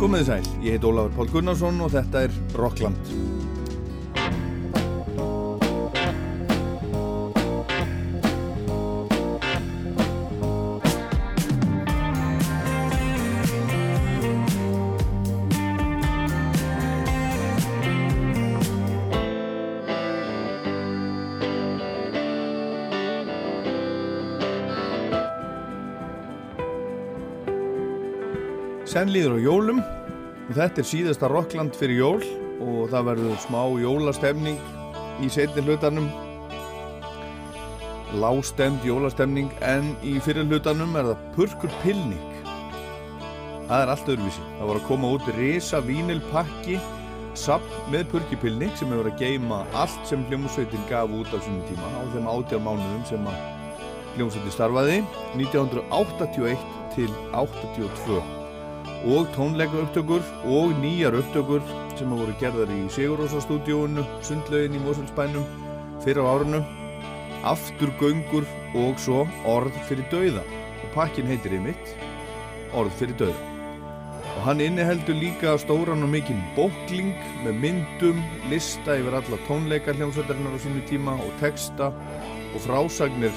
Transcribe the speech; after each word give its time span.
Komið 0.00 0.22
sæl, 0.30 0.46
ég 0.64 0.78
heit 0.78 0.84
Ólafur 0.88 1.12
Pál 1.12 1.28
Gunnarsson 1.34 1.82
og 1.84 1.92
þetta 1.92 2.22
er 2.24 2.38
Rockland. 2.56 3.29
Senn 29.00 29.14
líður 29.14 29.38
á 29.40 29.40
jólum. 29.40 29.78
Og 30.50 30.56
þetta 30.58 30.82
er 30.82 30.86
síðasta 30.90 31.28
Rockland 31.30 31.72
fyrir 31.72 32.02
jól 32.02 32.18
og 32.60 32.90
það 32.92 33.06
verður 33.06 33.36
smá 33.40 33.60
jólastemning 33.80 34.58
í 35.24 35.28
setni 35.32 35.62
hlutanum. 35.64 36.10
Lágstemd 38.20 38.84
jólastemning 38.84 39.48
en 39.64 39.94
í 40.04 40.18
fyrir 40.20 40.44
hlutanum 40.50 40.92
er 41.00 41.08
það 41.14 41.22
purkur 41.38 41.72
pilning 41.80 42.26
það 43.70 43.86
er 43.86 43.92
allt 43.94 44.10
öðruvísi. 44.12 44.44
Það 44.58 44.68
var 44.68 44.80
að 44.82 44.84
koma 44.90 45.12
út 45.16 45.30
risa 45.38 45.80
vínilpakki 45.86 46.76
sapp 47.40 47.72
með 47.94 48.04
purkipilning 48.12 48.74
sem 48.76 48.92
hefur 48.92 49.08
að 49.08 49.22
geima 49.22 49.62
allt 49.80 50.02
sem 50.10 50.26
hljómsveitin 50.28 50.84
gaf 50.90 51.14
út 51.22 51.32
á 51.32 51.38
svona 51.38 51.70
tíma 51.70 51.88
á 51.88 52.02
þeim 52.12 52.28
átjár 52.34 52.62
mánuðum 52.66 53.08
sem 53.08 53.32
að 53.32 53.40
hljómsveitin 54.18 54.54
starfaði. 54.58 55.00
1981 55.38 56.68
til 56.98 57.08
82 57.46 58.39
og 59.04 59.28
tónleika 59.32 59.80
upptökur 59.80 60.20
og 60.44 60.74
nýjar 60.82 61.14
upptökur 61.16 61.62
sem 61.96 62.08
hafa 62.10 62.20
voru 62.20 62.34
gerðar 62.40 62.72
í 62.74 62.80
Sigurósa 62.92 63.40
stúdíónu, 63.40 64.04
sundlaugin 64.22 64.76
í 64.76 64.80
Mosulsbænum 64.84 65.46
fyrir 66.04 66.20
á 66.20 66.28
árunum 66.28 66.64
afturgöngur 67.42 68.44
og 68.76 68.98
svo 69.00 69.26
orð 69.48 69.76
fyrir 69.88 70.04
dauða. 70.12 70.44
Og 70.84 70.92
pakkin 70.94 71.26
heitir 71.26 71.56
einmitt 71.56 71.94
orð 72.76 72.92
fyrir 73.00 73.16
dauða. 73.16 73.46
Og 74.36 74.42
hann 74.44 74.60
inniheldur 74.60 75.16
líka 75.16 75.56
stóran 75.58 76.04
og 76.04 76.12
mikinn 76.12 76.42
bókling 76.56 77.16
með 77.44 77.56
myndum, 77.64 78.20
lista 78.52 78.98
yfir 79.00 79.16
alla 79.16 79.40
tónleika 79.48 79.96
hljómsveitarinnar 79.96 80.56
á 80.56 80.60
sínu 80.60 80.84
tíma 80.88 81.16
og 81.16 81.32
texta 81.40 81.88
og 82.54 82.60
frásagnir 82.66 83.32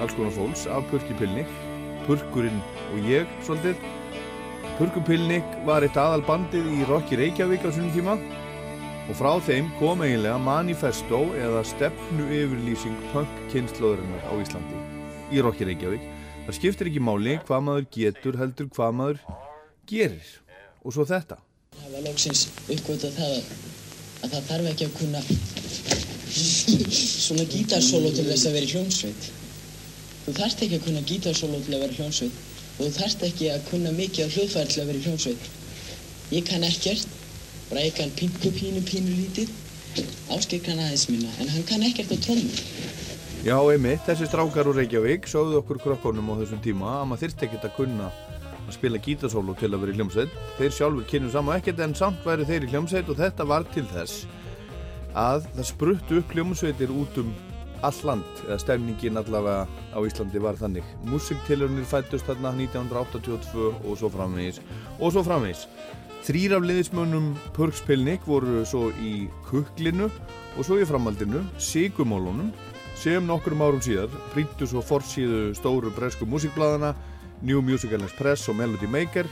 alls 0.00 0.12
konar 0.16 0.34
fólks 0.36 0.66
af 0.68 0.84
Purkipilni 0.90 1.46
Purkurinn 2.06 2.60
og 2.92 3.08
ég 3.08 3.30
svolítið 3.42 3.80
Purkupilnik 4.76 5.54
var 5.64 5.86
eitt 5.86 5.96
aðal 5.96 6.20
bandið 6.26 6.66
í 6.68 6.82
Rokki 6.84 7.16
Reykjavík 7.16 7.62
á 7.64 7.72
svonum 7.72 7.94
tíma 7.94 8.12
og 9.08 9.14
frá 9.16 9.30
þeim 9.46 9.70
kom 9.78 10.02
eiginlega 10.04 10.36
manifesto 10.36 11.20
eða 11.32 11.62
stefnu 11.64 12.26
yfirlýsing 12.42 12.98
punk-kynnslóðurinnar 13.14 14.26
á 14.28 14.36
Íslandi 14.36 14.80
í 15.32 15.40
Rokki 15.40 15.64
Reykjavík. 15.70 16.04
Það 16.44 16.56
skiptir 16.58 16.90
ekki 16.90 17.00
máli 17.08 17.38
hvað 17.46 17.64
maður 17.70 17.86
getur 17.96 18.36
heldur 18.36 18.68
hvað 18.76 18.98
maður 18.98 19.22
gerir 19.88 20.28
og 20.84 20.92
svo 20.92 21.06
þetta. 21.08 21.38
Það 21.78 21.94
var 21.94 22.04
lóksins 22.10 22.42
uppgötað 22.66 23.16
það 23.16 23.32
að, 23.38 23.48
að 24.26 24.34
það 24.34 24.50
þarf 24.50 24.68
ekki 24.74 24.90
að 24.90 24.98
kunna 24.98 25.22
svona 26.98 27.48
gítarsólo 27.54 28.12
til 28.12 28.28
þess 28.28 28.44
að 28.44 28.58
vera 28.58 28.68
í 28.68 28.74
hljómsveit. 28.74 29.32
Þú 30.26 30.36
þarft 30.42 30.66
ekki 30.68 30.82
að 30.82 30.86
kunna 30.90 31.06
gítarsólo 31.08 31.62
til 31.64 31.78
að 31.78 31.86
vera 31.86 31.96
í 31.96 31.98
hljómsveit 32.02 32.44
þú 32.76 32.90
þarft 32.96 33.22
ekki 33.28 33.52
að 33.52 33.68
kunna 33.70 33.92
mikið 33.96 34.28
á 34.28 34.34
hljóðfæri 34.34 34.72
til 34.72 34.82
að 34.82 34.90
vera 34.90 34.98
í 34.98 35.04
hljómsveit. 35.06 35.48
Ég 36.34 36.48
kann 36.48 36.66
ekkert, 36.66 37.08
bara 37.70 37.86
ég 37.86 37.96
kann 37.96 38.12
pingu 38.18 38.52
pínu 38.56 38.82
pínu 38.86 39.14
lítið, 39.22 39.54
Áskil 40.28 40.60
kann 40.60 40.80
aðeins 40.82 41.06
minna, 41.08 41.30
en 41.40 41.48
hann 41.48 41.64
kann 41.68 41.84
ekkert 41.86 42.12
á 42.12 42.16
trómmu. 42.20 42.56
Já, 43.46 43.56
einmitt, 43.70 44.02
þessi 44.04 44.26
strákar 44.28 44.68
úr 44.68 44.80
Reykjavík 44.80 45.28
sögðu 45.30 45.60
okkur 45.62 45.78
krökkunum 45.84 46.32
á 46.34 46.38
þessum 46.42 46.62
tíma 46.64 46.96
að 46.98 47.04
maður 47.12 47.22
þyrst 47.22 47.44
ekkert 47.46 47.66
að 47.68 47.76
kunna 47.78 48.08
að 48.66 48.74
spila 48.74 49.00
gítarsólu 49.06 49.54
til 49.56 49.70
að 49.70 49.84
vera 49.84 49.94
í 49.94 49.98
hljómsveit. 50.00 50.32
Þeir 50.58 50.74
sjálfur 50.74 51.06
kynum 51.12 51.32
saman 51.32 51.60
ekkert 51.60 51.82
en 51.86 51.94
samt 51.96 52.26
væri 52.26 52.48
þeir 52.48 52.66
í 52.66 52.72
hljómsveit 52.72 53.12
og 53.12 53.20
þetta 53.20 53.46
var 53.46 53.66
til 53.72 53.86
þess 53.92 54.26
að 55.16 55.46
það 55.54 55.68
spruttu 55.70 56.18
upp 56.20 56.34
hljómsveitir 56.34 56.92
út 56.92 57.20
um 57.22 57.30
all 57.86 58.00
land, 58.08 58.40
eða 58.46 58.58
stemningin 58.62 59.20
allavega 59.20 59.66
á 59.94 59.98
Íslandi 60.02 60.42
var 60.42 60.58
þannig. 60.58 60.86
Musiktilurnir 61.06 61.86
fættust 61.88 62.26
þarna 62.28 62.52
1982 62.56 63.70
og 63.86 63.94
svo 64.00 64.10
framvegis 64.12 64.60
og 64.98 65.14
svo 65.14 65.22
framvegis. 65.26 65.66
Þrýr 66.26 66.56
af 66.56 66.64
liðismönnum 66.66 67.34
Purkspilnik 67.54 68.24
voru 68.26 68.64
svo 68.66 68.88
í 68.98 69.28
Kuklinu 69.46 70.08
og 70.56 70.64
svo 70.66 70.80
í 70.82 70.86
framhaldinu 70.88 71.44
Sigumólunum 71.62 72.50
sem 72.98 73.26
nokkrum 73.28 73.62
árum 73.62 73.82
síðar 73.84 74.10
prýttu 74.32 74.66
svo 74.66 74.82
forsíðu 74.82 75.52
stóru 75.54 75.92
bresku 75.94 76.26
músikbladana 76.26 76.94
New 77.46 77.60
Musical 77.62 78.02
Express 78.02 78.48
og 78.50 78.56
Melody 78.58 78.88
Maker 78.90 79.28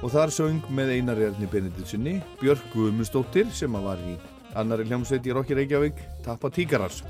og 0.00 0.14
þar 0.14 0.32
söng 0.32 0.62
með 0.72 0.94
Einari 0.96 1.26
Erni 1.28 1.50
Benediktsson 1.50 2.08
Björk 2.40 2.70
Guðmundsdóttir 2.72 3.50
sem 3.52 3.74
var 3.76 4.00
í 4.00 4.16
annari 4.56 4.86
hljómsveit 4.88 5.26
í 5.26 5.34
Rokki 5.34 5.58
Reykjavík 5.58 6.00
Tappa 6.24 6.48
Tíkarars 6.54 7.02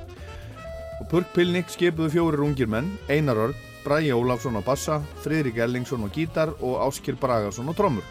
og 1.00 1.08
Purk 1.08 1.32
Pilnik 1.34 1.72
skipuðu 1.72 2.12
fjórir 2.12 2.44
ungir 2.44 2.68
menn 2.68 2.92
Einar 3.08 3.38
Örn, 3.48 3.56
Bræi 3.84 4.12
Ólafsson 4.12 4.58
á 4.60 4.62
bassa 4.62 5.00
Fridrik 5.24 5.56
Ellingsson 5.56 6.04
á 6.04 6.08
gítar 6.12 6.52
og 6.60 6.76
Áskir 6.84 7.16
Bragarsson 7.16 7.72
á 7.72 7.74
trommur. 7.74 8.04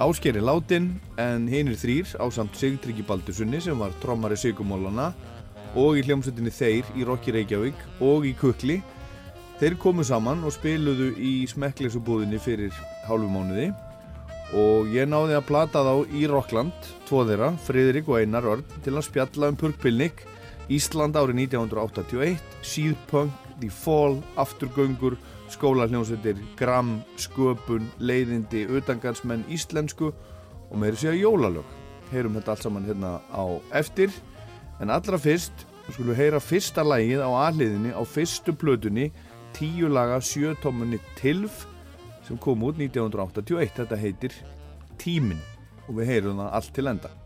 Ásker 0.00 0.36
er 0.36 0.44
látin 0.44 0.92
en 1.20 1.48
hinn 1.48 1.68
er 1.72 1.76
þrýr 1.80 2.14
á 2.20 2.24
samt 2.32 2.56
Sigtryggi 2.56 3.04
Baldursunni 3.08 3.60
sem 3.60 3.76
var 3.78 3.92
trommari 4.00 4.36
Sigumólana 4.36 5.10
og 5.74 5.96
í 5.98 6.04
hljómsveitinni 6.04 6.52
Þeir 6.52 6.88
í 6.96 7.04
Rokki 7.08 7.34
Reykjavík 7.34 7.84
og 8.04 8.26
í 8.28 8.34
Kukli 8.36 8.80
þeir 9.60 9.76
komu 9.80 10.04
saman 10.04 10.44
og 10.44 10.54
spiluðu 10.56 11.14
í 11.20 11.32
smekkleysubúðinni 11.48 12.40
fyrir 12.40 12.72
hálfu 13.08 13.28
mánuði. 13.28 13.70
Og 14.56 14.88
ég 14.90 15.06
náði 15.06 15.36
að 15.36 15.46
plata 15.46 15.84
þá 15.86 16.16
í 16.16 16.24
Rockland 16.26 16.88
tvo 17.06 17.22
þeirra, 17.28 17.52
Fridrik 17.62 18.08
og 18.10 18.18
Einar 18.18 18.48
Örn 18.50 18.64
til 18.82 18.96
að 18.96 19.06
spjalla 19.06 19.52
um 19.52 19.58
Purkpilnik 19.60 20.24
Ísland 20.70 21.18
árið 21.18 21.40
1981 21.50 22.42
Síðpunk, 22.62 23.34
The 23.60 23.70
Fall, 23.74 24.20
Afturgöngur 24.38 25.16
skólahljómsveitir, 25.50 26.38
gram, 26.58 27.00
sköpun, 27.18 27.88
leiðindi, 27.98 28.66
utangansmenn, 28.70 29.44
íslensku 29.50 30.12
og 30.70 30.76
meiri 30.78 30.98
séu 31.00 31.16
jólalög. 31.18 31.66
Heyrum 32.10 32.36
þetta 32.38 32.54
allt 32.54 32.66
saman 32.66 32.86
hérna 32.86 33.16
á 33.30 33.44
eftir. 33.78 34.14
En 34.80 34.92
allra 34.94 35.18
fyrst 35.20 35.66
skulum 35.90 36.12
við 36.12 36.22
heyra 36.22 36.40
fyrsta 36.42 36.84
lægið 36.86 37.24
á 37.26 37.30
aðliðinni 37.48 37.94
á 37.94 38.02
fyrstu 38.06 38.54
plötunni, 38.54 39.10
tíu 39.56 39.90
laga 39.90 40.20
sjötómunni 40.22 41.00
Tilf 41.18 41.64
sem 42.26 42.38
kom 42.38 42.62
út 42.66 42.78
1981. 42.78 43.74
Þetta 43.80 43.98
heitir 43.98 44.36
Tímin 45.00 45.40
og 45.88 45.98
við 45.98 46.14
heyrum 46.14 46.44
það 46.44 46.54
allt 46.60 46.74
til 46.76 46.90
enda. 46.92 47.19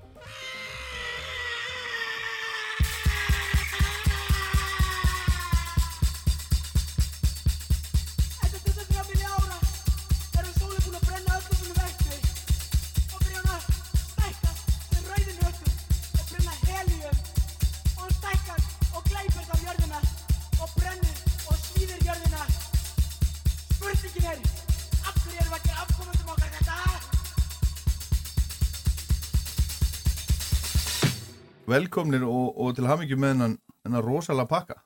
Velkomnir 31.94 32.24
og, 32.26 32.56
og 32.58 32.72
til 32.74 32.88
hamingjum 32.90 33.20
með 33.22 33.30
hennan, 33.30 33.52
hennan 33.86 34.02
rosalega 34.02 34.50
pakka. 34.50 34.80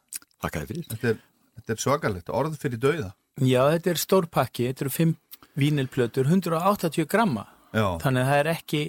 Takk 0.44 0.58
að 0.58 0.64
þið 0.64 0.69
fyrir. 0.69 0.88
Þetta 0.90 1.08
er, 1.08 1.20
þetta 1.56 1.72
er 1.72 1.78
svakalegt, 1.81 2.32
orð 2.37 2.56
fyrir 2.60 2.81
dauða. 2.82 3.06
Já, 3.40 3.60
þetta 3.72 3.90
er 3.94 4.00
stór 4.02 4.26
pakki, 4.28 4.66
þetta 4.69 4.84
eru 4.84 4.93
5 4.93 5.14
vínilplötur, 5.62 6.28
180 6.28 7.08
gramma. 7.08 7.46
Já. 7.72 7.87
Þannig 8.02 8.26
að 8.26 8.28
það 8.28 8.40
er 8.43 8.50
ekki, 8.52 8.81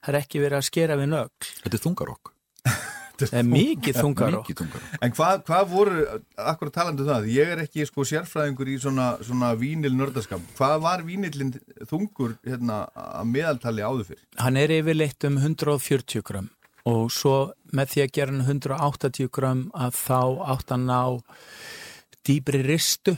það 0.00 0.10
er 0.10 0.18
ekki 0.18 0.42
verið 0.42 0.58
að 0.58 0.66
skera 0.66 0.96
við 0.98 1.08
nögl. 1.12 1.52
Þetta 1.60 1.78
er 1.78 1.84
þungarokk. 1.84 2.32
Það 3.14 3.36
er 3.38 3.44
mikið 3.46 3.98
þungarokk. 4.00 4.48
Mikið 4.48 4.56
þungarokk. 4.58 4.94
En 5.06 5.12
hvað 5.14 5.42
hva 5.46 5.58
voru, 5.70 6.00
akkur 6.50 6.72
talandu 6.74 7.04
um 7.04 7.10
það, 7.12 7.28
ég 7.30 7.52
er 7.52 7.60
ekki 7.62 7.84
sko 7.86 8.02
sérfræðingur 8.10 8.72
í 8.72 8.74
svona, 8.82 9.04
svona 9.22 9.52
vínil 9.54 9.92
nördaskap. 9.94 10.42
Hvað 10.58 10.74
var 10.82 11.04
vínilinn 11.06 11.54
þungur 11.86 12.34
hérna 12.42 12.80
að 12.98 13.30
meðaltali 13.30 13.86
áður 13.86 14.08
fyrir? 14.08 14.24
Hann 14.42 14.58
er 14.58 14.74
yfirleitt 14.80 15.28
um 15.30 15.38
140 15.38 16.26
gram 16.26 16.50
og 16.90 17.12
svo 17.12 17.36
með 17.74 17.92
því 17.92 18.02
að 18.04 18.12
gera 18.18 18.34
hann 18.34 18.44
180 18.44 19.30
gram 19.32 19.62
að 19.72 19.94
þá 19.98 20.20
átt 20.54 20.74
hann 20.74 20.90
á 20.92 21.04
dýbri 22.24 22.60
ristu 22.64 23.16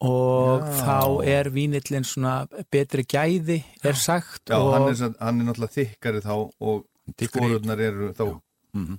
og 0.00 0.64
Já. 0.64 0.76
þá 0.80 1.00
er 1.28 1.50
vínillin 1.52 2.06
svona 2.08 2.34
betri 2.72 3.04
gæði 3.04 3.58
er 3.84 3.98
sagt 3.98 4.48
Já, 4.48 4.56
og, 4.56 4.70
hann 4.74 4.86
er, 4.88 5.16
hann 5.20 5.42
er 5.42 5.50
náttúrulega 5.50 5.76
þykkari 5.76 6.22
þá 6.24 6.32
og 6.38 6.86
skorurnar 7.26 7.82
eru 7.82 8.12
þá. 8.14 8.24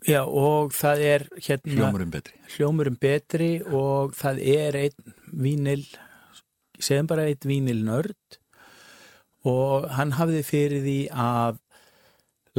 Já, 0.03 0.21
og 0.27 0.73
það 0.75 1.01
er 1.07 1.23
hérna 1.39 1.77
hljómurinn 1.77 2.11
betri. 2.11 2.33
hljómurum 2.57 2.97
betri 2.99 3.51
og 3.63 4.11
það 4.19 4.41
er 4.51 4.77
einn 4.81 5.13
vínil 5.31 5.85
segjum 6.81 7.07
bara 7.07 7.29
einn 7.31 7.47
vínil 7.47 7.79
nörd 7.87 8.39
og 9.47 9.87
hann 9.95 10.11
hafði 10.19 10.43
fyrir 10.45 10.83
því 10.83 10.97
að 11.15 11.61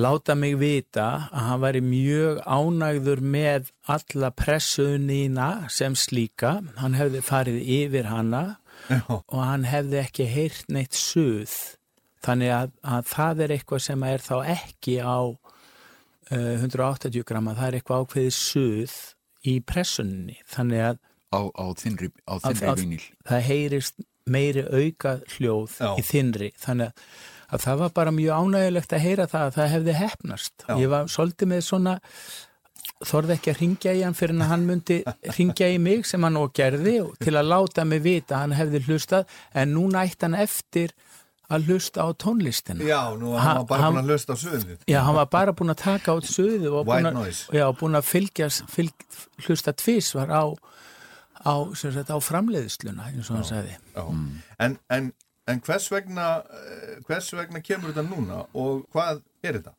láta 0.01 0.35
mig 0.39 0.55
vita 0.61 1.07
að 1.33 1.47
hann 1.49 1.61
væri 1.63 1.81
mjög 1.85 2.41
ánægður 2.49 3.21
með 3.35 3.71
alla 3.93 4.31
pressunina 4.33 5.49
sem 5.73 5.95
slíka. 5.99 6.59
Hann 6.81 6.95
hefði 6.97 7.21
farið 7.27 7.59
yfir 7.79 8.09
hana 8.11 8.45
Já, 8.89 9.03
og 9.11 9.39
hann 9.39 9.65
hefði 9.69 10.01
ekki 10.01 10.25
heyrt 10.27 10.65
neitt 10.73 10.97
suð. 10.97 11.53
Þannig 12.25 12.51
að, 12.55 12.73
að 12.87 13.09
það 13.13 13.41
er 13.45 13.53
eitthvað 13.57 13.83
sem 13.85 14.03
er 14.07 14.23
þá 14.25 14.35
ekki 14.57 14.97
á 15.03 15.19
uh, 15.27 16.55
180 16.63 17.25
gramma, 17.29 17.55
það 17.59 17.69
er 17.69 17.77
eitthvað 17.81 18.05
ákveðið 18.07 18.37
suð 18.39 18.95
í 19.53 19.57
pressunni 19.67 20.37
þannig 20.55 20.85
að 20.87 21.01
á, 21.35 21.41
á 21.51 21.65
þinnri, 21.83 22.09
á 22.31 22.35
Að- 22.39 22.45
þinnri 22.47 22.69
að- 22.71 22.81
vínil 22.83 23.07
það 23.27 23.47
heyrist 23.51 24.03
meiri 24.31 24.63
auka 24.71 25.17
hljóð 25.35 25.73
Já. 25.83 25.89
í 25.99 26.03
þinnri. 26.07 26.51
Þannig 26.63 26.93
að, 26.93 27.07
að 27.53 27.65
það 27.67 27.83
var 27.85 27.93
bara 27.99 28.15
mjög 28.17 28.47
ánægilegt 28.47 28.95
að 28.97 29.05
heyra 29.07 29.27
það 29.31 29.45
að 29.49 29.57
það 29.59 29.71
hefði 29.77 29.97
hefnast 30.01 30.67
Já. 30.69 30.75
ég 30.81 30.89
var 30.93 31.13
svolítið 31.13 31.51
með 31.53 31.63
svona 31.69 31.95
þorði 33.03 33.35
ekki 33.37 33.51
að 33.53 33.61
ringja 33.63 33.93
í 33.99 34.03
hann 34.07 34.15
fyrir 34.19 34.37
en 34.39 34.45
hann 34.51 34.67
myndi 34.67 35.01
ringja 35.37 35.69
í 35.75 35.79
mig 35.83 36.05
sem 36.07 36.23
hann 36.23 36.39
og 36.39 36.53
gerði 36.55 36.99
og 37.03 37.17
til 37.23 37.35
að 37.39 37.49
láta 37.51 37.85
mig 37.87 38.03
vita 38.05 38.37
að 38.37 38.45
hann 38.47 38.59
hefði 38.61 38.83
hlustað 38.87 39.33
en 39.59 39.75
núna 39.75 40.05
ætti 40.07 40.27
hann 40.29 40.39
eftir 40.39 40.95
að 41.53 41.67
hlusta 41.69 42.07
á 42.07 42.09
tónlistina 42.17 42.87
já 42.87 43.01
nú 43.19 43.35
var 43.35 43.43
Ha- 43.43 43.55
hann 43.59 43.67
bara 43.69 43.89
búin 43.91 44.01
að 44.01 44.13
hlusta 44.15 44.33
á 44.33 44.37
söðið 44.41 44.87
Já, 44.89 45.01
hann 45.05 45.19
var 45.19 45.27
bara 45.35 45.53
búin 45.53 45.75
að 45.75 45.83
taka 45.83 46.15
át 46.17 46.29
suðu 46.31 46.71
og 46.79 46.87
búin 46.89 47.11
að, 47.11 47.43
já, 47.53 47.67
búin 47.77 47.99
að 47.99 48.07
fylgjast, 48.09 48.65
fylg, 48.73 48.95
hlusta 49.47 49.75
tvís 49.77 50.15
var 50.17 50.31
á, 50.33 50.45
á, 51.45 51.55
á 51.69 52.17
framleiðsluna, 52.23 53.11
eins 53.11 53.29
og 53.29 53.37
hann 53.37 53.45
sagði. 53.51 53.77
Já. 53.93 54.07
En, 54.65 54.79
en, 54.89 55.13
en 55.51 55.63
hvers 55.67 55.89
vegna 55.93 56.27
eh, 56.47 56.99
hvers 57.07 57.33
vegna 57.35 57.63
kemur 57.65 57.93
þetta 57.93 58.05
núna 58.07 58.43
og 58.59 58.85
hvað 58.93 59.23
er 59.43 59.59
þetta? 59.59 59.75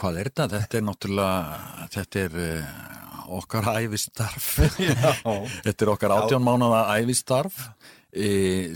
Hvað 0.00 0.20
er 0.20 0.30
þetta? 0.30 0.48
Þetta 0.54 0.78
er 0.78 0.84
náttúrulega, 0.86 1.56
þetta 1.92 2.20
er 2.24 2.36
uh, 2.40 2.68
okkar 3.36 3.66
æfistarf. 3.76 4.46
Þetta 5.66 5.84
er 5.84 5.90
okkar 5.92 6.14
átján 6.14 6.44
mánuða 6.46 6.84
æfistarf 6.98 7.58
e, 8.10 8.28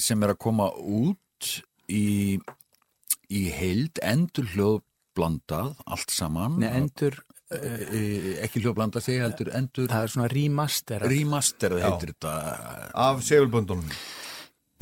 sem 0.02 0.20
er 0.22 0.34
að 0.34 0.40
koma 0.44 0.68
út 0.78 1.50
í, 1.90 2.36
í 3.30 3.42
heild 3.54 4.02
endur 4.04 4.50
hljóðblandað 4.52 5.72
allt 5.86 6.14
saman. 6.14 6.58
Nei, 6.62 6.68
endur, 6.82 7.16
e, 7.50 8.02
ekki 8.44 8.62
hljóðblandað 8.62 9.08
sig, 9.08 9.22
heldur 9.24 9.50
endur 9.56 9.88
það 9.90 10.06
er 10.06 10.14
svona 10.16 10.28
remaster, 10.34 11.08
remaster 11.14 11.78
heitir 11.80 12.14
þetta. 12.14 12.36
af 13.06 13.24
segulböndunum 13.26 13.90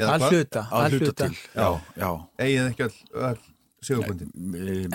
Eða 0.02 0.12
að 0.12 0.22
hvað? 0.22 0.36
hluta, 0.36 0.62
Að 0.70 0.96
hluta 0.98 1.14
til. 1.22 1.40
Já, 1.54 1.68
já. 2.02 2.10
Eigið 2.42 2.68
ekki 2.68 2.86
all, 2.86 2.96
all 3.30 3.42
segulböndin 3.82 4.30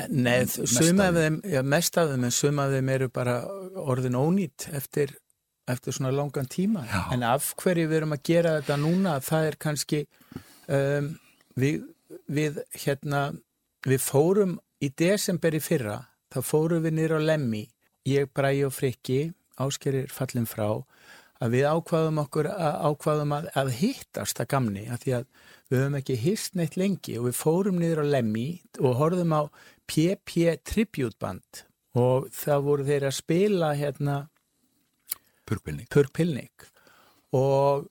Nei, 0.09 0.39
mest 0.39 0.59
sum 0.71 1.01
af 1.03 1.11
af 1.11 1.21
þeim, 1.21 1.37
já, 1.51 1.61
mest 1.75 1.97
af 1.99 2.11
þeim, 2.11 2.27
en 2.27 2.35
sum 2.35 2.59
af 2.63 2.73
þeim 2.75 2.91
eru 2.95 3.09
bara 3.13 3.37
orðin 3.83 4.17
ónýtt 4.19 4.67
eftir, 4.77 5.15
eftir 5.67 5.95
svona 5.95 6.13
langan 6.15 6.47
tíma. 6.51 6.85
Já. 6.87 7.01
En 7.15 7.25
af 7.27 7.53
hverju 7.59 7.87
við 7.89 7.99
erum 8.01 8.15
að 8.15 8.23
gera 8.29 8.55
þetta 8.59 8.79
núna, 8.83 9.17
það 9.23 9.49
er 9.51 9.59
kannski, 9.67 10.03
um, 10.67 11.09
við, 11.59 11.81
við, 12.31 12.61
hérna, 12.85 13.23
við 13.87 14.03
fórum 14.03 14.57
í 14.83 14.91
desember 14.95 15.57
í 15.57 15.63
fyrra, 15.63 15.99
þá 16.33 16.39
fórum 16.45 16.85
við 16.85 16.97
niður 16.99 17.19
á 17.19 17.27
Lemmi, 17.31 17.65
ég, 18.07 18.31
Bræi 18.35 18.63
og 18.67 18.75
Frikki, 18.75 19.33
áskerir 19.59 20.11
fallin 20.13 20.47
frá, 20.47 20.69
að 21.43 21.53
við 21.53 21.67
ákvaðum 21.69 22.21
okkur 22.23 22.49
að, 22.51 22.77
ákvaðum 22.91 23.35
að, 23.37 23.49
að 23.61 23.73
hittast 23.81 24.41
að 24.41 24.49
gamni, 24.53 24.85
að 24.89 25.03
því 25.03 25.15
að 25.17 25.27
við 25.67 25.81
höfum 25.81 25.99
ekki 25.99 26.17
hist 26.21 26.55
neitt 26.57 26.77
lengi 26.79 27.17
og 27.19 27.27
við 27.27 27.37
fórum 27.37 27.81
niður 27.81 28.03
á 28.03 28.11
Lemmi 28.15 28.47
og 28.79 28.97
horfðum 29.01 29.35
á 29.35 29.41
PP 29.87 30.57
Tribute 30.67 31.19
Band 31.21 31.63
og 31.97 32.31
það 32.35 32.65
voru 32.65 32.87
þeir 32.87 33.07
að 33.09 33.15
spila 33.17 33.75
hérna. 33.77 34.17
Purpilnik 35.93 36.67
og 37.35 37.87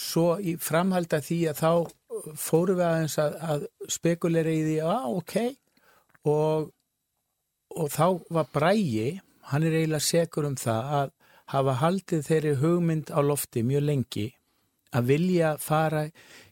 svo 0.00 0.34
í 0.40 0.56
framhald 0.60 1.12
að 1.16 1.26
því 1.26 1.38
að 1.50 1.60
þá 1.60 1.72
fórum 2.40 2.78
við 2.78 2.86
aðeins 2.86 3.16
að, 3.20 3.38
að 3.40 3.64
spekulera 3.92 4.52
í 4.52 4.60
því 4.66 4.76
að 4.84 5.06
ok 5.16 5.34
og, 6.28 6.68
og 7.76 7.88
þá 7.92 8.06
var 8.36 8.50
Bræi, 8.52 9.20
hann 9.50 9.64
er 9.66 9.78
eiginlega 9.78 10.04
segur 10.04 10.48
um 10.50 10.58
það 10.60 10.92
að 10.98 11.14
hafa 11.52 11.74
haldið 11.80 12.22
þeirri 12.28 12.54
hugmynd 12.60 13.10
á 13.10 13.18
lofti 13.24 13.62
mjög 13.66 13.84
lengi 13.88 14.26
að 14.94 15.06
vilja 15.06 15.52
fara 15.62 16.04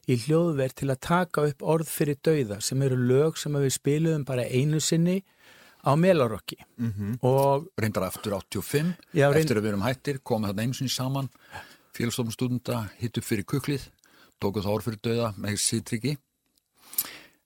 í 0.07 0.15
hljóðverð 0.25 0.75
til 0.79 0.89
að 0.93 0.99
taka 1.03 1.43
upp 1.49 1.63
orð 1.73 1.89
fyrir 1.91 2.17
dauða 2.23 2.61
sem 2.63 2.81
eru 2.85 2.95
lög 3.09 3.37
sem 3.37 3.53
við 3.59 3.73
spiluðum 3.75 4.23
bara 4.27 4.45
einu 4.47 4.79
sinni 4.79 5.17
á 5.83 5.91
Melarokki 5.95 6.57
Mhm. 6.77 7.19
og 7.23 7.67
Reyndar 7.79 8.03
aftur 8.07 8.33
85, 8.35 8.95
Já, 9.13 9.27
reynd- 9.31 9.43
eftir 9.43 9.57
að 9.57 9.63
við 9.63 9.69
erum 9.73 9.85
hættir, 9.87 10.19
komið 10.19 10.47
þarna 10.51 10.61
einu 10.63 10.73
sinni 10.73 10.89
saman, 10.91 11.29
félagsstofnum 11.95 12.35
stúdenda, 12.35 12.89
hitt 12.99 13.17
upp 13.17 13.23
fyrir 13.23 13.43
kuklið, 13.45 13.87
tókuð 14.41 14.63
þá 14.63 14.69
orð 14.75 14.83
fyrir 14.87 14.99
döða 15.03 15.29
með 15.37 15.55
sýtryggi. 15.59 16.17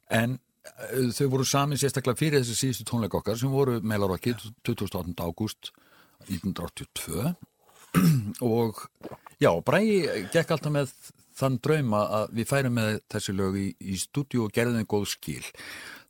En 0.09 0.39
uh, 0.39 1.11
þau 1.13 1.27
voru 1.33 1.45
samin 1.45 1.77
sérstaklega 1.77 2.17
fyrir 2.19 2.41
þessi 2.41 2.57
síðustu 2.59 2.85
tónleika 2.89 3.17
okkar 3.19 3.37
sem 3.39 3.49
voru 3.53 3.79
meilarokki 3.81 4.33
28. 4.65 5.13
ágúst 5.25 5.71
1982 6.29 7.33
og 8.55 8.85
já, 9.41 9.51
Bræi 9.65 10.27
gekk 10.33 10.55
alltaf 10.55 10.73
með 10.73 10.93
þann 11.37 11.57
drauma 11.65 12.03
að 12.19 12.35
við 12.37 12.49
færum 12.49 12.77
með 12.77 12.99
þessi 13.11 13.35
lög 13.37 13.57
í, 13.57 13.67
í 13.79 13.97
stúdíu 14.01 14.45
og 14.45 14.53
gerðum 14.53 14.81
þeim 14.81 14.89
góð 14.93 15.07
skil. 15.15 15.45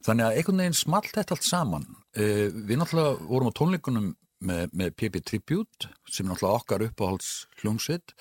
Þannig 0.03 0.25
að 0.25 0.39
einhvern 0.39 0.63
veginn 0.63 0.75
smalt 0.75 1.13
þetta 1.15 1.37
allt 1.37 1.47
saman. 1.47 1.85
Uh, 2.17 2.49
við 2.51 2.79
náttúrulega 2.79 3.29
vorum 3.29 3.51
á 3.51 3.57
tónleikunum 3.59 4.09
með, 4.43 4.75
með 4.75 4.91
PP 4.99 5.23
Tribute 5.23 5.93
sem 6.09 6.25
er 6.25 6.33
náttúrulega 6.33 6.59
okkar 6.59 6.85
uppáhalds 6.89 7.31
hljómsveit 7.61 8.13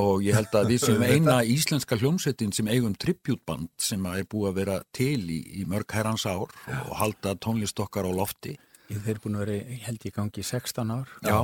og 0.00 0.24
ég 0.24 0.36
held 0.36 0.56
að 0.56 0.72
við 0.72 0.86
sem 0.86 1.04
eina 1.12 1.38
íslenska 1.46 1.98
hljómsveitin 2.00 2.54
sem 2.56 2.68
eigum 2.72 2.96
tributeband 2.96 3.70
sem 3.80 4.02
er 4.10 4.24
búið 4.28 4.50
að 4.50 4.58
vera 4.60 4.78
til 4.96 5.20
í, 5.20 5.40
í 5.60 5.66
mörg 5.68 5.92
herrans 5.96 6.26
ár 6.28 6.48
og 6.48 6.94
halda 7.00 7.36
tónlist 7.40 7.80
okkar 7.84 8.08
á 8.08 8.12
lofti. 8.12 8.56
Þeir 8.90 9.12
eru 9.14 9.22
búin 9.24 9.38
að 9.38 9.44
vera, 9.44 9.56
ég 9.74 9.86
held 9.88 10.04
ég 10.06 10.14
gangi 10.16 10.42
í 10.42 10.46
16 10.46 10.92
ár 10.94 11.14
Já, 11.26 11.38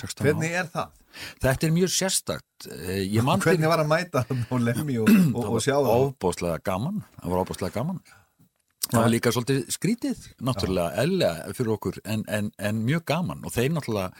16 0.00 0.26
Hvernig 0.26 0.54
ár. 0.54 0.62
er 0.62 0.70
það? 0.72 0.96
Þetta 1.42 1.66
er 1.66 1.74
mjög 1.74 1.90
sérstakt. 1.90 2.66
Eh, 2.70 3.04
Hvernig 3.10 3.70
var 3.70 3.82
að 3.82 3.90
mæta 3.90 4.22
á 4.26 4.54
lemmi 4.62 4.98
og, 5.02 5.10
og, 5.36 5.44
og 5.56 5.62
sjá 5.64 5.76
það? 5.78 6.04
Óbóðslega 6.06 6.62
gaman, 6.66 7.02
það 7.18 7.34
var 7.34 7.42
óbóðslega 7.44 7.76
gaman. 7.78 8.00
Það 8.90 9.02
var 9.04 9.12
líka 9.12 9.30
svolítið 9.34 9.66
skrítið, 9.70 10.22
náttúrulega, 10.42 11.02
eðlega 11.04 11.52
fyrir 11.54 11.74
okkur, 11.76 12.00
en, 12.10 12.24
en, 12.26 12.48
en 12.58 12.80
mjög 12.86 13.04
gaman 13.10 13.44
og 13.46 13.54
þeir 13.54 13.74
náttúrulega 13.76 14.10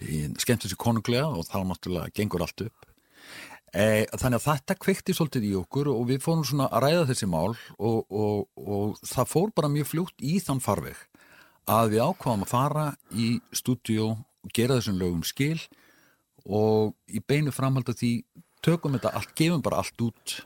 eh, 0.00 0.30
skemmtu 0.40 0.70
sér 0.70 0.80
konunglega 0.80 1.28
og 1.28 1.44
þá 1.48 1.58
náttúrulega 1.68 2.14
gengur 2.16 2.44
allt 2.46 2.64
upp. 2.68 2.88
E, 3.72 4.04
þannig 4.20 4.36
að 4.36 4.44
þetta 4.44 4.74
kveikti 4.76 5.14
svolítið 5.16 5.44
í 5.48 5.52
okkur 5.56 5.88
og 5.94 6.02
við 6.10 6.18
fórum 6.20 6.44
svona 6.44 6.66
að 6.68 6.82
ræða 6.84 7.04
þessi 7.08 7.28
mál 7.32 7.54
og, 7.80 8.02
og, 8.12 8.42
og 8.60 8.98
það 9.08 9.30
fór 9.30 9.52
bara 9.56 9.70
mjög 9.72 9.88
fljótt 9.94 10.24
í 10.28 10.34
þann 10.44 10.60
farveg 10.60 10.98
að 11.70 11.94
við 11.94 12.04
ákvaðum 12.08 12.46
að 12.46 12.52
fara 12.52 12.86
í 13.14 13.28
stúdíu 13.54 14.08
og 14.10 14.54
gera 14.54 14.78
þessum 14.78 14.98
lögum 15.00 15.24
skil 15.26 15.58
og 16.42 16.94
í 17.06 17.22
beinu 17.22 17.52
framhald 17.54 17.92
að 17.92 18.00
því 18.00 18.12
tökum 18.62 18.96
þetta 18.96 19.12
allt, 19.18 19.34
gefum 19.38 19.62
bara 19.62 19.82
allt 19.82 20.02
út 20.02 20.38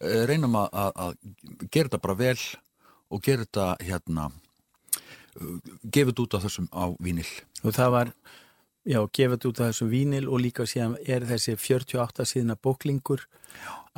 eh, 0.00 0.26
reynum 0.30 0.54
að, 0.58 0.68
að, 0.72 0.92
að 0.94 1.70
gera 1.70 1.88
þetta 1.88 2.02
bara 2.04 2.18
vel 2.20 2.38
og 3.10 3.24
gera 3.24 3.46
þetta 3.46 3.66
hérna 3.82 4.28
uh, 4.30 5.56
gefa 5.82 6.12
þetta 6.12 6.24
út 6.24 6.36
á 6.38 6.44
þessum 6.44 6.68
á 6.70 6.84
vínil 7.02 7.28
og 7.64 7.74
það 7.76 7.94
var, 7.96 8.12
já, 8.86 9.00
gefið 9.18 9.48
út 9.50 9.62
af 9.62 9.72
þessum 9.72 9.92
vínil 9.92 10.26
og 10.28 10.44
líka 10.44 10.66
síðan 10.68 10.96
er 11.04 11.26
þessi 11.28 11.56
48 11.58 12.28
síðna 12.28 12.56
bóklingur 12.56 13.26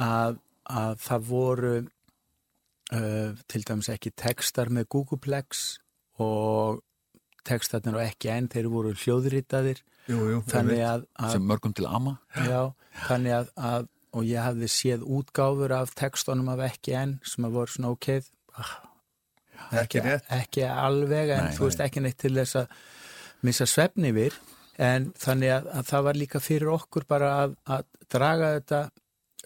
að, 0.01 0.41
að 0.65 0.97
það 1.05 1.29
voru 1.29 1.75
uh, 1.83 3.31
til 3.47 3.65
dæmis 3.69 3.93
ekki 3.93 4.15
textar 4.17 4.73
með 4.73 4.89
Googleplex 4.97 5.67
og 6.21 6.83
textarnir 7.47 7.97
og 7.99 8.05
ekki 8.05 8.31
enn, 8.33 8.51
þeir 8.53 8.69
voru 8.73 8.93
hljóðritaðir. 8.95 9.83
Jú, 10.11 10.19
jú, 10.33 10.39
þannig 10.51 10.83
að, 10.85 11.09
að 11.15 11.35
sem 11.37 11.45
mörgum 11.47 11.75
til 11.79 11.87
ama. 11.87 12.17
Já, 12.35 12.73
þannig 13.07 13.37
að, 13.39 13.53
að 13.57 13.91
og 14.13 14.29
ég 14.29 14.45
hafði 14.45 14.69
séð 14.69 15.05
útgáfur 15.09 15.73
af 15.73 15.95
textunum 15.97 16.51
af 16.53 16.61
ekki 16.67 16.97
enn 16.99 17.15
sem 17.25 17.47
að 17.49 17.55
voru 17.57 17.73
svona 17.73 17.93
ok 17.95 18.09
ah, 18.61 18.73
Ekki 19.81 20.03
ekki 20.05 20.67
alveg 20.69 21.33
en 21.33 21.47
Nei, 21.49 21.55
þú 21.57 21.69
veist 21.69 21.81
ekki 21.81 22.03
neitt 22.05 22.19
til 22.21 22.35
þess 22.37 22.59
að 22.61 22.75
missa 23.47 23.67
svefni 23.69 24.11
yfir. 24.13 24.37
En 24.83 25.11
þannig 25.21 25.53
að, 25.55 25.71
að 25.79 25.89
það 25.93 26.05
var 26.09 26.19
líka 26.19 26.41
fyrir 26.43 26.73
okkur 26.73 27.07
bara 27.09 27.31
að, 27.45 27.57
að 27.71 27.87
draga 28.13 28.53
þetta 28.59 28.81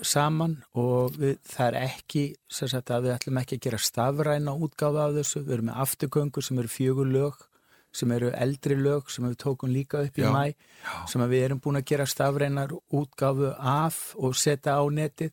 saman 0.04 0.58
og 0.76 1.14
við, 1.16 1.36
það 1.48 1.66
er 1.70 1.76
ekki 1.86 2.22
sem 2.52 2.68
sagt 2.68 2.90
að 2.92 3.06
við 3.06 3.14
ætlum 3.16 3.38
ekki 3.40 3.56
að 3.58 3.62
gera 3.66 3.78
stafræna 3.80 4.52
útgáfa 4.66 5.06
af 5.08 5.14
þessu, 5.16 5.42
við 5.46 5.54
erum 5.56 5.70
með 5.70 5.78
afturgöngur 5.86 6.44
sem 6.44 6.58
eru 6.60 6.68
fjögur 6.72 7.08
lög 7.14 7.44
sem 7.96 8.12
eru 8.12 8.28
eldri 8.36 8.76
lög 8.76 9.08
sem 9.08 9.24
við 9.24 9.38
tókum 9.40 9.72
líka 9.72 10.02
upp 10.04 10.18
í 10.20 10.24
Já, 10.26 10.28
mæ 10.34 11.06
sem 11.08 11.22
að 11.24 11.32
við 11.32 11.44
erum 11.46 11.62
búin 11.64 11.78
að 11.80 11.86
gera 11.88 12.06
stafrænar 12.12 12.74
útgáfu 12.92 13.54
af 13.56 14.00
og 14.20 14.36
setja 14.36 14.76
á 14.76 14.84
netið. 14.92 15.32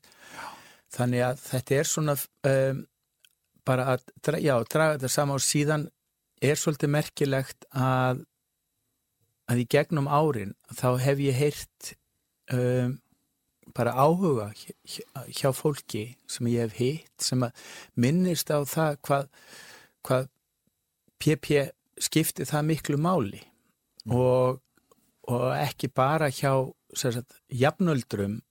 Þannig 0.93 1.23
að 1.27 1.41
þetta 1.43 1.75
er 1.81 1.89
svona 1.89 2.15
um, 2.47 2.79
bara 3.67 3.87
að 3.95 4.05
dra- 4.23 4.39
já, 4.39 4.55
draga 4.71 4.95
þetta 4.95 5.11
saman 5.11 5.39
og 5.41 5.43
síðan 5.43 5.87
er 6.43 6.59
svolítið 6.59 6.93
merkilegt 6.95 7.67
að 7.73 8.23
að 9.51 9.59
í 9.59 9.67
gegnum 9.75 10.07
árin 10.07 10.53
þá 10.71 10.87
hef 11.03 11.19
ég 11.19 11.35
heyrt 11.35 11.89
um, 12.55 12.95
bara 13.75 13.93
áhuga 13.95 14.51
hjá, 14.53 15.49
fólki 15.55 16.17
sem 16.27 16.49
ég 16.51 16.67
hef 16.67 16.77
hitt 16.79 17.23
sem 17.23 17.43
að 17.45 17.63
minnist 17.95 18.51
á 18.51 18.61
það 18.67 18.99
hvað, 19.07 19.29
hvað 20.03 20.29
PP 21.23 21.63
skipti 22.03 22.47
það 22.49 22.69
miklu 22.69 22.99
máli. 22.99 23.41
Og, 24.11 24.59
og 25.31 25.45
ekki 25.55 25.87
bara 25.95 26.27
hjá 26.33 26.51
sagt, 26.97 27.37
jafnöldrum 27.47 28.41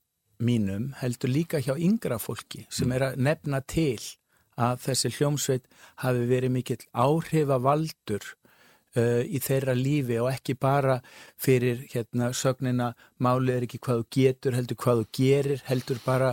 mínum 0.43 0.93
heldur 0.99 1.31
líka 1.31 1.61
hjá 1.63 1.77
yngra 1.77 2.19
fólki 2.19 2.67
sem 2.73 2.93
er 2.95 3.11
að 3.11 3.21
nefna 3.23 3.61
til 3.63 4.01
að 4.61 4.81
þessi 4.87 5.13
hljómsveit 5.17 5.69
hafi 6.03 6.27
verið 6.29 6.55
mikill 6.57 6.81
áhrifavaldur 6.93 8.27
uh, 8.97 9.23
í 9.25 9.41
þeirra 9.43 9.75
lífi 9.79 10.19
og 10.23 10.31
ekki 10.33 10.57
bara 10.61 11.01
fyrir 11.41 11.85
hérna 11.93 12.33
sögnina 12.37 12.93
málið 13.23 13.57
er 13.57 13.67
ekki 13.69 13.83
hvað 13.87 14.03
þú 14.03 14.07
getur 14.19 14.59
heldur 14.59 14.81
hvað 14.85 15.03
þú 15.03 15.09
gerir 15.19 15.65
heldur 15.69 16.01
bara 16.05 16.31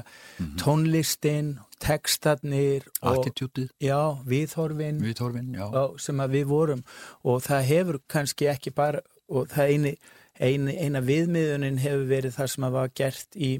tónlistin, 0.59 1.57
textarnir 1.79 2.87
og 3.01 3.19
attitútið, 3.19 3.69
já, 3.81 3.99
viðhorfin. 4.27 4.99
Viðhorfin, 5.03 5.53
já. 5.55 5.65
á, 5.71 5.83
sem 6.01 6.19
að 6.19 6.37
við 6.37 6.47
vorum. 6.51 6.85
Og 7.23 7.41
það 7.45 7.67
hefur 7.71 7.99
kannski 8.11 8.49
ekki 8.51 8.73
bara 8.75 9.03
og 9.29 9.49
það 9.51 9.73
eini, 9.73 9.93
eini, 10.39 10.75
eina 10.79 11.01
viðmiðunin 11.05 11.83
hefur 11.83 12.07
verið 12.09 12.39
það 12.39 12.51
sem 12.53 12.67
að 12.67 12.79
var 12.79 12.95
gert 12.97 13.37
í 13.37 13.51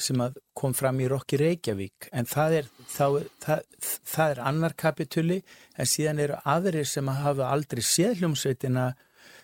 sem 0.00 0.20
kom 0.56 0.74
fram 0.76 1.00
í 1.02 1.08
Rokki 1.10 1.38
Reykjavík. 1.40 2.08
En 2.16 2.28
það 2.28 2.58
er, 2.60 2.68
þá, 2.92 3.06
það, 3.44 3.64
það 4.08 4.34
er 4.34 4.42
annar 4.50 4.76
kapituli 4.78 5.38
en 5.76 5.88
síðan 5.88 6.22
eru 6.24 6.38
aðrir 6.48 6.88
sem 6.88 7.08
að 7.12 7.24
hafa 7.26 7.48
aldrei 7.52 7.82
séð 7.84 8.22
hljómsveitina 8.22 8.92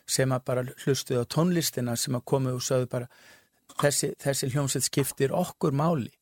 sem 0.08 0.32
að 0.32 0.44
bara 0.48 0.64
hlustuðu 0.84 1.24
á 1.24 1.30
tónlistina 1.34 1.96
sem 2.00 2.16
að 2.16 2.24
komu 2.32 2.54
og 2.56 2.64
sögðu 2.64 2.88
bara 2.94 3.10
þessi, 3.76 4.14
þessi 4.20 4.50
hljómsveit 4.54 4.88
skiptir 4.88 5.34
okkur 5.36 5.76
máli. 5.76 6.12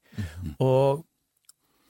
Og, 0.65 1.05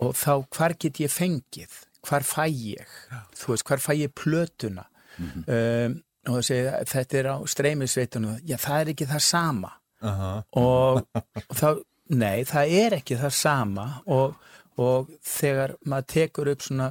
og 0.02 0.16
þá 0.18 0.32
hvar 0.52 0.76
get 0.80 1.00
ég 1.00 1.12
fengið? 1.12 1.80
Hvar 2.06 2.26
fæ 2.26 2.44
ég? 2.50 2.90
Þú 3.34 3.54
veist, 3.54 3.66
hvar 3.66 3.82
fæ 3.82 3.92
ég 3.96 4.12
plötuna? 4.14 4.86
Um, 5.16 5.96
og 6.26 6.38
það 6.38 6.46
segir 6.50 6.72
þetta 6.90 7.18
er 7.18 7.28
á 7.32 7.36
streymisveitunum. 7.48 8.38
Já, 8.44 8.56
það 8.60 8.80
er 8.82 8.92
ekki 8.92 9.08
það 9.08 9.22
sama. 9.24 9.72
Aha. 10.06 10.32
og, 10.60 11.06
og 11.16 11.54
þá, 11.60 11.68
nei, 12.08 12.44
það 12.48 12.76
er 12.82 12.96
ekki 13.00 13.18
það 13.20 13.34
sama 13.38 13.86
og, 14.06 14.36
og 14.78 15.12
þegar 15.26 15.76
maður 15.88 16.08
tekur 16.14 16.52
upp 16.52 16.64
svona, 16.66 16.90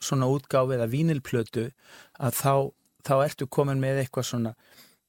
svona 0.00 0.28
útgáfi 0.32 0.78
eða 0.78 0.90
vínilplötu 0.92 1.70
að 2.18 2.36
þá, 2.40 2.52
þá 3.06 3.14
ertu 3.24 3.48
komin 3.50 3.82
með 3.82 4.04
eitthvað 4.04 4.30
svona 4.32 4.54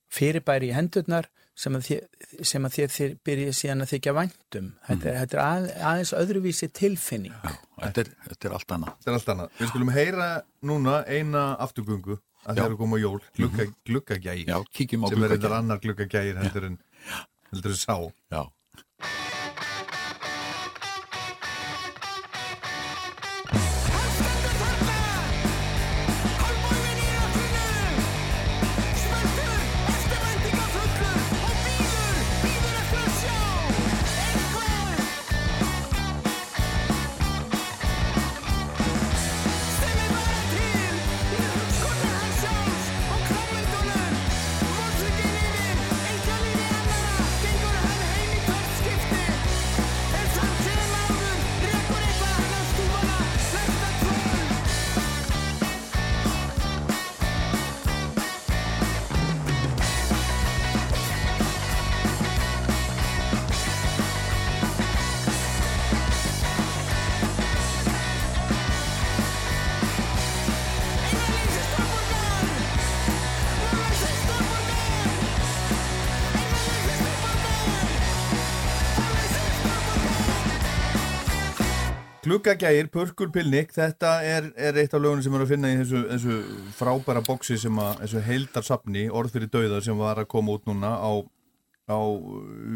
fyrirbæri 0.10 0.72
í 0.72 0.76
hendurnar 0.76 1.30
sem 1.60 1.76
að 1.76 1.88
þér, 1.90 2.04
sem 2.48 2.66
að 2.66 2.76
þér, 2.76 2.92
þér 2.96 3.16
byrja 3.28 3.56
síðan 3.58 3.84
að 3.84 3.92
þykja 3.94 4.14
væntum 4.16 4.70
þetta 4.86 5.10
er, 5.10 5.18
þetta 5.20 5.38
er 5.38 5.42
að, 5.44 5.66
aðeins 5.90 6.14
öðruvísi 6.16 6.70
tilfinning. 6.80 7.36
Þetta 7.80 8.04
er, 8.06 8.12
þetta 8.30 8.48
er 8.48 8.56
allt 8.56 8.76
annað. 8.76 8.94
Þetta 9.00 9.12
er 9.12 9.18
allt 9.18 9.32
annað. 9.34 9.58
Við 9.60 9.72
skulum 9.74 9.92
heyra 9.96 10.30
núna 10.70 11.02
eina 11.10 11.44
afturgöngu 11.66 12.16
að 12.46 12.62
það 12.62 12.64
eru 12.66 12.80
koma 12.80 13.02
jól, 13.02 13.20
glugga, 13.36 13.68
gluggagægir. 13.90 14.48
Já, 14.48 14.58
kíkjum 14.80 15.04
á 15.04 15.08
sem 15.12 15.26
er 15.28 15.36
eitthvað 15.36 15.58
annar 15.58 15.84
gluggagægir 15.84 16.40
heldur 16.40 16.70
en 16.70 16.80
heldur 17.52 17.76
en 17.76 17.82
sá. 17.82 17.96
Já. 18.32 18.42
Gluggagægir, 82.20 82.90
Purkur 82.92 83.30
Pilnik, 83.32 83.70
þetta 83.72 84.18
er, 84.28 84.50
er 84.60 84.76
eitt 84.82 84.94
af 84.96 85.00
lögunum 85.00 85.24
sem 85.24 85.36
er 85.38 85.44
að 85.46 85.52
finna 85.54 85.70
í 85.72 85.78
þessu, 85.80 86.02
þessu 86.10 86.40
frábæra 86.76 87.22
boksi 87.24 87.56
sem 87.62 87.80
að, 87.80 88.02
þessu 88.02 88.24
heildarsafni, 88.26 89.06
orð 89.16 89.38
fyrir 89.38 89.52
dauða 89.54 89.80
sem 89.86 90.00
var 90.00 90.20
að 90.20 90.28
koma 90.34 90.58
út 90.58 90.68
núna 90.68 90.92
á, 91.00 91.12
á 91.88 92.00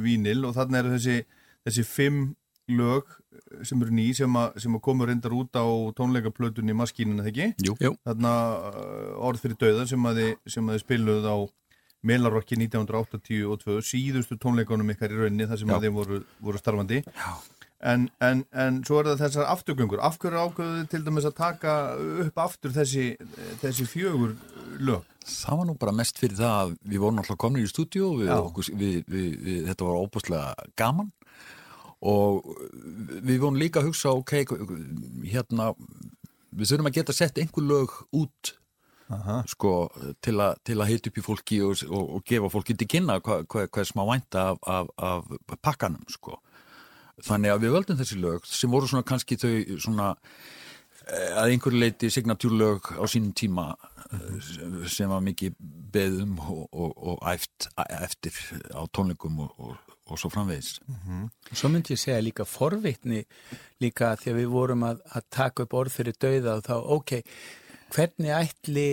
vínil 0.05 0.45
og 0.47 0.55
þarna 0.55 0.79
eru 0.79 0.93
þessi, 0.95 1.17
þessi 1.67 1.85
fimm 1.89 2.21
lög 2.71 3.11
sem 3.67 3.81
eru 3.83 3.91
ný 3.91 4.05
sem 4.15 4.39
að, 4.39 4.61
sem 4.63 4.77
að 4.77 4.83
komur 4.85 5.11
reyndar 5.11 5.35
út 5.35 5.59
á 5.59 5.67
tónleikaplötunni 5.97 6.75
maskínuna, 6.79 7.25
þegar 7.27 7.51
ekki? 7.51 7.67
Jú. 7.83 7.97
Þarna 8.07 8.31
uh, 8.69 9.27
orð 9.27 9.43
fyrir 9.43 9.59
dauða 9.59 9.89
sem 9.91 10.07
að 10.07 10.21
þið, 10.21 10.31
sem 10.55 10.69
að 10.69 10.77
þið 10.77 10.85
spiluð 10.85 11.27
á 11.27 11.37
Melarokki 12.03 12.57
1982, 12.59 13.77
síðustu 13.87 14.35
tónleikunum 14.39 14.89
ykkar 14.91 15.11
í 15.13 15.19
rauninni 15.21 15.47
þar 15.47 15.59
sem 15.61 15.69
Já. 15.71 15.75
að 15.77 15.85
þið 15.85 15.93
voru, 15.95 16.17
voru 16.43 16.59
starfandi. 16.59 16.97
Já. 17.07 17.29
En, 17.83 18.05
en, 18.23 18.45
en 18.55 18.77
svo 18.87 19.01
er 19.01 19.09
það 19.11 19.23
þessar 19.25 19.49
afturgöngur. 19.51 19.99
Af 19.99 20.15
hverju 20.21 20.43
ákveðu 20.45 20.83
til 20.91 21.01
dæmis 21.03 21.27
að 21.27 21.35
taka 21.41 21.73
upp 22.23 22.39
aftur 22.39 22.71
þessi, 22.75 23.09
þessi 23.59 23.87
fjögur 23.91 24.37
lög? 24.79 25.09
Það 25.23 25.59
var 25.59 25.67
nú 25.67 25.75
bara 25.79 25.95
mest 25.95 26.19
fyrir 26.19 26.39
það 26.39 26.55
að 26.61 26.71
við 26.93 27.03
vorum 27.03 27.19
alltaf 27.21 27.39
komnir 27.39 27.67
í 27.67 27.71
stúdíu 27.71 28.07
og 28.07 28.63
þetta 28.63 29.87
var 29.87 29.99
óbúslega 29.99 30.71
gaman 30.79 31.11
og 32.03 32.49
við 33.23 33.39
vorum 33.39 33.59
líka 33.59 33.79
að 33.79 33.91
hugsa, 33.91 34.11
ok, 34.11 34.33
hérna, 35.23 35.69
við 36.51 36.73
þurfum 36.73 36.89
að 36.89 36.97
geta 36.97 37.15
sett 37.15 37.39
einhver 37.39 37.67
lög 37.67 37.95
út 38.19 38.55
sko, 39.51 39.73
til, 40.23 40.35
a, 40.41 40.53
til 40.65 40.79
að 40.79 40.89
heita 40.89 41.11
upp 41.11 41.19
í 41.19 41.23
fólki 41.23 41.59
og, 41.63 41.83
og, 41.87 42.17
og 42.17 42.25
gefa 42.27 42.49
fólki 42.51 42.75
til 42.79 42.89
kynna 42.89 43.19
hvað 43.23 43.45
hva, 43.51 43.65
hva 43.67 43.83
er 43.83 43.89
smá 43.89 44.03
vænta 44.09 44.45
af, 44.51 44.59
af, 44.97 45.31
af 45.47 45.61
pakkanum, 45.61 46.03
sko. 46.11 46.39
Þannig 47.21 47.53
að 47.53 47.63
við 47.63 47.73
völdum 47.75 47.99
þessi 47.99 48.19
lög 48.21 48.45
sem 48.49 48.73
voru 48.73 48.89
svona 48.89 49.05
kannski 49.05 49.37
þau 49.37 49.77
svona 49.81 50.09
eh, 51.05 51.31
að 51.37 51.53
einhverju 51.53 51.81
leiti 51.83 52.09
signatúrlög 52.13 52.93
á 52.97 53.03
sínum 53.05 53.35
tíma 53.37 53.67
eh, 54.09 54.87
sem 54.89 55.11
var 55.11 55.21
mikið 55.25 55.57
beðum 55.93 56.39
og, 56.41 56.63
og, 56.71 56.93
og 56.97 57.27
æft, 57.29 57.69
eftir 57.77 58.37
á 58.73 58.81
tónleikum 58.89 59.43
og, 59.45 59.53
og, 59.61 60.15
svo 60.17 60.31
framvegis. 60.33 60.79
Svo 61.53 61.69
myndi 61.69 61.93
ég 61.93 62.01
segja 62.01 62.23
líka 62.23 62.47
forvitni 62.49 63.21
líka 63.83 64.15
því 64.17 64.33
að 64.33 64.39
við 64.41 64.55
vorum 64.55 64.87
að, 64.89 65.03
að 65.13 65.29
taka 65.37 65.67
upp 65.67 65.77
orð 65.83 65.99
fyrir 65.99 66.17
dauða 66.17 66.57
og 66.57 66.65
þá, 66.65 66.75
ok, 66.97 67.15
hvernig 67.93 68.33
ætli 68.39 68.87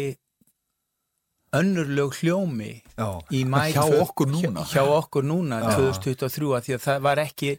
önnur 1.52 1.88
lög 1.90 2.12
hljómi 2.20 2.82
Já. 2.98 3.08
í 3.34 3.40
mæ 3.44 3.72
Hjá 3.74 3.82
okkur 4.02 4.28
núna. 4.30 4.62
hjá, 4.62 4.74
hjá 4.78 4.84
okkur 5.00 5.24
núna 5.26 5.58
2023 5.74 6.52
að 6.56 6.62
því 6.66 6.74
að 6.76 6.84
það 6.84 7.00
var 7.06 7.18
ekki 7.24 7.50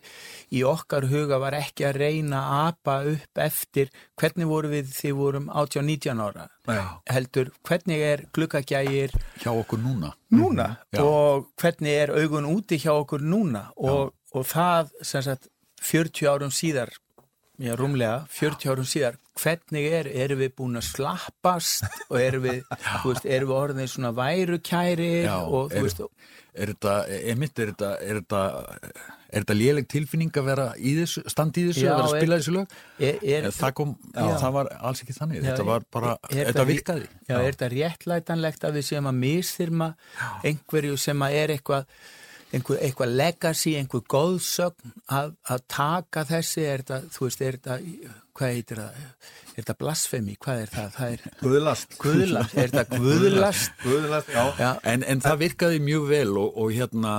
í 0.56 0.62
okkar 0.64 1.08
huga 1.12 1.40
var 1.44 1.58
ekki 1.60 1.86
að 1.90 2.00
reyna 2.00 2.40
að 2.40 2.68
apa 2.72 2.96
upp 3.12 3.42
eftir 3.46 3.92
hvernig 4.22 4.48
voru 4.48 4.72
við 4.72 4.94
því 4.96 5.12
vorum 5.20 5.50
18-19 5.52 6.24
ára 6.24 6.48
Nei. 6.72 6.80
heldur 7.12 7.52
hvernig 7.68 8.00
er 8.14 8.26
gluggagægir 8.32 9.12
Hjá 9.44 9.52
okkur 9.52 9.80
núna. 9.84 10.14
núna 10.32 10.70
Já. 10.94 11.04
og 11.04 11.52
hvernig 11.60 11.92
er 12.06 12.16
augun 12.16 12.48
úti 12.48 12.80
hjá 12.80 12.94
okkur 12.96 13.20
núna 13.20 13.68
og, 13.76 14.14
og 14.32 14.46
það 14.48 14.92
sagt 15.04 15.48
40 15.82 16.28
árum 16.30 16.52
síðar 16.54 16.92
já, 17.62 17.76
rúmlega, 17.80 18.26
40 18.34 18.72
árum 18.74 18.88
síðar. 18.90 19.18
Hvernig 19.42 19.86
er, 19.96 20.10
erum 20.26 20.42
við 20.42 20.52
búin 20.60 20.76
að 20.82 20.90
slappast 20.90 21.86
og 22.10 22.18
erum 22.20 22.44
við, 22.50 22.60
veist, 23.06 23.26
erum 23.26 23.50
við 23.54 23.58
orðin 23.62 23.88
svona 23.90 24.12
værukæri 24.18 25.12
Já, 25.24 25.38
og 25.46 25.72
þú 25.72 25.78
er- 25.80 25.88
veist, 25.90 26.04
Er 26.52 26.68
þetta, 26.74 26.94
emitt, 27.32 27.60
er 27.64 27.70
þetta, 27.70 27.90
er 28.04 28.18
þetta, 28.20 28.40
er 29.32 29.38
þetta 29.46 29.56
léleg 29.56 29.86
tilfinning 29.88 30.34
að 30.36 30.48
vera 30.50 30.66
í 30.76 30.92
þessu, 30.98 31.22
standi 31.32 31.62
í 31.64 31.70
þessu, 31.70 31.86
Já, 31.86 31.94
að 31.94 32.02
vera 32.02 32.10
að 32.10 32.16
er- 32.18 32.20
spila 32.26 32.40
þessu 32.42 32.56
lög? 32.58 32.74
er, 33.00 33.20
er, 33.24 33.46
En 33.48 33.56
það 33.56 33.72
kom, 33.80 33.94
það 34.18 34.52
var 34.58 34.70
alls 34.90 35.04
ekki 35.06 35.16
þannig, 35.16 35.38
Já, 35.40 35.46
þetta 35.48 35.68
var 35.70 35.86
bara, 35.96 36.18
er 36.28 36.50
þetta 36.52 36.66
virkaði. 36.68 37.08
Já, 37.30 37.36
er 37.40 37.48
þetta 37.54 37.70
réttlætanlegt 37.78 38.68
að 38.68 38.76
við 38.82 38.88
séum 38.90 39.08
að 39.14 39.22
misþyrma 39.24 39.88
einhverju 40.52 41.00
sem 41.08 41.24
að 41.30 41.38
er 41.40 41.56
eitthvað 41.56 41.88
einhver, 42.52 42.82
eitthvað 42.82 43.16
legacy, 43.16 43.76
einhver 43.80 44.04
góðsögn 44.12 44.96
að, 45.12 45.36
að 45.50 45.64
taka 45.72 46.26
þessi 46.30 46.66
er 46.68 46.84
þetta, 46.84 47.00
þú 47.16 47.28
veist, 47.28 47.46
er 47.46 47.60
þetta 47.60 47.80
hvað 48.38 48.56
heitir 48.56 48.80
það, 48.80 49.00
er 49.52 49.58
þetta 49.58 49.76
blasfemi? 49.80 50.36
Hvað 50.42 50.62
er 50.64 50.72
það, 50.72 50.90
það 50.96 51.16
er 51.16 51.26
Guðlast. 51.42 51.96
Guðlast, 52.02 52.56
er 52.56 52.72
þetta 52.72 53.02
guðlast? 53.02 53.74
Guðlast, 53.84 54.32
já, 54.32 54.44
já, 54.62 54.70
En, 54.92 55.06
en 55.14 55.24
það 55.24 55.42
virkaði 55.44 55.82
mjög 55.84 56.08
vel 56.12 56.32
og, 56.42 56.58
og 56.64 56.74
hérna, 56.76 57.14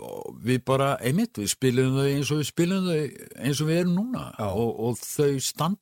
og 0.00 0.40
við 0.44 0.62
bara, 0.66 0.94
einmitt, 1.04 1.40
við 1.40 1.52
spilum 1.52 1.98
þau 1.98 2.08
eins 2.08 2.32
og 2.32 2.42
við 2.42 2.50
spilum 2.50 2.88
þau 2.88 3.00
eins 3.44 3.64
og 3.64 3.70
við 3.70 3.82
erum 3.82 3.98
núna. 4.00 4.26
Og, 4.48 4.72
og 4.88 5.00
þau, 5.02 5.30
stand, 5.44 5.80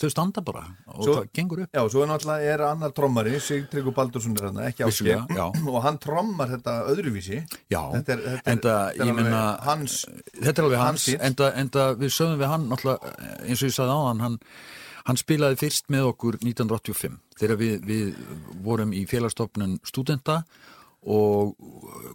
þau 0.00 0.10
standa 0.12 0.42
bara 0.44 0.62
og 0.88 1.04
Svo- 1.04 1.14
það 1.18 1.28
gengur 1.38 1.62
upp. 1.64 1.70
Já, 1.74 1.82
svo 1.92 2.02
er 2.04 2.10
náttúrulega 2.10 2.52
er 2.54 2.62
annar 2.66 2.92
trommari, 2.96 3.32
Sigtryggur 3.40 3.94
Baldursson 3.96 4.36
er 4.38 4.46
hann, 4.48 4.60
ekki 4.68 4.84
já. 5.08 5.46
og 5.68 5.78
hann 5.82 5.98
trommar 5.98 6.48
þetta 6.52 6.74
öðruvísi 6.92 7.40
Já, 7.70 7.80
Þetta 7.96 8.12
er, 8.16 8.22
þetta 8.28 8.52
enda, 8.56 8.74
er 8.92 9.06
ég 9.06 9.14
menna, 9.16 9.42
hans 9.66 10.06
þetta 10.40 10.58
er 10.58 10.64
alveg 10.68 10.78
hans 10.82 11.06
hans, 11.06 11.22
enda, 11.30 11.52
enda 11.56 11.86
við 11.98 12.12
sögum 12.14 12.38
við 12.42 12.48
hann 12.52 12.68
náttúrulega, 12.70 13.14
eins 13.46 13.62
og 13.62 13.68
ég 13.70 13.76
sagði 13.78 13.96
áðan, 13.98 14.20
hann, 14.26 14.38
hann 15.08 15.16
spilaði 15.20 15.58
fyrst 15.64 15.88
með 15.90 16.10
okkur 16.12 16.38
1985 16.42 17.18
þegar 17.40 17.56
við, 17.58 17.80
við 17.88 18.14
vorum 18.62 18.92
í 18.94 19.02
félagstofnun 19.10 19.78
stúdenta 19.88 20.42
og 21.02 21.56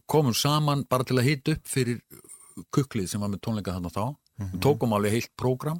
komum 0.07 0.33
saman 0.37 0.85
bara 0.87 1.03
til 1.03 1.17
að 1.19 1.27
hita 1.27 1.57
upp 1.57 1.67
fyrir 1.67 1.99
kuklið 2.73 3.09
sem 3.11 3.21
var 3.21 3.29
með 3.33 3.41
tónleika 3.43 3.73
þarna 3.75 3.91
þá. 3.91 4.05
Við 4.37 4.59
tókum 4.63 4.93
alveg 4.95 5.15
heilt 5.17 5.31
prógram, 5.37 5.79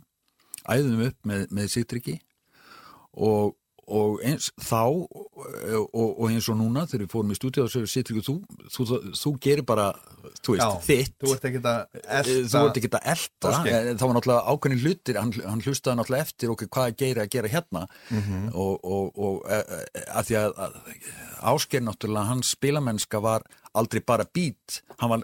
æðum 0.70 1.08
upp 1.10 1.32
með, 1.32 1.48
með 1.56 1.72
Sittriki 1.74 2.18
og, 3.18 3.56
og 3.88 4.20
eins 4.28 4.50
þá 4.60 4.82
og, 4.84 5.94
og 5.96 6.26
eins 6.30 6.48
og 6.52 6.58
núna 6.60 6.84
þegar 6.90 7.06
við 7.06 7.14
fórum 7.14 7.32
í 7.34 7.38
stúdíu 7.38 7.64
og 7.64 7.72
svo 7.72 7.84
Sittriki, 7.90 8.24
þú, 8.26 8.36
þú, 8.74 8.88
þú, 8.90 9.00
þú 9.22 9.34
gerir 9.46 9.66
bara, 9.68 9.88
þú 10.44 10.58
veist, 10.58 10.88
þitt. 10.90 11.16
þú 11.24 11.36
ert 11.36 11.48
ekki 11.50 11.62
að 11.62 11.70
Eh, 12.18 12.42
ekki 12.82 12.92
að 12.92 13.08
elda 13.14 13.54
eh, 13.64 13.90
það 13.94 14.04
var 14.06 14.18
náttúrulega 14.18 14.54
ákveðin 14.54 14.84
hlutir 14.84 15.22
hann, 15.22 15.34
hann 15.46 15.64
hlustaði 15.64 16.02
náttúrulega 16.02 16.28
eftir 16.28 16.54
okkur 16.54 16.72
hvað 16.76 16.92
að 16.92 17.00
gera 17.04 17.26
að 17.26 17.32
gera 17.38 17.54
hérna? 17.56 17.86
Mhm. 18.12 18.50
og, 18.54 18.76
og, 18.84 19.24
og 19.28 19.50
e, 19.50 19.62
e, 19.80 20.06
að 20.12 20.30
því 20.32 20.40
að, 20.44 20.62
að 20.68 20.78
Ásgeir 21.54 21.84
náttúrulega 21.86 22.32
hans 22.34 22.54
spilamennska 22.58 23.22
var 23.24 23.46
aldrei 23.78 24.02
bara 24.02 24.26
var, 25.12 25.24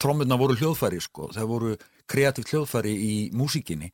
trommurna 0.00 0.38
voru 0.40 0.56
hljóðfæri 0.56 1.02
sko, 1.04 1.28
það 1.34 1.50
voru 1.50 1.74
kreatíft 2.10 2.52
hljóðfæri 2.52 2.92
í 3.00 3.12
músíkinni 3.36 3.90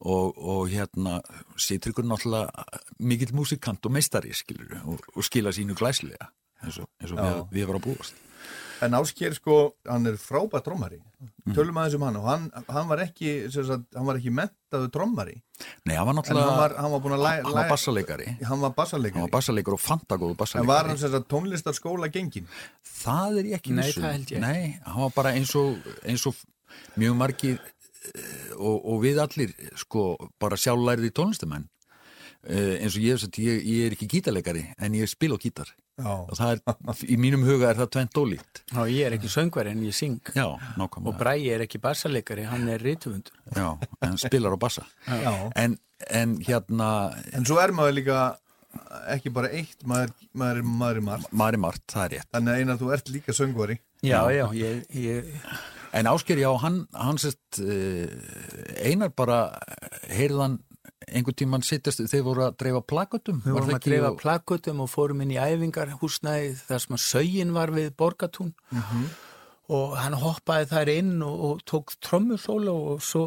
og, 0.00 0.38
og 0.38 0.70
hérna 0.72 1.20
Sýtryggur 1.60 2.06
náttúrulega 2.08 2.64
mikill 2.98 3.34
músikant 3.36 3.84
og 3.86 3.94
meistari 3.94 4.32
skilur 4.36 4.78
og, 4.84 5.04
og 5.14 5.26
skila 5.26 5.52
sínu 5.54 5.76
glæslega 5.78 6.30
eins 6.64 6.80
og, 6.80 6.88
eins 7.00 7.14
og 7.14 7.20
við, 7.20 7.40
við 7.58 7.70
varum 7.70 7.82
að 7.82 7.88
búast 7.92 8.26
En 8.80 8.96
Ásker 8.96 9.34
sko, 9.36 9.56
hann 9.84 10.08
er 10.08 10.16
frábært 10.16 10.64
trommari 10.64 11.02
Mm. 11.20 11.52
Tölum 11.52 11.76
aðeins 11.76 11.94
um 11.98 12.04
hann 12.06 12.16
og 12.16 12.26
hann, 12.28 12.44
hann 12.72 12.86
var 12.88 13.00
ekki 13.04 13.30
sem 13.52 13.64
sagt, 13.68 13.82
hann 13.96 14.06
var 14.08 14.16
ekki 14.16 14.30
mentaðu 14.32 14.86
trommari 14.92 15.34
Nei, 15.84 15.92
hann 15.98 16.06
var 16.08 16.14
en 16.14 16.18
náttúrulega 16.20 16.46
hann 16.46 16.60
var, 16.60 16.74
hann 16.80 16.92
var 16.94 17.02
búin 17.04 17.14
að 17.16 17.24
læ, 17.24 17.32
hann 17.44 17.56
var 17.58 17.68
bassaleikari 17.68 18.28
hann 18.28 18.38
var 18.40 18.48
hann 18.50 18.62
var 18.62 18.74
bassaleikari 18.78 19.32
bassaleikar 19.34 19.76
og 19.76 19.82
fantagóðu 19.84 20.46
En 20.62 20.68
var 20.70 20.88
hann 20.88 21.00
sem 21.00 21.12
sagt 21.12 21.28
tónlistarskóla 21.32 22.08
gengin? 22.12 22.48
það 23.02 23.40
er 23.42 23.50
ég 23.50 23.58
ekki 23.58 23.76
Nei, 23.76 23.84
um. 23.90 23.98
það 23.98 24.14
held 24.14 24.32
ég. 24.32 24.40
Nei, 24.46 24.62
hann 24.86 25.02
var 25.04 25.12
bara 25.18 25.34
eins 25.36 25.52
og, 25.60 25.92
eins 26.08 26.24
og 26.30 26.40
mjög 26.96 27.18
margir 27.20 27.58
eh, 27.58 27.74
og, 28.56 28.76
og 28.94 29.02
við 29.04 29.20
allir 29.22 29.52
sko 29.78 30.14
bara 30.40 30.56
sjálflærið 30.60 31.10
í 31.10 31.12
tónlistumenn 31.18 31.66
uh, 31.66 32.74
eins 32.80 32.96
og 32.96 33.04
ég, 33.04 33.12
hef 33.16 33.22
sagt, 33.26 33.38
ég, 33.42 33.60
ég 33.66 33.86
er 33.90 33.96
ekki 33.96 34.08
gítarleikari 34.14 34.64
en 34.80 34.96
ég 34.98 35.10
spil 35.10 35.34
á 35.36 35.38
gítar. 35.42 35.70
Já. 36.00 36.14
og 36.16 36.30
það 36.32 36.54
er, 36.54 37.00
í 37.12 37.16
mínum 37.20 37.42
huga 37.44 37.68
er 37.68 37.76
það 37.76 37.90
tvent 37.92 38.18
ólíkt. 38.22 38.60
Og 38.72 38.88
ég 38.88 39.04
er 39.10 39.16
ekki 39.18 39.28
söngvari 39.28 39.74
en 39.74 39.82
ég 39.84 39.92
syng. 39.92 40.14
Já, 40.32 40.46
og 40.80 41.10
Bræi 41.20 41.50
er 41.52 41.60
ekki 41.66 41.76
bassalegari, 41.82 42.46
hann 42.48 42.64
er 42.72 42.80
rítufundur 42.80 43.36
Já, 43.52 43.66
en 44.08 44.16
spilar 44.22 44.56
á 44.56 44.58
bassa. 44.62 44.86
Já. 45.04 45.34
en, 45.60 45.76
en 46.08 46.38
hérna 46.46 46.88
En 47.36 47.44
svo 47.44 47.60
er 47.60 47.74
maður 47.76 47.98
líka 47.98 48.22
ekki 49.12 49.28
bara 49.34 49.50
eitt, 49.52 49.84
maður, 49.84 50.14
maður, 50.32 50.62
er- 50.62 50.72
maður 50.80 51.00
er 51.02 51.04
margt 51.10 51.32
Mari 51.42 51.60
Mart, 51.66 51.84
það 51.92 52.06
er 52.06 52.14
rétt. 52.16 52.30
Þannig 52.32 52.54
að 52.54 52.60
einar 52.64 52.80
þú 52.80 52.90
ert 52.96 53.12
líka 53.12 53.36
söngvari. 53.36 53.76
Já, 54.00 54.20
já, 54.32 54.44
ég, 54.56 54.80
ég 54.96 55.34
En 55.92 56.06
Ásker, 56.06 56.38
já, 56.38 56.50
hann, 56.62 56.84
hann 56.94 57.18
sett 57.18 57.58
uh, 57.58 58.06
einar 58.86 59.10
bara 59.10 59.40
heyrðan 60.06 60.60
einhvern 61.08 61.36
tímann 61.36 61.64
sittast, 61.66 62.02
þeir 62.10 62.22
voru 62.26 62.44
að 62.46 62.58
dreifa 62.60 62.82
plakutum 62.86 63.40
Við 63.44 63.56
vorum 63.56 63.74
að 63.74 63.86
dreifa 63.86 64.10
plakutum 64.20 64.82
og 64.84 64.90
fórum 64.92 65.22
inn 65.24 65.32
í 65.34 65.38
æfingarhúsnæði 65.40 66.52
þar 66.60 66.82
sem 66.84 66.96
að 66.96 67.02
sögin 67.04 67.54
var 67.56 67.72
við 67.74 67.90
borgatún 67.98 68.52
og 69.70 69.94
hann 69.98 70.18
hoppaði 70.18 70.68
þar 70.70 70.92
inn 70.92 71.14
og, 71.26 71.44
og 71.48 71.64
tók 71.68 71.94
trommusólu 72.04 72.74
og 72.74 73.04
svo 73.04 73.24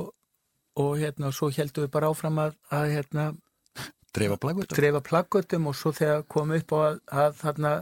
og 0.80 0.95
hérna, 0.97 1.30
svo 1.36 1.52
heldum 1.54 1.86
við 1.86 1.91
bara 1.93 2.10
áfram 2.10 2.39
að, 2.41 2.56
að 2.73 2.88
hérna, 2.95 3.26
dreifa 4.13 4.39
plakutum 4.41 4.78
dreifa 4.80 5.02
plakutum 5.06 5.67
og 5.69 5.78
svo 5.78 5.93
þegar 5.93 6.23
kom 6.30 6.54
upp 6.56 6.73
á 6.73 6.78
að, 6.78 7.02
að, 7.23 7.36
þarna, 7.41 7.73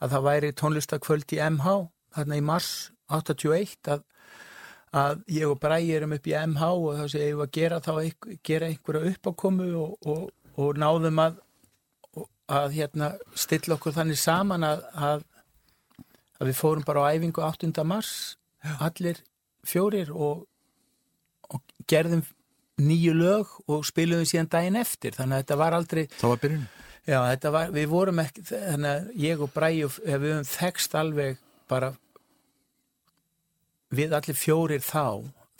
að 0.00 0.16
það 0.16 0.26
væri 0.28 0.52
tónlistakvöld 0.60 1.36
í 1.36 1.40
MH 1.46 1.76
þarna 2.18 2.40
í 2.40 2.44
mars 2.44 2.72
81 3.12 3.92
að, 3.94 4.04
að 4.94 5.24
ég 5.34 5.50
og 5.50 5.58
Bræi 5.62 5.90
erum 5.96 6.14
upp 6.16 6.28
í 6.30 6.36
MH 6.38 6.70
og 6.74 7.00
þá 7.00 7.04
séum 7.10 7.40
við 7.40 7.44
að 7.46 7.54
gera 7.58 7.80
þá 7.82 7.92
einhver, 7.94 8.38
gera 8.46 8.70
einhverja 8.70 9.10
uppákomu 9.14 9.68
og, 9.80 10.08
og, 10.14 10.28
og 10.60 10.78
náðum 10.80 11.22
að 11.24 11.40
að 12.50 12.74
hérna 12.76 13.14
stilla 13.38 13.78
okkur 13.78 13.94
þannig 13.96 14.20
saman 14.20 14.66
að, 14.66 14.82
að, 14.92 15.22
að 16.40 16.50
við 16.50 16.58
fórum 16.58 16.84
bara 16.84 17.06
á 17.08 17.12
æfingu 17.16 17.44
8. 17.44 17.70
mars 17.88 18.12
allir 18.84 19.20
fjórir 19.64 20.12
og, 20.12 20.44
og 21.48 21.62
gerðum 21.88 22.24
nýju 22.84 23.14
lög 23.16 23.52
og 23.70 23.84
spiluðum 23.86 24.28
síðan 24.28 24.50
daginn 24.52 24.80
eftir 24.80 25.16
þannig 25.16 25.38
að 25.38 25.44
þetta 25.44 25.60
var 25.60 25.76
aldrei 25.78 26.02
Það 26.18 26.32
var 26.34 26.42
byrjun 26.44 26.66
Já, 27.04 27.18
þetta 27.28 27.50
var, 27.52 27.72
við 27.74 27.90
vorum 27.92 28.20
ekki, 28.22 28.42
þannig 28.48 28.90
að 28.90 29.08
ég 29.20 29.40
og 29.44 29.50
Bræi, 29.52 29.74
við 29.84 30.14
höfum 30.14 30.46
þekst 30.48 30.94
alveg 30.96 31.42
bara 31.68 31.90
við 33.98 34.16
allir 34.18 34.36
fjórir 34.38 34.82
þá, 34.84 35.04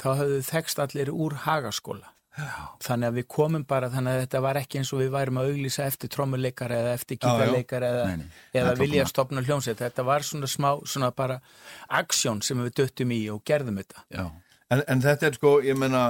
þá 0.02 0.08
höfðu 0.20 0.40
þekst 0.48 0.82
allir 0.84 1.10
úr 1.14 1.34
hagaskóla. 1.46 2.10
Já. 2.34 2.50
Þannig 2.82 3.06
að 3.12 3.18
við 3.20 3.26
komum 3.30 3.62
bara, 3.70 3.86
þannig 3.92 4.10
að 4.16 4.22
þetta 4.24 4.40
var 4.42 4.58
ekki 4.58 4.78
eins 4.80 4.88
og 4.92 4.98
við 5.04 5.10
værum 5.14 5.36
að 5.38 5.50
auglýsa 5.52 5.84
eftir 5.86 6.10
trommuleikara 6.10 6.78
eða 6.82 6.94
eftir 6.98 7.18
gítarleikara 7.22 7.90
eða, 7.92 8.06
Nei, 8.10 8.16
nei. 8.24 8.40
eða 8.58 8.72
vilja 8.74 9.04
nákvæmlega. 9.04 9.10
stopna 9.12 9.44
hljómsveit. 9.46 9.78
Þetta 9.84 10.04
var 10.08 10.24
svona 10.26 10.48
smá, 10.50 10.70
svona 10.82 11.10
bara 11.14 11.36
aksjón 12.00 12.42
sem 12.42 12.58
við 12.64 12.74
döttum 12.80 13.12
í 13.14 13.20
og 13.30 13.44
gerðum 13.46 13.78
þetta. 13.78 14.02
Já, 14.10 14.24
en, 14.74 14.82
en 14.88 15.04
þetta 15.06 15.28
er 15.30 15.38
sko, 15.38 15.52
ég 15.62 15.78
menna 15.78 16.02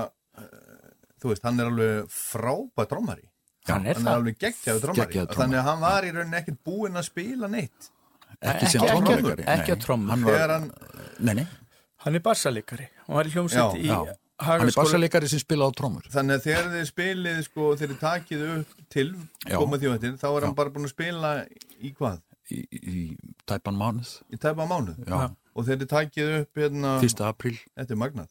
þú 1.21 1.33
veist, 1.35 1.45
hann 1.45 1.61
er 1.61 1.69
alveg 1.71 2.09
frábært 2.13 2.91
trommari 2.95 3.29
Hann 3.69 3.87
er 3.89 3.97
Hann 3.97 4.09
er 4.11 4.19
alveg 4.19 4.35
Geggjaður 4.43 4.83
trommari. 4.89 5.21
Þannig 5.37 5.59
að 5.61 5.69
hann 5.71 5.81
var 5.85 6.05
í 6.05 6.11
rauninni 6.13 6.37
ekkert 6.41 6.59
búinn 6.69 6.99
að 7.01 7.07
spila 7.07 7.49
neitt 7.53 7.91
ekki 8.45 8.67
sem 8.69 8.81
Ekki- 8.81 8.89
ekki- 8.89 8.89
trommuleikari 8.91 9.47
ekki 9.55 9.73
á 9.73 9.79
trommur. 9.85 10.11
Hann 10.13 10.25
var, 10.27 10.53
hann, 10.57 10.67
nei, 11.21 11.35
nei, 11.39 11.47
Hann 12.05 12.15
er 12.19 12.23
bassalikari 12.25 12.87
og 13.09 13.15
var 13.19 13.25
í 13.31 13.33
hljómsveit 13.33 13.79
Já, 13.79 13.81
í 13.81 13.89
já. 13.89 13.97
hann 13.97 14.11
er 14.11 14.67
hagaskóla. 14.67 14.83
bassaleikari 14.83 15.29
sem 15.31 15.41
spila 15.41 15.69
á 15.69 15.71
trommur 15.79 16.05
þannig 16.13 16.37
að 16.41 16.45
þegar 16.49 16.67
þið 16.75 16.85
spilið 16.91 17.41
sko, 17.47 17.69
þegar 17.81 17.95
þið 17.95 18.01
takið 18.05 18.45
upp 18.59 18.75
til 18.93 19.07
Já. 19.49 19.57
komað 19.57 19.85
þjóðettir, 19.87 20.17
þá 20.21 20.27
er 20.35 20.41
hann 20.49 20.53
Já. 20.55 20.59
bara 20.61 20.75
búinn 20.75 20.89
að 20.91 20.95
spila 20.97 21.31
í 21.81 21.95
hvað? 21.97 22.21
í, 22.53 22.59
í 22.77 23.05
tæpan 23.49 23.79
mánuð 23.81 24.11
Í 24.29 24.37
tæpa 24.37 24.67
mánuð 24.69 24.99
Já, 25.09 25.31
og 25.55 25.65
þegar 25.65 25.81
þið 25.85 25.93
takið 25.95 26.33
upp 26.43 26.61
hérna, 26.61 26.91
fyrsta 27.01 27.31
apríl 27.33 27.57
þetta 27.79 27.95
er 27.97 28.01
magnað 28.05 28.29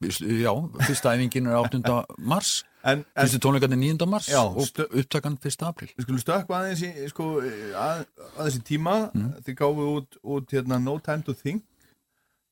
Já, 0.00 0.52
fyrsta 0.88 1.12
æfingin 1.12 1.46
er 1.46 1.58
8. 1.60 1.80
mars 2.24 2.64
en, 2.82 3.02
en 3.14 3.26
Fyrstu 3.26 3.38
tónleikarnir 3.44 3.76
9. 3.76 4.06
mars 4.08 4.30
Já, 4.32 4.40
og 4.40 4.64
upptakan 4.96 5.36
1. 5.36 5.60
apríl 5.68 5.90
við 5.92 6.06
skulum 6.06 6.22
stökkva 6.22 6.62
aðeins 6.62 6.82
í 6.88 7.08
sko, 7.12 7.26
að, 7.76 8.06
aðeins 8.38 8.56
í 8.56 8.62
tíma 8.72 8.94
Mm. 9.12 9.34
þið 9.44 9.58
gáfu 9.60 9.88
út, 9.98 10.16
út 10.24 10.54
hérna, 10.56 10.78
No 10.80 10.96
Time 11.04 11.22
to 11.26 11.34
Think 11.36 11.62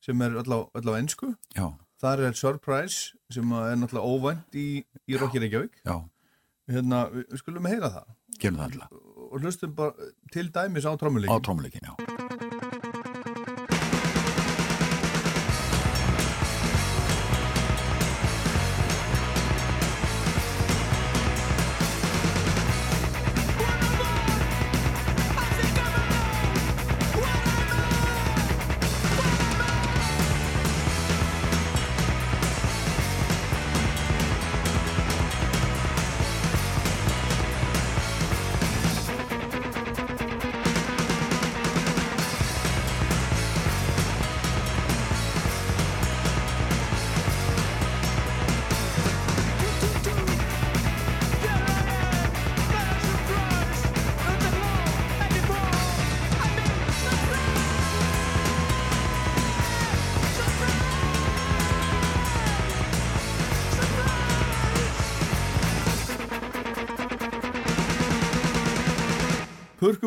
sem 0.04 0.22
er 0.24 0.36
öll 0.40 0.54
á, 0.54 0.60
á 0.88 0.94
ennsku 0.98 1.32
Já, 1.56 1.66
þar 2.02 2.24
er 2.28 2.38
Surprise 2.38 3.16
sem 3.32 3.52
er 3.58 3.76
náttúrulega 3.80 4.14
óvænt 4.14 4.58
í, 4.58 4.68
í 5.08 5.18
Rocky 5.20 5.42
Reykjavík. 5.42 5.80
Hérna, 6.68 7.06
við, 7.14 7.26
skulum 7.40 7.68
heyra 7.68 7.92
það. 7.96 8.14
Það 8.38 8.86
og 9.28 9.42
hlustum 9.42 9.74
bara 9.76 10.12
til 10.32 10.48
dæmis 10.54 10.86
á 10.88 10.92
Á 10.92 11.00
trommuleikin 11.00 11.44
trommuleikin, 11.44 11.84
já 11.84 12.17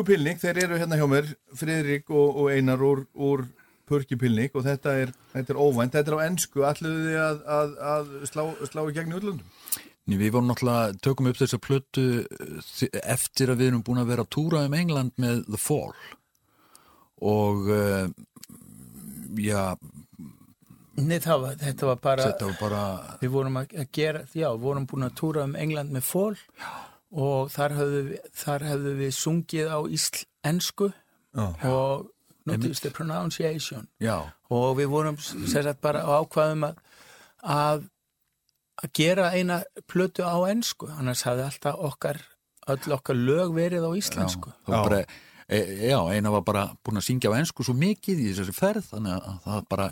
Purkupilning, 0.02 0.38
þeir 0.42 0.58
eru 0.64 0.78
hérna 0.80 0.96
hjá 0.98 1.04
mér, 1.06 1.28
Friðrik 1.54 2.08
og, 2.10 2.38
og 2.42 2.48
Einar 2.50 2.80
úr, 2.82 3.04
úr 3.14 3.44
Purkupilning 3.86 4.50
og 4.58 4.64
þetta 4.66 4.94
er, 4.98 5.12
þetta 5.30 5.54
er 5.54 5.60
óvænt, 5.62 5.94
þetta 5.94 6.10
er 6.10 6.16
á 6.18 6.24
ennsku, 6.24 6.64
alluðu 6.66 7.04
þið 7.04 7.18
að, 7.22 7.38
að, 7.56 7.76
að 7.92 8.10
slá, 8.32 8.42
slá 8.66 8.82
í 8.82 8.96
gegn 8.96 9.12
í 9.12 9.16
útlöndum? 9.20 9.60
Ný, 10.10 10.16
við 10.18 10.34
vorum 10.34 10.50
náttúrulega, 10.50 10.98
tökum 11.06 11.30
upp 11.30 11.38
þessa 11.38 11.60
plötu 11.62 12.06
eh, 12.18 12.98
eftir 13.14 13.54
að 13.54 13.62
við 13.62 13.70
erum 13.70 13.86
búin 13.86 14.02
að 14.02 14.10
vera 14.10 14.26
að 14.26 14.32
túra 14.34 14.66
um 14.66 14.74
England 14.74 15.14
með 15.22 15.44
The 15.46 15.62
Fall. 15.62 15.94
Og 17.22 17.70
uh, 17.70 18.08
já, 19.38 19.68
Nei, 20.98 21.20
það 21.22 21.44
var, 21.46 21.60
þetta 21.62 21.92
var 21.92 22.00
bara, 22.02 22.24
þetta 22.32 22.48
var 22.50 22.56
bara 22.58 22.86
við 23.22 23.36
vorum 23.38 23.62
að 23.62 23.78
að 23.78 23.92
gera, 23.94 24.26
já, 24.34 24.48
við 24.50 24.66
vorum 24.66 24.88
búin 24.90 25.06
að 25.06 25.14
túra 25.22 25.46
um 25.46 25.54
England 25.62 25.94
með 25.94 26.10
fól 26.10 26.34
og 27.12 27.52
þar 27.52 27.76
höfðu 27.78 28.02
við, 28.08 28.26
þar 28.42 28.66
höfðu 28.70 28.92
við 28.98 29.14
sungið 29.16 29.72
á 29.72 29.78
íslensku 29.98 30.90
Já. 31.32 31.46
og 31.68 32.10
notice 32.48 32.82
the 32.82 32.90
pronunciation. 32.90 33.88
Já, 34.02 34.32
og 34.50 34.76
við 34.80 34.92
vorum 34.92 35.18
sér 35.20 35.68
sagt 35.68 35.82
bara 35.84 36.02
á 36.02 36.24
ákvaðum 36.24 36.70
að, 36.70 36.80
að 37.42 37.88
að 38.82 38.94
gera 38.96 39.30
eina 39.36 39.60
plötu 39.90 40.24
á 40.26 40.36
ensku. 40.50 40.88
Annars 40.90 41.24
hafði 41.26 41.46
alltaf 41.46 41.84
okkar 41.90 42.22
öll 42.72 42.94
okkar 42.96 43.18
lög 43.18 43.54
verið 43.56 43.86
á 43.86 43.90
íslensku. 43.98 44.54
Það 44.66 44.74
var 44.74 44.78
Já. 44.78 44.88
bara 44.88 45.00
e, 45.48 45.58
já, 45.90 45.98
eina 46.14 46.32
var 46.34 46.44
bara 46.46 46.64
búin 46.84 47.00
að 47.00 47.08
syngja 47.08 47.30
á 47.30 47.38
ensku 47.38 47.66
svo 47.66 47.74
mikið 47.78 48.22
í 48.22 48.28
þessari 48.30 48.56
ferð 48.56 48.90
þannig 48.92 49.16
að 49.18 49.38
það 49.46 49.66
bara, 49.74 49.88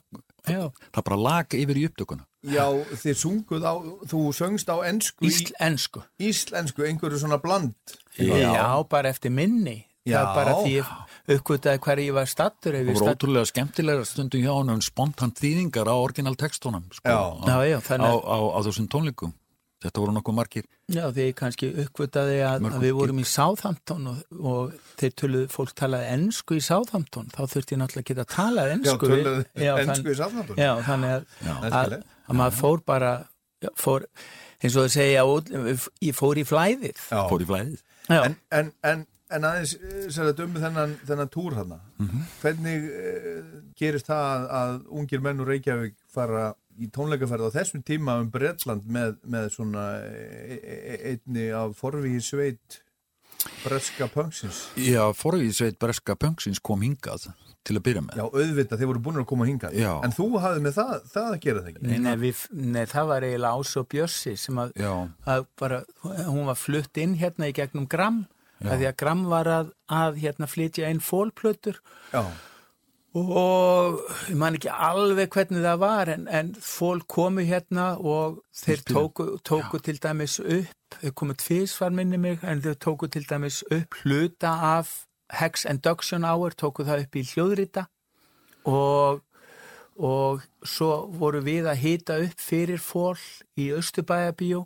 Já, 0.49 0.65
það 0.95 1.07
bara 1.11 1.21
lag 1.27 1.57
yfir 1.59 1.81
í 1.81 1.87
upptökuna 1.91 2.27
Já, 2.41 2.65
þið 3.03 3.17
sunguð 3.21 3.67
á, 3.69 3.75
þú 4.09 4.21
söngst 4.33 4.71
á 4.73 4.77
ennsku 4.89 5.29
íslensku 5.29 6.01
í 6.17 6.31
íslensku, 6.33 6.87
einhverju 6.89 7.21
svona 7.21 7.37
bland. 7.43 7.75
Já. 8.17 8.81
bara 8.89 9.13
eftir 9.13 9.35
minni 9.35 9.83
það 10.09 10.15
Já. 10.15 10.21
er 10.23 10.31
bara 10.39 10.55
því 10.63 10.71
ég 10.79 11.35
uppgötaði 11.37 11.83
hver 11.85 12.01
ég 12.01 12.15
var 12.17 12.31
stattur 12.31 12.75
ef 12.79 12.81
það 12.81 12.89
ég 12.89 12.97
voru 12.97 13.05
stattur 13.05 13.29
ótrúlega 13.29 13.51
skemmtilega 13.51 14.07
stundum 14.09 14.41
hjá 14.47 14.53
hann 14.57 14.73
um 14.73 14.81
spontant 14.85 15.43
þýðingar 15.43 15.91
á 15.93 15.95
orginaltekstunum 16.01 16.87
sko, 16.97 17.05
Já. 17.05 17.21
á, 17.21 17.45
Já, 17.45 17.57
já, 17.69 17.79
á, 18.01 18.13
á, 18.17 18.37
á 18.57 18.59
þessum 18.65 18.89
tónleikum 18.89 19.35
þetta 19.81 20.01
voru 20.03 20.13
nokkuð 20.17 20.35
margir 20.37 20.65
Já, 20.91 21.05
því 21.15 21.25
ég 21.29 21.35
kannski 21.39 21.69
uppgötaði 21.85 22.39
að, 22.45 22.67
að 22.71 22.81
við 22.85 22.93
vorum 22.99 23.21
í 23.23 23.27
Southampton 23.31 24.07
og, 24.11 24.19
og 24.41 24.73
þeir 25.01 25.15
töluðu, 25.23 25.49
fólk 25.55 25.73
talaði 25.79 26.09
ennsku 26.17 26.59
í 26.59 26.65
Southampton, 26.67 27.29
þá 27.33 27.41
þurfti 27.55 27.77
ég 27.77 27.81
náttúrulega 27.83 28.05
að 28.05 28.11
geta 28.11 28.25
að 28.27 28.35
tala 28.35 28.67
Já, 28.67 28.73
ennsku. 28.77 29.11
Já, 29.55 29.73
ensku 29.85 30.03
þann- 30.03 30.11
í 30.11 30.19
safnandun. 30.21 30.59
Já, 30.61 30.73
þannig 30.89 31.15
að, 31.15 31.25
Já. 31.47 31.55
að, 31.71 31.95
að 32.31 32.41
maður 32.43 32.59
fór 32.61 32.83
bara, 32.91 33.13
já, 33.63 33.71
fór, 33.79 34.07
eins 34.61 34.77
og 34.77 34.85
þau 34.89 34.95
segja, 34.99 35.25
út- 35.25 35.55
ég 36.05 36.19
fór 36.19 36.41
í 36.43 36.45
flæðið. 36.51 37.01
Já. 37.11 37.23
fór 37.31 37.41
í 37.47 37.49
flæðið 37.49 37.87
En, 38.11 38.35
en, 38.51 38.73
en, 38.83 39.07
en 39.31 39.45
aðeins, 39.47 39.77
eh, 39.79 40.09
sér 40.11 40.33
að 40.33 40.41
dömu 40.41 40.59
þennan, 40.59 40.97
þennan 41.07 41.29
túr 41.31 41.55
hana, 41.55 41.77
Mhm. 42.03 42.23
hvernig 42.43 42.89
uh, 42.91 43.61
gerist 43.79 44.09
það 44.11 44.25
að, 44.27 44.47
að 44.61 44.73
ungir 44.99 45.21
menn 45.23 45.39
úr 45.45 45.53
Reykjavík 45.55 45.95
fara 46.11 46.49
í 46.81 46.89
tónleikaferð 46.95 47.51
á 47.53 47.57
þessum 47.59 47.85
tíma 47.87 48.19
um 48.23 48.31
Bretland 48.33 48.87
með, 48.89 49.19
með 49.29 49.51
svona 49.55 49.87
e, 50.07 50.57
e, 50.59 50.97
einni 51.13 51.51
af 51.57 51.77
forvíi 51.79 52.23
sveit 52.25 52.81
breska 53.65 54.09
punksins? 54.13 54.67
Já, 54.81 55.03
forvíðsveit 55.17 55.79
breska 55.81 56.17
pöngsins 56.19 56.61
kom 56.63 56.83
hingað 56.85 57.31
til 57.67 57.77
að 57.77 57.85
byrja 57.87 58.03
með. 58.05 58.19
Já, 58.19 58.25
auðvitað, 58.27 58.81
þeir 58.81 58.91
voru 58.91 59.03
búin 59.05 59.21
að 59.21 59.29
koma 59.29 59.47
hingað. 59.49 59.77
Já. 59.77 59.91
En 60.07 60.15
þú 60.17 60.27
hafði 60.41 60.65
með 60.65 60.77
það, 60.79 60.93
það 61.13 61.31
að 61.31 61.41
gera 61.45 61.63
það 61.63 61.71
ekki? 61.73 62.01
nei, 62.07 62.13
við, 62.21 62.43
nei, 62.75 62.83
það 62.91 63.11
var 63.13 63.27
eiginlega 63.29 63.63
Ás 63.63 63.73
og 63.81 63.89
Bjössi 63.95 64.35
sem 64.41 64.61
að, 64.63 64.77
Já, 64.81 64.93
að 65.35 65.49
bara, 65.61 65.81
hún 66.05 66.45
var 66.49 66.61
flutt 66.61 67.01
inn 67.03 67.17
hérna 67.21 67.51
í 67.51 67.57
gegnum 67.57 67.89
Gram, 67.91 68.23
að 68.65 68.77
því 68.77 68.91
að 68.91 68.97
Gram 69.05 69.27
var 69.33 69.53
að, 69.53 69.75
að 70.01 70.23
hérna 70.25 70.49
flytja 70.51 70.93
inn 70.93 71.05
fólplötur 71.05 71.81
Já, 72.13 72.25
og 73.15 74.01
ég 74.31 74.37
man 74.39 74.55
ekki 74.55 74.71
alveg 74.71 75.33
hvernig 75.35 75.65
það 75.65 75.79
var 75.83 76.11
en, 76.13 76.29
en 76.29 76.53
fólk 76.55 77.09
komu 77.11 77.43
hérna 77.43 77.97
og 77.99 78.39
þeir 78.55 78.85
tóku, 78.87 79.27
tóku 79.43 79.81
til 79.83 79.99
dæmis 80.03 80.39
upp 80.41 80.99
þau 81.01 81.15
komu 81.19 81.35
tvísvar 81.35 81.95
minni 81.95 82.21
mig 82.23 82.45
en 82.47 82.63
þau 82.63 82.77
tóku 82.87 83.11
til 83.11 83.27
dæmis 83.27 83.65
upp 83.71 83.99
hluta 84.03 84.55
af 84.77 84.93
Hex 85.33 85.65
Induction 85.65 86.25
Hour 86.25 86.55
tóku 86.55 86.87
það 86.87 87.05
upp 87.07 87.17
í 87.17 87.27
hljóðrita. 87.33 87.87
Og 88.67 89.21
og 90.01 90.41
svo 90.65 91.11
voru 91.21 91.43
við 91.45 91.67
að 91.69 91.83
hita 91.83 92.15
upp 92.25 92.41
fyrir 92.41 92.81
fól 92.81 93.19
í 93.61 93.69
Östubæjabíó 93.77 94.63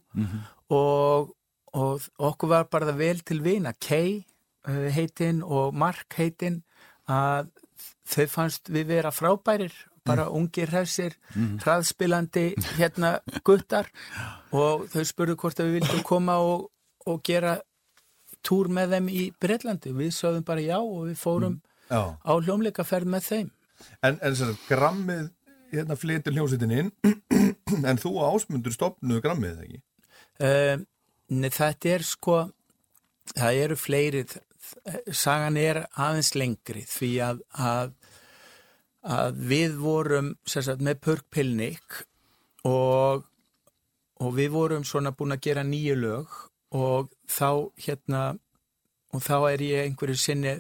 og, 0.71 1.33
og 1.75 2.07
okkur 2.19 2.49
var 2.49 2.69
bara 2.71 2.95
vel 2.95 3.19
til 3.27 3.43
vina. 3.43 3.73
Kay 3.73 4.23
uh, 4.69 4.89
heitinn 4.95 5.43
og 5.43 5.75
Mark 5.75 6.15
heitinn 6.15 6.63
að 7.11 7.51
þau 8.09 8.27
fannst 8.31 8.71
við 8.73 8.89
vera 8.95 9.13
frábærir 9.15 9.75
bara 10.05 10.27
ungir 10.29 10.69
hressir, 10.69 11.15
hraðspilandi 11.35 12.51
hérna 12.77 13.17
guttar. 13.45 13.89
Og 14.53 14.87
þau 14.93 15.05
spurðu 15.09 15.37
hvort 15.41 15.63
að 15.63 15.71
við 15.71 15.79
vildum 15.79 16.03
koma 16.07 16.37
og, 16.45 16.67
og 17.09 17.23
gera 17.25 17.57
túr 18.45 18.69
með 18.69 18.97
þeim 18.97 19.09
í 19.09 19.23
Breitlandi 19.41 19.95
við 19.97 20.13
sögðum 20.13 20.45
bara 20.45 20.65
já 20.65 20.77
og 20.77 21.07
við 21.09 21.17
fórum 21.21 21.61
já. 21.89 22.03
á 22.21 22.33
hljómleikaferð 22.37 23.09
með 23.15 23.31
þeim. 23.31 23.51
En, 24.05 24.19
en 24.21 24.37
sér 24.37 24.53
grammið 24.69 25.31
hérna 25.75 25.97
flytur 25.99 26.37
hljómsveitin 26.37 26.75
inn 26.79 26.91
en 27.89 28.01
þú 28.01 28.19
ásmundur 28.29 28.75
stopnuðu 28.75 29.25
grammið 29.25 29.65
ekki? 29.65 29.81
Um, 30.45 30.85
nei, 31.41 31.51
þetta 31.55 31.95
er 31.97 32.05
sko, 32.07 32.39
það 33.33 33.61
eru 33.65 33.79
fleiri, 33.81 34.25
sagan 35.13 35.59
er 35.61 35.85
aðeins 35.91 36.33
lengri 36.39 36.85
því 36.89 37.11
að, 37.29 37.43
að, 37.59 37.95
að 39.17 39.39
við 39.53 39.79
vorum 39.81 40.33
sagt, 40.49 40.83
með 40.85 41.01
pörkpilnik 41.07 42.01
og, 42.69 43.25
og 44.21 44.37
við 44.39 44.53
vorum 44.55 44.87
svona 44.89 45.15
búin 45.17 45.37
að 45.37 45.45
gera 45.49 45.67
nýju 45.67 45.97
lög 46.01 46.39
og 46.75 47.13
þá 47.31 47.71
hérna, 47.87 48.23
og 49.15 49.23
þá 49.23 49.37
er 49.53 49.63
ég 49.63 49.89
einhverju 49.89 50.19
sinni 50.19 50.57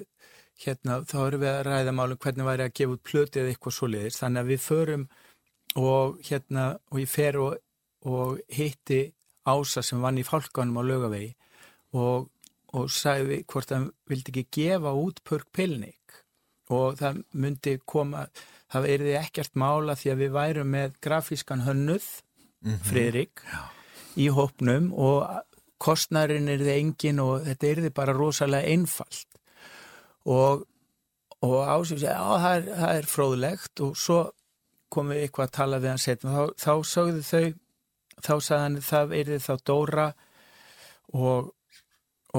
hérna, 0.62 1.00
þá 1.02 1.18
erum 1.26 1.42
við 1.42 1.50
að 1.50 1.64
ræða 1.66 1.94
málum 1.96 2.20
hvernig 2.22 2.46
væri 2.46 2.66
að 2.68 2.76
gefa 2.78 2.96
út 2.96 3.04
plöti 3.08 3.40
eða 3.40 3.54
eitthvað 3.54 3.76
svoleiðis, 3.78 4.20
þannig 4.20 4.44
að 4.44 4.52
við 4.52 4.62
förum 4.62 5.06
og 5.80 6.20
hérna, 6.28 6.66
og 6.92 7.02
ég 7.02 7.10
fer 7.10 7.40
og, 7.42 7.56
og 8.06 8.40
hitti 8.54 9.02
Ása 9.44 9.82
sem 9.84 10.00
vann 10.00 10.16
í 10.16 10.24
fálkanum 10.24 10.78
á 10.80 10.82
lögavegi 10.88 11.34
og, 12.00 12.30
og 12.74 12.90
sagði 12.92 13.42
hvort 13.50 13.72
hann 13.74 13.88
vildi 14.10 14.32
ekki 14.32 14.44
gefa 14.58 14.94
út 14.98 15.22
Pörk 15.26 15.50
Pilnik 15.54 16.18
og 16.72 16.98
það 16.98 17.22
myndi 17.36 17.76
koma, 17.86 18.24
það 18.72 18.90
erði 18.94 19.16
ekkert 19.20 19.58
mála 19.60 19.96
því 20.00 20.12
að 20.12 20.22
við 20.22 20.36
værum 20.38 20.70
með 20.72 20.94
grafískan 21.04 21.64
hönnuð, 21.66 22.06
Friðrik, 22.88 23.42
í 24.16 24.30
hópnum 24.32 24.86
og 24.96 25.26
kostnærin 25.84 26.48
er 26.48 26.62
þið 26.62 26.78
engin 26.78 27.20
og 27.20 27.42
þetta 27.44 27.68
er 27.68 27.80
þið 27.84 27.94
bara 27.98 28.14
rosalega 28.16 28.70
einfalt. 28.72 29.28
Og, 30.24 30.62
og 31.44 31.56
Ása 31.60 31.98
segi, 31.98 32.06
já 32.08 32.40
það 32.40 32.70
það 32.70 32.94
er 32.94 33.10
fróðlegt. 33.10 33.82
Og 33.84 33.98
svo 34.00 34.18
komum 34.88 35.12
við 35.12 35.26
eitthvað 35.26 35.50
að 35.50 35.56
tala 35.58 35.82
við 35.82 35.92
hann 35.92 36.02
setjum, 36.04 36.32
þá, 36.32 36.44
þá 36.64 36.74
sögðu 36.94 37.26
þau 37.28 37.44
þá 38.24 38.34
sagði 38.38 38.62
hann 38.62 38.80
það 38.88 39.14
er 39.18 39.32
þá 39.42 39.54
Dóra 39.66 40.06
og, 41.12 41.52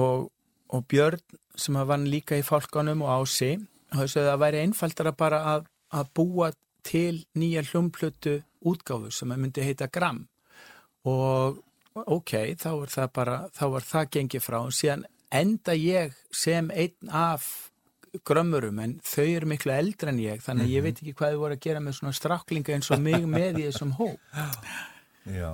og, 0.00 0.28
og 0.72 0.86
Björn 0.90 1.22
sem 1.56 1.76
að 1.78 1.90
vann 1.92 2.06
líka 2.10 2.38
í 2.38 2.44
fálkanum 2.44 3.04
og 3.06 3.22
Ási 3.22 3.54
sagði 3.92 4.24
að 4.24 4.30
það 4.30 4.40
væri 4.42 4.62
einfaldara 4.64 5.12
bara 5.16 5.42
að, 5.54 5.68
að 5.94 6.10
búa 6.16 6.50
til 6.86 7.24
nýja 7.38 7.64
hljómplutu 7.66 8.40
útgáfu 8.66 9.12
sem 9.14 9.32
að 9.32 9.42
myndi 9.42 9.64
heita 9.64 9.88
Gram. 9.92 10.24
Og 11.06 11.62
ok, 11.94 12.32
þá 12.58 12.70
var 12.80 12.92
það 12.92 13.12
bara 13.14 13.38
þá 13.54 13.64
var 13.76 13.86
það 13.86 14.10
gengið 14.16 14.44
frá. 14.44 14.58
Og 14.60 14.74
síðan 14.74 15.06
enda 15.34 15.74
ég 15.78 16.14
sem 16.34 16.68
einn 16.74 17.14
af 17.14 17.46
grömmurum 18.26 18.78
en 18.80 18.96
þau 19.04 19.26
eru 19.26 19.48
miklu 19.50 19.74
eldri 19.74 20.12
en 20.12 20.20
ég 20.22 20.42
þannig 20.44 20.68
að 20.68 20.72
ég 20.72 20.84
veit 20.86 21.00
ekki 21.02 21.14
hvað 21.18 21.34
þau 21.34 21.42
voru 21.42 21.56
að 21.56 21.64
gera 21.66 21.82
með 21.84 21.98
svona 21.98 22.16
stráklinga 22.16 22.76
eins 22.76 22.90
og 22.94 23.02
mig 23.02 23.26
með 23.28 23.60
í 23.60 23.66
þessum 23.68 23.92
hóp. 23.98 24.38
Já. 25.26 25.52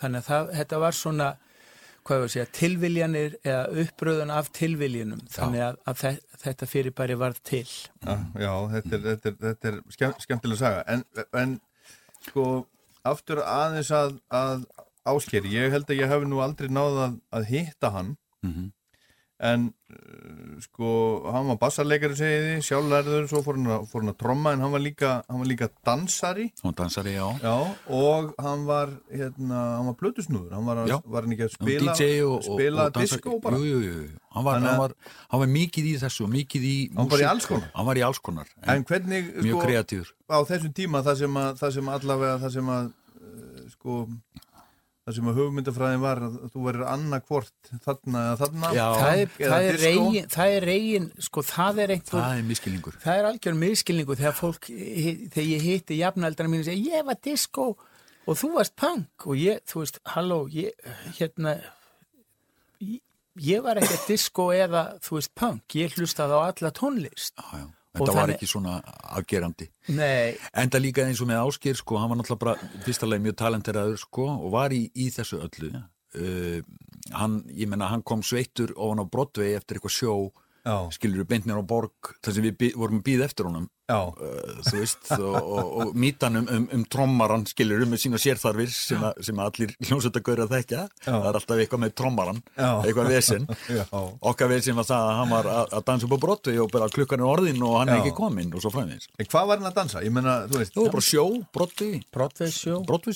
þannig 0.00 0.22
að 0.22 0.28
það, 0.30 0.52
þetta 0.58 0.78
var 0.82 0.96
svona 0.96 1.26
segja, 2.08 2.46
tilviljanir 2.52 3.36
eða 3.44 3.66
uppröðun 3.84 4.30
af 4.34 4.50
tilviljanum. 4.52 5.20
Þannig 5.30 5.60
að, 5.68 5.76
að 5.86 6.00
þe- 6.02 6.40
þetta 6.42 6.66
fyrirbæri 6.66 7.16
varð 7.20 7.40
til. 7.46 7.66
Já, 8.02 8.16
já 8.42 8.52
þetta 8.74 8.94
er, 8.96 9.02
þetta 9.06 9.28
er, 9.30 9.36
þetta 9.46 9.68
er 9.72 9.80
skemm, 9.96 10.14
skemmtilega 10.18 10.58
saga. 10.58 10.84
En, 10.86 11.04
en 11.38 11.60
sko 12.26 12.46
aftur 13.04 13.42
aðeins 13.44 13.90
að, 13.94 14.16
að 14.30 14.66
áskeri, 15.06 15.50
ég 15.54 15.70
held 15.74 15.88
að 15.90 16.00
ég 16.02 16.08
hef 16.10 16.22
nú 16.26 16.42
aldrei 16.42 16.68
náð 16.70 16.98
að, 17.06 17.16
að 17.38 17.46
hitta 17.52 17.90
hann. 17.94 18.16
Mhm. 18.42 18.70
En 19.42 19.64
uh, 19.90 20.58
sko, 20.62 20.88
hann 21.34 21.48
var 21.50 21.58
bassarleikari 21.60 22.14
segið 22.18 22.44
þið, 22.46 22.60
sjálflærður 22.68 23.24
svo 23.30 23.40
fór 23.42 23.58
hann, 23.58 23.70
að, 23.74 23.86
fór 23.90 24.04
hann 24.04 24.12
að 24.12 24.18
tromma 24.20 24.52
en 24.54 24.62
hann 24.62 24.74
var 24.74 24.82
líka, 24.84 25.10
hann 25.26 25.40
var 25.42 25.48
líka 25.50 25.68
dansari 25.88 26.46
dansari, 26.78 27.16
já. 27.16 27.24
já, 27.42 27.54
og 27.98 28.30
hann 28.42 28.66
var 28.68 28.92
hérna, 29.10 29.62
hann 29.78 29.88
var 29.90 29.96
blötusnúður 29.98 30.54
hann 30.54 30.68
var, 30.68 30.82
var 30.86 31.26
hann 31.26 31.34
ekki 31.36 31.48
að 31.48 31.56
spila 31.56 31.96
og, 31.96 32.36
og, 32.36 32.46
spila 32.46 32.86
og 32.86 32.94
dansari. 32.98 33.22
disco 33.22 33.40
bara 33.42 33.58
Jú, 33.62 33.72
jú, 33.72 33.80
jú. 33.88 34.04
Hann 34.32 34.46
var, 34.46 34.62
hann, 34.62 34.78
var, 34.80 34.94
hann 35.28 35.42
var 35.42 35.50
mikið 35.52 35.90
í 35.90 35.96
þessu, 36.00 36.28
mikið 36.30 36.62
í 36.64 36.76
Hann 36.94 37.10
var 37.10 37.20
í 37.20 37.26
músík? 37.28 37.66
Hann 37.74 37.88
var 37.90 37.98
í 38.00 38.06
alls 38.06 38.22
konar. 38.22 38.54
en 38.62 38.86
hvernig, 38.88 39.34
mjög 39.42 39.58
sko, 39.58 39.66
kreatífur. 39.66 40.14
á 40.30 40.38
þessum 40.48 40.76
tíma 40.78 41.02
það 41.04 41.24
sem, 41.24 41.42
að, 41.42 41.58
það 41.60 41.76
sem 41.76 41.92
allavega 41.98 42.38
það 42.46 42.54
sem 42.56 42.72
að 42.76 42.86
uh, 42.86 43.66
sko 43.74 43.98
það 45.02 45.14
sem 45.16 45.28
að 45.32 45.38
hugmyndafræðin 45.40 46.02
var 46.04 46.20
að 46.22 46.34
þú 46.52 46.60
verður 46.66 46.88
annarkvort 46.92 47.70
þarna 47.84 48.20
eða 48.28 48.36
þarna 48.42 48.68
Já. 48.76 48.84
það 49.00 49.22
er, 49.22 49.32
eða 49.42 49.52
það 49.52 49.66
er 49.70 49.78
reygin, 49.82 50.28
það 50.34 50.52
er 50.58 50.66
reygin, 50.70 51.08
sko 51.26 51.44
það 51.48 51.80
er 51.84 51.94
einhver, 51.96 52.20
Það 52.22 52.36
er 52.38 52.46
miskilningur. 52.52 52.98
það 53.02 53.18
er 53.22 53.28
algjör 53.32 53.58
miskilningu 53.64 54.16
þegar 54.20 54.36
fólk, 54.38 54.68
þegar 54.70 55.48
ég 55.50 55.66
hitti 55.66 55.98
jafnaldana 55.98 56.52
mínu 56.52 56.62
og 56.62 56.70
segja, 56.70 56.96
ég 56.98 57.08
var 57.10 57.18
disco 57.26 57.66
og 58.22 58.38
þú 58.38 58.52
varst 58.54 58.76
punk 58.78 59.26
og 59.26 59.40
ég, 59.42 59.58
þú 59.66 59.82
veist, 59.82 59.98
halló, 60.14 60.40
ég, 60.54 60.70
hérna, 61.18 61.56
ég, 62.78 63.00
ég 63.42 63.62
var 63.66 63.80
ekki 63.82 63.98
disco 64.12 64.52
eða, 64.54 64.84
þú 65.02 65.18
veist, 65.18 65.32
punk, 65.34 65.78
ég 65.82 65.98
hlustaði 65.98 66.38
á 66.38 66.40
alla 66.46 66.70
tónlist. 66.78 67.34
Já, 67.42 67.64
já. 67.64 67.66
Og 67.92 68.00
Þetta 68.00 68.12
var 68.16 68.30
ekki 68.32 68.46
svona 68.48 68.78
afgerandi. 69.18 69.66
Nei, 69.92 70.32
Enda 70.62 70.80
líka 70.80 71.04
eins 71.04 71.20
og 71.20 71.28
með 71.28 71.42
Áskir, 71.44 71.76
sko, 71.76 71.98
hann 72.00 72.08
var 72.08 72.18
náttúrulega 72.22 72.44
bara 72.46 72.84
fyrsta 72.86 73.08
leið 73.08 73.26
mjög 73.26 73.36
talenteraður, 73.42 73.98
sko, 74.00 74.28
og 74.46 74.54
var 74.54 74.72
í, 74.72 74.86
í 74.96 75.10
þessu 75.12 75.42
öllu. 75.44 75.72
Uh, 76.16 76.64
hann, 77.12 77.42
ég 77.52 77.68
menna, 77.68 77.90
hann 77.92 78.04
kom 78.04 78.24
sveittur 78.24 78.72
ofan 78.76 79.04
á 79.04 79.12
Broadway 79.12 79.58
eftir 79.58 79.76
eitthvað 79.76 79.96
sjó, 79.98 80.14
skilur 80.94 81.22
við 81.24 81.28
beint 81.32 81.46
mér 81.48 81.58
á 81.58 81.64
borg, 81.66 82.12
þar 82.22 82.34
sem 82.36 82.44
við 82.46 82.58
bí, 82.60 82.72
vorum 82.78 83.00
að 83.00 83.06
býða 83.08 83.24
eftir 83.26 83.48
honum, 83.48 83.64
já, 83.90 83.96
uh, 83.98 84.60
þú 84.68 84.74
veist, 84.78 85.08
og, 85.16 85.34
og, 85.42 85.70
og 85.82 85.96
mítan 85.98 86.38
um, 86.38 86.46
um, 86.54 86.66
um 86.76 86.84
trommaran, 86.86 87.46
skilur 87.50 87.82
við, 87.82 87.90
með 87.90 88.02
sína 88.04 88.20
sérþarfir 88.22 88.70
sem, 88.72 89.02
að, 89.02 89.18
sem 89.26 89.42
allir 89.42 89.74
hljómsveitagauður 89.88 90.44
að 90.44 90.54
þekka, 90.54 90.84
það 91.08 91.26
er 91.30 91.38
alltaf 91.40 91.62
eitthvað 91.64 91.82
með 91.82 91.94
trommaran, 91.98 92.40
Já. 92.54 92.68
eitthvað 92.84 93.10
vesen. 93.16 93.48
já, 93.78 93.84
Okkar 94.32 94.52
vesen 94.54 94.78
var 94.78 94.86
það 94.92 95.08
að 95.08 95.16
hann 95.18 95.32
var 95.34 95.50
að, 95.56 95.64
að 95.80 95.86
dansa 95.90 96.08
upp 96.08 96.14
á 96.14 96.22
Broadway 96.26 96.60
og 96.62 96.70
bara 96.72 96.90
klukkan 96.94 97.24
er 97.24 97.30
orðin 97.32 97.64
og 97.66 97.78
hann 97.80 97.92
er 97.92 98.02
ekki 98.04 98.14
kominn 98.22 98.54
og 98.54 98.62
svo 98.62 98.72
fræðins. 98.74 99.08
en 99.18 99.30
hvað 99.34 99.48
var 99.50 99.62
hann 99.62 99.70
að 99.72 99.80
dansa? 99.80 100.04
ég 100.06 100.14
menna, 100.14 100.36
þú 100.46 100.62
veist 100.62 100.78
var 100.78 100.92
bara 100.94 101.06
sjó, 101.08 101.24
Broadway, 101.52 102.02
Broadway 102.14 102.54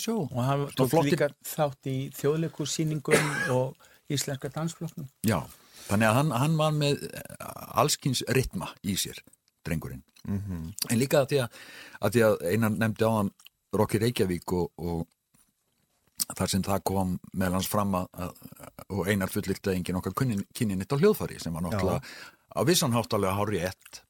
sjó. 0.03 0.27
Og 0.27 0.43
hann 0.43 0.67
tók 0.75 0.99
líka 1.07 1.31
þátt 1.47 1.91
í 1.93 1.97
þjóðleikursýningum 2.19 3.31
og 3.55 3.89
íslenska 4.13 4.51
dansflokknum. 4.55 5.07
Já, 5.27 5.41
þannig 5.89 6.09
að 6.11 6.15
hann, 6.21 6.31
hann 6.43 6.57
var 6.61 6.73
með 6.77 7.03
eh, 7.09 7.49
allskins 7.83 8.23
ritma 8.37 8.71
í 8.85 8.97
sér, 9.01 9.21
drengurinn. 9.67 10.03
Mhm. 10.27 10.73
En 10.91 10.99
líka 10.99 11.23
að 11.23 11.29
því 11.33 11.43
að, 11.45 11.61
að, 12.01 12.13
því 12.17 12.23
að 12.29 12.47
einan 12.53 12.79
nefndi 12.83 13.07
á 13.07 13.13
hann 13.21 13.31
Rocky 13.77 13.99
Reykjavík 14.03 14.53
og, 14.57 14.73
og 14.79 15.07
þar 16.37 16.51
sem 16.51 16.63
það 16.67 16.83
kom 16.89 17.13
með 17.39 17.57
hans 17.59 17.69
fram 17.71 17.95
að, 17.95 18.07
að 18.17 18.33
og 18.97 19.09
einar 19.11 19.31
fullirta 19.31 19.75
engin 19.75 19.99
okkar 20.01 20.15
kynnin 20.17 20.81
eitt 20.83 20.95
á 20.95 20.99
hljóðfari 20.99 21.39
sem 21.43 21.55
var 21.55 21.63
náttúrulega 21.67 22.01
á 22.57 22.61
vissan 22.67 22.95
háttalega 22.97 23.37
hári 23.37 23.61
ett. 23.69 24.03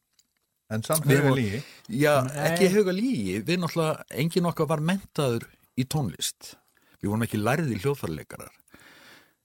en 0.70 0.82
samt 0.82 1.04
vorum- 1.06 1.36
lígi 1.36 1.62
Já, 1.88 2.24
Nei. 2.26 2.50
ekki 2.50 2.68
huga 2.74 2.92
lígi, 2.92 3.42
við 3.46 3.60
náttúrulega, 3.62 4.04
engin 4.10 4.46
okkar 4.50 4.66
var 4.66 4.80
mentaður 4.80 5.44
í 5.78 5.84
tónlist. 5.84 6.56
Við 7.02 7.10
vorum 7.10 7.22
ekki 7.22 7.38
lærði 7.38 7.76
hljóðfærleikarar. 7.82 8.50
E, 8.50 8.65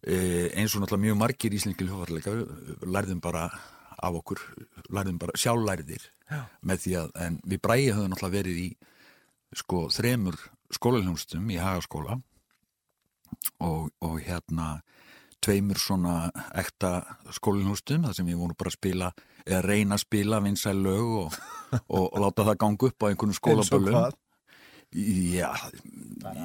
eins 0.02 0.74
og 0.74 0.82
náttúrulega 0.82 1.06
mjög 1.06 1.20
margir 1.20 1.54
íslenski 1.54 1.86
hljóðfærleikar 1.86 2.88
lærðum 2.90 3.22
bara 3.22 3.50
af 4.02 4.18
okkur, 4.18 4.42
lærðum 4.90 5.20
bara 5.22 5.38
sjálflærðir 5.38 6.08
Já. 6.32 6.42
með 6.66 6.84
því 6.86 6.96
að, 7.02 7.12
en 7.22 7.38
við 7.46 7.62
bræði 7.62 7.92
höfum 7.94 8.14
náttúrulega 8.14 8.38
verið 8.40 8.62
í 8.64 8.70
sko 9.62 9.84
þremur 9.94 10.40
skólaljónstum 10.72 11.52
í 11.52 11.60
hagaskóla 11.62 12.18
og, 13.60 13.92
og 14.02 14.18
hérna 14.24 14.80
tveimur 15.42 15.80
svona 15.82 16.16
ekta 16.58 17.18
skólinhústum 17.34 18.06
þar 18.06 18.18
sem 18.18 18.28
við 18.30 18.42
vorum 18.42 18.58
bara 18.58 18.72
að 18.72 18.78
spila 18.78 19.12
eða 19.46 19.62
reyna 19.66 19.98
að 19.98 20.04
spila 20.06 20.42
vinsæl 20.46 20.78
lög 20.78 21.16
og, 21.24 21.40
og, 21.82 22.06
og 22.06 22.20
láta 22.22 22.46
það 22.50 22.60
ganga 22.64 22.90
upp 22.92 23.06
á 23.06 23.10
einhvern 23.10 23.34
eins 23.58 23.74
og 23.74 23.88
hvað 23.90 24.20
Já, 24.92 25.54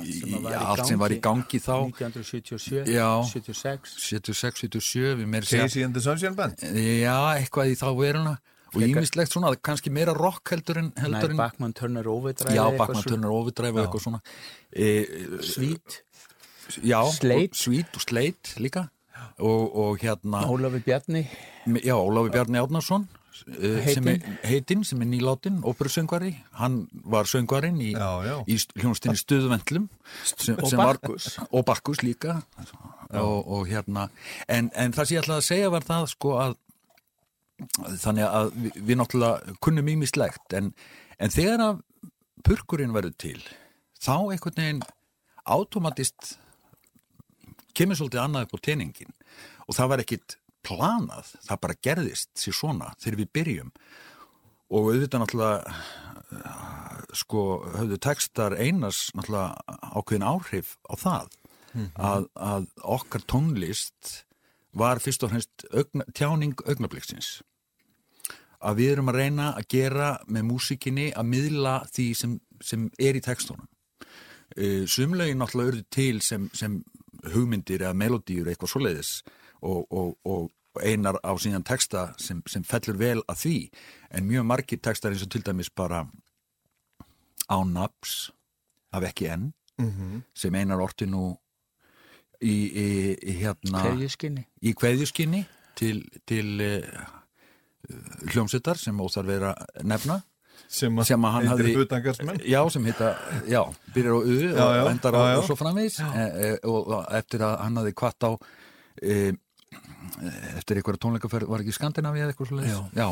sem 0.07 0.31
já, 0.47 0.59
allt 0.63 0.87
sem 0.87 0.99
var 1.01 1.11
í 1.11 1.19
gangi. 1.21 1.59
þá. 1.59 1.73
1977, 1.91 2.87
Já. 2.95 3.09
76 3.27 3.97
76, 3.99 4.61
77, 4.71 5.17
við 5.19 5.27
meira 5.33 5.49
segja 5.49 5.65
Casey 5.67 5.83
and 5.83 5.95
the 5.99 6.03
Sunshine 6.05 6.37
Band. 6.39 6.63
Já, 6.63 7.17
eitthvað 7.41 7.73
í 7.73 7.79
þá 7.81 7.89
veruna. 7.99 8.37
Og 8.77 8.83
ímislegt 8.85 9.33
svona, 9.33 9.51
kannski 9.57 9.91
meira 9.95 10.13
rock 10.15 10.51
heldur 10.53 10.79
en, 10.79 10.93
Nei, 10.95 11.03
heldur 11.07 11.33
en 11.33 11.39
Bachmann 11.41 11.73
Turner 11.75 12.07
Overdrive 12.13 12.55
Já, 12.55 12.67
svo- 12.77 13.03
Turner 13.09 13.31
Overdrive 13.33 13.81
og 13.81 13.87
eitthvað 13.87 14.05
svona. 14.05 14.21
E, 14.71 15.07
Svít, 15.41 16.03
Já, 16.85 17.01
Sleit. 17.15 17.51
og 17.51 17.57
Svít 17.57 17.95
og 17.99 18.03
Sleit 18.07 18.55
líka. 18.63 18.89
Og, 19.39 19.77
og 19.77 19.99
hérna 20.01 20.43
Ólafi 20.47 20.83
Bjarni. 20.85 21.27
Já, 21.83 21.95
Ólafi 21.97 22.31
Bjarni 22.35 22.59
Árnarsson 22.61 23.09
uh, 23.47 23.87
sem 23.89 24.09
er 24.13 24.21
heitinn, 24.47 24.85
sem 24.87 25.01
er 25.05 25.09
nýláttinn, 25.11 25.59
óperusöngvari. 25.67 26.33
Hann 26.61 26.79
var 27.05 27.29
söngvarinn 27.31 27.81
í, 27.85 27.93
í 27.93 28.57
hljónstinni 28.81 29.19
Stuðvendlum 29.21 29.89
sem, 30.25 30.57
Og 30.59 30.71
sem 30.71 30.79
var- 30.81 30.99
Bakkus. 31.01 31.33
og 31.51 31.65
Bakkus 31.71 32.03
líka 32.07 32.39
og, 33.11 33.43
og 33.47 33.67
hérna 33.71 34.09
en, 34.49 34.71
en 34.75 34.93
það 34.97 35.05
sem 35.11 35.17
ég 35.19 35.23
ætlaði 35.25 35.43
að 35.43 35.49
segja 35.51 35.73
var 35.77 35.85
það 35.87 36.09
sko 36.15 36.33
að 36.43 36.57
þannig 38.03 38.27
að 38.29 38.51
við, 38.61 38.81
við 38.91 38.99
náttúrulega 39.01 39.55
kunnum 39.65 39.87
ímislegt 39.95 40.57
en, 40.59 40.73
en 41.19 41.33
þegar 41.33 41.63
að 41.71 41.79
purkurinn 42.45 42.93
verður 42.97 43.15
til 43.23 43.39
þá 44.03 44.13
einhvern 44.35 44.59
veginn 44.61 44.83
automatist 45.47 46.35
kemur 47.77 47.97
svolítið 47.99 48.23
annað 48.25 48.49
upp 48.49 48.59
á 48.61 48.65
teningin 48.67 49.15
og 49.67 49.77
það 49.79 49.91
var 49.93 50.03
ekkit 50.05 50.37
planað, 50.67 51.33
það 51.47 51.63
bara 51.65 51.81
gerðist 51.89 52.33
sér 52.41 52.59
svona 52.59 52.93
þegar 53.03 53.21
við 53.23 53.33
byrjum. 53.39 53.73
Og 54.75 54.91
auðvitað 54.91 55.23
náttúrulega 55.23 55.73
uh, 55.73 57.03
sko 57.15 57.43
höfðu 57.77 58.01
textar 58.03 58.57
einars 58.59 59.07
náttúrulega 59.15 59.79
ákveðin 59.95 60.27
áhrif 60.27 60.77
á 60.91 60.95
það 60.99 61.35
að, 61.77 62.27
að 62.35 62.67
okkar 62.83 63.25
tónlist 63.29 64.23
var 64.77 65.01
fyrst 65.01 65.25
og 65.25 65.33
fremst 65.33 65.67
augna, 65.73 66.07
tjáning 66.17 66.57
augnabliksins 66.67 67.41
að 68.67 68.81
við 68.81 68.93
erum 68.95 69.11
að 69.13 69.19
reyna 69.21 69.49
að 69.55 69.69
gera 69.77 70.11
með 70.33 70.47
músikinni 70.51 71.07
að 71.13 71.31
miðla 71.31 71.79
því 71.93 72.07
sem, 72.19 72.37
sem 72.65 72.87
er 72.99 73.19
í 73.19 73.23
textunum. 73.25 73.69
Uh, 74.57 74.85
sumlaugin 74.89 75.41
náttúrulega 75.43 75.75
urðu 75.75 75.87
til 75.93 76.21
sem, 76.25 76.49
sem 76.57 76.81
hugmyndir 77.35 77.85
eða 77.85 77.97
melodíur 77.99 78.49
eitthvað 78.49 78.73
svoleiðis 78.73 79.13
og, 79.61 79.85
og, 79.91 80.15
og 80.25 80.51
einar 80.85 81.19
á 81.25 81.33
síðan 81.41 81.65
texta 81.65 82.13
sem, 82.19 82.43
sem 82.47 82.63
fellur 82.65 82.99
vel 82.99 83.23
að 83.29 83.37
því. 83.45 83.57
En 84.11 84.27
mjög 84.29 84.45
margir 84.49 84.81
textar 84.83 85.13
eins 85.13 85.23
og 85.27 85.31
til 85.31 85.43
dæmis 85.47 85.71
bara 85.75 86.05
á 87.51 87.57
naps 87.67 88.31
af 88.93 89.03
ekki 89.03 89.29
enn 89.33 89.53
Mhm. 89.79 90.23
sem 90.35 90.55
einar 90.55 90.81
orti 90.81 91.05
nú 91.07 91.37
í, 92.41 92.55
í, 92.73 92.87
í 93.21 93.33
hérna 93.43 93.83
Kveðjuskinni 93.85 94.47
í 94.65 94.73
kveðjuskinni 94.73 95.43
til, 95.77 95.99
til 96.25 96.61
uh, 96.65 97.05
hljómsveitar 98.33 98.79
sem 98.81 98.97
óþar 99.01 99.27
vera 99.29 99.51
nefna. 99.85 100.23
Sem, 100.67 100.97
sem 101.05 101.23
að 101.29 101.33
hann 101.35 101.47
hafði 101.53 101.75
já 102.49 102.61
sem 102.73 102.87
heita, 102.89 103.11
já, 103.47 103.61
byrjar 103.95 104.17
á 104.17 104.21
U 104.25 104.37
Já, 104.41 104.55
já, 104.57 104.81
og 104.83 104.89
endar 104.91 105.15
á 105.15 105.21
já, 105.21 105.29
já. 105.29 105.37
og 105.39 105.45
svo 105.51 105.57
framvegis. 105.61 105.99
E, 106.01 106.25
e, 106.25 106.49
og 106.65 106.89
og 106.97 107.05
eftir 107.21 107.45
að 107.47 107.59
hann 107.61 107.77
hafði 107.77 107.93
kvart 108.01 108.27
á 108.27 108.31
e, 109.03 109.19
eftir 110.57 110.81
einhverja 110.81 111.03
tónleikaferð 111.07 111.53
var 111.53 111.65
ekki 111.65 111.77
Skandinavíð 111.77 112.25
eða 112.25 112.35
eitthvað 112.35 112.51
svo 112.51 112.59
leiðis 112.61 112.81
já. 112.97 113.09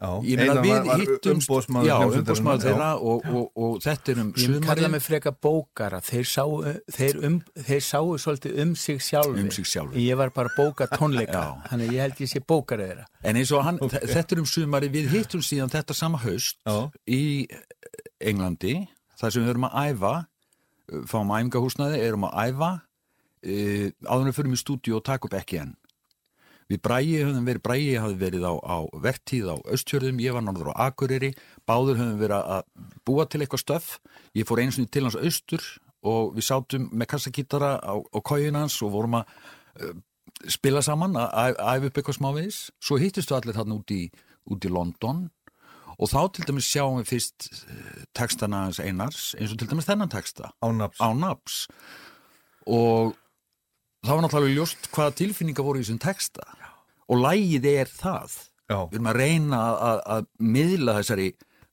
Já, 0.00 0.14
ég 0.24 0.38
meina 0.40 0.62
við 0.64 1.26
umboðsmaður 1.28 1.88
já, 1.90 1.96
umbósmaður 2.00 2.62
þeirra 2.64 2.86
og, 3.04 3.26
og, 3.28 3.48
og 3.60 3.74
þetta 3.84 4.12
er 4.14 4.20
um 4.22 4.30
Ég 4.32 4.48
myndi 4.48 4.64
kalla 4.64 4.76
sumarið 4.78 4.94
mig 4.94 5.02
freka 5.04 5.32
bókara. 5.44 5.98
Þeir 6.06 6.28
sáu, 6.30 6.54
þeir, 6.96 7.18
um, 7.28 7.36
þeir 7.66 7.82
sáu 7.84 8.14
svolítið 8.24 8.62
um 8.64 8.72
sig 8.80 9.02
sjálfi 9.04 9.44
Um 9.44 9.50
sig 9.52 9.68
sjálfir. 9.68 10.00
Ég 10.00 10.16
var 10.16 10.32
bara 10.32 10.54
bóka 10.56 10.88
tónleika. 10.96 11.42
Þannig 11.68 11.92
ég 11.92 12.04
held 12.06 12.24
ég 12.24 12.32
sé 12.32 12.40
bókara 12.40 12.88
þeirra. 12.88 13.04
En 13.20 13.42
eins 13.42 13.52
og 13.52 13.66
hann, 13.66 13.82
þetta 13.92 14.24
er 14.24 14.40
um 14.40 14.48
sumari, 14.48 14.88
við 14.88 15.12
hittum 15.12 15.44
síðan 15.44 15.74
þetta 15.76 15.98
sama 16.00 16.22
haust 16.24 16.64
í 17.04 17.22
Englandi, 18.24 18.78
þar 19.20 19.36
sem 19.36 19.44
við 19.44 19.52
erum 19.52 19.68
að 19.68 19.90
æfa, 19.90 20.14
fáum 21.12 21.36
æfingahúsnaði, 21.36 22.00
erum 22.08 22.24
að 22.30 22.40
æfa, 22.48 22.72
uh, 23.46 23.86
áður 24.06 24.24
en 24.24 24.30
við 24.30 24.38
fyrir 24.38 24.56
í 24.56 24.60
stúdíu 24.60 24.98
og 24.98 25.06
taka 25.06 25.28
upp 25.28 25.36
ekki 25.40 25.62
enn. 25.62 25.76
Við 26.70 26.82
bræði 26.86 27.22
höfum 27.24 27.46
verið, 27.48 27.62
bræði 27.66 27.94
hafði 27.98 28.18
verið 28.20 28.44
á, 28.46 28.54
á 28.62 28.78
vertíð 29.02 29.48
á 29.50 29.56
Östjörðum, 29.74 30.20
ég 30.22 30.36
var 30.36 30.44
norður 30.46 30.70
á 30.70 30.86
Akureyri, 30.86 31.32
báður 31.66 31.98
höfum 31.98 32.20
verið 32.20 32.52
að 32.54 32.92
búa 33.08 33.26
til 33.26 33.40
eitthvað 33.42 33.64
stöf, 33.64 33.88
ég 34.38 34.46
fór 34.46 34.62
einu 34.62 34.76
sinni 34.76 34.92
til 34.92 35.02
hans 35.08 35.18
austur 35.18 35.66
og 36.06 36.36
við 36.36 36.46
sátum 36.46 36.86
með 36.94 37.10
kassakítara 37.10 37.72
á, 37.82 37.94
á 37.98 38.18
kóin 38.22 38.56
hans 38.56 38.78
og 38.86 38.94
vorum 38.94 39.18
að 39.18 39.34
uh, 39.82 39.98
spila 40.48 40.82
saman, 40.84 41.18
að 41.18 41.58
æfa 41.58 41.90
upp 41.90 41.98
eitthvað 41.98 42.18
smávegis. 42.20 42.60
Svo 42.78 43.00
hittistu 43.02 43.34
allir 43.36 43.56
þarna 43.58 43.80
út 43.80 43.92
í, 43.94 44.04
út 44.46 44.64
í 44.64 44.70
London. 44.70 45.26
Og 46.00 46.08
þá 46.08 46.20
til 46.32 46.46
dæmis 46.48 46.68
sjáum 46.70 47.00
við 47.02 47.10
fyrst 47.10 47.50
eh, 47.50 48.04
textana 48.16 48.62
hans 48.64 48.78
einars, 48.80 49.34
eins 49.36 49.52
og 49.52 49.60
til 49.60 49.68
dæmis 49.68 49.88
þennan 49.88 50.12
texta. 50.12 50.48
Ánaps. 50.64 51.02
á 51.02 51.08
naps 51.12 51.58
og 52.70 53.16
það 54.04 54.14
var 54.16 54.24
náttúrulega 54.24 54.56
ljóst 54.56 54.88
hvaða 54.94 55.16
tilfinninga 55.20 55.64
voru 55.64 55.80
í 55.80 55.84
þessum 55.84 56.00
texta 56.02 56.46
og 57.10 57.22
lægið 57.24 57.68
er 57.72 57.90
það 57.92 58.36
Já. 58.70 58.78
við 58.86 58.98
erum 58.98 59.10
að 59.10 59.18
reyna 59.18 59.60
að, 59.60 60.02
að, 60.14 60.28
miðla 60.38 60.96
þessari 61.00 61.30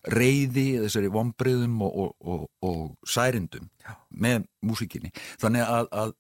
reyði, 0.08 0.66
þessari 0.86 1.12
vombriðum 1.14 1.82
og, 1.86 1.98
og, 2.04 2.34
og, 2.34 2.48
og 2.66 3.10
særindum 3.10 3.70
Já. 3.84 3.94
með 4.10 4.48
músikinni 4.66 5.14
þannig 5.42 5.68
að, 5.68 5.92
að 5.92 6.16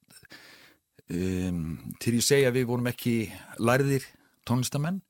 um, 1.17 1.65
til 2.03 2.15
ég 2.19 2.27
segja 2.27 2.53
við 2.55 2.69
vorum 2.71 2.91
ekki 2.91 3.17
lærðir 3.63 4.07
tónlistamenn 4.47 5.01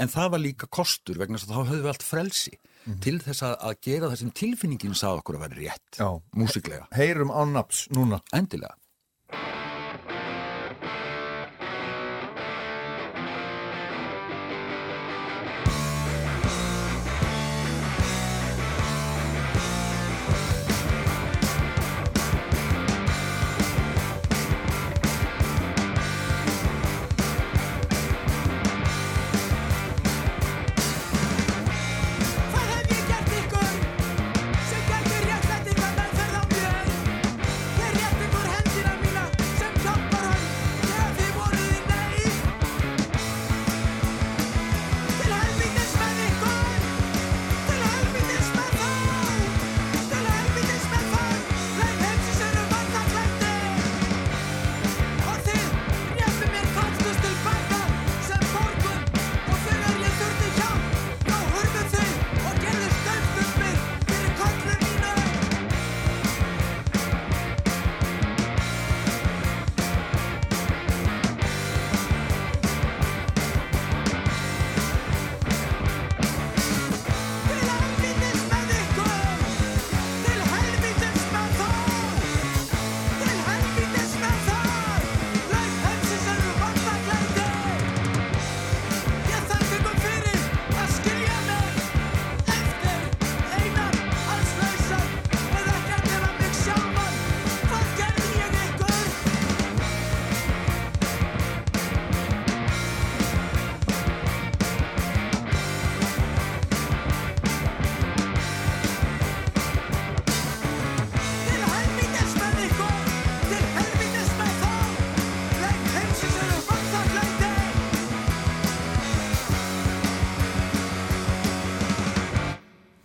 en 0.00 0.08
það 0.12 0.34
var 0.34 0.40
líka 0.42 0.68
kostur 0.72 1.20
vegna 1.20 1.38
þess 1.38 1.50
að 1.50 1.54
þá 1.54 1.62
höfðum 1.62 1.82
við 1.84 1.92
allt 1.92 2.06
frelsi 2.06 2.54
til 3.04 3.18
þess 3.22 3.44
að, 3.46 3.52
að 3.68 3.74
gera 3.86 4.08
það 4.10 4.20
sem 4.24 4.30
tilfinningin 4.40 4.96
sá 4.98 5.12
okkur 5.12 5.38
að 5.38 5.44
vera 5.46 5.60
rétt, 5.60 6.00
Já. 6.00 6.08
músiklega 6.34 6.88
Heyrum 6.96 7.30
Ánaps 7.30 7.86
núna. 7.94 8.18
endilega 8.34 8.74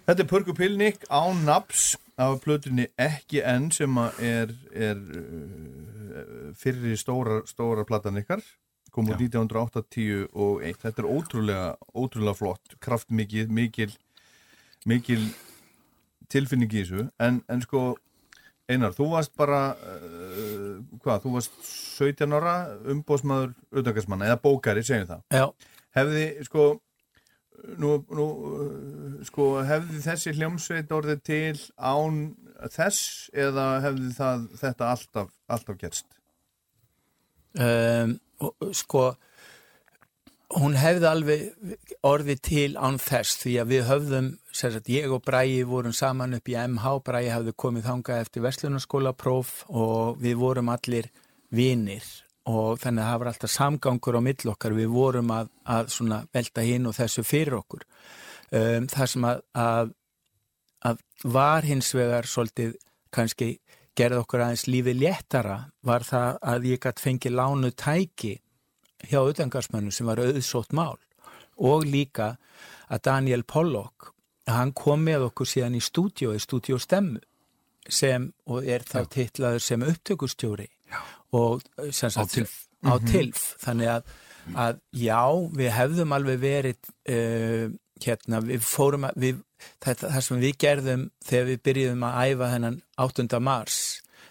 Þetta 0.08 0.24
er 0.24 0.28
Pörgu 0.32 0.54
Pilnik 0.56 1.02
á 1.12 1.28
Naps 1.36 1.98
af 2.16 2.38
plötunni 2.40 2.86
Ekki 2.96 3.42
Enn 3.44 3.66
sem 3.76 3.98
er, 4.24 4.54
er 4.72 5.02
uh, 5.04 6.54
fyrri 6.56 6.96
stóra, 6.96 7.42
stóra 7.50 7.84
platan 7.84 8.22
ykkar 8.22 8.40
kom 8.96 9.12
úr 9.12 9.20
1980 9.20 10.30
og 10.32 10.64
eitt. 10.64 10.80
Þetta 10.82 11.04
er 11.04 11.10
ótrúlega, 11.12 11.68
ótrúlega 11.92 12.38
flott, 12.40 12.78
kraftmikið, 12.82 13.52
mikil, 13.54 13.92
mikil 14.88 15.28
tilfinning 16.32 16.72
í 16.72 16.86
þessu. 16.86 17.10
En, 17.22 17.44
en 17.52 17.68
sko, 17.68 17.86
Einar, 18.72 18.96
þú 18.96 19.12
varst 19.12 19.36
bara, 19.36 19.62
uh, 19.76 20.80
hvað, 21.04 21.24
þú 21.28 21.36
varst 21.36 21.60
17 22.00 22.40
ára 22.40 22.58
umbóðsmaður 22.96 23.54
auðvitaðsmanna 23.76 24.32
eða 24.32 24.44
bókari, 24.48 24.88
segjum 24.88 25.12
það. 25.12 25.28
Já, 25.36 25.74
Hefði, 25.98 26.26
sko, 26.46 26.66
nú, 27.82 27.94
nú, 28.14 28.28
uh, 28.28 29.24
sko, 29.28 29.48
hefði 29.68 30.04
þessi 30.06 30.36
hljómsveit 30.38 30.94
orðið 30.94 31.24
til 31.28 31.64
án 31.78 32.22
þess 32.74 33.32
eða 33.38 33.68
hefði 33.86 34.14
það, 34.18 34.46
þetta 34.62 34.92
alltaf, 34.94 35.34
alltaf 35.48 35.82
gerst? 35.82 36.08
um, 37.58 38.18
sko 38.76 39.08
hún 40.58 40.78
hefði 40.80 41.08
alveg 41.10 41.74
orðið 42.08 42.44
til 42.48 42.70
án 42.80 43.00
þess 43.02 43.42
því 43.42 43.56
að 43.62 43.72
við 43.74 43.88
höfðum 43.90 44.30
sagt, 44.56 44.92
ég 44.92 45.12
og 45.12 45.26
Bræi 45.26 45.66
vorum 45.68 45.96
saman 45.96 46.38
upp 46.38 46.48
í 46.48 46.56
MH 46.62 46.94
Bræi 47.06 47.28
hafði 47.34 47.56
komið 47.58 47.90
þangað 47.90 48.24
eftir 48.24 48.46
Vestlunarskóla 48.46 49.14
próf 49.18 49.60
og 49.68 50.22
við 50.24 50.40
vorum 50.40 50.72
allir 50.72 51.12
vinir 51.52 52.06
og 52.48 52.80
þannig 52.82 53.04
að 53.04 53.12
það 53.12 53.22
var 53.22 53.30
alltaf 53.32 53.52
samgangur 53.52 54.18
á 54.18 54.22
mill 54.24 54.52
okkar. 54.54 54.76
Við 54.78 54.90
vorum 54.94 55.32
að, 55.36 55.52
að 55.68 55.94
svona 55.94 56.20
velta 56.34 56.64
hinn 56.64 56.88
og 56.88 56.96
þessu 56.96 57.24
fyrir 57.28 57.58
okkur. 57.60 57.86
Um, 58.48 58.88
það 58.88 59.12
sem 59.14 59.28
að, 59.28 59.42
að, 59.60 59.94
að 60.88 61.02
var 61.38 61.68
hins 61.68 61.92
vegar 61.98 62.30
svolítið 62.30 62.78
kannski 63.12 63.50
gerði 63.98 64.22
okkur 64.22 64.46
aðeins 64.46 64.68
lífið 64.70 65.02
léttara 65.02 65.58
var 65.88 66.06
það 66.08 66.38
að 66.54 66.68
ég 66.72 66.84
gætt 66.84 67.02
fengið 67.04 67.36
lánu 67.36 67.72
tæki 67.74 68.38
hjá 69.10 69.20
utangarsmönnum 69.24 69.94
sem 69.94 70.08
var 70.08 70.22
auðsótt 70.22 70.76
mál. 70.78 70.98
Og 71.58 71.88
líka 71.90 72.36
að 72.88 73.04
Daniel 73.10 73.44
Pollock 73.44 74.14
hann 74.48 74.72
kom 74.78 75.04
með 75.04 75.28
okkur 75.32 75.50
síðan 75.50 75.76
í 75.76 75.84
stúdíu 75.84 76.32
í 76.36 76.40
stúdíu 76.40 76.80
stemmu 76.80 77.20
sem, 77.90 78.32
og 78.48 78.68
er 78.68 78.84
þá 78.88 79.08
titlaður 79.12 79.64
sem 79.64 79.84
upptökustjóri. 79.84 80.68
Og 81.38 81.66
sem 81.92 82.10
sagt, 82.14 82.24
Á 82.24 82.34
Tilf. 82.38 82.56
á 82.86 82.94
tilf 83.04 83.44
þannig 83.64 83.92
að, 83.98 84.16
að 84.56 84.80
já, 84.96 85.22
við 85.60 85.72
hefðum 85.76 86.16
alveg 86.16 86.40
verið 86.44 86.92
uh, 87.10 87.68
hérna, 88.06 88.42
við 88.46 88.62
fórum 88.64 89.08
að 89.10 89.22
við, 89.26 89.40
þetta, 89.84 90.12
það 90.14 90.26
sem 90.28 90.44
við 90.44 90.58
gerðum 90.64 91.08
þegar 91.26 91.48
við 91.52 91.64
byrjuðum 91.68 92.06
að 92.08 92.20
æfa 92.32 92.52
þennan 92.54 92.82
8. 93.08 93.40
mars 93.42 93.80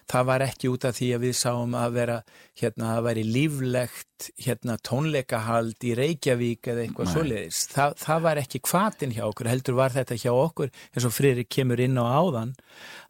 það 0.07 0.27
var 0.29 0.43
ekki 0.45 0.69
út 0.71 0.85
af 0.87 0.95
því 0.95 1.07
að 1.17 1.23
við 1.25 1.33
sáum 1.35 1.73
að 1.75 1.95
vera 1.97 2.15
hérna, 2.61 2.93
að 2.95 3.01
væri 3.09 3.23
líflegt 3.27 4.29
hérna 4.45 4.77
tónleikahald 4.87 5.83
í 5.83 5.93
Reykjavík 5.99 6.69
eða 6.71 6.85
eitthvað 6.85 7.11
svoleiðis 7.11 7.59
það, 7.73 7.95
það 8.05 8.21
var 8.29 8.41
ekki 8.41 8.61
kvatin 8.63 9.15
hjá 9.17 9.25
okkur 9.27 9.49
heldur 9.51 9.77
var 9.81 9.91
þetta 9.95 10.15
hjá 10.23 10.31
okkur 10.31 10.71
eins 10.93 11.07
og 11.09 11.15
Freyri 11.15 11.43
kemur 11.43 11.83
inn 11.83 11.99
á 11.99 12.05
áðan 12.07 12.55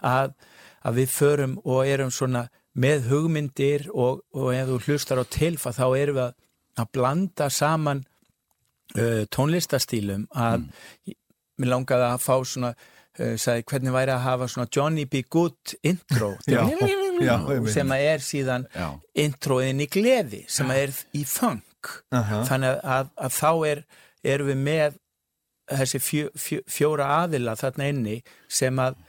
að, 0.02 0.34
að 0.82 0.98
við 1.04 1.14
förum 1.14 1.56
og 1.64 1.84
erum 1.86 2.10
svona 2.14 2.48
með 2.78 3.08
hugmyndir 3.12 3.88
og, 3.94 4.22
og 4.38 4.52
ef 4.54 4.68
þú 4.70 4.78
hlustar 4.86 5.22
á 5.22 5.26
tilfa 5.34 5.74
þá 5.76 5.86
erum 5.98 6.20
við 6.20 6.26
að, 6.28 6.36
að 6.78 6.92
blanda 6.98 7.48
saman 7.54 8.04
uh, 8.98 9.24
tónlistastílum 9.34 10.28
að 10.38 10.70
mér 11.58 11.72
langaði 11.74 12.12
að 12.12 12.22
fá 12.22 12.36
svona 12.46 12.72
uh, 12.76 13.34
sagði, 13.40 13.66
hvernig 13.72 13.96
væri 13.96 14.14
að 14.14 14.26
hafa 14.28 14.50
svona 14.54 14.70
Johnny 14.78 15.08
B. 15.10 15.24
Good 15.26 15.78
intro 15.82 16.36
Já, 16.48 16.62
já, 17.22 17.36
sem 17.74 17.96
að 17.96 18.06
er 18.12 18.24
síðan 18.26 18.70
Já. 18.76 18.88
introðin 19.26 19.82
í 19.82 19.90
gleði 19.90 20.44
sem 20.52 20.70
að 20.74 20.84
er 20.86 20.96
í 21.18 21.26
funk 21.26 21.92
Aha. 22.14 22.44
þannig 22.50 22.76
að, 22.76 22.80
að, 22.98 23.12
að 23.26 23.36
þá 23.40 23.52
er, 23.72 23.84
erum 24.36 24.52
við 24.52 24.64
með 24.68 25.02
þessi 25.68 26.00
fjó, 26.00 26.26
fjó, 26.40 26.60
fjóra 26.70 27.10
aðila 27.24 27.58
þarna 27.60 27.90
inni 27.92 28.18
sem 28.48 28.80
að 28.80 29.02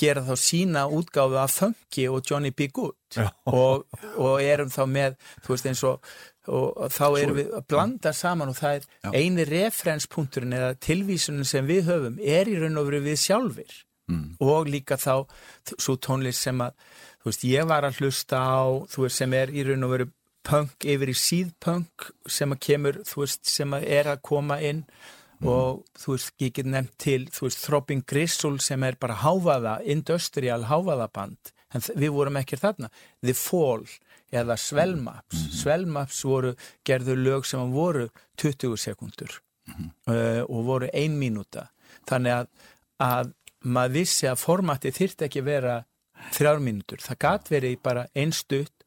gera 0.00 0.24
þá 0.24 0.34
sína 0.40 0.86
útgáfu 0.88 1.38
af 1.40 1.54
Funky 1.58 2.06
og 2.08 2.24
Johnny 2.26 2.52
B. 2.56 2.70
Good 2.72 3.20
og, 3.50 3.86
og 4.16 4.42
erum 4.42 4.72
þá 4.72 4.82
með 4.88 5.18
þú 5.44 5.52
veist 5.54 5.68
eins 5.70 5.84
og, 5.88 6.10
og, 6.48 6.88
þá 6.94 7.04
erum 7.08 7.38
við 7.38 7.52
að 7.58 7.68
blanda 7.72 8.14
saman 8.16 8.52
og 8.52 8.58
það 8.58 8.80
er 8.80 9.20
eini 9.20 9.46
referenspunkturinn 9.48 10.56
eða 10.56 10.74
tilvísunin 10.80 11.48
sem 11.48 11.68
við 11.68 11.90
höfum 11.90 12.18
er 12.22 12.50
í 12.50 12.58
raun 12.60 12.80
og 12.80 12.90
veru 12.90 13.04
við 13.06 13.22
sjálfur 13.26 13.78
og 14.42 14.66
líka 14.66 14.96
þá 14.98 15.26
svo 15.78 15.96
tónlist 15.96 16.42
sem 16.42 16.60
að 16.60 16.72
þú 17.20 17.30
veist, 17.30 17.44
ég 17.44 17.68
var 17.68 17.86
að 17.86 18.00
hlusta 18.00 18.40
á 18.40 18.62
þú 18.90 19.04
veist, 19.04 19.20
sem 19.20 19.36
er 19.36 19.52
í 19.52 19.64
raun 19.66 19.86
og 19.86 19.94
veru 19.94 20.08
punk 20.46 20.86
yfir 20.88 21.12
í 21.12 21.16
síðpunk 21.16 22.10
sem 22.26 22.52
að 22.52 22.62
kemur, 22.64 23.00
þú 23.04 23.24
veist, 23.24 23.44
sem 23.46 23.76
að 23.76 23.86
er 23.98 24.10
að 24.14 24.22
koma 24.26 24.60
inn 24.64 24.84
og 25.46 25.84
þú 25.96 26.14
veist, 26.14 26.34
ég 26.42 26.52
get 26.56 26.68
nefnt 26.68 26.96
til, 27.00 27.24
þú 27.32 27.46
veist, 27.46 27.62
Throbbing 27.64 28.04
Gristle 28.08 28.60
sem 28.60 28.82
er 28.84 28.98
bara 29.00 29.18
háfaða, 29.22 29.78
industrial 29.88 30.66
háfaðaband, 30.68 31.52
en 31.74 31.84
við 31.96 32.14
vorum 32.16 32.38
ekki 32.40 32.58
þarna, 32.60 32.90
The 33.24 33.34
Fall 33.36 33.86
eða 34.30 34.56
Svellmaps, 34.60 35.46
Svellmaps 35.60 36.22
voru 36.26 36.54
gerðu 36.86 37.16
lög 37.18 37.46
sem 37.48 37.72
voru 37.72 38.08
20 38.40 38.76
sekundur 38.78 39.40
uh, 39.70 40.42
og 40.46 40.66
voru 40.68 40.90
ein 40.94 41.16
mínúta. 41.18 41.68
Þannig 42.08 42.36
að, 42.36 42.50
að 43.02 43.32
maður 43.64 43.96
vissi 43.98 44.28
að 44.30 44.42
formati 44.42 44.92
þyrfti 44.94 45.26
ekki 45.26 45.44
vera 45.46 45.80
þrjár 46.36 46.60
mínútur, 46.62 47.00
það 47.02 47.20
gat 47.24 47.50
verið 47.50 47.80
bara 47.82 48.06
einstutt 48.14 48.79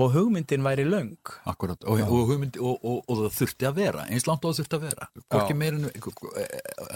og 0.00 0.12
hugmyndin 0.14 0.62
væri 0.64 0.84
löng. 0.88 1.12
Akkurat, 1.50 1.82
og, 1.84 2.00
og, 2.06 2.22
hugmynd, 2.30 2.56
og, 2.62 2.76
og, 2.86 3.00
og 3.10 3.18
það 3.24 3.34
þurfti 3.38 3.68
að 3.68 3.78
vera, 3.80 4.04
eins 4.08 4.26
langt 4.28 4.44
og 4.46 4.54
það 4.54 4.60
þurfti 4.62 4.78
að 4.78 4.84
vera. 4.86 5.08
Hvorki 5.34 5.56
meirinn, 5.60 5.88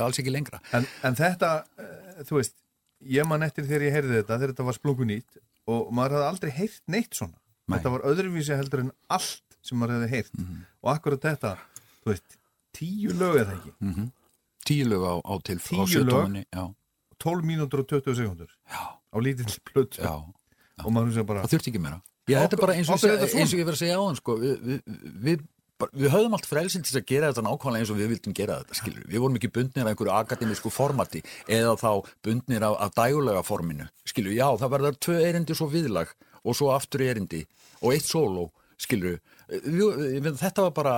alls 0.07 0.21
ekki 0.23 0.33
lengra. 0.33 0.61
En, 0.79 0.87
en 1.05 1.19
þetta, 1.19 1.51
uh, 1.81 2.23
þú 2.29 2.39
veist, 2.41 2.57
ég 3.15 3.29
man 3.29 3.45
eftir 3.47 3.67
þegar 3.69 3.87
ég 3.89 3.97
heyrði 3.99 4.17
þetta, 4.21 4.39
þegar 4.39 4.55
þetta 4.55 4.69
var 4.71 4.79
splungu 4.79 5.09
nýtt 5.11 5.41
og 5.75 5.91
maður 5.97 6.17
hafði 6.19 6.29
aldrei 6.31 6.55
heyrt 6.61 6.83
neitt 6.95 7.19
svona. 7.19 7.37
Nei. 7.65 7.77
Þetta 7.79 7.93
var 7.97 8.07
öðruvísi 8.13 8.57
heldur 8.59 8.85
en 8.85 8.93
allt 9.17 9.59
sem 9.65 9.79
maður 9.81 9.99
hefði 10.05 10.11
heyrt. 10.19 10.41
Og 10.85 10.93
akkurat 10.93 11.25
þetta, 11.29 11.53
þú 12.05 12.13
veist, 12.13 12.39
tíu 12.77 13.15
lög 13.17 13.39
eða 13.43 13.59
ekki, 13.59 14.07
tíu 14.69 14.89
lög 14.91 15.05
á, 15.09 15.15
á 15.25 15.35
til 15.45 15.61
Tíu 15.65 15.81
á 15.81 15.85
lög? 15.85 15.93
sjötóninni, 15.95 16.43
já, 16.53 16.65
12 17.25 17.47
mínútur 17.49 17.85
og 17.85 17.89
20 17.89 18.19
sekundur 18.19 18.51
já, 18.69 18.83
á 19.01 19.17
lítill 19.25 19.57
plötu. 19.71 20.03
Já. 20.05 20.13
Og 20.85 20.91
maður 20.93 21.13
hugsa 21.13 21.25
bara, 21.29 21.45
það 21.47 21.55
þurfti 21.55 21.73
ekki 21.73 21.81
meira 21.85 22.01
Já, 22.25 22.39
þetta 22.41 22.57
er 22.57 22.63
bara 22.63 22.77
eins 22.79 22.89
og, 22.89 23.01
þetta 23.03 23.29
svona? 23.29 23.43
eins 23.43 23.53
og 23.53 23.61
ég 23.61 23.69
verið 23.69 23.77
að 23.77 23.83
segja 23.83 23.99
á 24.01 24.03
hann 24.05 24.19
sko, 24.21 24.37
við, 24.41 24.55
við, 24.65 24.79
við, 25.27 25.45
við 25.93 26.15
höfðum 26.15 26.37
allt 26.39 26.49
frelsin 26.49 26.87
til 26.87 26.97
að 27.01 27.07
gera 27.11 27.31
þetta 27.31 27.45
nákvæmlega 27.45 27.85
eins 27.85 27.93
og 27.93 28.01
við 28.01 28.11
vildum 28.15 28.37
gera 28.39 28.59
þetta 28.63 28.79
skilur. 28.81 29.05
við 29.11 29.25
vorum 29.25 29.39
ekki 29.41 29.53
bundnir 29.59 29.85
af 29.85 29.93
einhverju 29.93 30.15
akademísku 30.15 30.73
formati 30.73 31.25
eða 31.45 31.77
þá 31.81 31.91
bundnir 32.25 32.65
af, 32.65 32.79
af 32.87 32.97
dægulega 32.97 33.45
forminu 33.45 33.89
skilur, 34.09 34.33
já, 34.33 34.49
það 34.63 34.75
verður 34.79 34.99
tvö 35.09 35.21
erindi 35.29 35.59
svo 35.59 35.69
viðlag 35.73 36.17
og 36.45 36.57
svo 36.57 36.73
aftur 36.73 37.05
erindi 37.05 37.45
og 37.85 37.93
eitt 37.93 38.09
við, 39.49 40.21
við, 40.23 40.31
þetta 40.41 40.65
var 40.67 40.73
bara 40.77 40.95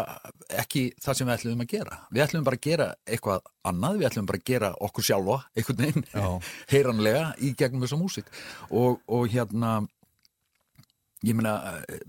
ekki 0.63 0.87
það 1.03 1.19
sem 1.19 1.29
við 1.29 1.35
ætlum 1.35 1.65
að 1.65 1.73
gera 1.73 1.99
við 2.13 2.25
ætlum 2.25 2.47
bara 2.47 2.59
að 2.59 2.67
gera 2.67 2.87
eitthvað 3.09 3.51
annað 3.67 3.99
við 3.99 4.09
ætlum 4.11 4.29
bara 4.31 4.41
að 4.41 4.49
gera 4.51 4.71
okkur 4.87 5.07
sjálfa 5.09 5.39
einhvern 5.57 5.83
veginn 5.83 6.07
heyranlega 6.73 7.25
í 7.43 7.53
gegnum 7.59 7.85
þessa 7.85 8.01
músík 8.01 8.31
og, 8.71 9.01
og 9.07 9.27
hérna 9.33 9.73
ég 11.27 11.39
meina 11.39 11.57
eh, 11.83 12.05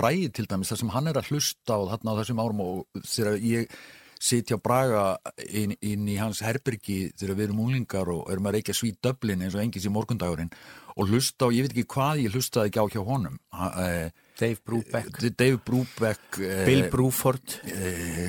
Bræði 0.00 0.30
til 0.32 0.46
dæmis, 0.48 0.70
það 0.72 0.78
sem 0.80 0.92
hann 0.94 1.08
er 1.10 1.18
að 1.20 1.26
hlusta 1.28 1.76
á 1.76 1.80
þarna 1.90 2.12
á 2.16 2.18
þessum 2.22 2.38
árum 2.40 2.60
og 2.64 3.02
þegar 3.04 3.34
ég 3.44 3.74
sitja 4.20 4.56
á 4.56 4.64
Braga 4.64 5.02
inn, 5.48 5.74
inn 5.80 6.08
í 6.08 6.16
hans 6.20 6.42
herbyrgi 6.44 7.10
þegar 7.16 7.36
við 7.36 7.46
erum 7.46 7.62
unglingar 7.66 8.08
og 8.12 8.30
erum 8.32 8.48
að 8.48 8.58
reykja 8.58 8.76
svít 8.76 9.00
döblin 9.04 9.44
eins 9.44 9.56
og 9.56 9.64
engins 9.64 9.88
í 9.88 9.92
morgundagurinn 9.92 10.52
og 11.00 11.08
hlusta 11.08 11.48
á, 11.48 11.54
ég 11.54 11.64
veit 11.64 11.72
ekki 11.72 11.88
hvað 11.94 12.18
ég 12.26 12.34
hlustaði 12.34 12.68
ekki 12.68 12.82
á 12.84 12.86
hjá 12.92 13.00
honum. 13.06 13.38
Eh, 13.56 14.10
Dave 14.40 14.60
Brubeck, 14.64 15.20
Dave 15.36 15.60
Brubeck 15.64 16.38
eh, 16.40 16.64
Bill 16.68 16.86
Bruford. 16.92 17.56
eh, 17.64 18.28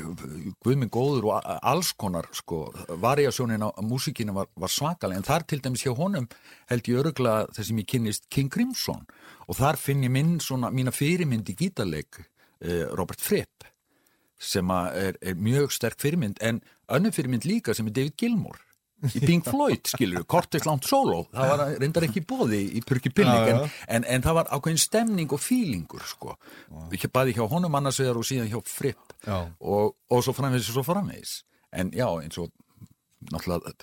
Guðminn 0.64 0.92
góður 0.92 1.30
og 1.32 1.50
alls 1.60 1.92
konar 2.00 2.30
sko, 2.36 2.66
variasjónin 3.04 3.64
á 3.64 3.70
músikinu 3.84 4.36
var, 4.36 4.48
var 4.56 4.72
svakalega 4.72 5.20
en 5.20 5.28
þar 5.28 5.48
til 5.48 5.62
dæmis 5.64 5.84
hjá 5.84 5.96
honum 5.96 6.30
held 6.72 6.88
ég 6.88 7.04
öruglega 7.04 7.52
þess 7.52 7.72
sem 7.72 7.84
ég 7.84 7.92
kynnist 7.92 8.30
King 8.32 8.52
Crimson. 8.52 9.04
Og 9.48 9.60
þar 9.60 9.80
finn 9.80 10.08
ég 10.08 10.14
minn 10.14 10.38
svona, 10.44 10.72
mína 10.72 10.96
fyrirmynd 10.96 11.52
í 11.52 11.58
gítarleik 11.60 12.24
eh, 12.24 12.88
Robert 12.96 13.20
Fripp 13.20 13.68
sem 14.42 14.72
að 14.74 14.96
er, 14.98 15.22
er 15.22 15.36
mjög 15.38 15.76
sterk 15.76 16.00
fyrirmynd 16.02 16.40
en 16.42 16.64
önnur 16.92 17.14
fyrirmynd 17.14 17.46
líka 17.46 17.76
sem 17.78 17.92
er 17.92 18.00
David 18.00 18.16
Gilmour 18.18 18.58
í 19.10 19.22
Pink 19.24 19.48
Floyd, 19.50 19.86
skilur, 19.90 20.26
kortist 20.30 20.68
langt 20.70 20.86
sóló 20.90 21.24
það 21.34 21.54
var 21.54 21.64
reyndar 21.82 22.06
ekki 22.08 22.24
bóði 22.28 22.62
í 22.78 22.84
Purki 22.86 23.12
Pilling 23.14 23.48
Já, 23.48 23.54
en, 23.54 23.62
já. 23.64 23.80
en, 23.98 24.06
en 24.16 24.26
það 24.26 24.38
var 24.40 24.52
ákveðin 24.58 24.82
stemning 24.84 25.34
og 25.34 25.42
fílingur 25.42 26.06
sko, 26.10 26.36
ekki 26.92 27.10
bæði 27.14 27.38
hjá 27.40 27.46
honum 27.52 27.80
annars 27.80 28.02
vegar 28.02 28.20
og 28.22 28.28
síðan 28.28 28.52
hjá 28.52 28.60
Fripp. 28.68 29.16
Já. 29.26 29.38
og, 29.60 29.96
og 30.10 30.24
svo 30.26 30.34
framvegis 30.34 30.72
og 30.72 30.80
svo 30.80 30.86
framvegis. 30.86 31.42
En 31.78 31.92
já, 31.94 32.08
eins 32.10 32.38
og 32.42 32.50
náttúrulega 33.30 33.74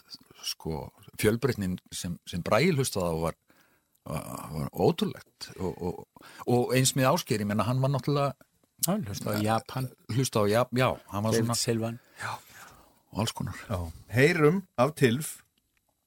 sko, 0.45 0.89
fjölbreytnin 1.21 1.79
sem, 1.95 2.17
sem 2.29 2.43
Bræl 2.43 2.75
hlustaði 2.75 3.15
á 3.15 3.17
var, 3.23 3.39
var, 4.09 4.27
var 4.57 4.69
ótrúlegt. 4.75 5.51
Og, 5.59 5.79
og, 5.79 6.27
og 6.51 6.75
eins 6.77 6.95
með 6.99 7.13
áskeri, 7.13 7.47
menna 7.49 7.67
hann 7.69 7.83
var 7.83 7.95
náttúrulega 7.95 8.35
hann 8.87 9.07
hlusta 9.07 9.35
á 9.35 9.43
Japan, 9.43 9.89
hlusta 10.15 10.43
á, 10.43 10.45
já, 10.47 10.63
já 10.71 10.89
hann 11.11 11.25
var 11.25 11.33
David 11.33 11.45
svona 11.47 11.59
Silvan 11.59 11.99
og 13.11 13.21
alls 13.21 13.33
konar, 13.33 13.57
já, 13.71 13.91
heyrum 14.09 14.63
af 14.79 14.93
tilf, 14.97 15.41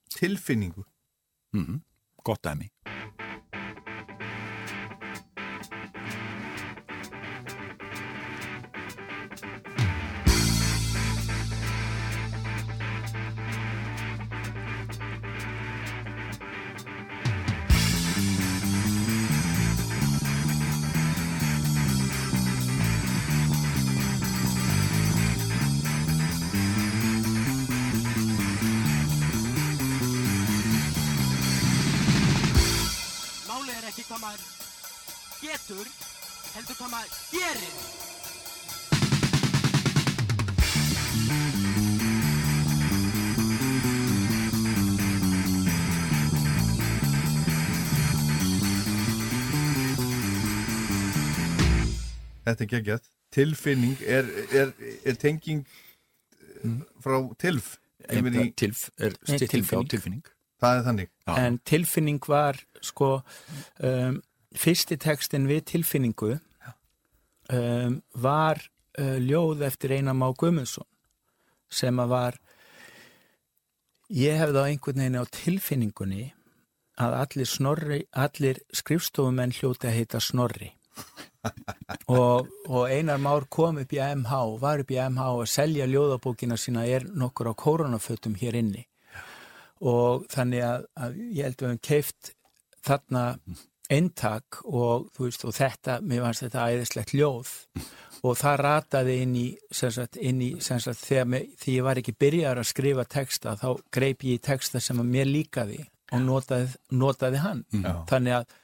tilfinningu. 0.09 0.83
mm 1.53 1.81
gott 2.23 2.43
dæmi 2.43 2.69
Þetta 52.51 52.67
er 52.67 52.71
geggjað. 52.75 53.07
Tilfinning 53.31 54.01
er, 54.03 54.27
er, 54.51 54.73
er 55.07 55.17
tenging 55.19 55.63
eh, 55.63 56.75
frá 57.03 57.17
tilf. 57.39 57.77
Yfir 58.11 58.35
í, 58.35 58.45
tilf, 58.57 58.87
er 58.99 59.13
Nei, 59.27 59.37
stýtting 59.37 59.67
á 59.71 59.79
tilfinning. 59.87 60.23
það 60.61 60.77
er 60.77 60.85
þannig. 60.87 61.09
Já. 61.27 61.33
en 61.37 61.57
tilfinning 61.69 62.19
var 62.27 62.57
sko 62.81 63.09
um, 63.85 64.17
fyrsti 64.57 64.97
textin 64.97 65.45
við 65.49 65.61
tilfinningu 65.69 66.31
um, 67.53 68.01
var 68.13 68.59
uh, 68.97 69.17
ljóð 69.21 69.61
eftir 69.69 69.93
Einar 69.95 70.17
Má 70.17 70.27
Guðmundsson 70.33 70.89
sem 71.71 72.01
að 72.03 72.11
var 72.11 72.39
ég 74.11 74.41
hefði 74.41 74.65
á 74.65 74.69
einhvern 74.69 75.05
veginn 75.05 75.21
á 75.21 75.25
tilfinningunni 75.31 76.25
að 77.01 77.17
allir, 77.21 77.47
snorri, 77.47 78.01
allir 78.11 78.59
skrifstofumenn 78.75 79.53
hljóti 79.55 79.87
að 79.87 79.97
heita 80.01 80.19
Snorri 80.21 80.73
og, 82.07 82.47
og 82.69 82.83
Einar 82.89 83.19
Már 83.21 83.47
kom 83.49 83.81
upp 83.81 83.93
í 83.93 84.01
AMH 84.03 84.35
var 84.61 84.83
upp 84.83 84.93
í 84.93 84.99
AMH 85.01 85.25
að 85.31 85.49
selja 85.49 85.87
ljóðabókina 85.89 86.57
sína 86.59 86.85
er 86.85 87.07
nokkur 87.07 87.51
á 87.51 87.53
koronafötum 87.57 88.37
hér 88.39 88.59
inni. 88.61 88.85
Og 89.81 90.27
þannig 90.29 90.61
að, 90.65 90.85
að 90.93 91.19
ég 91.33 91.47
held 91.47 91.57
að 91.57 91.65
við 91.65 91.71
höfum 91.71 91.83
keift 91.87 92.33
þarna 92.85 93.25
eintak 93.91 94.61
og 94.69 95.09
veist 95.19 95.43
og 95.45 95.55
þetta, 95.55 95.99
mér 96.05 96.23
fannst 96.25 96.45
þetta 96.45 96.67
æðislegt 96.71 97.15
ljóð. 97.17 97.51
Og 98.21 98.37
það 98.37 98.59
rataði 98.61 99.15
inn 99.23 99.33
í, 99.35 99.47
sagt, 99.73 100.19
inn 100.21 100.41
í 100.45 100.51
sagt, 100.61 101.01
þegar, 101.01 101.29
mig, 101.33 101.47
þegar 101.57 101.75
ég 101.75 101.87
var 101.87 102.01
ekki 102.01 102.17
byrjar 102.21 102.61
að 102.61 102.69
skrifa 102.69 103.05
texta 103.09 103.55
þá 103.57 103.69
greip 103.93 104.25
ég 104.27 104.37
í 104.37 104.43
texta 104.45 104.81
sem 104.83 105.01
að 105.01 105.09
mér 105.15 105.31
líkaði 105.31 105.81
og 106.11 106.21
notaði, 106.27 106.67
notaði 106.93 107.41
hann. 107.41 107.63
Já. 107.73 107.93
þannig 108.11 108.37
að, 108.37 108.57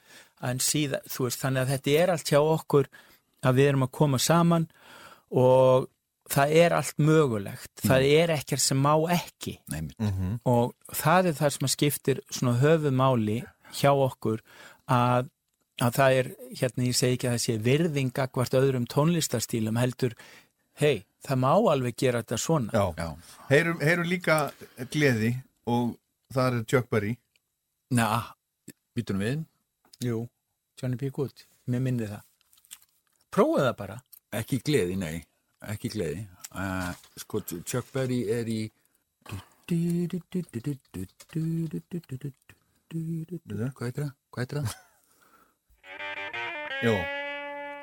að 0.43 0.63
síða, 0.63 1.01
veist, 1.17 1.41
þannig 1.41 1.63
að 1.63 1.71
þetta 1.73 1.93
er 2.01 2.13
allt 2.13 2.31
hjá 2.31 2.39
okkur 2.41 2.89
að 3.47 3.59
við 3.59 3.69
erum 3.71 3.85
að 3.87 3.93
koma 3.97 4.19
saman 4.21 4.67
og 5.33 5.87
það 6.31 6.53
er 6.59 6.75
allt 6.75 6.97
mögulegt 6.99 7.83
það 7.83 8.07
er 8.11 8.33
ekkert 8.35 8.63
sem 8.63 8.79
má 8.83 8.93
ekki 9.13 9.57
Nei, 9.71 9.81
mitt. 9.87 9.99
Mhm. 9.99 10.39
og 10.45 10.75
það 10.91 11.31
er 11.31 11.37
það 11.39 11.53
sem 11.55 11.67
að 11.67 11.75
skiptir 11.75 12.21
svona 12.29 12.57
höfumáli 12.61 13.39
hjá 13.77 13.91
okkur 13.91 14.43
að, 14.87 15.29
að 15.81 15.99
það 15.99 16.17
er, 16.19 16.31
hérna 16.59 16.87
ég 16.87 16.97
segi 16.97 17.17
ekki 17.17 17.29
að 17.29 17.37
það 17.37 17.45
sé 17.45 17.57
virðinga 17.67 18.27
hvort 18.31 18.57
öðrum 18.59 18.87
tónlistarstílum 18.91 19.79
heldur, 19.79 20.15
hei, 20.79 21.05
það 21.25 21.41
má 21.43 21.51
alveg 21.55 21.97
gera 21.99 22.21
þetta 22.23 22.37
svona. 22.39 22.71
Já. 22.73 22.93
Já. 22.97 23.09
Heyrum, 23.49 23.79
heyrum 23.83 24.07
líka 24.07 24.37
gleði 24.93 25.33
og 25.67 25.97
það 26.33 26.61
er 26.61 26.87
Berry. 26.91 27.13
Na, 27.91 28.35
býtum 28.95 29.19
við. 29.23 29.45
Jú, 30.03 30.27
Johnny 30.77 30.95
B. 30.95 31.09
Good, 31.09 31.47
mér 31.65 31.81
minni 31.81 32.05
það. 32.05 32.21
Prófaðu 33.33 33.63
það 33.65 33.77
bara. 33.79 33.95
Ekki 34.37 34.59
gleði, 34.61 34.97
nei. 35.01 35.23
Ekki 35.73 35.89
gleði. 35.95 36.19
Uh, 36.51 36.91
sko, 37.17 37.41
Chuck 37.65 37.89
Berry 37.95 38.19
er 38.29 38.45
í... 38.45 38.59
Hvað 39.67 39.79
heitir 43.87 44.03
það? 44.03 44.13
Hvað 44.29 44.43
heitir 44.43 44.61
það? 44.61 44.69
Jó, 46.85 46.93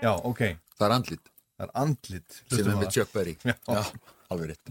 já, 0.06 0.12
ok. 0.14 0.42
Það 0.78 0.86
er 0.86 0.96
andlit. 1.00 1.26
Það 1.58 1.66
er 1.66 1.72
andlit. 1.82 2.40
Sem 2.46 2.62
er 2.62 2.78
með. 2.78 2.88
Chuck 2.94 3.10
Berry. 3.18 3.34
Já. 3.42 3.58
Já, 3.66 3.82
alveg 4.30 4.54
rétt. 4.54 4.66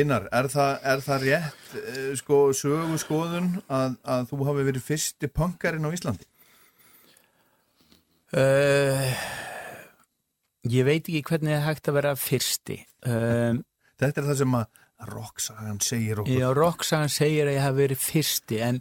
Einar, 0.00 0.26
er 0.34 0.48
það, 0.52 0.72
er 0.92 1.04
það 1.04 1.24
rétt 1.26 1.76
eh, 1.80 2.10
sko, 2.18 2.40
sögu 2.56 2.98
skoðun 3.00 3.54
að, 3.68 3.96
að 4.02 4.28
þú 4.32 4.42
hafi 4.48 4.66
verið 4.70 4.86
fyrsti 4.86 5.30
punkarinn 5.32 5.86
á 5.86 5.94
Íslandi? 5.94 6.28
Uh, 8.30 9.08
ég 10.70 10.86
veit 10.86 11.02
ekki 11.02 11.24
hvernig 11.26 11.56
það 11.56 11.66
hægt 11.66 11.90
að 11.90 11.98
vera 11.98 12.12
fyrsti. 12.18 12.76
Um, 13.08 13.64
Þetta 14.00 14.22
er 14.22 14.28
það 14.28 14.38
sem 14.40 14.54
að 14.60 14.68
rocksagan 15.10 15.80
segir 15.84 16.22
okkur. 16.22 16.38
Já, 16.38 16.46
Roxanne 16.56 17.10
segir 17.12 17.48
að 17.48 17.56
ég 17.56 17.64
hafi 17.64 17.80
verið 17.80 18.04
fyrsti 18.04 18.60
en 18.64 18.80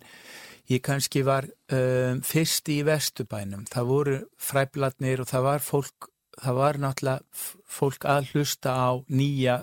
ég 0.69 0.83
kannski 0.85 1.23
var 1.25 1.47
um, 1.73 2.21
fyrsti 2.25 2.79
í 2.79 2.85
Vesturbænum. 2.87 3.65
Það 3.71 3.89
voru 3.89 4.17
fræbladnir 4.49 5.23
og 5.23 5.31
það 5.31 5.45
var 5.47 5.65
fólk, 5.65 6.09
það 6.37 6.61
var 6.61 6.81
náttúrulega 6.83 7.45
fólk 7.79 8.07
að 8.09 8.33
hlusta 8.33 8.75
á 8.75 8.89
nýja 9.09 9.61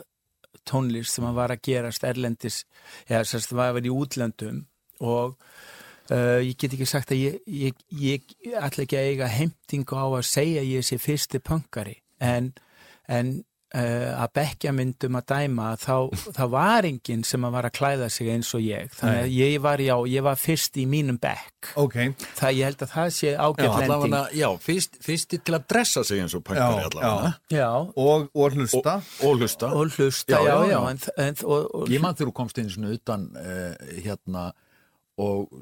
tónlist 0.68 1.16
sem 1.16 1.26
var 1.36 1.54
að 1.54 1.64
gerast 1.68 2.04
erlendis, 2.06 2.64
eða 3.08 3.24
sérst 3.28 3.54
var 3.54 3.72
að 3.72 3.80
vera 3.80 3.90
í 3.90 3.96
útlöndum 3.96 4.62
og 5.04 5.36
uh, 6.10 6.40
ég 6.42 6.56
get 6.58 6.76
ekki 6.76 6.88
sagt 6.88 7.12
að 7.14 7.22
ég, 7.22 7.40
ég, 7.46 7.82
ég 8.00 8.36
ætla 8.56 8.86
ekki 8.86 8.98
að 8.98 9.10
eiga 9.10 9.32
heimtingu 9.32 9.98
á 9.98 10.06
að 10.08 10.28
segja 10.28 10.64
ég 10.66 10.86
sé 10.86 10.98
fyrsti 11.00 11.42
punkari 11.44 11.98
en, 12.22 12.52
en 13.08 13.38
að 13.76 14.30
bekkja 14.38 14.72
myndum 14.72 15.18
að 15.18 15.26
dæma 15.32 15.68
þá, 15.80 15.96
þá 16.36 16.42
var 16.52 16.86
enginn 16.88 17.24
sem 17.26 17.44
að 17.44 17.56
var 17.56 17.68
að 17.68 17.74
klæða 17.76 18.08
sig 18.12 18.30
eins 18.32 18.52
og 18.56 18.62
ég 18.64 18.92
þannig 18.96 19.24
að 19.26 19.34
ég 19.36 19.56
var, 19.66 19.82
já, 19.84 19.94
ég 20.12 20.26
var 20.26 20.40
fyrst 20.40 20.78
í 20.80 20.86
mínum 20.88 21.18
bekk 21.20 21.72
Ok, 21.82 21.96
það 22.38 22.56
ég 22.56 22.70
held 22.70 22.84
að 22.86 22.92
það 22.94 23.08
sé 23.16 23.32
Já, 23.32 23.40
ágætt 23.42 23.64
lending 23.66 23.94
allavega, 23.96 24.20
já, 24.38 24.46
fyrst, 24.62 24.98
fyrsti 25.02 25.40
til 25.42 25.56
að 25.58 25.66
dressa 25.72 26.04
sig 26.06 26.22
eins 26.22 26.36
og 26.38 26.42
Já, 26.42 26.46
pöngari 26.50 26.84
allavega. 26.86 27.32
já, 27.50 27.70
og, 28.06 28.28
og 28.32 28.56
hlusta. 28.56 28.94
Og 29.26 29.40
hlusta. 29.40 29.72
og 29.72 29.90
hlusta, 29.96 30.32
Já, 30.32 30.38
já, 30.38 30.46
já, 30.46 30.54
já, 30.62 30.70
já. 30.70 30.90
En, 30.90 31.02
en, 31.26 31.40
og, 31.44 31.74
og, 31.74 31.90
Ég 31.90 32.00
mann 32.04 32.16
þegar 32.16 32.30
þú 32.30 32.36
komst 32.38 32.62
inn 32.62 32.70
svona 32.70 32.94
utan 32.94 33.28
uh, 33.36 33.74
hérna 34.04 34.46
og 35.16 35.52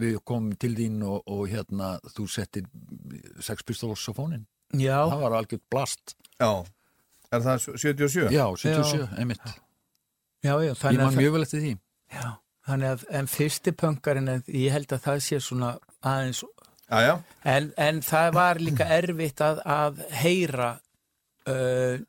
við 0.00 0.18
komum 0.26 0.54
til 0.58 0.74
þín 0.78 1.02
og, 1.06 1.22
og 1.30 1.44
hérna 1.50 1.92
þú 2.10 2.26
settir 2.30 2.66
sex 3.42 3.62
pistols 3.66 4.02
á 4.10 4.12
fónin. 4.16 4.46
Já, 4.76 4.98
Það 5.10 5.22
var 5.24 5.36
algjört 5.40 5.64
blast. 5.72 6.14
Já, 6.40 6.50
er 7.32 7.44
það 7.46 7.66
77? 7.76 8.30
Já, 8.34 8.44
77, 8.56 9.08
einmitt. 9.18 9.40
já, 10.42 10.54
já, 10.64 10.72
Ég 10.74 10.98
man 11.02 11.14
mjög 11.18 11.32
vel 11.36 11.42
eftir 11.46 11.60
því. 11.64 11.72
já, 12.14 12.28
þannig 12.66 12.92
að 12.94 13.04
en 13.20 13.26
fyrsti 13.30 13.72
punkarinn, 13.72 14.28
en 14.28 14.42
ég 14.46 14.72
held 14.72 14.92
að 14.92 15.04
það 15.08 15.20
sé 15.26 15.40
svona 15.40 15.74
aðeins 16.02 16.44
Já, 16.90 17.00
já, 17.06 17.12
En, 17.46 17.68
en 17.78 18.00
það 18.02 18.32
var 18.34 18.58
líka 18.58 18.86
erfitt 18.90 19.38
að, 19.46 19.60
að 19.62 20.00
heyra 20.10 20.70
uh, 21.46 22.00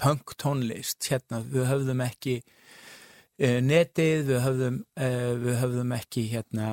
punk 0.00 0.32
tónlist 0.40 1.04
hérna, 1.10 1.42
við 1.44 1.66
höfðum 1.68 2.00
ekki 2.00 2.38
uh, 2.40 3.58
netið, 3.60 4.22
við 4.30 4.40
höfðum, 4.46 4.78
uh, 4.96 5.34
við 5.42 5.60
höfðum 5.60 5.92
ekki 5.98 6.24
hérna 6.32 6.70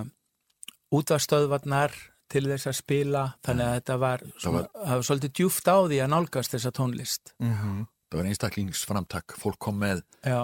útvarstöðvarnar 0.95 1.91
til 2.29 2.43
þess 2.47 2.69
að 2.69 2.77
spila, 2.77 3.23
þannig 3.45 3.65
að 3.67 3.77
þetta 3.79 3.97
var, 4.03 4.25
svona, 4.37 4.63
það 4.75 4.95
var 4.95 5.07
svolítið 5.07 5.33
djúft 5.39 5.71
á 5.71 5.77
því 5.79 6.01
að 6.03 6.11
nálgast 6.13 6.55
þessa 6.55 6.73
tónlist. 6.77 7.33
Það 7.39 8.17
var 8.17 8.29
einstaklingsframtak. 8.31 9.35
Fólk 9.37 9.59
kom 9.61 9.81
með 9.81 10.03
Já, 10.25 10.41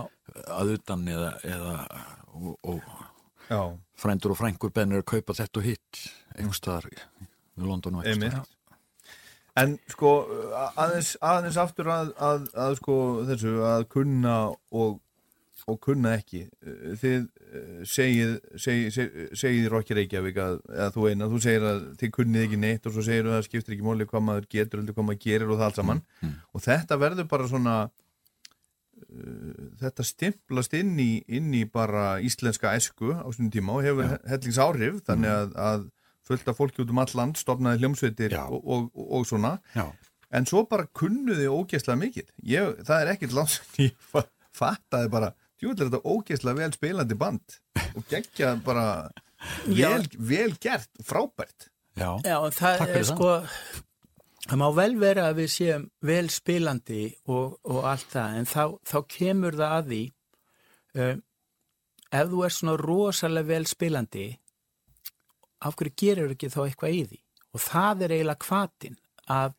að 0.54 0.76
utan 0.78 1.08
eða, 1.10 1.32
eða 1.46 1.78
og, 2.36 2.58
og 2.68 3.78
frændur 4.02 4.34
og 4.34 4.40
frængur 4.42 4.74
bennir 4.74 5.04
að 5.04 5.10
kaupa 5.16 5.38
þetta 5.38 5.62
og 5.62 5.70
hitt 5.70 6.04
einhverstaðar 6.36 6.90
í 6.92 6.98
London 7.64 8.02
og 8.02 8.06
einhverstaðar. 8.06 8.52
En 9.56 9.78
sko, 9.88 10.10
aðeins, 10.76 11.14
aðeins 11.24 11.58
aftur 11.62 11.88
að, 11.94 12.10
að, 12.20 12.48
að 12.60 12.74
sko 12.82 12.96
þessu 13.30 13.54
að 13.64 13.86
kunna 13.94 14.34
og, 14.52 14.98
og 15.72 15.80
kunna 15.82 16.12
ekki. 16.20 16.44
Þið 17.02 17.16
eh, 17.16 17.84
segið, 17.90 18.34
segið, 18.62 18.88
segið, 18.94 19.30
segið 19.42 19.68
Rokki 19.74 19.98
Reykjavík 19.98 20.40
að, 20.44 20.58
eða 20.76 20.90
þú 20.94 21.06
eina, 21.10 21.30
þú 21.32 21.40
segir 21.42 21.66
að 21.72 21.80
þið 22.02 22.12
kunnið 22.20 22.44
ekki 22.46 22.60
neitt 22.62 22.86
og 22.90 22.94
svo 22.96 23.06
segir 23.08 23.26
að 23.30 23.38
það 23.40 23.46
skiptir 23.48 23.76
ekki 23.78 23.88
máli 23.88 24.08
hvað 24.12 24.26
maður 24.28 24.48
getur 24.56 24.82
heldur 24.84 24.98
hvað 25.00 25.08
maður 25.10 25.24
gerir 25.26 25.50
og 25.50 25.58
það 25.62 25.68
allt 25.72 25.80
saman. 25.82 26.04
Og 26.54 26.66
þetta 26.68 27.00
verður 27.02 27.30
bara 27.34 27.48
svona, 27.50 27.76
uh, 29.10 29.68
þetta 29.82 30.06
stimplast 30.08 30.76
inn 30.78 30.94
í, 31.02 31.10
inn 31.40 31.52
í 31.58 31.64
bara 31.66 32.06
íslenska 32.24 32.76
esku 32.78 33.14
á 33.16 33.26
svona 33.34 33.54
tíma 33.54 33.78
og 33.80 33.86
hefur 33.88 34.16
hellings 34.30 34.60
áhrif, 34.62 35.02
þannig 35.08 35.34
að, 35.34 35.56
að 35.70 35.88
fullt 36.26 36.48
af 36.50 36.58
fólki 36.58 36.82
út 36.86 36.94
um 36.94 37.02
all 37.04 37.12
land, 37.18 37.38
stopnaði 37.38 37.84
hljómsveitir 37.84 38.34
og, 38.46 38.62
og, 38.62 38.88
og, 38.94 39.10
og 39.20 39.26
svona. 39.30 39.58
Já. 39.76 39.88
En 40.36 40.48
svo 40.50 40.64
bara 40.68 40.88
kunnuði 40.98 41.46
ógeðslega 41.54 42.00
mikið. 42.02 42.32
Ég, 42.50 42.80
það 42.88 43.02
er 43.04 43.12
ekkert 43.14 43.36
langt 43.38 43.54
sem 43.54 43.84
ég 43.86 44.00
fa- 44.14 44.26
fattaði 44.56 45.12
bara, 45.14 45.30
djúvill 45.60 45.80
er 45.80 45.90
þetta 45.90 46.14
ógeðslega 46.16 46.62
vel 46.62 46.76
spilandi 46.76 47.18
band 47.20 47.58
og 47.96 48.06
geggja 48.12 48.56
bara 48.66 48.86
vel, 49.66 50.06
vel 50.18 50.54
gert, 50.62 50.90
frábært. 51.06 51.70
Já. 51.96 52.10
Já, 52.26 52.38
það 52.52 52.80
Takk 52.82 52.96
er 53.00 53.06
sko 53.08 53.34
það 54.46 54.60
má 54.62 54.66
vel 54.78 54.94
vera 55.02 55.30
að 55.30 55.40
við 55.42 55.52
séum 55.54 55.86
vel 56.06 56.26
spilandi 56.34 57.04
og, 57.32 57.56
og 57.66 57.88
allt 57.88 58.10
það 58.14 58.40
en 58.40 58.50
þá, 58.50 58.64
þá 58.86 58.98
kemur 59.16 59.58
það 59.58 59.76
að 59.78 59.92
því 59.92 60.02
um, 61.02 61.24
ef 62.20 62.30
þú 62.34 62.44
er 62.46 62.56
svona 62.58 62.76
rosalega 62.82 63.52
vel 63.54 63.66
spilandi 63.70 64.28
af 65.66 65.78
hverju 65.80 65.96
gerir 65.98 66.36
ekki 66.36 66.52
þá 66.54 66.62
eitthvað 66.66 67.00
í 67.00 67.02
því 67.10 67.22
og 67.56 67.64
það 67.64 68.06
er 68.06 68.16
eiginlega 68.18 68.44
kvatin 68.46 68.98
að, 69.32 69.56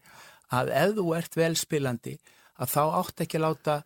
að 0.55 0.73
ef 0.85 0.97
þú 1.01 1.07
ert 1.19 1.39
vel 1.41 1.53
spilandi 1.59 2.17
að 2.57 2.73
þá 2.77 2.83
átt 3.01 3.25
ekki 3.25 3.41
að 3.41 3.47
láta 3.47 3.77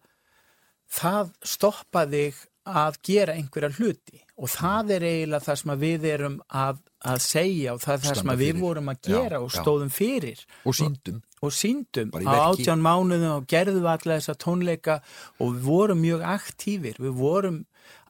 það 0.90 1.30
stoppa 1.46 2.06
þig 2.10 2.40
að 2.70 2.98
gera 3.06 3.34
einhverja 3.38 3.70
hluti 3.78 4.20
og 4.40 4.50
það 4.52 4.90
er 4.96 5.04
eiginlega 5.08 5.44
það 5.46 5.58
sem 5.60 5.72
við 5.80 6.04
erum 6.10 6.36
að, 6.48 6.78
að 7.12 7.18
segja 7.24 7.72
og 7.74 7.80
það 7.82 7.94
er 7.94 8.00
það 8.04 8.06
sem 8.10 8.20
Standa 8.20 8.32
að 8.34 8.40
við 8.42 8.50
fyrir. 8.52 8.60
vorum 8.64 8.90
að 8.92 8.98
Já, 9.00 9.14
gera 9.16 9.40
og 9.40 9.50
já. 9.50 9.56
stóðum 9.60 9.90
fyrir. 9.92 10.42
Og 10.64 10.76
síndum 10.78 11.18
og 11.40 11.54
síndum 11.56 12.10
á 12.20 12.32
átján 12.50 12.82
mánuðum 12.84 13.34
og 13.38 13.46
gerðum 13.48 13.86
alla 13.88 14.16
þessa 14.18 14.34
tónleika 14.40 14.98
og 15.40 15.54
við 15.54 15.62
vorum 15.70 16.02
mjög 16.04 16.24
aktífir, 16.34 16.98
við 17.00 17.14
vorum 17.16 17.58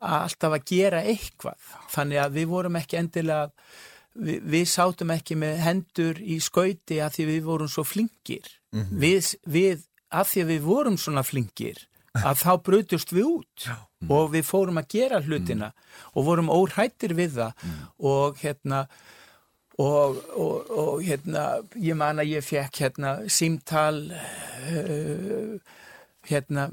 alltaf 0.00 0.56
að 0.58 0.64
gera 0.70 1.02
eitthvað. 1.06 1.68
Þannig 1.94 2.22
að 2.24 2.38
við 2.40 2.48
vorum 2.50 2.78
ekki 2.80 2.98
endilega 3.00 3.50
við, 4.14 4.40
við 4.54 4.66
sátum 4.72 5.14
ekki 5.14 5.38
með 5.38 5.60
hendur 5.66 6.18
í 6.22 6.40
skauti 6.42 6.98
að 7.02 7.14
því 7.18 7.28
við 7.34 7.42
vorum 7.46 7.70
svo 7.70 7.84
flinkir. 7.86 8.50
Við, 8.74 9.34
við, 9.50 9.86
að 10.14 10.26
því 10.34 10.44
við 10.54 10.66
vorum 10.66 10.98
svona 10.98 11.22
flinkir 11.26 11.86
að 12.18 12.42
þá 12.42 12.52
brutust 12.66 13.14
við 13.14 13.28
út. 13.28 13.70
Og 14.10 14.30
við 14.32 14.46
fórum 14.48 14.80
að 14.80 14.90
gera 14.96 15.20
hlutina 15.22 15.72
og 16.14 16.26
vorum 16.26 16.50
óhrættir 16.52 17.14
við 17.18 17.36
það. 17.38 17.66
Og 17.98 18.40
hérna 18.40 18.86
og, 19.80 20.16
og, 20.36 20.70
og 20.70 21.04
hérna 21.04 21.44
ég 21.80 21.96
man 21.96 22.20
að 22.20 22.34
ég 22.34 22.44
fekk 22.44 22.82
hérna 22.84 23.14
símtal 23.32 24.10
uh, 24.10 25.54
hérna 26.28 26.70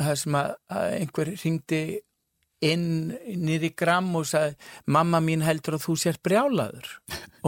það 0.00 0.14
sem 0.22 0.38
að, 0.38 0.54
að 0.72 0.94
einhver 1.00 1.32
ringdi 1.42 1.82
inn 2.64 2.86
nýri 3.40 3.70
gram 3.76 4.08
og 4.20 4.26
sagði 4.28 4.56
mamma 4.92 5.20
mín 5.24 5.44
heldur 5.44 5.78
að 5.78 5.84
þú 5.86 5.96
sér 6.02 6.18
brjálaður. 6.24 6.88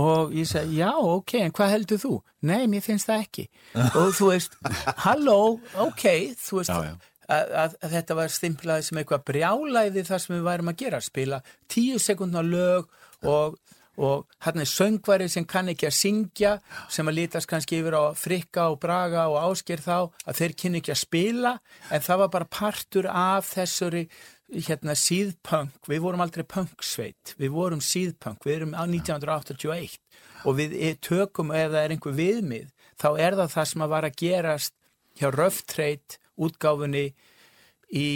Og 0.01 0.33
ég 0.37 0.49
sagði 0.49 0.81
já 0.81 0.91
ok 0.97 1.35
en 1.43 1.53
hvað 1.53 1.73
heldur 1.75 2.01
þú? 2.01 2.13
Nei 2.49 2.65
mér 2.73 2.85
finnst 2.85 3.11
það 3.11 3.25
ekki. 3.27 3.45
Og 4.01 4.15
þú 4.17 4.31
veist 4.33 4.57
halló 5.05 5.39
ok 5.85 6.07
þú 6.41 6.63
veist 6.63 6.73
Já, 6.73 6.79
já. 6.89 7.12
Að, 7.33 7.53
að, 7.57 7.77
að 7.81 7.93
þetta 7.97 8.17
var 8.19 8.33
stimplaði 8.35 8.87
sem 8.87 8.99
eitthvað 9.01 9.27
brjálaði 9.31 10.03
það 10.05 10.25
sem 10.25 10.35
við 10.35 10.49
værum 10.49 10.73
að 10.73 10.81
gera 10.83 10.99
spila 11.01 11.39
tíu 11.71 12.01
sekundna 12.03 12.43
lög 12.45 12.91
og 13.23 13.61
og 14.01 14.27
hann 14.41 14.61
er 14.63 14.69
söngvari 14.69 15.29
sem 15.29 15.45
kann 15.45 15.69
ekki 15.69 15.87
að 15.89 15.97
syngja 15.99 16.53
sem 16.91 17.09
að 17.09 17.19
lítast 17.19 17.49
kannski 17.49 17.83
yfir 17.83 17.97
á 18.01 18.17
frikka 18.17 18.71
og 18.73 18.79
braga 18.81 19.27
og 19.29 19.37
ásker 19.51 19.83
þá 19.85 20.09
að 20.25 20.39
þeir 20.39 20.55
kynni 20.63 20.81
ekki 20.81 20.95
að 20.95 21.03
spila 21.03 21.53
en 21.93 22.05
það 22.07 22.23
var 22.23 22.31
bara 22.33 22.49
partur 22.49 23.09
af 23.11 23.51
þessari 23.53 24.07
hérna 24.53 24.97
síðpunk, 24.97 25.89
við 25.89 26.03
vorum 26.05 26.21
aldrei 26.25 26.45
punksveit, 26.45 27.35
við 27.41 27.53
vorum 27.55 27.81
síðpunk, 27.85 28.45
við 28.45 28.57
erum 28.59 28.75
á 28.77 28.85
1981 28.85 29.97
og 30.45 30.59
við 30.59 30.75
e- 30.77 30.97
tökum 31.01 31.53
ef 31.57 31.71
það 31.73 31.85
er 31.85 31.95
einhver 31.95 32.17
viðmið, 32.17 32.67
þá 33.01 33.09
er 33.17 33.39
það 33.39 33.55
það 33.55 33.71
sem 33.71 33.85
að 33.85 33.93
var 33.95 34.09
að 34.09 34.19
gerast 34.21 34.75
hjá 35.21 35.29
Trade 35.69 36.22
útgáfunni 36.41 37.09
í, 37.93 38.09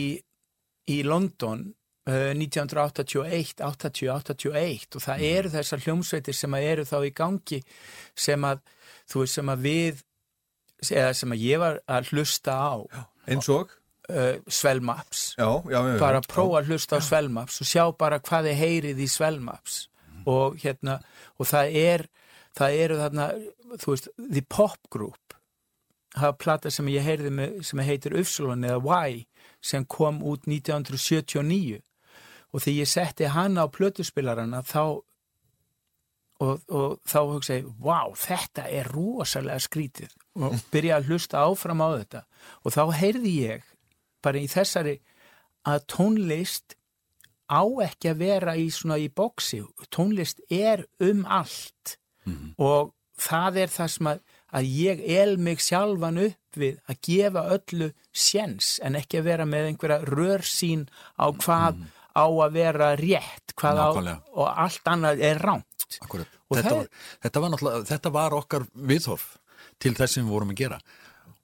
í 0.89 0.99
London 1.07 1.67
uh, 2.09 2.33
1981, 2.33 3.61
80, 3.61 4.11
81 4.15 4.99
og 4.99 5.05
það 5.05 5.25
eru 5.31 5.53
þessar 5.55 5.85
hljómsveitir 5.87 6.37
sem 6.37 6.59
eru 6.61 6.87
þá 6.89 6.99
í 7.05 7.15
gangi 7.17 7.63
sem 8.17 8.47
að, 8.49 8.63
veist, 9.15 9.37
sem 9.37 9.53
að 9.53 9.67
við 9.67 10.05
eða 10.87 11.11
sem 11.17 11.33
að 11.33 11.43
ég 11.43 11.61
var 11.63 11.81
að 11.89 12.13
hlusta 12.13 12.55
á. 12.57 12.75
Eins 13.27 13.49
og? 13.53 13.75
Uh, 14.07 14.39
Svelmaps. 14.47 15.33
Bara 15.99 16.21
að 16.21 16.31
prófa 16.31 16.61
að 16.61 16.71
hlusta 16.71 17.01
á 17.01 17.03
Svelmaps 17.03 17.59
og 17.65 17.69
sjá 17.69 17.85
bara 17.99 18.21
hvað 18.23 18.53
þið 18.53 18.61
heyrið 18.61 19.03
í 19.03 19.09
Svelmaps. 19.11 19.81
Og 20.27 20.59
hérna 20.63 21.01
og 21.39 21.49
það 21.51 21.79
er, 21.81 22.07
það 22.57 22.81
eru 22.85 22.99
þarna 23.01 23.27
þú 23.83 23.95
veist, 23.95 24.11
The 24.19 24.43
Pop 24.49 24.79
Group 24.93 25.36
hafa 26.17 26.37
plata 26.41 26.73
sem 26.73 26.89
ég 26.89 27.05
heyrði 27.05 27.33
með, 27.33 27.59
sem 27.69 27.83
heitir 27.85 28.17
Ufsulon 28.19 28.65
eða 28.65 29.01
Y 29.09 29.27
sem 29.65 29.85
kom 29.85 30.23
út 30.25 30.47
1979 30.49 31.83
og 32.53 32.63
þegar 32.63 32.79
ég 32.79 32.89
setti 32.89 33.29
hana 33.35 33.67
á 33.67 33.73
plötuspilarana 33.73 34.63
þá 34.65 35.03
og, 36.43 36.63
og 36.69 36.97
þá 37.09 37.19
hugsa 37.31 37.59
ég, 37.59 37.69
wow, 37.83 38.15
þetta 38.19 38.67
er 38.73 38.89
rosalega 38.93 39.61
skrítið. 39.63 40.13
Og 40.37 40.57
byrja 40.73 40.99
að 40.99 41.11
hlusta 41.11 41.45
áfram 41.45 41.83
á 41.85 41.89
þetta. 41.97 42.25
Og 42.65 42.75
þá 42.77 42.83
heyrði 43.01 43.35
ég 43.41 43.71
bara 44.25 44.43
í 44.43 44.49
þessari 44.51 44.99
að 45.67 45.87
tónlist 45.93 46.77
á 47.47 47.63
ekki 47.87 48.11
að 48.11 48.21
vera 48.21 48.57
í 48.59 48.67
svona 48.75 48.99
í 49.01 49.09
boksi, 49.09 49.63
tónlist 49.95 50.43
er 50.53 50.85
um 51.03 51.25
allt. 51.25 51.97
Og 52.59 52.93
það 53.17 53.63
er 53.65 53.73
það 53.73 53.93
sem 53.95 54.11
að, 54.11 54.23
að 54.57 54.71
ég 54.73 55.03
el 55.19 55.37
mig 55.43 55.61
sjálfan 55.65 56.23
upp 56.25 56.61
við 56.61 56.79
að 56.89 57.01
gefa 57.09 57.43
öllu 57.57 57.91
séns 58.17 58.77
en 58.85 58.97
ekki 58.99 59.21
að 59.21 59.29
vera 59.31 59.47
með 59.49 59.71
einhverja 59.71 60.01
rörsýn 60.09 60.87
á 61.21 61.27
hvað 61.29 61.83
á 62.17 62.25
að 62.25 62.55
vera 62.57 62.95
rétt 62.97 63.53
á, 63.61 63.93
og 63.93 64.47
allt 64.49 64.89
annað 64.89 65.21
er. 65.21 65.43
Og 66.47 66.57
Þetta, 66.57 66.71
það 66.71 66.77
var, 66.79 66.87
þetta, 67.25 67.41
var 67.43 67.85
þetta 67.91 68.13
var 68.15 68.37
okkar 68.37 68.65
viðhorf 68.73 69.27
til 69.83 69.93
þess 69.99 70.17
sem 70.17 70.25
við 70.25 70.33
vorum 70.33 70.55
að 70.55 70.61
gera. 70.63 70.79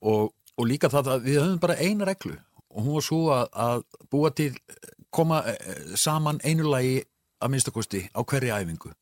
Og, 0.07 0.31
og 0.31 0.69
líka 0.69 0.91
það 0.93 1.13
að 1.17 1.29
við 1.29 1.41
höfum 1.43 1.61
bara 1.63 1.79
eina 1.83 2.09
reglu 2.09 2.37
og 2.73 2.87
hún 2.87 2.97
var 2.97 3.05
svo 3.05 3.21
að, 3.35 3.47
að 3.53 3.83
búa 4.13 4.31
til 4.33 4.53
koma 5.13 5.43
eh, 5.51 5.95
saman 5.99 6.41
einu 6.45 6.71
lagi 6.71 7.03
að 7.43 7.53
minnstakosti 7.53 8.07
á 8.15 8.21
hverri 8.23 8.53
æfingu. 8.55 8.93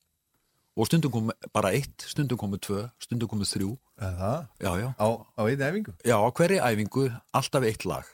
Og 0.80 0.88
stundum 0.88 1.12
kom 1.12 1.30
bara 1.52 1.74
eitt, 1.76 2.06
stundum 2.08 2.38
komu 2.40 2.58
tvö, 2.62 2.86
stundum 3.02 3.28
komu 3.30 3.46
þrjú 3.46 3.74
það? 4.00 4.46
já, 4.64 4.70
já, 4.80 4.88
á, 4.96 5.06
á 5.36 5.42
einni 5.44 5.66
æfingu 5.68 5.94
já, 6.04 6.16
á 6.16 6.28
hverri 6.32 6.60
æfingu 6.60 7.06
alltaf 7.36 7.66
eitt 7.68 7.86
lag 7.88 8.08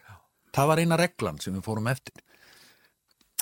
það 0.57 0.71
var 0.73 0.83
eina 0.83 0.99
reglan 1.01 1.39
sem 1.43 1.55
við 1.57 1.67
fórum 1.67 1.91
eftir 1.93 2.23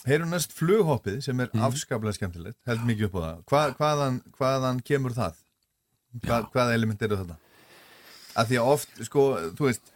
Heyrum 0.05 0.35
næst 0.35 0.53
flughoppið 0.53 1.23
sem 1.25 1.39
er 1.41 1.53
afskaplega 1.65 2.13
skemmtilegt, 2.19 2.59
held 2.69 2.83
mikið 2.85 3.07
upp 3.07 3.15
á 3.17 3.21
það. 3.23 3.39
Hva, 3.49 3.61
hvaðan, 3.79 4.19
hvaðan 4.37 4.83
kemur 4.85 5.15
það? 5.17 5.39
Hva, 6.27 6.43
hvaða 6.53 6.75
element 6.77 7.05
eru 7.07 7.17
þetta? 7.23 7.37
Að 8.37 8.51
því 8.51 8.59
að 8.61 8.73
oft, 8.75 8.93
sko, 9.09 9.25
þú 9.57 9.69
veist, 9.71 9.95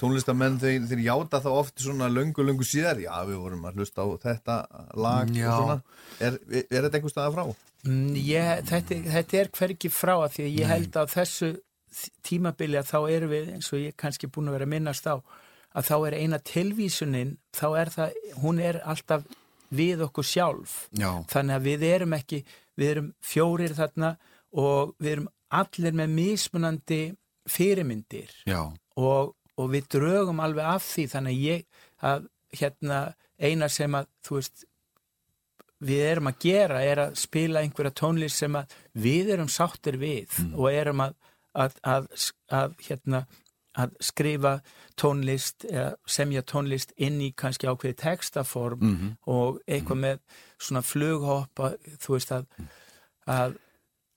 tónlistamenn 0.00 0.56
þeir, 0.58 0.88
þeir 0.90 1.04
játa 1.04 1.40
þá 1.44 1.48
oft 1.52 1.84
svona 1.84 2.08
löngu, 2.10 2.44
löngu 2.46 2.66
síðar, 2.66 2.98
já, 3.04 3.12
við 3.28 3.38
vorum 3.44 3.68
að 3.68 3.78
hlusta 3.78 4.02
á 4.02 4.06
þetta 4.24 4.56
lag 4.98 5.30
Já. 5.30 5.46
og 5.46 5.60
svona. 5.60 5.76
Er, 6.18 6.40
er, 6.50 6.66
þetta 6.80 6.98
einhver 6.98 7.14
staða 7.14 7.34
frá? 7.36 7.70
Mm, 7.84 8.18
Ég, 8.24 8.64
þetta, 8.72 8.98
þetta 9.14 9.40
er 9.44 9.52
hvergi 9.60 9.92
frá 9.92 10.14
að 10.16 10.30
því 10.34 10.48
að 10.48 10.58
ég 10.58 10.72
held 10.72 10.98
að 10.98 11.14
þessu 11.14 11.52
tímabili 12.26 12.78
að 12.80 12.90
þá 12.90 12.98
erum 13.16 13.32
við 13.32 13.50
eins 13.54 13.70
og 13.72 13.82
ég 13.82 13.92
er 13.92 13.98
kannski 14.04 14.30
búin 14.32 14.50
að 14.50 14.58
vera 14.58 14.68
að 14.68 14.74
minnast 14.74 15.08
á 15.08 15.16
að 15.74 15.88
þá 15.88 15.94
er 16.08 16.16
eina 16.22 16.38
tilvísunin 16.38 17.32
þá 17.54 17.66
er 17.80 17.90
það, 17.94 18.18
hún 18.42 18.60
er 18.62 18.78
alltaf 18.86 19.24
við 19.74 20.04
okkur 20.06 20.26
sjálf. 20.26 20.74
Já, 20.94 21.10
þannig 21.30 21.56
að 21.56 21.66
við 21.66 21.86
erum 21.88 22.14
ekki, 22.14 22.42
við 22.78 22.92
erum 22.92 23.08
fjórir 23.24 23.74
þarna 23.74 24.14
og 24.54 24.94
við 25.02 25.16
erum 25.16 25.30
allir 25.54 25.96
með 25.98 26.14
mismunandi 26.14 27.00
fyrirmyndir. 27.50 28.30
Já, 28.48 28.60
og, 29.00 29.34
og 29.58 29.72
við 29.72 29.90
drögum 29.96 30.42
alveg 30.44 30.70
af 30.76 30.86
því 30.86 31.08
þannig 31.14 31.34
að 31.34 31.48
ég 31.48 31.66
að 32.04 32.30
hérna 32.54 33.00
eina 33.42 33.68
sem 33.72 33.98
að 33.98 34.08
þú 34.24 34.38
veist 34.38 34.64
við 35.84 36.06
erum 36.06 36.30
að 36.30 36.40
gera 36.44 36.80
er 36.86 37.02
að 37.02 37.16
spila 37.18 37.62
einhverja 37.64 37.96
tónlist 37.98 38.40
sem 38.40 38.54
að 38.56 38.72
við 39.04 39.34
erum 39.34 39.50
sáttir 39.52 39.98
við 40.00 40.32
og 40.54 40.68
erum 40.70 41.02
að, 41.04 41.16
að, 41.54 41.78
að, 41.82 42.06
að 42.50 42.76
hérna 42.86 43.24
að 43.74 43.94
skrifa 44.06 44.54
tónlist 45.00 45.64
eða 45.66 45.96
semja 46.06 46.44
tónlist 46.46 46.94
inn 46.94 47.18
í 47.22 47.32
kannski 47.34 47.66
ákveði 47.66 47.96
textaform 48.04 48.84
og 49.26 49.58
eitthvað 49.66 50.00
með 50.04 50.20
svona 50.62 50.82
flughoppa 50.86 51.72
þú 51.98 52.14
veist 52.14 52.34
að, 52.36 52.46
að 53.26 53.56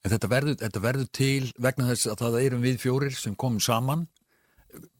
En 0.06 0.14
þetta 0.14 0.30
verður, 0.32 0.56
þetta 0.62 0.80
verður 0.80 1.08
til 1.12 1.48
vegna 1.60 1.88
þess 1.90 2.08
að 2.08 2.22
það 2.22 2.36
erum 2.46 2.62
við 2.64 2.78
fjórir 2.80 3.16
sem 3.18 3.34
komum 3.36 3.60
saman 3.60 4.06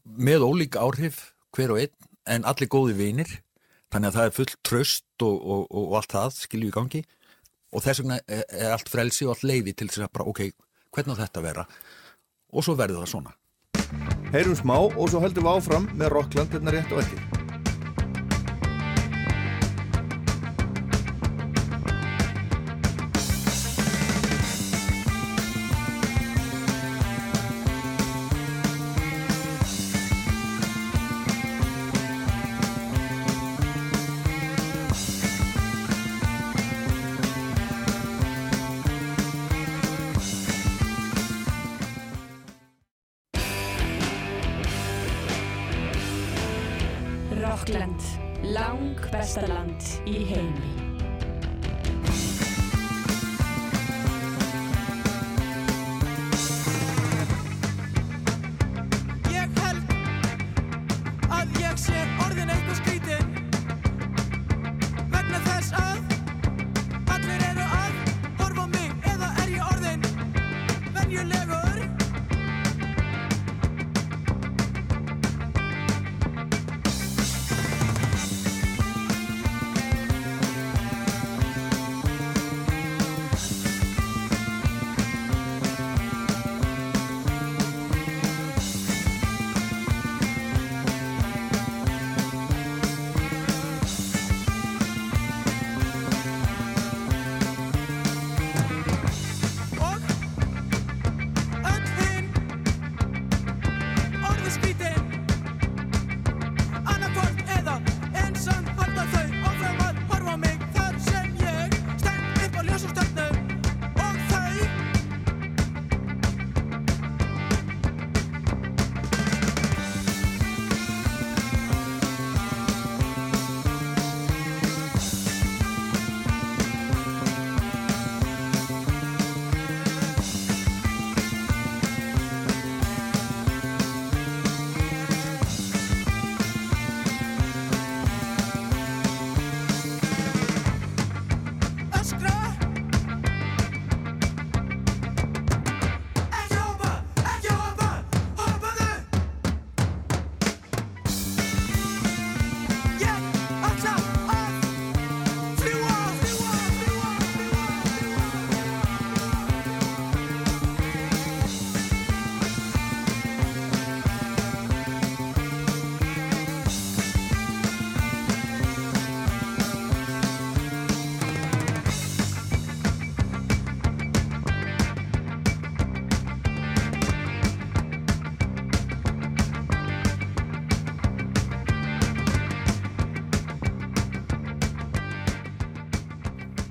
með 0.04 0.44
ólík 0.44 0.76
áhrif 0.76 1.20
hver 1.56 1.72
og 1.72 1.80
einn 1.80 2.08
en 2.28 2.44
allir 2.44 2.68
góði 2.68 2.96
vinir. 2.98 3.30
Þannig 3.88 4.10
að 4.10 4.16
það 4.18 4.26
er 4.26 4.34
fullt 4.36 4.56
tröst 4.68 5.24
og, 5.24 5.36
og, 5.38 5.62
og, 5.70 5.94
allt 5.96 6.12
það 6.12 6.34
skilju 6.36 6.68
í 6.68 6.74
gangi. 6.74 7.00
Og 7.72 7.84
þess 7.84 8.02
vegna 8.02 8.18
er, 8.26 8.44
allt 8.74 8.90
frelsi 8.92 9.24
og 9.24 9.32
allt 9.32 9.46
leiði 9.48 9.72
til 9.72 9.88
þess 9.88 10.04
að 10.04 10.12
bara 10.18 10.28
ok, 10.28 10.42
hvernig 10.92 11.16
á 11.16 11.20
þetta 11.22 11.40
að 11.40 11.48
vera 11.48 11.64
og 12.52 12.64
svo 12.64 12.76
verður 12.78 13.04
það 13.04 13.12
svona 13.14 13.36
Heyrum 14.32 14.56
smá 14.58 14.76
og 14.76 15.06
svo 15.08 15.22
höldum 15.24 15.46
við 15.46 15.54
áfram 15.56 15.88
með 15.96 16.12
Rockland 16.12 16.52
hérna 16.52 16.74
rétt 16.74 16.92
og 16.92 17.00
eftir. 17.00 17.27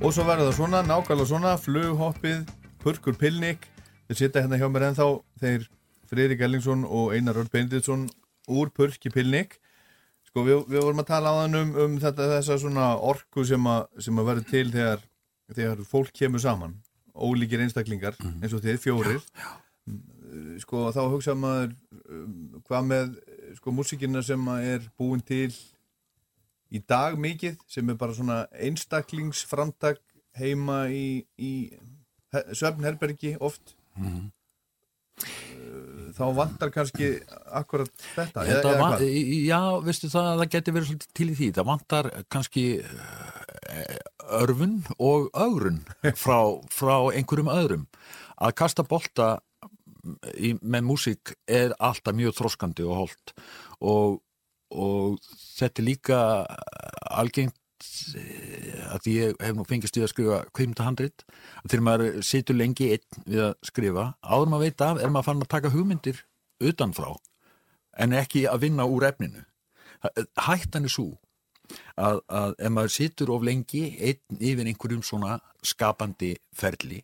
Og 0.08 0.14
svo 0.16 0.24
verður 0.24 0.47
það 0.47 0.53
svona, 0.55 0.80
nákvæmlega 0.88 1.28
svona, 1.28 1.49
flughoppið, 1.60 2.51
purkur 2.80 3.18
pilnik. 3.20 3.66
Þeir 4.08 4.16
sitja 4.16 4.43
hérna 4.45 4.55
hjá 4.62 4.70
mér 4.72 4.86
ennþá, 4.88 5.08
þeir 5.41 5.66
Friðrik 6.08 6.43
Ellingsson 6.47 6.86
og 6.88 7.12
Einar 7.12 7.41
Örn 7.41 7.49
Benditsson 7.51 8.05
úr 8.47 8.72
purki 8.72 9.12
pilnik. 9.12 9.58
Sko 10.30 10.45
við, 10.47 10.62
við 10.72 10.86
vorum 10.86 11.03
að 11.03 11.10
tala 11.10 11.34
á 11.36 11.39
þann 11.41 11.60
um, 11.60 11.76
um 11.84 11.99
þetta, 11.99 12.30
þessa 12.38 12.55
svona 12.64 12.88
orku 13.03 13.43
sem 13.51 13.68
að, 13.68 13.84
sem 14.08 14.24
að 14.24 14.30
verður 14.32 14.47
til 14.53 14.64
þegar, 14.78 15.03
þegar 15.60 15.84
fólk 15.91 16.16
kemur 16.16 16.45
saman. 16.45 16.80
Ólíkir 17.12 17.66
einstaklingar, 17.68 18.16
eins 18.39 18.55
og 18.55 18.64
þið, 18.64 18.80
fjórir. 18.86 19.28
Sko 20.64 20.88
þá 20.95 21.01
hugsa 21.03 21.36
maður 21.36 21.76
um, 22.08 22.62
hvað 22.64 22.91
með 22.93 23.12
sko 23.60 23.76
músíkina 23.76 24.24
sem 24.24 24.53
er 24.55 24.88
búin 24.95 25.20
til 25.20 25.51
í 26.72 26.82
dag 26.88 27.18
mikið 27.20 27.57
sem 27.70 27.89
er 27.89 27.99
bara 27.99 28.15
svona 28.18 28.39
einstaklingsframtak 28.51 30.01
heima 30.38 30.86
í, 30.93 31.26
í 31.38 31.53
svefnherbergi 32.53 33.38
oft 33.39 33.76
Mhm. 33.97 34.32
Uh, 35.18 36.11
þá 36.13 36.26
vantar 36.38 36.70
kannski 36.70 37.07
akkurat 37.57 37.89
þetta 38.13 38.43
eða, 38.45 38.59
eða 38.59 38.74
van, 38.78 39.01
já, 39.01 39.61
veistu 39.82 40.09
það 40.13 40.28
að 40.30 40.41
það 40.41 40.51
geti 40.53 40.74
verið 40.76 41.07
til 41.18 41.28
í 41.32 41.38
því. 41.39 41.47
Það 41.55 41.68
vantar 41.72 42.09
kannski 42.30 42.65
eh, 42.78 43.97
örfun 44.38 44.76
og 45.01 45.32
ögrun 45.34 45.82
frá, 46.22 46.38
frá 46.70 46.95
einhverjum 47.09 47.49
öðrum. 47.49 47.88
Að 48.38 48.55
kasta 48.61 48.86
bolta 48.86 49.32
í, 50.38 50.53
með 50.61 50.86
músík 50.91 51.34
er 51.49 51.74
alltaf 51.82 52.13
mjög 52.18 52.38
þróskandi 52.38 52.86
og 52.86 53.01
holdt 53.01 53.34
og, 53.82 54.22
og 54.74 55.20
þetta 55.57 55.82
er 55.82 55.88
líka 55.88 56.20
algengt 57.18 57.88
eh, 58.18 58.82
að 58.93 59.09
ég 59.11 59.38
hef 59.43 59.55
nú 59.57 59.65
fengist 59.68 59.97
við 59.97 60.07
að 60.07 60.13
skrifa 60.13 60.39
kveimtahandrit 60.57 61.26
að 61.63 61.70
þegar 61.70 61.86
maður 61.89 62.20
situr 62.26 62.59
lengi 62.59 62.91
einn 62.95 63.24
við 63.26 63.45
að 63.49 63.53
skrifa 63.70 64.09
áður 64.22 64.53
maður 64.53 64.65
veit 64.68 64.86
af 64.88 65.01
er 65.01 65.13
maður 65.13 65.30
fann 65.30 65.45
að 65.45 65.53
taka 65.55 65.74
hugmyndir 65.76 66.24
utanfrá 66.63 67.13
en 67.97 68.13
ekki 68.13 68.45
að 68.49 68.68
vinna 68.68 68.86
úr 68.86 69.07
efninu. 69.07 69.41
Hættan 70.38 70.86
er 70.86 70.93
svo 70.93 71.15
að, 71.97 72.22
að 72.30 72.53
ef 72.59 72.74
maður 72.74 72.93
situr 72.93 73.32
of 73.34 73.45
lengi 73.45 73.84
einn 73.97 74.39
yfir 74.39 74.70
einhverjum 74.70 75.03
svona 75.05 75.39
skapandi 75.65 76.36
ferli 76.55 77.01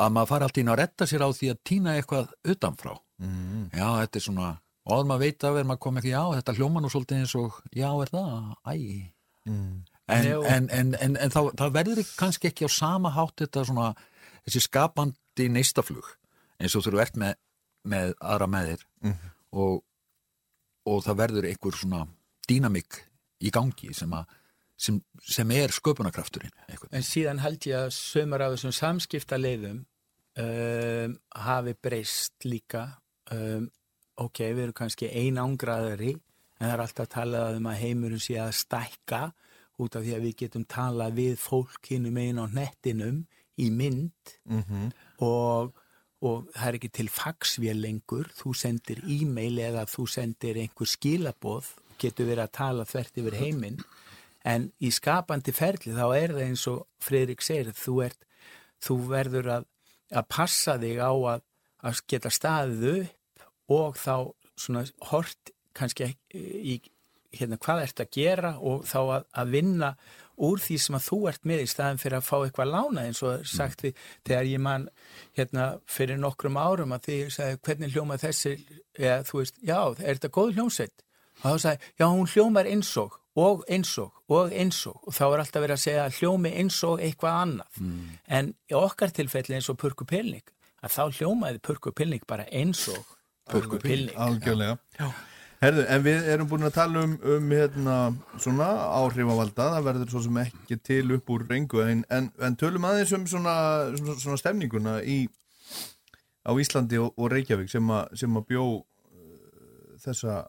að 0.00 0.12
maður 0.12 0.30
fara 0.30 0.46
alltaf 0.46 0.62
inn 0.62 0.70
að 0.72 0.80
retta 0.82 1.08
sér 1.08 1.24
á 1.24 1.28
því 1.32 1.50
að 1.52 1.60
týna 1.64 1.96
eitthvað 1.96 2.32
utanfrá. 2.52 2.94
Mm. 3.16 3.70
já, 3.72 3.86
þetta 4.02 4.18
er 4.18 4.24
svona 4.26 4.48
og 4.86 4.92
áður 4.94 5.08
maður 5.10 5.24
veit 5.26 5.44
af 5.44 5.56
er 5.60 5.66
maður 5.68 5.82
komið 5.86 6.00
ekki 6.04 6.12
já, 6.14 6.22
þetta 6.38 6.54
hljóma 6.60 6.80
nú 6.84 6.90
svolítið 6.92 7.18
eins 7.22 7.34
og 7.40 7.60
já, 7.74 7.90
er 8.04 8.12
það, 8.14 8.54
æ 8.70 9.12
Mm. 9.46 9.84
en, 10.10 10.24
en, 10.26 10.64
en, 10.74 10.88
en, 10.98 11.12
en 11.22 11.30
þá, 11.30 11.52
það 11.54 11.68
verður 11.76 12.08
kannski 12.18 12.48
ekki 12.48 12.66
á 12.66 12.70
sama 12.74 13.12
hátt 13.14 13.36
þetta 13.44 13.62
svona, 13.68 13.92
þessi 14.42 14.62
skapandi 14.64 15.46
neistaflug 15.54 16.08
eins 16.58 16.74
og 16.74 16.82
þú 16.82 16.98
ert 16.98 17.14
með, 17.22 17.36
með 17.86 18.14
aðra 18.18 18.48
með 18.50 18.70
þér 18.72 18.82
Mhm. 19.06 19.30
og, 19.62 19.84
og 20.90 20.98
það 21.06 21.18
verður 21.20 21.46
einhver 21.52 21.78
svona 21.78 22.00
dýnamik 22.50 22.98
í 23.46 23.52
gangi 23.54 23.92
sem, 23.94 24.10
að, 24.18 24.26
sem, 24.76 24.98
sem 25.22 25.50
er 25.54 25.70
sköpunarkrafturinn 25.78 26.50
einhvern. 26.66 26.90
En 26.98 27.06
síðan 27.06 27.38
held 27.46 27.62
ég 27.70 27.84
að 27.86 27.94
sömur 27.94 28.42
af 28.42 28.56
þessum 28.56 28.74
samskipta 28.74 29.38
leiðum 29.38 29.84
um, 30.42 31.16
hafi 31.38 31.74
breyst 31.82 32.42
líka. 32.50 32.88
Um, 33.30 33.70
ok, 34.22 34.42
við 34.56 34.62
erum 34.66 34.76
kannski 34.76 35.10
einangraðari 35.12 36.14
en 36.56 36.64
það 36.64 36.72
er 36.72 36.82
alltaf 36.84 37.10
talað 37.12 37.58
um 37.58 37.68
að 37.70 37.80
heimurinn 37.82 38.22
sé 38.22 38.38
að 38.40 38.54
stækka 38.56 39.22
út 39.82 39.96
af 39.98 40.04
því 40.04 40.14
að 40.16 40.22
við 40.24 40.36
getum 40.42 40.64
talað 40.68 41.18
við 41.18 41.34
fólk 41.40 41.90
hinnum 41.90 42.20
einn 42.20 42.40
á 42.40 42.46
nettinum 42.48 43.24
í 43.60 43.70
mynd. 43.72 44.36
Mhm. 44.44 44.88
og, 45.24 45.76
og 46.20 46.48
það 46.52 46.68
er 46.68 46.78
ekki 46.78 46.92
til 46.92 47.08
faxvél 47.12 47.80
lengur, 47.80 48.28
þú 48.36 48.52
sendir 48.56 49.02
e-mail 49.04 49.60
eða 49.60 49.86
þú 49.88 50.06
sendir 50.08 50.60
einhver 50.60 50.88
skilaboð, 50.88 51.70
getur 52.00 52.28
verið 52.28 52.44
að 52.44 52.56
tala 52.56 52.84
þvert 52.88 53.20
yfir 53.22 53.38
heiminn, 53.40 53.78
en 54.44 54.70
í 54.80 54.90
skapandi 54.92 55.52
ferli 55.56 55.94
þá 55.96 56.06
er 56.16 56.34
það 56.36 56.42
eins 56.44 56.66
og 56.70 56.84
Fredrik 57.00 57.44
segir, 57.44 57.72
þú, 57.72 58.00
ert, 58.04 58.20
þú 58.80 58.96
verður 59.08 59.52
að, 59.56 59.68
að 60.12 60.28
passa 60.28 60.76
þig 60.80 61.00
á 61.00 61.12
að, 61.12 61.46
að 61.80 62.02
geta 62.08 62.32
staðið 62.32 62.90
upp 62.92 63.15
og 63.72 63.96
þá 64.00 64.32
svona 64.56 64.84
hort 65.10 65.52
kannski 65.76 66.14
í 66.32 66.78
hérna, 67.36 67.58
hvað 67.60 67.82
ert 67.84 68.00
að 68.00 68.14
gera 68.16 68.52
og 68.64 68.86
þá 68.88 68.98
að, 69.02 69.26
að 69.36 69.50
vinna 69.52 69.90
úr 70.46 70.60
því 70.60 70.76
sem 70.80 70.96
að 70.98 71.06
þú 71.06 71.18
ert 71.30 71.48
með 71.48 71.62
í 71.64 71.68
staðin 71.70 72.00
fyrir 72.00 72.18
að 72.18 72.26
fá 72.28 72.36
eitthvað 72.38 72.72
lána 72.72 73.04
eins 73.08 73.22
og 73.24 73.38
er 73.38 73.50
sagt 73.50 73.84
við 73.84 74.00
þegar 74.26 74.48
ég 74.50 74.62
man 74.66 74.88
hérna 75.36 75.66
fyrir 75.90 76.20
nokkrum 76.20 76.58
árum 76.60 76.94
að 76.96 77.08
því 77.08 77.18
sagði 77.36 77.60
hvernig 77.68 77.94
hljóma 77.94 78.18
þessi? 78.20 78.54
Eða 78.96 79.20
þú 79.28 79.40
veist, 79.42 79.60
já, 79.60 79.78
er 80.00 80.18
þetta 80.18 80.32
góð 80.36 80.52
hljómsveit? 80.56 81.06
Og 81.36 81.46
þá 81.46 81.64
sagði, 81.64 81.92
já 82.00 82.06
hún 82.06 82.30
hljómar 82.32 82.70
eins 82.72 82.92
og 83.00 83.16
og 83.36 83.64
eins 83.68 83.92
og 84.00 84.12
og 84.32 84.52
eins 84.52 84.78
og. 84.88 85.00
Og 85.06 85.14
þá 85.14 85.24
er 85.26 85.42
alltaf 85.42 85.62
verið 85.62 85.76
að 85.76 85.82
segja 85.84 86.04
að 86.06 86.20
hljómi 86.20 86.52
eins 86.60 86.78
og 86.88 87.02
eitthvað 87.04 87.40
annað. 87.42 87.80
En 88.26 88.54
í 88.70 88.76
okkar 88.76 89.12
tilfelli 89.14 89.58
eins 89.58 89.68
og 89.72 89.78
Purku 89.80 90.06
Pilning 90.08 90.46
að 90.82 90.94
þá 90.96 91.02
hljómaði 91.20 91.62
Purku 91.62 91.92
Pilning 91.92 92.24
bara 92.28 92.48
eins 92.52 92.88
og 92.92 93.15
Purku 93.50 93.78
Pilning 93.82 94.16
Algjörlega. 94.18 94.76
Herðu, 95.62 95.86
en 95.88 96.02
við 96.04 96.26
erum 96.34 96.48
búin 96.50 96.66
að 96.68 96.74
tala 96.76 97.02
um, 97.06 97.14
um 97.32 97.52
hérna, 97.54 97.94
svona 98.42 98.66
áhrifavalda, 98.98 99.70
það 99.72 99.86
verður 99.86 100.10
svo 100.12 100.20
sem 100.26 100.40
ekki 100.42 100.76
til 100.84 101.14
upp 101.16 101.32
úr 101.32 101.46
reyngu, 101.48 101.80
en, 101.80 102.02
en, 102.12 102.28
en 102.44 102.58
tölum 102.60 102.84
aðeins 102.84 103.14
um 103.16 103.24
svona, 103.30 103.54
svona, 103.96 104.16
svona 104.20 104.40
stemninguna 104.42 104.98
í, 105.00 105.22
á 106.44 106.52
Íslandi 106.52 107.00
og, 107.00 107.14
og 107.16 107.32
Reykjavík 107.32 107.72
sem, 107.72 107.88
a, 107.88 108.02
sem 108.12 108.36
að 108.36 108.46
bjó 108.52 108.66
uh, 108.76 109.96
þessa 110.04 110.42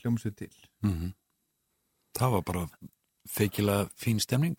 hljómsveit 0.00 0.40
til. 0.40 0.50
Það 2.16 2.38
var 2.38 2.48
bara 2.48 2.64
feikilega 3.28 3.90
fín 4.00 4.22
stemning 4.22 4.56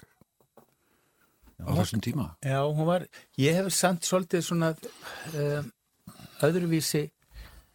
á 1.65 1.73
þessum 1.81 2.05
tíma. 2.05 2.29
Já, 2.45 2.61
hún 2.61 2.85
var, 2.85 3.09
ég 3.41 3.57
hef 3.57 3.73
samt 3.73 4.05
svolítið 4.05 4.45
svona 4.45 4.75
um, 5.33 5.71
öðruvísi 6.45 7.07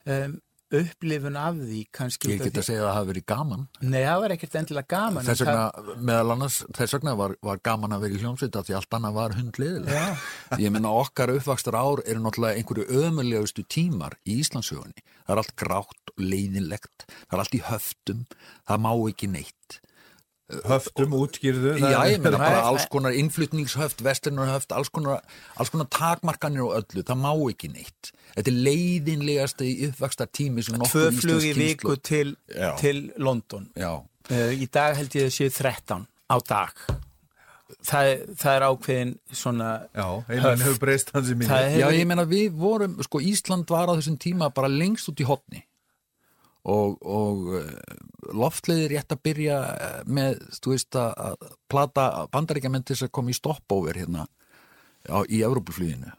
um, 0.06 0.40
upplifun 0.72 1.36
af 1.36 1.58
því 1.60 1.80
kannski 1.92 2.30
Ég 2.32 2.40
get 2.46 2.56
að 2.56 2.64
segja 2.64 2.80
að 2.80 2.86
það 2.86 2.94
hafi 2.96 3.08
verið 3.10 3.24
gaman. 3.28 3.64
Nei, 3.82 3.98
það 4.06 4.20
var 4.22 4.34
ekkert 4.36 4.54
endilega 4.62 4.88
gaman 4.94 5.26
Þess 5.26 5.42
en 5.42 5.48
það- 5.50 5.58
vegna, 5.76 5.96
meðal 6.08 6.32
annars, 6.32 6.56
þess 6.78 6.96
vegna 6.96 7.14
var, 7.20 7.34
var 7.44 7.60
gaman 7.68 7.92
að 7.92 8.00
vera 8.06 8.16
í 8.16 8.22
hljómsveit 8.22 8.56
af 8.56 8.66
því 8.66 8.76
allt 8.78 8.96
annað 8.98 9.18
var 9.18 9.36
hundliðilega. 9.36 10.06
Ég 10.64 10.72
menna 10.72 10.94
okkar 11.02 11.34
uppvakstar 11.36 11.76
ár 11.76 12.00
eru 12.06 12.24
náttúrulega 12.24 12.56
einhverju 12.62 12.88
ömulegustu 13.04 13.66
tímar 13.68 14.16
í 14.24 14.38
Íslandsögunni. 14.40 15.04
Það 15.26 15.34
er 15.36 15.42
allt 15.44 15.56
grátt 15.60 16.14
leiðinlegt, 16.16 17.04
það 17.28 17.36
er 17.36 17.44
allt 17.44 17.54
í 17.60 17.62
höftum, 17.68 18.24
það 18.68 18.82
má 18.88 18.92
ekki 19.12 19.28
neitt. 19.28 19.80
Höftum 20.68 21.14
útskýrðu. 21.16 21.74
það 21.80 21.92
Já, 21.92 21.98
er- 22.04 22.12
ég 22.12 22.22
meina 22.22 22.38
bara 22.38 22.58
er- 22.58 22.66
alls 22.70 22.86
konar 22.92 23.12
innflutningshöft, 23.16 24.02
vestlunarhöft, 24.04 24.72
alls 24.72 24.88
konar, 24.88 25.22
alls 25.56 25.70
konar 25.70 25.86
takmarkanir 25.86 26.62
og 26.66 26.74
öllu, 26.82 27.02
það 27.02 27.20
má 27.24 27.32
ekki 27.52 27.72
neitt. 27.72 28.12
Þetta 28.36 28.48
er 28.48 28.58
leiðinlegasta 28.68 29.64
í 29.64 29.88
uppvakstar 29.88 30.26
tími 30.32 30.62
sem 30.64 30.74
tvö 30.76 30.82
nokkur 30.84 31.20
flug 31.20 31.42
í 31.42 31.50
íslensk 31.52 31.82
viku 31.82 31.96
til, 32.02 32.36
Já. 32.48 32.76
til 32.78 33.12
London 33.18 33.68
Já, 33.76 33.92
uh, 34.30 34.52
í 34.52 34.68
dag 34.70 34.96
held 34.96 35.10
ég 35.10 35.26
að 35.28 35.34
séu 35.36 35.50
13 35.52 36.06
á 36.30 36.36
dag 36.48 36.72
það, 37.84 38.04
er- 38.12 38.24
það 38.36 38.56
er 38.56 38.64
ákveðin 38.68 39.12
svona 39.32 39.68
Já, 39.94 40.06
mínu. 41.36 41.48
það 41.48 41.76
Já, 41.76 41.86
hefur, 41.86 41.98
ég 41.98 42.06
meina 42.06 42.24
við 42.24 42.50
vorum, 42.56 42.96
sko 43.02 43.20
Ísland 43.20 43.68
var 43.68 43.86
á 43.88 43.96
þessum 43.98 44.18
tíma 44.18 44.52
bara 44.54 44.68
lengst 44.68 45.08
út 45.08 45.20
í 45.20 45.24
hotni 45.28 45.62
og, 46.62 46.98
og 47.02 47.48
uh, 47.58 47.70
loftleiði 48.38 48.92
rétt 48.92 49.14
að 49.14 49.22
byrja 49.26 49.58
eh, 49.72 49.96
með, 50.06 50.38
þú 50.62 50.74
veist 50.76 50.98
að, 50.98 51.48
plata 51.70 52.28
bandaríkjamenn 52.30 52.84
til 52.86 52.94
þess 52.94 53.08
að 53.08 53.14
koma 53.18 53.32
í 53.32 53.38
stopover 53.38 53.98
hérna 53.98 54.28
á, 55.10 55.18
í 55.26 55.42
Evrópufluginu 55.42 56.12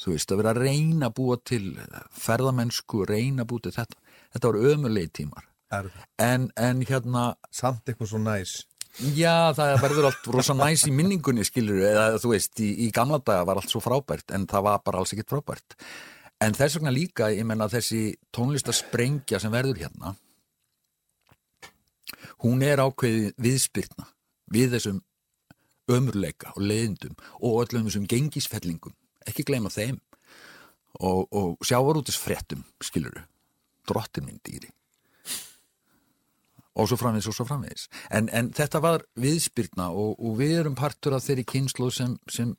þú 0.00 0.14
veist, 0.14 0.32
að 0.32 0.40
vera 0.40 0.54
að 0.54 0.62
reyna 0.64 1.10
að 1.10 1.16
búa 1.20 1.36
til 1.44 1.64
ferðamennsku, 2.16 3.04
reyna 3.04 3.44
að 3.44 3.50
búa 3.52 3.66
til 3.66 3.76
þetta 3.76 4.16
þetta 4.32 4.52
var 4.52 4.72
ömulegi 4.72 5.12
tímar 5.20 5.50
en, 6.18 6.50
en 6.56 6.82
hérna 6.86 7.30
Samt 7.54 7.88
eitthvað 7.88 8.10
svo 8.10 8.20
næs. 8.22 8.60
Já, 9.14 9.52
það 9.54 9.76
verður 9.84 10.08
allt 10.08 10.24
rosa 10.34 10.54
næs 10.58 10.82
í 10.88 10.92
minningunni 10.94 11.44
skilur, 11.46 11.78
eða 11.86 12.18
þú 12.18 12.32
veist, 12.32 12.56
í, 12.58 12.72
í 12.86 12.88
gamla 12.94 13.20
daga 13.22 13.46
var 13.46 13.60
allt 13.60 13.70
svo 13.70 13.82
frábært, 13.84 14.32
en 14.34 14.48
það 14.50 14.64
var 14.66 14.80
bara 14.86 15.02
alls 15.02 15.14
ekkert 15.14 15.30
frábært. 15.36 15.76
En 16.40 16.56
þess 16.56 16.78
vegna 16.78 16.92
líka, 16.94 17.28
ég 17.34 17.44
menna 17.44 17.68
þessi 17.68 18.14
tónlistasprengja 18.32 19.40
sem 19.42 19.52
verður 19.52 19.82
hérna, 19.82 20.14
hún 22.40 22.64
er 22.64 22.80
ákveðið 22.80 23.34
viðspyrna 23.36 24.08
við 24.50 24.76
þessum 24.76 25.02
ömurleika 25.90 26.54
og 26.54 26.64
leiðindum 26.64 27.18
og 27.40 27.60
öllum 27.64 27.90
þessum 27.90 28.08
gengisfellingum, 28.08 28.96
ekki 29.28 29.44
gleyma 29.44 29.72
þeim. 29.72 30.00
Og, 31.00 31.28
og 31.30 31.62
sjávarútisfrettum, 31.62 32.64
skiluru, 32.82 33.22
drottin 33.86 34.26
minn 34.26 34.40
dýri 34.42 34.72
og 36.76 36.86
svo 36.88 36.96
framvegis 37.00 37.26
og 37.26 37.34
svo 37.34 37.44
framvegis. 37.48 37.88
En, 38.14 38.28
en 38.32 38.52
þetta 38.54 38.80
var 38.84 39.02
viðspyrna 39.18 39.88
og, 39.90 40.14
og 40.22 40.36
við 40.38 40.58
erum 40.60 40.76
partur 40.78 41.16
af 41.16 41.24
þeirri 41.26 41.44
kynslu 41.50 41.90
sem, 41.90 42.16
sem, 42.30 42.54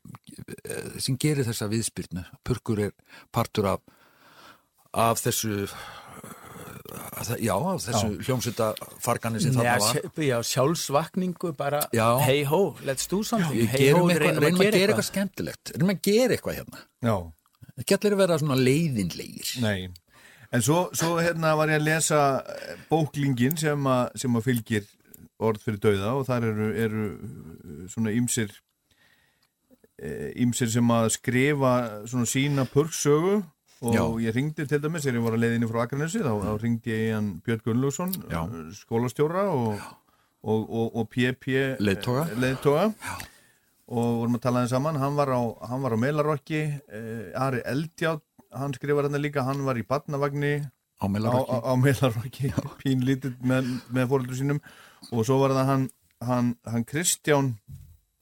eh, 0.66 1.00
sem 1.00 1.18
gerir 1.18 1.48
þessa 1.48 1.70
viðspyrnu. 1.72 2.26
Purkur 2.44 2.80
er 2.90 2.92
partur 3.32 3.70
af 3.72 3.80
af 4.94 5.22
þessu 5.24 5.70
af 7.16 7.28
þe- 7.30 7.40
já, 7.46 7.54
af 7.56 7.80
þessu 7.86 8.10
hljómsveita 8.26 8.66
fargani 9.00 9.40
sem 9.40 9.54
þarna 9.56 9.78
var. 9.80 9.96
sj- 9.96 10.26
já, 10.28 10.38
sjálfsvakningu 10.44 11.54
bara 11.56 11.80
hey 12.26 12.44
ho, 12.44 12.76
let's 12.84 13.08
do 13.08 13.24
something. 13.24 13.68
Hey 13.70 13.92
ho, 13.94 14.08
reynum 14.08 14.44
að 14.44 14.60
gera 14.72 14.92
eitthvað. 14.94 15.08
skemmtilegt. 15.08 15.72
Reynum 15.76 15.94
að 15.96 16.02
gera 16.02 16.36
eitthvað 16.36 16.58
hérna. 16.60 16.84
Já. 17.02 17.16
ekki 17.80 17.96
allir 17.98 18.14
að 18.18 18.18
vera 18.26 18.38
svona 18.40 18.58
leiðinlegir. 18.60 19.62
Nei, 19.64 19.88
en 20.52 20.66
svo, 20.66 20.82
svo 20.98 21.20
hérna 21.22 21.54
var 21.60 21.72
ég 21.72 21.82
að 21.82 21.88
lesa 21.88 22.24
eh, 22.42 22.76
bóklingin 22.90 23.58
sem, 23.60 23.88
a, 23.88 24.10
sem 24.16 24.36
að 24.36 24.48
fylgir 24.50 24.90
orð 25.42 25.64
fyrir 25.64 25.80
dauða 25.82 26.12
og 26.20 26.28
þar 26.28 26.50
eru, 26.52 26.68
eru 26.88 27.08
eh, 27.14 27.88
svona 27.92 28.14
ýmsir 28.16 28.54
ýmsir 30.02 30.72
sem 30.74 30.88
að 30.90 31.12
skrifa 31.14 31.72
svona 32.10 32.26
sína 32.26 32.64
purksögu 32.66 33.36
og 33.82 33.96
Já. 33.96 34.04
ég 34.22 34.36
ringdi 34.36 34.66
til 34.70 34.80
dæmis 34.82 35.06
þegar 35.06 35.18
ég 35.18 35.26
var 35.26 35.36
að 35.36 35.44
leiðinni 35.44 35.70
frá 35.70 35.82
Akranesi 35.84 36.22
þá, 36.22 36.32
þá 36.42 36.52
ringdi 36.62 36.94
ég 36.94 37.04
í 37.08 37.12
hann 37.16 37.30
Björn 37.46 37.64
Gunnlaugsson 37.66 38.16
Já. 38.30 38.42
skólastjóra 38.78 39.48
og, 39.50 39.84
og, 40.42 40.66
og, 40.70 40.88
og 41.02 41.08
PP 41.10 41.58
Leiðtoga. 41.82 42.28
leiðtoga 42.38 42.88
og 43.92 44.12
vorum 44.22 44.38
að 44.38 44.44
tala 44.46 44.64
þeim 44.64 44.72
saman 44.76 45.00
hann 45.02 45.18
var 45.18 45.34
á, 45.34 45.42
á 45.66 45.98
Melarokki 45.98 46.62
eh, 46.62 47.34
Ari 47.36 47.64
Eldjátt, 47.66 48.24
hann 48.56 48.74
skrifar 48.76 49.08
hérna 49.08 49.22
líka 49.22 49.46
hann 49.48 49.64
var 49.66 49.80
í 49.80 49.86
Badnavagni 49.88 50.54
á 51.02 51.06
Melarokki 51.10 51.56
á, 51.56 51.58
á 51.66 51.74
Melarokki 51.80 52.52
pínlítið 52.84 53.38
með, 53.48 53.70
með 53.90 54.10
fóröldur 54.12 54.38
sínum. 54.38 54.60
Og 55.12 55.26
svo 55.26 55.40
var 55.42 55.56
það 55.58 55.72
hann, 55.72 55.86
hann, 56.28 56.52
hann 56.68 56.86
Kristján 56.86 57.56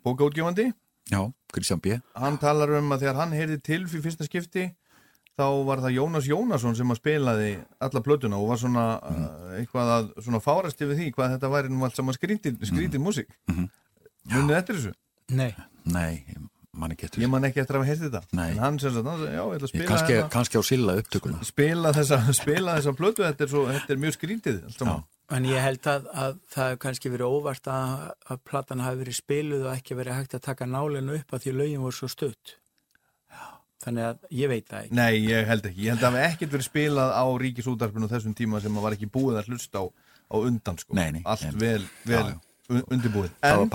bókaútgefandi. 0.05 0.69
Já, 1.09 1.23
Kristján 1.53 1.81
B. 1.81 1.97
hann 2.13 2.37
talar 2.39 2.75
um 2.77 2.93
að 2.93 3.05
þegar 3.05 3.19
hann 3.23 3.33
heyrði 3.33 3.57
til 3.65 3.81
fyrir 3.89 4.05
fyrsta 4.05 4.27
skipti 4.27 4.67
þá 5.39 5.47
var 5.65 5.81
það 5.81 5.95
Jónas 5.95 6.27
Jónasson 6.27 6.75
sem 6.77 6.91
að 6.91 6.99
spilaði 6.99 7.49
alla 7.81 8.01
plötuna 8.05 8.37
og 8.37 8.51
var 8.51 8.59
svona 8.61 8.85
uh, 8.99 9.25
eitthvað 9.57 9.91
að 9.95 10.09
svona 10.25 10.41
fárast 10.43 10.83
yfir 10.83 10.99
því 10.99 11.09
hvað 11.15 11.35
þetta 11.35 11.51
væri 11.55 11.71
nú 11.73 11.87
allt 11.87 11.97
saman 11.97 12.17
skrítin, 12.17 12.59
skrítin 12.59 13.03
músík. 13.03 13.31
Munið 14.29 14.57
eftir 14.59 14.79
þessu? 14.79 14.93
Nei, 15.33 15.51
Nei, 15.89 16.25
ég 16.27 16.41
man 16.77 16.91
ekki 16.93 17.07
eftir 17.07 17.23
ég 17.23 17.29
man 17.33 17.47
ekki 17.47 17.61
eftir 17.63 17.77
að 17.77 17.81
hafa 17.83 17.89
heyrði 17.89 18.09
þetta 18.13 18.37
Nei. 18.37 18.49
en 18.51 18.59
hann 18.63 18.79
sem 18.81 18.93
sagt, 18.93 19.07
já, 19.25 19.41
ég 19.41 19.55
ætla 19.55 19.55
að 19.57 19.63
Ég 19.63 19.71
spila 19.73 19.87
kannski, 19.89 20.13
hérna- 20.13 20.33
kannski 20.35 20.59
á 20.61 20.63
Silla 20.69 20.95
upptökuna 21.01 21.39
spila 21.47 21.93
þessa, 21.97 22.19
spila 22.41 22.75
þessa 22.77 22.93
plötu 22.99 23.25
þetta 23.25 23.45
er, 23.47 23.51
svo, 23.55 23.63
þetta 23.73 23.95
er 23.95 24.01
mjög 24.03 24.17
skrítið 24.19 24.59
allt 24.67 24.77
saman. 24.83 25.03
en 25.39 25.45
ég 25.49 25.61
held 25.65 25.89
að, 25.89 26.07
að 26.13 26.37
það 26.53 26.69
hefur 26.69 26.81
kannski 26.85 27.13
verið 27.15 27.35
óvart 27.39 27.69
að, 27.73 28.07
að 28.29 28.41
platan 28.51 28.83
hafi 28.85 29.01
verið 29.03 29.17
spiluð 29.17 29.65
og 29.67 29.73
ekki 29.75 29.97
verið 29.99 30.19
hægt 30.19 30.37
að 30.37 30.45
taka 30.49 30.69
nálinu 30.69 31.17
upp 31.17 31.33
að 31.37 31.45
því 31.47 31.55
lögin 31.57 31.85
voru 31.87 31.97
svo 31.99 32.09
stutt 32.13 32.55
þannig 33.79 34.03
að 34.09 34.23
ég 34.35 34.49
veit 34.51 34.67
það 34.67 34.85
ekki 34.85 34.97
Nei, 34.99 35.13
ég 35.23 35.45
held 35.47 35.65
ekki, 35.69 35.83
ég 35.85 35.93
held 35.95 36.01
að 36.03 36.05
það 36.05 36.17
hafi 36.19 36.33
ekkert 36.33 36.53
verið 36.57 36.67
spilað 36.67 37.11
á 37.15 37.25
ríkisútarpinu 37.43 38.09
þessum 38.11 38.33
tíma 38.35 38.59
sem 38.61 38.75
að 38.77 38.85
var 38.85 38.95
ekki 38.97 39.07
búið 39.13 39.37
að 39.39 39.51
hlusta 39.53 39.79
á, 39.79 39.85
á 40.29 40.35
undan 40.35 40.79
sko. 40.81 40.97
Nei, 40.99 41.05
nei, 41.15 41.21
allt 41.23 41.45
nei. 41.47 41.55
vel, 41.63 41.85
vel 42.03 42.19
Já, 42.19 42.33
já. 42.33 42.39
Un- 42.69 42.83
undirbúið. 42.93 43.31
En, 43.41 43.69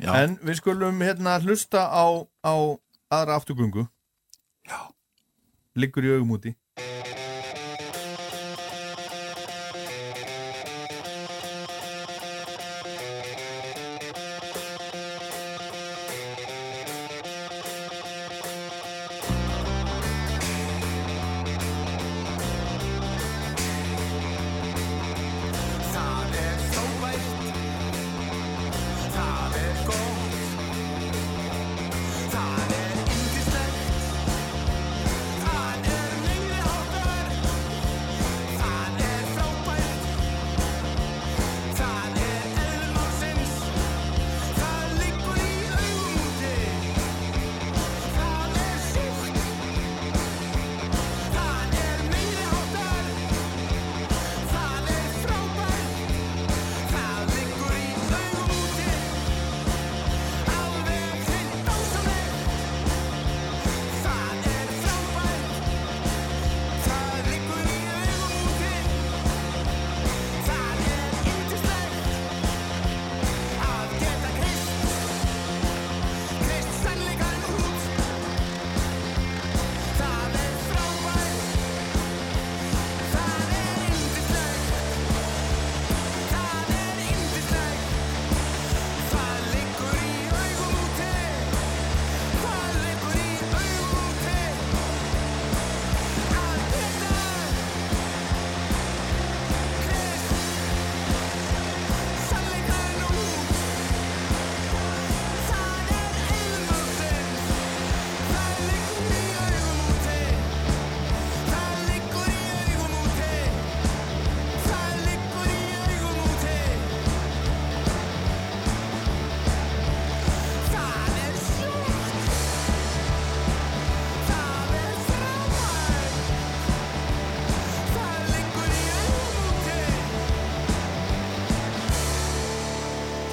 Já, 0.00 0.12
en 0.24 0.36
við 0.42 0.54
skulum 0.62 1.00
hérna 1.04 1.38
hlusta 1.44 1.86
á, 1.92 2.04
á 2.44 2.54
aðra 3.12 3.36
afturgöngu. 3.40 3.88
Já. 4.66 4.78
liggur 5.76 6.02
í 6.04 6.14
augum 6.16 6.30
úti 6.38 6.54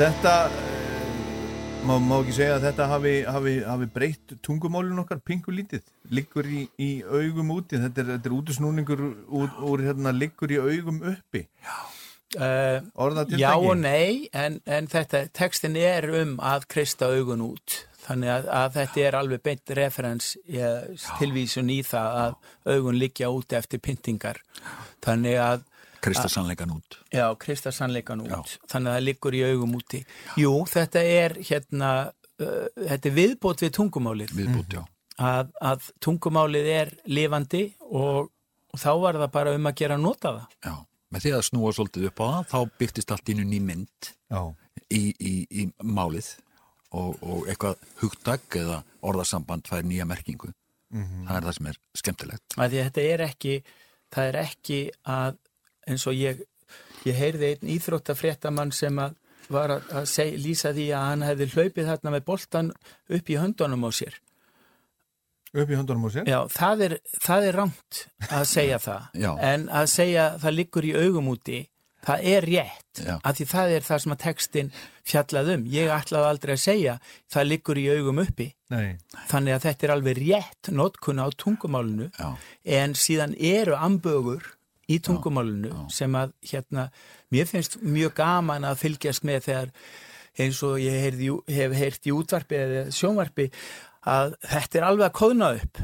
Þetta 0.04 0.32
eh, 0.52 1.12
má, 1.88 1.94
má 2.04 2.18
ekki 2.18 2.34
segja 2.36 2.58
að 2.58 2.66
þetta 2.66 2.88
hafi, 2.92 3.14
hafi, 3.24 3.54
hafi 3.64 3.86
breytt 3.94 4.34
tungumálun 4.44 5.00
okkar 5.00 5.22
pingu 5.24 5.54
lítið, 5.56 5.86
liggur 6.12 6.50
í, 6.52 6.66
í 6.76 6.90
augum 7.08 7.54
úti, 7.56 7.80
þetta 7.80 8.04
er, 8.04 8.10
er 8.18 8.36
útusnúningur 8.36 9.04
úr, 9.08 9.54
úr 9.64 9.86
hérna, 9.88 10.12
liggur 10.12 10.52
í 10.52 10.60
augum 10.60 11.00
uppi 11.14 11.48
Uh, 12.34 12.82
Orðatiltæki? 12.98 13.44
já 13.44 13.52
og 13.54 13.76
nei, 13.78 14.28
en, 14.34 14.56
en 14.66 14.88
þetta, 14.90 15.28
textin 15.38 15.76
er 15.78 16.08
um 16.18 16.32
að 16.42 16.64
krista 16.74 17.12
augun 17.14 17.44
út. 17.46 17.76
Þannig 18.08 18.32
að, 18.34 18.48
að 18.58 18.72
þetta 18.80 19.04
er 19.04 19.18
alveg 19.20 19.44
beint 19.46 19.74
referens 19.78 20.32
ég, 20.50 20.96
tilvísun 21.20 21.70
í 21.70 21.84
það 21.86 22.18
að 22.24 22.74
augun 22.74 22.98
liggja 22.98 23.30
úti 23.30 23.60
eftir 23.60 23.84
pyntingar. 23.86 24.42
Þannig 25.06 25.38
að, 25.46 25.68
Krista 26.04 26.30
sannleikan 26.32 26.72
út. 26.76 26.98
já, 27.14 27.26
krista 27.40 27.72
sannleikan 27.72 28.22
út. 28.26 28.30
Já. 28.30 28.60
Þannig 28.72 28.92
að 28.92 28.98
það 28.98 29.06
liggur 29.08 29.38
í 29.38 29.44
augum 29.48 29.76
úti. 29.78 30.02
Jú, 30.40 30.54
þetta 30.70 31.04
er 31.08 31.36
hérna, 31.50 31.92
uh, 32.44 32.68
þetta 32.76 33.10
er 33.10 33.16
viðbót 33.18 33.64
við 33.64 33.74
tungumálið. 33.78 34.34
Viðbútt, 34.38 34.78
já. 34.78 34.84
Að, 35.24 35.52
að 35.62 35.92
tungumálið 36.04 36.72
er 36.74 36.92
lifandi 37.06 37.68
og, 37.92 38.32
og 38.74 38.82
þá 38.82 38.90
var 39.04 39.20
það 39.22 39.32
bara 39.36 39.54
um 39.56 39.70
að 39.70 39.78
gera 39.84 40.00
nota 40.02 40.34
það. 40.40 40.58
Já, 40.66 40.74
með 41.14 41.26
því 41.26 41.36
að 41.38 41.46
snúa 41.50 41.76
svolítið 41.78 42.10
upp 42.10 42.24
á 42.24 42.26
það, 42.26 42.50
þá 42.50 42.80
byrtist 42.82 43.14
allt 43.14 43.30
innu 43.34 43.46
ný 43.46 43.62
mynd 43.62 44.10
Já, 44.34 44.42
í, 44.90 45.04
í, 45.14 45.34
í 45.50 45.68
málið 45.86 46.34
og, 46.94 47.22
og 47.22 47.48
eitthvað 47.48 47.86
hugtak 48.02 48.58
eða 48.58 48.82
orðasamband 49.06 49.70
fær 49.70 49.86
nýja 49.86 50.10
merkingu. 50.10 50.52
Það 50.94 51.38
er 51.38 51.46
það 51.48 51.56
sem 51.58 51.70
er 51.72 51.78
skemmtilegt. 51.98 52.44
að 52.58 52.74
því 52.74 52.80
að 52.82 52.88
þetta 52.90 53.06
er 53.14 53.24
ekki 53.26 53.54
það 54.14 54.28
er 54.30 54.38
ekki 54.44 54.80
að 55.10 55.38
eins 55.88 56.08
og 56.10 56.18
ég 56.18 56.44
ég 57.08 57.18
heyrði 57.20 57.54
einn 57.54 57.72
íþróttafréttamann 57.76 58.72
sem 58.76 59.00
að 59.04 59.18
var 59.52 59.74
að, 59.76 59.90
að 60.00 60.06
seg, 60.08 60.38
lýsa 60.40 60.72
því 60.76 60.86
að 60.96 61.08
hann 61.10 61.26
hefði 61.28 61.48
hlaupið 61.52 61.90
þarna 61.90 62.14
með 62.16 62.24
boltan 62.30 62.70
upp 63.18 63.30
í 63.30 63.36
höndunum 63.42 63.84
á 63.84 63.90
sér. 63.92 64.16
Upp 65.54 65.70
í 65.70 65.76
höndunum 65.78 66.08
á 66.08 66.10
sér? 66.16 66.30
Já, 66.32 66.40
það 66.54 66.86
er, 66.88 66.96
það 67.28 67.50
er 67.50 67.60
rangt 67.60 68.00
að 68.30 68.48
segja 68.50 68.80
það. 68.88 69.20
En 69.52 69.68
að 69.68 69.92
segja 69.92 70.30
það 70.42 70.58
liggur 70.62 70.88
í 70.88 70.96
augum 70.96 71.30
úti 71.36 71.60
það 72.04 72.26
er 72.34 72.48
rétt, 72.48 73.00
Já. 73.00 73.14
að 73.24 73.38
því 73.38 73.46
það 73.54 73.74
er 73.76 73.86
það 73.88 74.02
sem 74.04 74.14
að 74.16 74.22
textin 74.24 74.72
fjallað 75.08 75.52
um. 75.54 75.64
Ég 75.72 75.94
ætlaði 75.96 76.30
aldrei 76.30 76.54
að 76.56 76.64
segja 76.64 76.96
það 77.32 77.48
liggur 77.50 77.80
í 77.80 77.86
augum 77.94 78.20
uppi. 78.24 78.48
Nei, 78.74 78.90
þannig 79.30 79.56
að 79.56 79.66
þetta 79.68 79.88
er 79.88 79.94
alveg 79.96 80.20
rétt 80.20 80.72
notkuna 80.76 81.28
á 81.28 81.30
tungumálinu. 81.40 82.10
Já, 82.18 82.30
en 82.82 82.96
síðan 83.00 83.36
eru 83.40 83.78
ambögur 83.80 84.53
í 84.92 85.00
tungumálinu 85.04 85.88
sem 85.94 86.16
að 86.20 86.34
hérna, 86.50 86.90
mér 87.32 87.50
finnst 87.50 87.80
mjög 87.82 88.16
gaman 88.20 88.68
að 88.68 88.82
fylgjast 88.84 89.24
með 89.28 89.48
þegar 89.48 89.74
eins 90.44 90.62
og 90.66 90.80
ég 90.82 91.00
heyrði, 91.06 91.34
hef 91.56 91.76
heyrt 91.78 92.08
í 92.10 92.14
útvarpi 92.16 92.58
eða 92.60 92.86
sjónvarpi 92.92 93.50
að 94.10 94.34
þetta 94.42 94.80
er 94.80 94.88
alveg 94.90 95.10
að 95.10 95.20
kóðna 95.20 95.52
upp 95.60 95.84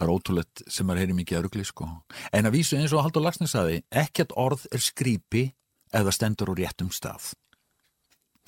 það 0.00 0.06
er 0.06 0.14
ótrúlegt 0.14 0.62
sem 0.72 0.86
maður 0.88 1.02
heyri 1.02 1.14
mikið 1.18 1.36
að 1.36 1.42
rugli, 1.44 1.64
sko. 1.68 1.86
En 2.32 2.48
að 2.48 2.54
vísu 2.56 2.78
eins 2.78 2.94
og 2.96 3.02
Haldur 3.04 3.20
Lagsnes 3.20 3.52
saði, 3.52 3.82
ekkert 3.92 4.32
orð 4.40 4.62
er 4.72 4.80
skrýpi 4.80 5.42
eða 5.92 6.14
stendur 6.16 6.48
á 6.48 6.54
réttum 6.56 6.88
stað. 6.94 7.34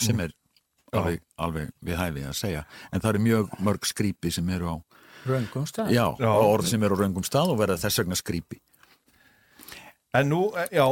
Sem 0.01 0.23
er 0.25 0.33
alveg, 0.97 1.21
alveg 1.37 1.75
við 1.85 2.01
hæfi 2.01 2.25
að 2.25 2.39
segja. 2.39 2.65
En 2.89 3.05
það 3.05 3.11
eru 3.11 3.25
mjög 3.27 3.53
mörg 3.69 3.89
skrýpi 3.91 4.33
sem 4.33 4.49
eru 4.57 4.73
á, 4.73 4.77
röngum 5.29 5.69
stað 5.69 5.93
já, 5.93 6.07
Já. 6.17 6.31
orð 6.33 6.71
sem 6.73 6.89
eru 6.89 6.97
á 6.97 7.01
röngum 7.05 7.29
stað 7.29 7.53
og 7.53 7.61
verða 7.61 7.81
þess 7.85 8.01
vegna 8.01 8.17
skrýpi. 8.17 8.62
En 10.13 10.29
nú, 10.29 10.41
eh, 10.61 10.67
já, 10.77 10.85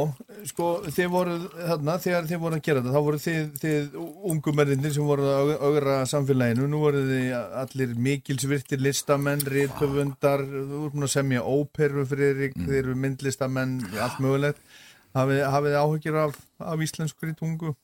sko, 0.49 0.67
þið 0.89 1.09
voru 1.13 1.33
þarna, 1.53 1.97
þegar 2.01 2.29
þið 2.29 2.39
voru 2.41 2.57
að 2.57 2.63
gera 2.65 2.81
þetta, 2.81 2.93
þá 2.95 3.03
voru 3.05 3.19
þið, 3.21 3.51
þið 3.61 3.97
ungumennir 4.31 4.93
sem 4.95 5.05
voru 5.05 5.27
að 5.29 5.51
augra 5.67 5.97
samfélaginu, 6.09 6.65
nú 6.71 6.79
voru 6.81 7.03
þið 7.05 7.35
allir 7.61 7.93
mikilsvirtir 8.07 8.81
listamenn, 8.81 9.45
rithöfundar, 9.45 10.41
þú 10.41 10.65
voru 10.71 10.93
búin 10.95 11.05
að 11.05 11.13
semja 11.13 11.45
óperu 11.45 12.07
fyrir 12.09 12.33
Erik, 12.33 12.57
þið 12.57 12.79
eru 12.79 12.97
myndlistamenn, 13.03 13.77
allt 13.93 14.17
mögulegt. 14.25 14.65
Hafið, 15.13 15.43
hafið 15.53 15.75
þið 15.75 15.81
áhyggjur 15.83 16.19
af, 16.23 16.43
af 16.73 16.85
íslenskur 16.87 17.29
í 17.29 17.37
tungu? 17.37 17.75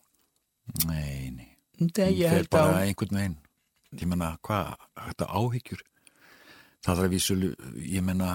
Nei, 0.87 1.29
nei. 1.37 1.49
Fer 1.93 2.33
held 2.33 2.49
bara 2.49 2.81
einhvern 2.81 3.19
veginn. 3.21 3.37
Ég 3.93 4.09
menna, 4.09 4.33
hvað, 4.41 4.73
þetta 5.05 5.29
áhyggjur? 5.37 5.85
Það 6.81 6.95
þarf 6.95 7.05
að 7.05 7.13
vísu, 7.13 7.37
ég 7.85 8.05
menna, 8.09 8.31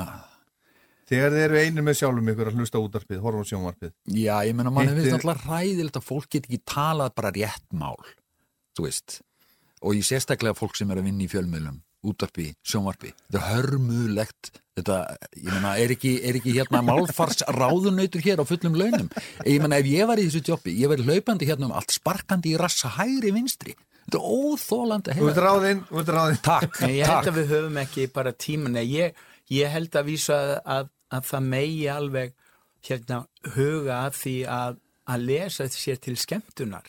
Þegar 1.11 1.34
þið 1.34 1.42
eru 1.44 1.59
einir 1.61 1.84
með 1.84 1.96
sjálfum 1.98 2.28
ykkur 2.32 2.48
að 2.53 2.59
hlusta 2.61 2.80
útarpið, 2.80 3.20
horfa 3.24 3.42
á 3.42 3.50
sjónvarpið. 3.50 3.92
já, 4.14 4.34
ég 4.46 4.55
menna, 4.57 4.70
mann 4.72 4.88
hefur 4.88 5.16
alltaf 5.18 5.46
ræðilegt 5.50 5.98
að 5.98 6.07
fólk 6.07 6.28
get 6.30 6.46
ekki 6.48 6.61
talað 6.64 7.14
bara 7.18 7.32
rétt 7.34 7.66
mál, 7.74 7.98
þú 8.78 8.86
veist. 8.86 9.20
Og 9.82 9.96
ég 9.98 10.07
sérstaklega 10.07 10.55
fólk 10.55 10.76
sem 10.78 10.90
er 10.94 11.00
að 11.03 11.09
vinna 11.11 11.24
í 11.26 11.28
fjölmiðlum, 11.32 11.80
útarpi, 12.07 12.53
sjónvarpi. 12.62 13.11
Þetta 13.26 13.40
er 13.42 13.48
hörmulegt, 13.57 14.50
þetta, 14.78 14.98
ég 15.36 15.48
menna, 15.50 15.72
er 15.82 15.94
ekki, 15.96 16.12
er 16.22 16.38
ekki 16.38 16.55
hérna 16.57 16.84
málfars 16.86 17.42
ráðunautur 17.50 18.22
hér 18.22 18.40
á 18.40 18.44
fullum 18.46 18.78
launum? 18.78 19.09
Ég 19.44 19.59
menna, 19.61 19.80
ef 19.82 19.90
ég 19.90 20.07
var 20.07 20.22
í 20.22 20.28
þessu 20.30 20.44
jobbi, 20.53 20.76
ég 20.78 20.92
verið 20.92 21.11
hlaupandi 21.11 21.48
hérna 21.50 21.66
um 21.68 21.74
allt, 21.76 21.90
sparkandi 21.98 22.55
í 22.55 22.61
rassa 22.62 22.94
hægri 23.00 23.34
vinstri. 23.34 23.74
Þetta 24.07 24.18
er 24.18 24.30
óþólandi 24.38 25.12
að 25.12 25.18
Þú 25.18 25.26
ert 25.30 25.36
heyra. 25.36 25.50
ráðinn, 25.50 25.82
þú 25.90 26.00
ert 26.03 26.09
ráðinn. 26.14 26.40
Takk, 26.46 26.80
Nei, 26.82 26.94
ég 26.98 27.07
held 27.07 27.18
takk. 27.18 27.28
að 27.30 27.36
við 27.42 27.53
höfum 27.57 27.76
ekki 27.82 28.07
bara 28.14 28.32
tíma 28.34 28.72
Nei, 28.74 28.82
ég, 28.90 29.20
ég 29.53 29.72
held 29.72 29.98
að 29.98 30.09
vísa 30.09 30.38
að, 30.38 30.55
að, 30.76 30.90
að 31.18 31.28
það 31.30 31.46
megi 31.55 31.86
alveg 31.92 32.34
hérna 32.88 33.20
huga 33.55 34.00
að 34.09 34.18
því 34.18 34.36
að, 34.50 34.78
að 35.14 35.26
lesa 35.30 35.68
sér 35.70 36.00
til 36.03 36.16
skemmtunar 36.18 36.88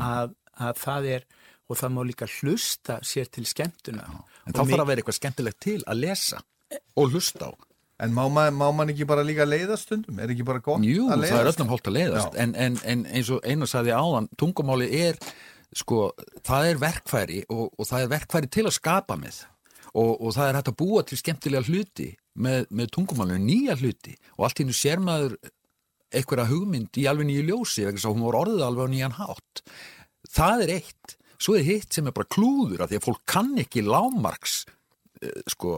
að, 0.00 0.34
að 0.56 0.80
það 0.80 1.10
er 1.16 1.26
og 1.66 1.80
það 1.80 1.94
má 1.96 2.02
líka 2.06 2.28
hlusta 2.38 3.00
sér 3.04 3.30
til 3.34 3.46
skemmtunar 3.48 4.10
En 4.46 4.54
þá 4.54 4.60
þarf 4.62 4.82
að 4.84 4.90
vera 4.92 5.02
eitthvað 5.02 5.18
skemmtilegt 5.18 5.58
til 5.66 5.80
að 5.84 6.02
lesa 6.04 6.38
og 6.96 7.10
hlusta 7.14 7.50
á. 7.50 7.52
En 8.04 8.12
má, 8.12 8.26
ma 8.28 8.44
má 8.52 8.66
man 8.76 8.90
ekki 8.92 9.06
bara 9.08 9.22
líka 9.24 9.46
leiða 9.48 9.78
stundum? 9.80 10.18
Er 10.20 10.28
ekki 10.30 10.44
bara 10.44 10.60
gott 10.60 10.84
Jú, 10.84 11.06
að 11.08 11.24
það 11.24 11.26
er 11.26 11.38
leiðast? 11.40 11.60
öllum 11.60 11.70
hólt 11.72 11.88
að 11.88 11.94
leiðast 11.96 12.34
Já. 12.36 12.40
en, 12.44 12.54
en, 12.66 12.78
en 12.84 13.04
eins 13.08 13.30
og 13.32 13.46
einu 13.48 13.68
sagði 13.70 13.94
áðan 13.96 14.28
tungumáli 14.36 14.88
er, 15.00 15.16
sko, 15.74 16.10
það 16.44 16.70
er 16.70 16.80
verkfæri 16.82 17.38
og, 17.48 17.70
og 17.72 17.88
það 17.88 18.04
er 18.04 18.12
verkfæri 18.12 18.50
til 18.52 18.66
að 18.68 18.76
skapa 18.76 19.16
með 19.20 19.40
og, 19.96 20.12
og 20.20 20.32
það 20.36 20.50
er 20.50 20.58
hægt 20.60 20.70
að 20.72 20.78
búa 20.82 21.02
til 21.08 21.18
skemmtilega 21.20 21.66
hluti 21.70 22.08
með, 22.44 22.66
með 22.70 22.90
tungumálinu, 22.96 23.42
nýja 23.46 23.76
hluti. 23.80 24.16
Og 24.36 24.46
allt 24.48 24.62
hennu 24.62 24.76
sér 24.76 25.00
maður 25.02 25.36
einhverja 26.14 26.48
hugmynd 26.50 27.00
í 27.00 27.06
alveg 27.10 27.28
nýju 27.30 27.44
ljósi 27.48 27.86
vegna 27.86 28.02
að 28.02 28.14
hún 28.14 28.26
var 28.28 28.40
orðið 28.44 28.64
alveg 28.66 28.86
á 28.86 28.92
nýjan 28.92 29.16
hátt. 29.18 29.62
Það 30.36 30.64
er 30.66 30.72
eitt. 30.78 31.16
Svo 31.42 31.56
er 31.58 31.66
hitt 31.66 31.92
sem 31.92 32.08
er 32.08 32.14
bara 32.16 32.28
klúður 32.32 32.84
af 32.84 32.90
því 32.90 32.98
að 33.00 33.06
fólk 33.08 33.22
kann 33.28 33.50
ekki 33.60 33.82
lámarks 33.84 34.54
eh, 35.20 35.42
sko, 35.52 35.74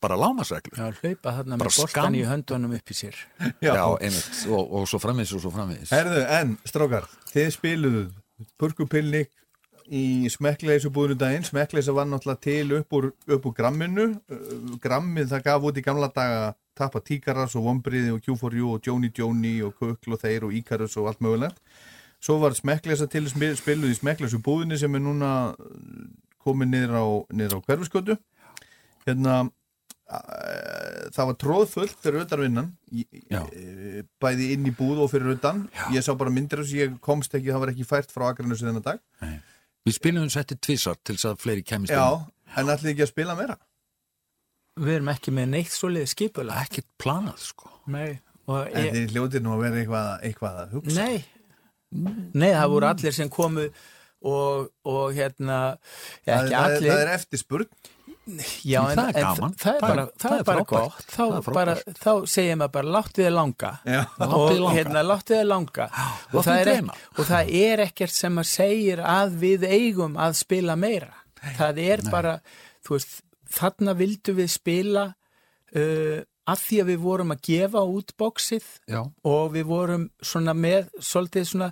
bara 0.00 0.16
lámarsreglu 0.16 0.78
Já, 0.78 0.86
hlaupa 1.02 1.34
þarna 1.38 1.58
Bara 1.60 1.72
með 1.74 1.90
skamm. 1.92 2.16
í 2.16 2.22
höndunum 2.28 2.72
upp 2.78 2.92
í 2.92 2.96
sér. 2.96 3.18
Já. 3.60 3.74
Já, 3.74 3.84
einmitt, 3.98 4.38
og, 4.48 4.62
og 4.80 4.88
svo 4.88 5.00
framvegis 5.02 5.34
og 5.36 5.44
svo 5.44 5.52
framvegis. 5.52 5.92
Herðu, 5.92 6.22
en, 6.38 6.54
strákar, 6.68 7.08
þið 7.34 7.50
spiluðu 7.58 8.04
purkupilnik 8.60 9.32
í 9.92 10.28
smekkleysu 10.32 10.90
daginn. 11.18 11.44
Smekkleysa 11.44 11.92
var 11.94 12.06
náttúrulega 12.08 12.40
til 12.40 12.72
upp 12.78 12.92
úr, 12.92 13.10
upp 13.28 13.46
úr 13.50 13.54
gramminu. 13.56 14.06
Uh, 14.30 14.76
Grammið 14.80 15.32
það 15.32 15.42
gaf 15.44 15.62
út 15.68 15.76
í 15.80 15.84
gamla 15.84 16.08
daga 16.14 16.54
Tappa 16.74 17.00
Tíkaras 17.00 17.54
og 17.56 17.64
Vombriði 17.68 18.12
og 18.14 18.22
Q4U 18.24 18.72
og 18.74 18.86
Joni 18.86 19.10
Joni 19.14 19.60
og 19.62 19.74
Kukl 19.78 20.16
og 20.16 20.20
þeir 20.22 20.44
og 20.48 20.54
Íkarus 20.56 20.96
og 20.96 21.08
allt 21.12 21.20
mögulegt. 21.20 21.58
Svo 22.24 22.38
var 22.40 22.56
smekkleysa 22.56 23.06
til 23.12 23.28
spil- 23.28 23.56
spiluð 23.58 23.92
í 23.92 23.98
smekkleysu 23.98 24.40
búðinni 24.40 24.78
sem 24.80 24.94
er 24.96 25.04
núna 25.04 25.32
uh, 25.52 26.06
komið 26.44 26.72
niður 26.72 26.96
á, 26.96 27.04
á 27.60 27.64
hverfiskötu. 27.68 28.16
Hérna, 29.04 29.42
uh, 30.08 31.08
það 31.14 31.28
var 31.30 31.36
tróðfullt 31.40 31.98
fyrir 32.02 32.22
eh, 33.52 34.02
bæði 34.22 34.50
inn 34.54 34.68
í 34.68 34.72
búð 34.76 35.04
og 35.04 35.10
fyrir 35.12 35.34
utan 35.36 35.66
ég 35.92 36.04
sá 36.04 36.14
bara 36.16 36.32
myndir 36.32 36.62
þess 36.62 36.72
að 36.72 36.80
ég 36.82 36.94
komst 37.04 37.34
ekki 37.36 37.52
það 37.52 37.62
var 37.64 37.72
ekki 37.74 37.86
fært 37.88 38.12
frá 38.14 38.30
Akranusu 38.30 38.64
þennan 38.66 38.84
dag 38.86 39.02
Við 39.84 39.98
spilum 39.98 40.28
setti 40.32 40.56
tvisar 40.56 40.96
til 41.04 41.18
þess 41.18 41.28
að 41.28 41.40
fleiri 41.44 41.64
kemist 41.66 41.92
inn. 41.92 41.98
já, 42.00 42.54
en 42.56 42.70
allir 42.72 42.92
ekki 42.94 43.04
að 43.04 43.10
spila 43.10 43.36
meira? 43.36 43.56
Við 44.80 44.94
erum 44.96 45.10
ekki 45.12 45.34
með 45.36 45.50
neitt 45.52 45.74
svoleið 45.74 46.06
skipula 46.10 46.56
ekkert 46.64 46.88
planað 46.98 47.42
sko. 47.44 47.68
Nei, 47.92 48.16
og 48.48 48.70
en 48.70 48.86
ég, 48.88 48.94
þið 48.96 49.12
hljótir 49.14 49.44
nú 49.44 49.52
að 49.54 49.66
vera 49.66 49.82
eitthvað, 49.82 50.08
eitthvað 50.28 50.62
að 50.62 50.72
hugsa. 50.78 51.04
Nei, 51.04 51.24
nei, 52.32 52.48
það 52.56 52.72
voru 52.72 52.88
allir 52.88 53.14
sem 53.14 53.30
komu 53.32 53.66
og, 54.24 54.70
og 54.88 55.04
hérna, 55.14 55.60
ekki 56.24 56.48
það, 56.48 56.56
allir, 56.62 56.88
það 56.88 57.02
er 57.04 57.12
eftirspurn 57.18 57.70
já, 58.64 58.80
Það 58.94 59.08
er 59.08 59.16
gaman. 59.18 59.54
það, 59.54 59.64
það 59.64 59.74
er 59.74 59.80
bara, 59.84 60.04
það 60.22 60.34
er 60.38 60.44
bara 60.48 60.64
gott, 60.70 61.02
þá, 61.12 61.24
bara, 61.52 61.74
þá 62.00 62.10
segir 62.34 62.56
maður 62.60 62.72
bara, 62.76 62.92
láttu 62.96 63.22
þið 63.24 63.32
langa. 63.36 63.72
Já. 63.84 64.00
Og 64.28 64.68
hérna, 64.74 65.02
láttu 65.04 65.34
þið 65.36 65.44
langa. 65.50 65.88
Og 65.92 66.38
láttu 66.38 66.44
það, 66.48 66.52
þig 66.54 66.60
er, 66.60 66.70
dreyma. 66.70 66.92
ek- 66.98 67.18
og 67.20 67.28
það 67.30 67.52
er 67.62 67.84
ekkert 67.88 68.14
sem 68.16 68.38
að 68.44 68.48
segir 68.52 69.02
að 69.04 69.36
við 69.44 69.66
eigum 69.68 70.16
að 70.16 70.38
spila 70.40 70.76
meira. 70.76 71.10
Það 71.58 71.82
er 71.84 72.04
bara, 72.10 72.36
þú 72.86 72.96
veist 72.96 73.18
þarna 73.54 73.92
vildu 73.98 74.32
við 74.40 74.48
spila 74.50 75.02
uh, 75.76 76.22
að 76.44 76.62
því 76.64 76.78
að 76.82 76.88
við 76.94 76.98
vorum 77.04 77.30
að 77.34 77.42
gefa 77.46 77.82
út 77.88 78.10
bóksið 78.20 78.64
og 79.24 79.52
við 79.54 79.64
vorum 79.68 80.08
svona 80.24 80.52
með 80.56 80.88
svolítið 81.00 81.46
svona 81.52 81.68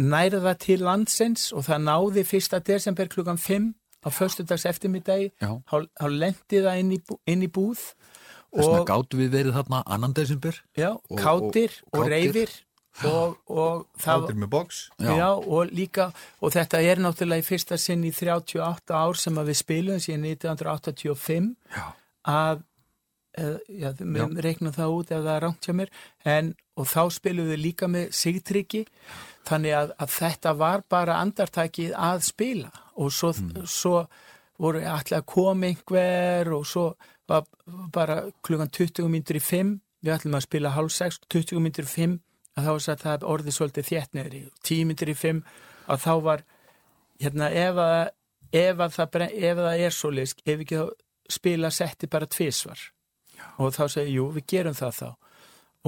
nærða 0.00 0.54
til 0.58 0.78
landsins 0.86 1.50
og 1.52 1.66
það 1.66 1.82
náði 1.84 2.24
1. 2.24 2.56
desember 2.64 3.10
klukkan 3.12 3.36
5 3.38 3.66
á 4.00 4.08
föstudags 4.10 4.64
eftirmiddagi 4.70 5.30
þá 5.40 6.06
lendi 6.08 6.62
það 6.64 6.78
inn 6.82 6.92
í, 6.96 7.00
inn 7.26 7.42
í 7.44 7.48
búð 7.52 7.82
Þess 8.50 8.66
vegna 8.66 8.80
og 8.82 8.88
gátu 8.88 9.18
við 9.20 9.28
verið 9.30 9.54
þarna 9.54 9.82
annan 9.86 10.12
desember. 10.16 10.56
já, 10.76 10.90
og- 10.96 11.18
kátir 11.20 11.70
og, 11.92 12.00
og 12.00 12.08
reyfir 12.10 12.50
og, 13.06 13.36
og 13.46 13.84
það 14.02 14.24
Kátir 14.26 14.38
með 14.42 14.48
box 14.50 14.80
Já. 14.98 15.12
Já. 15.16 15.28
og 15.38 15.70
líka, 15.70 16.08
og 16.42 16.50
þetta 16.52 16.80
er 16.82 16.98
náttúrulega 16.98 17.44
í 17.44 17.46
fyrsta 17.46 17.78
sinn 17.78 18.02
í 18.04 18.10
38 18.10 18.90
ár 18.98 19.14
sem 19.16 19.38
að 19.38 19.52
við 19.52 19.60
spilum 19.60 20.00
síðan 20.02 20.26
1985 20.34 21.54
Já. 21.76 21.84
að 22.26 22.64
við 23.40 24.40
reiknum 24.44 24.74
það 24.74 24.96
út 24.96 25.12
ef 25.12 25.22
það 25.22 25.34
er 25.34 25.44
rangt 25.46 25.68
hjá 25.68 25.76
mér. 25.76 25.92
En, 26.24 26.54
og 26.76 26.88
þá 26.88 27.02
spilum 27.16 27.50
við 27.50 27.62
líka 27.64 27.88
með 27.90 28.10
sigtryggi 28.16 28.84
þannig 29.48 29.76
að, 29.76 29.94
að 30.00 30.16
þetta 30.16 30.56
var 30.60 30.84
bara 30.88 31.20
andartækið 31.24 31.94
að 31.96 32.26
spila. 32.28 32.72
Og 33.00 33.12
svo, 33.14 33.32
svo 33.64 34.04
voru 34.60 34.82
allir 34.84 35.20
að 35.20 35.28
koma 35.30 35.70
einhver 35.70 36.52
og 36.54 36.66
svo 36.68 36.90
var 37.30 37.46
bara 37.94 38.24
klukkan 38.44 38.70
20 38.72 39.08
mínútur 39.08 39.38
í 39.38 39.44
5 39.44 39.74
við 40.04 40.14
ætlum 40.14 40.36
að 40.38 40.46
spila 40.46 40.74
hálf 40.74 40.94
6, 40.96 41.20
20 41.30 41.62
mínútur 41.62 41.86
í 41.86 41.92
5 41.92 42.16
að 42.58 42.66
þá 42.66 42.70
var 42.70 42.84
satt 42.84 43.04
að 43.06 43.26
orðið 43.32 43.56
svolítið 43.56 43.90
þétt 43.90 44.16
niður 44.16 44.36
í 44.36 44.42
10 44.68 44.88
mínútur 44.88 45.12
í 45.12 45.18
5 45.20 45.42
að 45.90 46.02
þá 46.04 46.14
var 46.26 46.44
hérna 47.20 47.50
ef 47.62 47.80
að, 47.84 48.00
ef 48.50 48.82
að, 48.86 48.96
það, 48.96 49.20
ef 49.30 49.62
það 49.62 49.84
er 49.86 49.96
svoleiðis 49.96 50.36
ef 50.44 50.64
ekki 50.64 50.80
þá 50.80 50.86
spila 51.30 51.70
setti 51.70 52.10
bara 52.10 52.28
tvisvar 52.30 52.82
og 53.58 53.74
þá 53.76 53.82
segi, 53.94 54.14
jú, 54.18 54.28
við 54.34 54.46
gerum 54.52 54.76
það 54.76 54.94
þá. 55.00 55.08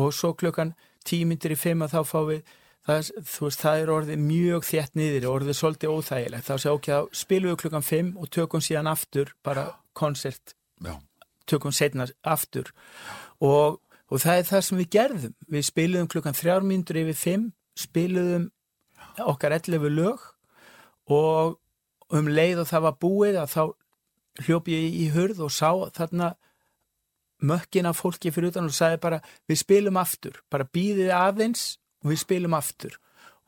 Og 0.02 0.10
svo 0.16 0.32
klukkan 0.38 0.74
tímyndir 1.06 1.54
í 1.54 1.58
fimm 1.58 1.84
að 1.84 1.96
þá 1.96 2.00
fá 2.08 2.18
við 2.28 2.42
það, 2.86 3.12
veist, 3.28 3.62
það 3.62 3.82
er 3.82 3.94
orðið 3.96 4.24
mjög 4.26 4.66
þétt 4.68 4.98
niður 4.98 5.28
orðið 5.32 5.58
svolítið 5.58 5.94
óþægilegt. 5.96 6.48
Þá 6.48 6.54
segi, 6.56 6.74
ok, 6.74 6.90
þá 6.90 7.22
spilum 7.22 7.52
við 7.52 7.60
klukkan 7.62 7.86
fimm 7.86 8.12
og 8.18 8.30
tökum 8.32 8.64
síðan 8.64 8.90
aftur 8.92 9.32
bara 9.44 9.68
koncert 9.98 10.54
Já. 10.82 10.96
tökum 11.50 11.74
setna 11.74 12.08
aftur. 12.22 12.72
Og, 13.42 13.80
og 14.08 14.22
það 14.22 14.38
er 14.38 14.48
það 14.50 14.66
sem 14.68 14.82
við 14.82 14.92
gerðum. 14.96 15.36
Við 15.52 15.68
spiluðum 15.68 16.12
klukkan 16.14 16.38
þrjár 16.38 16.66
mínútur 16.66 17.02
yfir 17.02 17.18
fimm 17.18 17.50
spiluðum 17.78 18.50
okkar 19.20 19.52
11 19.58 19.92
lög 19.92 20.20
og 21.12 21.58
um 22.12 22.28
leið 22.28 22.62
og 22.62 22.68
það 22.68 22.84
var 22.86 22.98
búið 23.00 23.38
að 23.40 23.52
þá 23.52 23.62
hljóp 24.46 24.68
ég 24.72 24.96
í 25.02 25.08
hurð 25.12 25.42
og 25.46 25.52
sá 25.52 25.70
þarna 25.96 26.32
mökkina 27.42 27.92
fólki 27.96 28.30
fyrir 28.34 28.52
utan 28.52 28.68
og 28.70 28.74
sagði 28.76 29.00
bara 29.02 29.18
við 29.50 29.60
spilum 29.64 29.98
aftur, 30.00 30.40
bara 30.52 30.64
býðið 30.72 31.10
aðeins 31.16 31.64
og 32.04 32.12
við 32.14 32.22
spilum 32.22 32.54
aftur. 32.58 32.96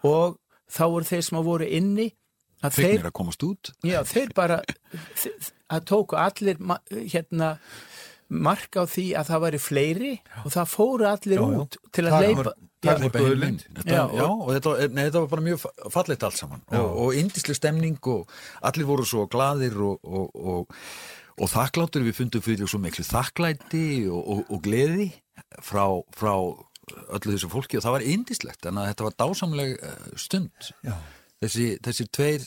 Og 0.04 0.36
þá 0.70 0.82
voru 0.90 1.08
þeir 1.08 1.22
sem 1.28 1.38
voru 1.46 1.68
inni 1.68 2.08
að 2.64 2.78
þeir, 2.78 2.88
Fegnir 2.94 3.10
að 3.10 3.16
komast 3.20 3.42
út. 3.46 3.72
já, 3.84 3.98
þeir 4.08 4.30
bara 4.34 4.60
að 5.70 5.84
tóku 5.90 6.16
allir 6.16 6.56
hérna 7.12 7.54
marka 8.34 8.82
á 8.82 8.84
því 8.88 9.04
að 9.20 9.28
það 9.30 9.42
væri 9.44 9.58
fleiri 9.60 10.12
og 10.44 10.52
það 10.54 10.70
fóru 10.72 11.04
allir 11.10 11.38
Já, 11.38 11.44
já. 11.44 11.58
út 11.60 11.76
til 11.92 12.04
að 12.08 12.14
Já, 12.84 14.00
já, 14.12 14.24
og 14.28 14.48
þetta, 14.52 14.72
nei, 14.92 15.04
þetta 15.06 15.20
var 15.22 15.28
bara 15.32 15.44
mjög 15.44 15.60
fa- 15.62 15.90
fallegt 15.92 16.24
allt 16.26 16.36
saman. 16.36 16.60
Og, 16.76 16.88
og 17.04 17.14
indisleg 17.16 17.56
stemning 17.56 17.96
og 18.12 18.28
allir 18.64 18.84
voru 18.88 19.06
svo 19.08 19.24
glaðir 19.32 19.76
og, 19.80 20.00
og, 20.04 20.34
og, 20.36 20.74
og 21.40 21.50
þakkláttur 21.50 22.04
við 22.06 22.18
fundum 22.20 22.44
fyrir 22.44 22.70
svo 22.70 22.78
miklu 22.82 23.04
þakklæti 23.06 23.84
og, 24.10 24.20
og, 24.22 24.42
og 24.54 24.62
gleði 24.64 25.08
frá, 25.64 25.86
frá 26.14 26.34
öllu 27.16 27.32
þessu 27.34 27.48
fólki. 27.52 27.78
Og 27.80 27.84
það 27.86 27.96
var 27.96 28.04
indislegt 28.14 28.68
að 28.68 28.82
þetta 28.90 29.08
var 29.08 29.16
dásamleg 29.24 29.72
eh, 29.80 30.04
stund. 30.20 30.68
Þessi, 31.42 31.66
þessi 31.84 32.06
tveir 32.14 32.44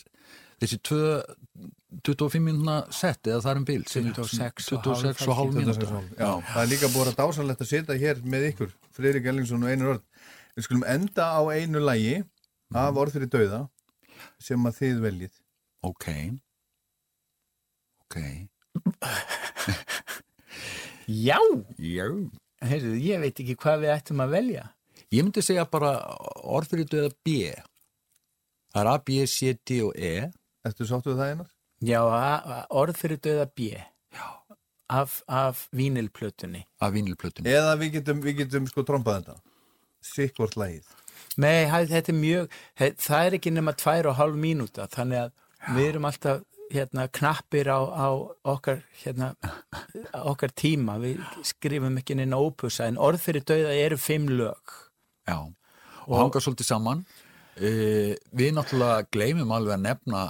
þessi 0.62 0.80
tvö 0.88 1.02
25 2.08 2.42
mínúna 2.44 2.78
sett 2.94 3.28
eða 3.30 3.44
það 3.44 3.52
er 3.52 3.60
um 3.62 3.66
bil 3.68 3.84
sem- 3.88 4.08
26 4.14 4.72
og 4.76 4.82
26 4.88 5.28
og 5.30 5.38
hálf 5.38 5.54
mínúta 5.56 5.88
Já, 6.18 6.32
það 6.50 6.62
er 6.64 6.72
líka 6.72 6.90
búið 6.94 7.12
að 7.12 7.20
dásanlegt 7.22 7.62
að 7.64 7.70
sitja 7.72 7.98
hér 8.02 8.20
með 8.26 8.48
ykkur, 8.52 8.74
Friðrik 8.98 9.30
Ellingsson 9.32 9.64
og 9.64 9.72
Einar 9.72 9.94
Örn. 9.94 10.04
Við 10.58 10.66
skulum 10.68 10.86
enda 10.90 11.28
á 11.38 11.42
einu 11.54 11.80
lægi 11.84 12.18
af 12.76 12.98
orð 13.00 13.16
fyrir 13.18 13.32
dauða 13.32 13.62
sem 14.42 14.66
að 14.68 14.80
þið 14.82 15.02
veljið. 15.06 15.34
ok. 15.86 16.08
Ok 18.08 18.18
Já, 21.08 21.38
já 21.80 22.08
heyrðu, 22.68 22.96
ég 23.00 23.22
veit 23.22 23.40
ekki 23.40 23.56
hvað 23.62 23.84
við 23.86 23.94
ættum 23.96 24.24
að 24.26 24.34
velja 24.34 24.64
Ég 25.14 25.24
myndi 25.24 25.40
segja 25.46 25.64
bara 25.72 25.92
orð 26.44 26.68
fyrir 26.74 26.88
döða 26.92 27.10
B. 27.24 27.36
Það 28.74 28.82
er 28.82 28.88
A, 28.92 28.96
B, 29.08 29.22
C, 29.32 29.54
D 29.64 29.78
og 29.86 29.94
E. 29.96 30.10
Ertu 30.68 30.84
sáttu 30.90 31.14
við 31.14 31.22
það 31.22 31.30
Einar? 31.32 31.52
Já, 31.88 32.02
a- 32.04 32.42
a- 32.58 32.66
orð 32.76 32.98
fyrir 33.00 33.22
döða 33.24 33.46
B 33.56 33.70
af, 34.90 35.22
af 35.28 35.68
vínilplötunni 35.72 36.66
Af 36.82 36.92
vínilplötunni. 36.96 37.48
Eða 37.48 37.78
við 37.80 37.94
getum, 37.98 38.20
við 38.24 38.38
getum 38.42 38.68
sko 38.68 38.84
trompað 38.84 39.22
þetta. 39.22 39.38
Sikkvort 40.04 40.56
lægið. 40.60 40.92
Nei, 41.40 41.66
þetta 41.72 42.12
er 42.12 42.20
mjög, 42.20 42.52
það 43.08 43.26
er 43.30 43.38
ekki 43.40 43.52
nema 43.56 43.74
tvær 43.80 44.12
og 44.12 44.16
hálf 44.20 44.36
mínúta, 44.36 44.90
þannig 44.92 45.24
að 45.24 45.76
við 45.78 45.88
erum 45.94 46.06
alltaf 46.12 46.44
hérna, 46.74 47.08
knappir 47.14 47.70
á, 47.72 47.80
á 47.80 48.08
okkar, 48.48 48.82
hérna, 49.04 49.32
okkar 50.28 50.54
tíma, 50.58 50.98
við 51.02 51.22
skrifum 51.48 52.00
ekki 52.02 52.18
neina 52.20 52.40
ópusa, 52.42 52.88
en 52.88 53.00
orð 53.00 53.24
fyrir 53.24 53.46
dauða 53.48 53.74
eru 53.78 54.00
fimm 54.02 54.30
lög. 54.32 54.76
Já. 55.28 55.40
Og, 56.08 56.16
hanga 56.18 56.44
svolítið 56.44 56.72
saman. 56.72 57.04
Uh, 57.58 58.14
við 58.38 58.54
náttúrulega 58.54 59.08
gleymum 59.10 59.52
alveg 59.56 59.80
að 59.80 59.86
nefna 59.88 60.24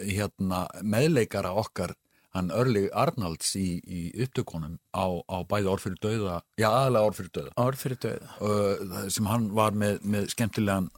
hérna, 0.00 0.64
meðleikara 0.82 1.52
okkar 1.56 1.94
hann 2.36 2.52
Örlig 2.52 2.90
Arnalds 2.92 3.54
í, 3.56 3.78
í 3.80 4.00
upptökunum 4.24 4.76
á, 4.92 5.06
á 5.24 5.36
bæði 5.48 5.70
orð 5.72 5.86
fyrir 5.86 6.00
döða, 6.04 6.38
já 6.60 6.68
aðalega 6.68 7.10
orð 7.10 7.20
fyrir 7.20 7.32
döða. 7.38 7.52
Orð 7.64 7.82
fyrir 7.82 8.00
dauða. 8.02 8.32
Uh, 8.40 9.10
sem 9.12 9.28
hann 9.30 9.48
var 9.56 9.76
með, 9.76 10.00
með 10.04 10.28
skemmtilegan 10.34 10.90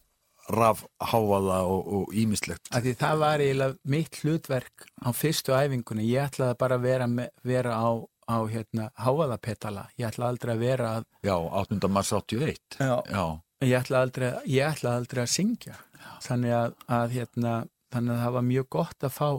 rafháfaða 0.49 1.59
og, 1.69 1.89
og 1.99 2.15
ímislegt. 2.17 2.71
Það 2.73 3.19
var 3.21 3.43
eiginlega 3.45 3.77
mitt 3.93 4.21
hlutverk 4.23 4.87
á 5.05 5.09
fyrstu 5.17 5.55
æfingunni. 5.57 6.07
Ég 6.09 6.31
ætlaði 6.31 6.59
bara 6.61 6.79
að 6.79 6.87
vera, 6.89 7.09
með, 7.11 7.29
vera 7.47 7.75
á, 7.77 7.89
á 8.29 8.37
hérna, 8.49 8.89
háaðapetala. 8.97 9.89
Ég 10.01 10.09
ætlaði 10.09 10.35
aldrei 10.35 10.55
að 10.55 10.65
vera 10.65 10.95
að, 10.99 11.11
Já, 11.29 11.37
8. 11.37 11.91
mars 11.93 12.15
81. 12.17 12.79
Já. 12.81 12.95
Já. 13.13 13.25
ég 13.67 13.77
ætlaði 13.83 14.01
aldrei, 14.07 14.31
ég 14.47 14.73
ætlaði 14.73 15.03
aldrei 15.03 15.23
að 15.25 15.35
syngja. 15.35 15.77
Þannig 16.25 16.57
að, 16.57 16.81
að, 16.99 17.15
hérna, 17.19 17.55
þannig 17.93 18.17
að 18.17 18.25
það 18.25 18.35
var 18.39 18.49
mjög 18.49 18.69
gott 18.79 19.07
að 19.09 19.15
fá 19.19 19.31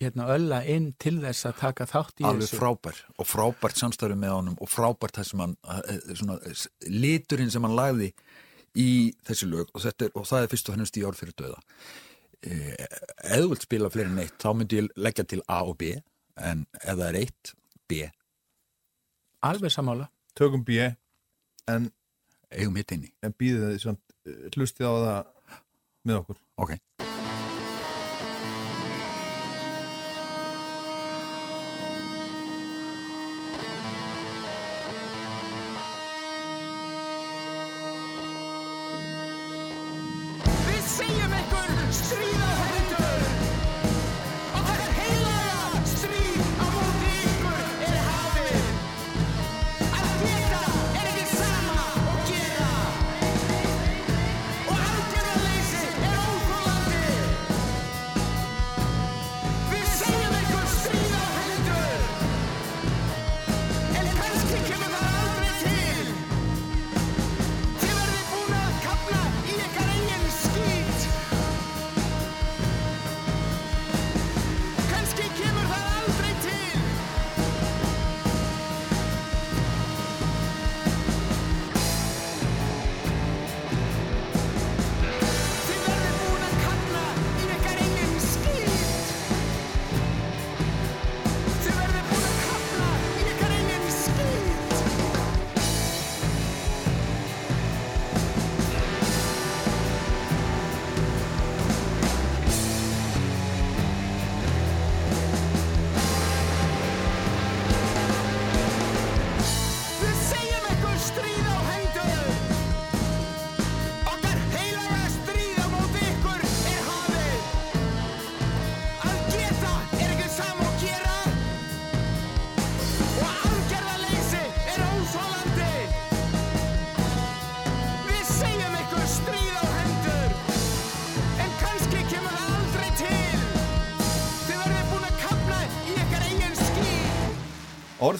hérna, 0.00 0.26
ölla 0.32 0.60
inn 0.64 0.92
til 1.00 1.18
þess 1.20 1.46
að 1.50 1.58
taka 1.60 1.86
þátt 1.88 2.22
í 2.22 2.24
alveg 2.24 2.46
þessu. 2.46 2.58
frábær 2.60 3.00
og 3.20 3.26
frábært 3.28 3.80
samstæður 3.80 4.14
með 4.16 4.32
honum 4.32 4.54
og 4.64 4.70
frábært 4.72 5.18
það 5.18 5.26
sem 5.28 5.42
hann 5.44 5.56
eh, 5.68 5.98
svona, 6.16 6.38
liturinn 6.88 7.52
sem 7.52 7.66
hann 7.68 7.76
lagði 7.76 8.08
í 8.78 8.90
þessi 9.26 9.48
lög 9.50 9.72
og, 9.74 9.82
er, 9.84 10.12
og 10.14 10.28
það 10.28 10.44
er 10.44 10.52
fyrst 10.52 10.70
og 10.70 10.76
hennast 10.76 11.00
í 11.00 11.04
orð 11.06 11.22
fyrir 11.24 11.36
döða 11.38 11.58
eða 12.40 13.42
þú 13.42 13.48
vilt 13.50 13.66
spila 13.66 13.90
fleiri 13.92 14.12
en 14.12 14.22
eitt 14.22 14.38
þá 14.40 14.52
myndi 14.56 14.78
ég 14.78 14.92
leggja 14.96 15.26
til 15.28 15.42
A 15.50 15.60
og 15.66 15.76
B 15.80 15.90
en 16.40 16.64
ef 16.78 16.94
það 16.94 17.06
er 17.10 17.18
eitt, 17.20 17.52
B 17.90 18.06
Alveg 19.42 19.72
samála. 19.72 20.10
Tökum 20.36 20.64
B, 20.64 20.76
en, 21.68 21.88
eigum 22.52 22.76
hitt 22.76 22.92
inni 22.92 23.08
en 23.24 23.32
býðið 23.32 23.70
þið 23.70 23.80
samt, 23.86 24.02
eh, 24.28 24.42
hlustið 24.52 24.88
á 24.88 24.92
það 24.92 25.56
með 26.04 26.20
okkur. 26.20 26.42
ok, 26.56 26.76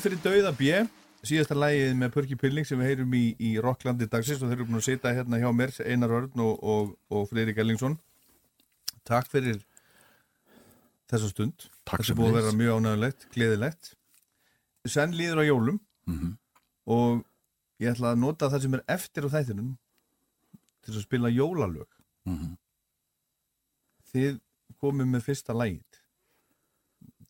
Orð 0.00 0.14
fyrir 0.14 0.20
dauða 0.24 0.50
B 0.56 0.68
síðasta 1.28 1.52
lægið 1.52 1.90
með 2.00 2.12
Pörki 2.14 2.36
Pilling 2.40 2.64
sem 2.64 2.78
við 2.80 2.86
heyrum 2.88 3.10
í, 3.18 3.34
í 3.36 3.48
Rocklandi 3.60 4.06
dagsins 4.08 4.40
og 4.40 4.48
þeir 4.48 4.54
eru 4.62 4.66
búin 4.70 4.78
að 4.78 4.86
sita 4.86 5.10
hérna 5.12 5.36
hjá 5.42 5.50
mér 5.52 5.74
Einar 5.84 6.14
Örn 6.16 6.40
og, 6.40 6.62
og, 6.64 6.94
og 7.12 7.26
Freyri 7.28 7.52
Gellingsson 7.52 7.98
Takk 9.04 9.28
fyrir 9.28 9.58
þessa 11.12 11.28
stund. 11.34 11.66
Takk 11.84 12.00
Þetta 12.06 12.16
búið 12.16 12.30
að 12.30 12.38
vera 12.38 12.54
mjög 12.56 12.78
ánægulegt, 12.80 13.26
gleðilegt. 13.34 13.90
Senn 14.88 15.12
líður 15.18 15.42
á 15.42 15.48
jólum 15.50 15.80
Mhm. 16.08 16.32
og 16.96 17.20
ég 17.84 17.92
ætla 17.92 18.14
að 18.14 18.22
nota 18.24 18.48
það 18.48 18.62
sem 18.64 18.74
er 18.78 18.84
eftir 18.96 19.28
á 19.28 19.32
þættinum 19.36 19.74
til 20.80 20.94
að 20.96 21.02
spila 21.04 21.28
jólalög. 21.28 21.90
Mhm. 22.24 22.54
Þið 24.14 24.40
komið 24.80 25.12
með 25.12 25.26
fyrsta 25.28 25.52
lægið 25.52 26.00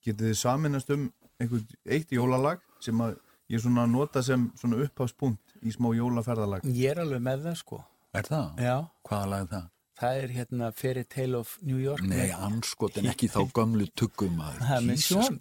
Getið 0.07 0.31
þið 0.31 0.39
saminast 0.47 0.95
um 0.95 1.11
einhvern 1.41 1.67
eitt 1.97 2.13
jólalag 2.15 2.61
sem 2.85 3.01
að 3.05 3.17
ég 3.51 3.65
svona 3.65 3.87
nota 3.91 4.23
sem 4.23 4.49
svona 4.61 4.79
upphafspunkt 4.85 5.57
í 5.67 5.73
smá 5.75 5.91
jólaferðalag 5.97 6.65
Ég 6.71 6.93
er 6.95 7.03
alveg 7.03 7.21
með 7.27 7.45
það 7.49 7.61
sko. 7.65 7.83
Er 8.15 8.27
það? 8.31 8.49
Já, 8.65 8.77
Hvaða 9.09 9.29
lag 9.35 9.45
er 9.47 9.53
það? 9.57 9.69
það 10.01 10.19
er 10.23 10.31
hérna 10.33 10.69
Fairy 10.73 11.03
Tale 11.13 11.37
of 11.37 11.51
New 11.61 11.77
York. 11.77 12.01
Nei, 12.09 12.31
anskotin, 12.33 13.05
ekki 13.11 13.29
þá 13.29 13.43
gömlu 13.59 13.85
tuggum 14.01 14.39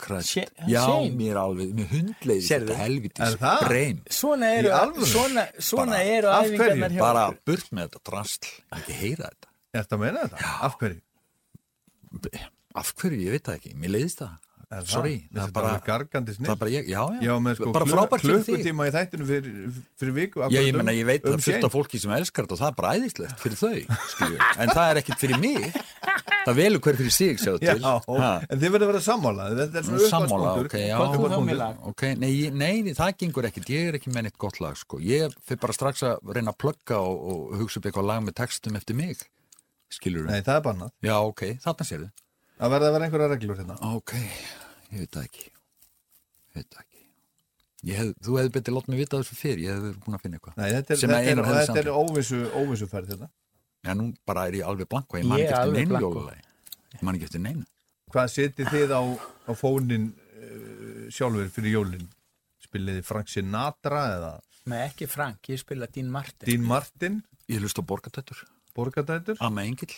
Christ. 0.03 0.33
Shane- 0.33 0.67
Já, 0.73 0.83
mér 1.15 1.39
alveg, 1.39 1.71
með 1.77 1.93
hundleiði 1.93 2.43
þetta 2.49 2.75
helvitis 2.81 3.23
Er 3.29 3.37
það? 3.39 3.63
breym. 3.69 4.01
Svona 4.11 4.49
eru, 4.57 4.73
æfingarnar 6.41 6.91
hjá 6.97 6.99
Bara 7.05 7.23
burt 7.47 7.71
með 7.71 7.87
þetta 7.87 8.03
drastl, 8.11 8.51
ekki 8.81 8.97
heyra 8.99 9.29
þetta. 9.31 9.53
Er 9.71 9.85
þetta 9.85 9.95
að 9.95 10.03
meina 10.03 10.25
þetta? 10.27 10.51
Af 10.67 10.77
hverju? 10.81 11.01
Af 12.83 12.91
hverju, 12.99 13.19
ég 13.25 13.33
veit 13.37 13.45
það 13.47 13.57
ekki, 13.61 13.73
mér 13.79 13.93
leiðist 13.95 14.21
það. 14.25 14.35
Sorry, 14.69 15.15
það 15.33 15.33
það 15.33 15.41
er 15.41 15.47
er 15.49 15.53
bara, 15.55 15.69
gargandi 15.81 16.33
það 16.33 16.35
snill 16.37 16.55
bara 16.61 16.69
ég, 16.69 16.89
já, 16.91 16.99
já. 17.17 17.21
Já, 17.25 17.31
með 17.41 17.55
sko 17.57 17.71
bara 17.73 17.85
frábært 17.89 18.21
fyrir 18.21 18.35
þig. 18.37 18.49
klukkutíma 18.53 18.85
í 18.85 18.91
þættinu 18.93 19.25
fyrir, 19.25 19.55
fyrir 19.97 20.13
viku 20.13 20.43
Já, 20.45 20.59
ég 20.61 20.75
menna, 20.77 20.91
um- 20.93 20.99
ég 20.99 21.07
veit 21.09 21.23
um 21.25 21.31
það 21.31 21.39
fullt 21.41 21.47
Shane. 21.55 21.65
af 21.65 21.73
fólki 21.73 21.99
sem 22.03 22.11
elskar 22.13 22.45
þetta 22.45 22.53
og 22.53 22.59
það 22.59 22.69
er 22.69 22.75
bara 22.77 22.91
æðislegt 22.99 23.39
fyrir 23.41 23.57
þau, 23.57 23.97
skilju. 24.13 24.37
En 24.61 24.69
það 24.69 24.91
er 24.91 24.99
ekkit 25.01 25.17
fyrir 25.23 25.39
mig. 25.41 25.73
Það 26.45 26.55
velur 26.61 26.79
hver 26.85 26.95
fyrir 27.01 27.11
sig, 27.11 27.33
Já, 27.41 27.57
til. 27.57 27.81
Ha. 27.83 28.29
en 28.49 28.59
þið 28.61 28.69
verður 28.75 28.85
að 28.85 28.91
vera 28.93 29.01
sammála 29.09 29.47
Þetta 29.57 29.77
er 29.81 29.83
svona 29.89 30.11
Sammála, 30.13 30.53
ok, 30.61 30.75
já. 30.77 30.95
Hvað 30.95 31.09
þú 31.09 31.17
þá 31.17 31.17
Uppáhaldspunktur. 31.17 31.49
með 31.49 31.57
lag? 31.59 31.81
Ok, 31.89 32.01
nei, 32.21 32.31
nei, 32.53 32.93
það 32.93 33.17
gengur 33.17 33.49
ekkit, 33.49 33.69
ég 33.73 33.89
er 33.89 33.97
ekki 33.99 34.13
með 34.13 34.23
neitt 34.29 34.37
gott 34.37 34.61
lag, 34.61 34.77
sko. 34.79 35.01
Ég 35.01 35.33
fyrir 35.49 35.59
bara 35.65 35.73
strax 35.73 36.05
að 36.07 36.31
reyna 36.37 36.53
að 36.53 36.57
plugga 36.61 37.01
og, 37.01 37.17
og 37.33 37.57
hugsa 37.59 37.81
upp 37.81 37.89
eitthvað 37.89 38.05
lag 38.13 38.23
með 38.23 38.37
textum 38.39 38.75
eftir 38.79 38.95
mig, 38.95 39.17
skilur 39.89 40.29
Nei, 40.29 40.39
það 40.45 40.55
er 40.61 40.65
bannað 40.69 40.91
Já, 41.09 41.15
ok, 41.25 41.45
þarna 41.65 41.85
sér 41.89 42.05
þið. 42.05 42.11
Það 42.59 42.73
verður 42.73 42.89
að 42.89 42.95
vera 42.97 43.07
einhverja 43.07 43.29
reglur 43.33 43.59
hérna 43.61 43.75
Ok, 43.95 44.13
ég 44.91 45.03
veit 45.03 45.13
það 45.15 45.27
ekki. 45.29 45.45
Ég 46.49 46.59
veit 46.59 46.69
það 46.73 46.81
ekki. 46.83 47.03
Ég 47.89 47.99
hef, 48.01 48.09
þú 48.25 48.37
hefði 48.39 48.51
betið 48.57 48.75
látt 48.75 48.89
mig 48.91 48.99
vita 48.99 49.19
þessu 49.21 49.37
fyrr, 49.39 49.61
ég 49.63 49.71
hefði 49.71 49.85
verið 49.87 49.99
búin 50.03 50.17
að 50.17 50.23
finna 50.25 50.39
eitthvað. 50.39 50.57
Nei, 50.59 50.65
þetta 50.75 50.93
er, 50.95 50.99
þetta 50.99 51.19
er, 51.31 51.43
þetta 51.69 51.83
er 51.85 51.91
óvissu, 51.95 52.39
óvissuferð 52.59 53.13
hérna 53.13 53.29
Já, 53.87 53.93
nú 53.95 54.09
bara 54.27 54.43
er 54.49 54.57
ég 54.59 54.67
alveg 54.67 54.89
blanko, 54.91 55.15
ég 55.21 55.27
man 55.29 55.39
ekki 55.39 55.55
eftir 55.55 55.87
blanko. 55.93 56.09
jólulagi. 56.09 56.43
Ég 56.97 57.03
man 57.07 57.15
ekki 57.15 57.27
eftir 57.29 57.43
neinu. 57.45 57.63
Hvað 58.11 58.31
setið 58.33 58.71
þið 58.73 58.91
á, 58.91 59.01
á 59.47 59.51
fónin 59.55 60.09
uh, 60.11 61.05
sjálfur 61.15 61.47
fyrir 61.55 61.77
jólin? 61.77 62.03
Spiliði 62.65 63.05
Frank 63.07 63.31
Sinatra 63.31 64.01
eða 64.17 64.33
Nei, 64.69 64.81
ekki 64.89 65.07
Frank, 65.07 65.39
ég 65.47 65.61
spila 65.63 65.87
Dean 65.87 66.11
Martin. 66.11 66.43
Dean 66.49 66.65
Martin, 66.67 67.21
Ég 67.49 67.63
hlust 67.63 67.79
á 67.79 67.83
borgatættur, 67.87 68.43
Borgadætur? 68.77 69.39
Amma 69.41 69.63
Engil, 69.65 69.95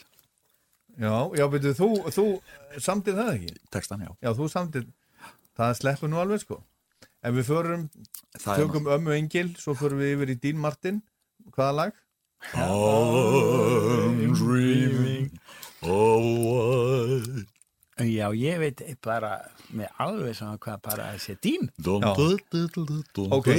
Já, 1.00 1.14
já, 1.40 1.46
veitu, 1.48 1.72
þú, 1.78 1.88
þú 2.12 2.26
samtið 2.84 3.22
það 3.22 3.32
ekki? 3.36 3.54
textan, 3.72 4.04
já. 4.06 4.12
Já, 4.22 4.34
þú 4.38 4.50
samtið, 4.52 4.90
það 5.58 5.78
sleppur 5.80 6.12
nú 6.12 6.22
alveg 6.22 6.44
sko 6.44 6.60
En 7.22 7.36
við 7.38 7.46
förum, 7.46 7.84
Það 8.42 8.64
tökum 8.64 8.88
ömmu 8.96 9.14
Engil, 9.14 9.50
svo 9.62 9.76
förum 9.78 10.02
við 10.02 10.16
yfir 10.16 10.34
í 10.34 10.38
Dean 10.42 10.60
Martin 10.62 11.02
Hvaða 11.54 11.76
lag? 11.78 11.92
I'm 12.58 14.34
dreaming 14.34 15.30
of 15.86 16.26
what 16.42 17.48
Já, 18.02 18.32
ég 18.34 18.58
veit 18.58 18.82
bara 19.04 19.36
með 19.76 19.92
alveg 20.02 20.34
svona 20.34 20.58
hvað 20.62 20.80
bara 20.88 21.10
þessi. 21.14 21.36
Já. 22.02 22.14
Ok. 23.36 23.50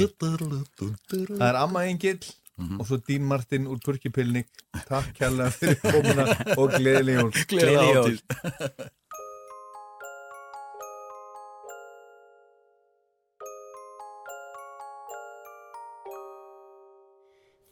Það 1.13 1.45
er 1.47 1.59
Amma 1.61 1.85
Engil 1.87 2.17
og 2.57 2.85
svo 2.85 2.99
Dean 3.07 3.23
Martin 3.25 3.67
úr 3.67 3.79
Purkipilnik 3.85 4.49
Takk 4.87 5.13
kærlega 5.17 5.49
fyrir 5.55 5.79
komuna 5.81 6.25
og 6.57 6.75
gleðileg 6.75 7.21
jól. 7.21 7.31
Gleðileg 7.49 7.95
jól. 7.97 8.19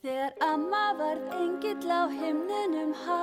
Þegar 0.02 0.34
amma 0.42 0.86
varð 0.98 1.34
engill 1.38 1.92
á 1.94 2.10
himninum 2.10 2.96
há, 3.04 3.22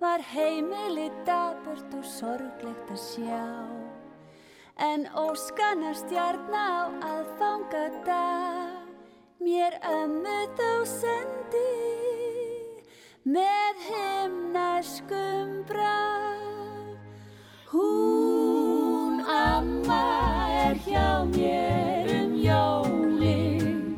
var 0.00 0.24
heimili 0.24 1.10
daburt 1.28 1.92
og 1.98 2.06
sorglegt 2.14 2.94
að 2.94 3.02
sjá. 3.02 3.44
En 4.80 5.04
óskanar 5.12 5.96
stjarna 6.00 6.64
á 6.80 6.84
aðfanga 7.10 7.84
dag, 8.08 8.75
mér 9.46 9.76
ömmu 9.86 10.38
þó 10.58 10.70
sendi, 10.90 11.74
með 13.22 13.82
himnarskum 13.86 15.52
brag. 15.68 16.96
Hún 17.70 19.22
amma 19.22 20.02
er 20.64 20.80
hjá 20.86 21.06
mér 21.30 22.10
um 22.24 22.34
jólin, 22.42 23.94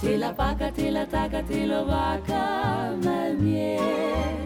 Til 0.00 0.22
að 0.24 0.34
baka, 0.40 0.72
til 0.72 0.96
að 0.96 1.12
taka, 1.12 1.42
til 1.52 1.68
að 1.76 1.92
vaka 1.92 2.44
með 3.04 3.44
mér. 3.44 4.38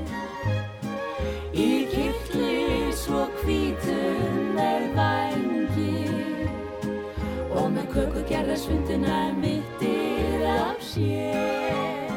Í 1.55 1.71
kirkli 1.95 2.91
svo 2.99 3.29
hvítum 3.45 4.41
með 4.57 4.89
vangi 4.97 5.95
Og 7.55 7.71
með 7.71 7.87
köku 7.95 8.25
gerða 8.27 8.57
svunduna 8.59 9.21
mittir 9.39 9.65
af 9.69 9.74
sér 10.95 12.09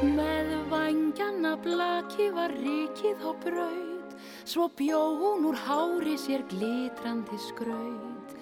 Með 0.00 0.50
vangjana 0.70 1.56
blaki 1.60 2.30
var 2.34 2.54
rikið 2.54 3.24
á 3.26 3.32
braut. 3.42 4.14
Svo 4.46 4.68
bjó 4.78 5.00
hún 5.18 5.48
úr 5.50 5.58
hári 5.66 6.16
sér 6.18 6.46
glitrandi 6.52 7.38
skraut. 7.48 8.36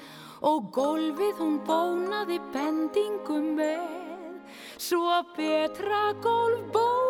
Og 0.45 0.69
gólfið 0.75 1.41
hún 1.41 1.59
bónaði 1.67 2.39
bendingum 2.53 3.57
með. 3.59 4.37
Svo 4.79 5.17
betra 5.37 6.13
gólf 6.23 6.69
bónað 6.73 7.09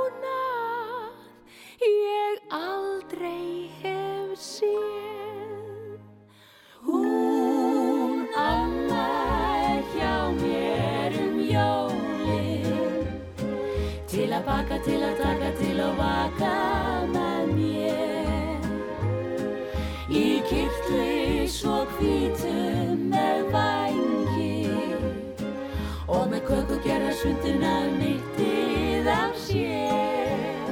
Ég 1.84 2.40
aldrei 2.50 3.70
hef 3.82 4.32
séð. 4.34 6.00
Hún 6.82 7.37
baka, 14.48 14.78
til 14.84 15.00
að 15.04 15.18
taka, 15.20 15.50
til 15.58 15.76
að 15.84 15.98
vaka 15.98 16.54
með 17.12 17.50
mér 17.56 18.66
Í 20.08 20.40
kirtli 20.48 21.44
svo 21.52 21.82
hvítum 21.96 23.08
með 23.12 23.50
vangi 23.52 24.64
Og 26.08 26.22
með 26.30 26.46
köku 26.48 26.78
gerða 26.86 27.12
sundina 27.20 27.74
mittið 27.98 29.10
af 29.12 29.34
sér. 29.44 30.70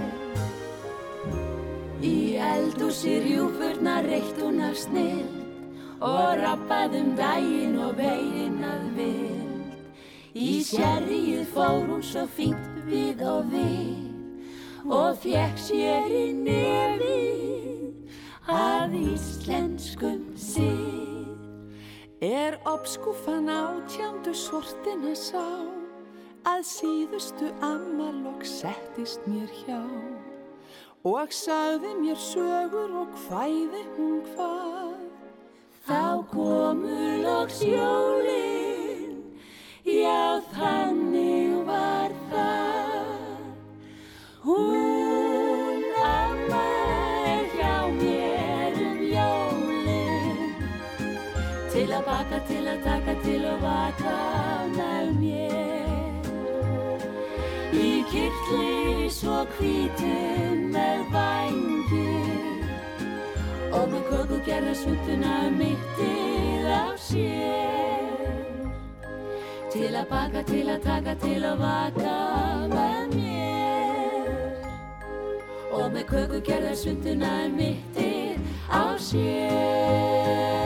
Í 2.01 2.16
eldúsi 2.40 3.19
rjúfurna 3.27 3.98
reitt 4.07 4.40
hún 4.40 4.62
af 4.65 4.78
snill 4.86 5.28
Og 6.01 6.40
rappað 6.40 6.97
um 7.03 7.12
daginn 7.19 7.77
og 7.81 7.93
veginn 8.01 8.65
að 8.65 8.89
vild. 8.97 9.77
Í 10.36 10.61
sérrið 10.65 11.44
fór 11.53 11.85
hún 11.89 12.03
svo 12.05 12.24
fínt 12.36 12.65
við 12.90 13.24
og 13.26 13.48
við 13.52 14.06
Og 14.86 15.16
fekk 15.18 15.56
sér 15.58 16.12
í 16.14 16.26
nefið 16.30 18.12
að 18.46 18.92
íslenskum 19.00 20.28
sið. 20.38 21.32
Er 22.22 22.54
obskúfan 22.70 23.50
átjándu 23.50 24.30
sortina 24.30 25.10
sá, 25.18 25.42
að 26.46 26.62
síðustu 26.70 27.50
ammalokk 27.66 28.46
settist 28.46 29.26
mér 29.26 29.50
hjá. 29.64 29.82
Og 31.02 31.34
sagði 31.34 31.90
mér 32.04 32.22
sögur 32.22 32.94
og 33.02 33.18
hvæði 33.26 33.82
hún 33.96 34.22
hvað. 34.30 34.94
Þá 35.86 36.22
komu 36.30 37.02
loks 37.26 37.58
jólin, 37.66 39.18
já 39.82 40.38
þannig 40.54 41.58
var 41.66 42.14
það. 42.14 42.26
Hún 44.47 45.82
amma 46.06 46.66
er 47.35 47.47
hjá 47.55 47.74
mér 47.98 48.74
um 48.89 49.01
jólin 49.14 50.52
Til 51.73 51.89
að 51.97 52.05
baka, 52.06 52.39
til 52.47 52.68
að 52.70 52.78
taka, 52.85 53.14
til 53.24 53.43
að 53.43 53.64
vaka 53.64 54.12
með 54.77 55.10
mér. 55.18 56.31
Í 57.74 57.90
kirtli 58.12 59.10
svo 59.10 59.40
hvítum 59.56 60.62
með 60.77 61.02
vængi 61.16 62.14
og 63.74 63.90
með 63.97 64.02
köku 64.12 64.39
gerða 64.47 64.77
svutuna 64.78 65.40
mittið 65.59 66.70
á 66.70 66.86
sér. 67.09 68.31
Til 69.74 69.90
að 69.90 70.06
baka, 70.14 70.47
til 70.47 70.68
að 70.70 70.81
taka, 70.86 71.18
til 71.27 71.43
að 71.43 71.66
vaka 71.66 72.56
og 75.77 75.90
með 75.93 76.07
köku 76.12 76.40
gerða 76.47 76.77
svutuna 76.78 77.32
mittið 77.53 78.40
á 78.73 78.97
sér. 78.97 80.65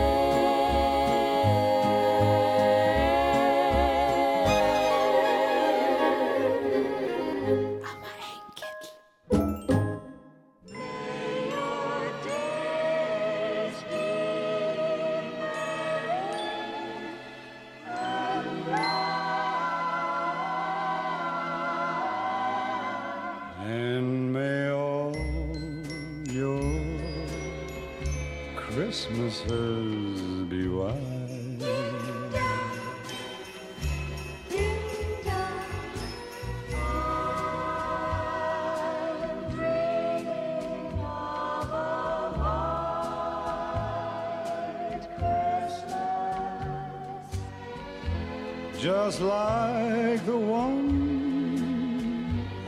Just 49.11 49.23
like 49.23 50.25
the 50.25 50.37
one 50.37 50.87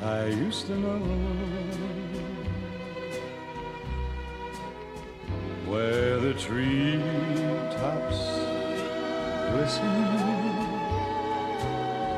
I 0.03 0.27
used 0.27 0.67
to 0.67 0.75
know. 0.77 0.99
Where 5.71 6.19
the 6.19 6.35
treetops 6.35 8.23
glisten 9.53 9.87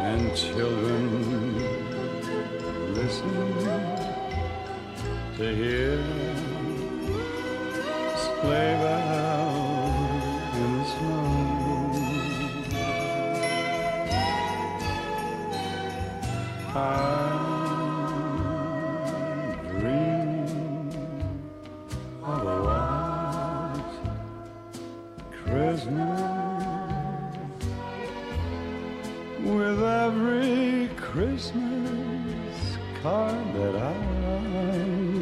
and 0.08 0.34
children 0.34 1.06
listen 2.94 3.34
to 5.36 5.54
hear 5.54 6.02
sleigh 8.16 8.76
bells 8.80 9.53
I'm 16.76 17.38
dreaming 19.78 20.90
of 22.24 22.46
a 22.46 22.62
white 22.66 23.94
Christmas 25.30 26.20
with 29.44 29.82
every 29.84 30.90
Christmas 30.96 32.76
card 33.00 33.54
that 33.54 33.76
I 33.76 33.94
write. 34.50 35.13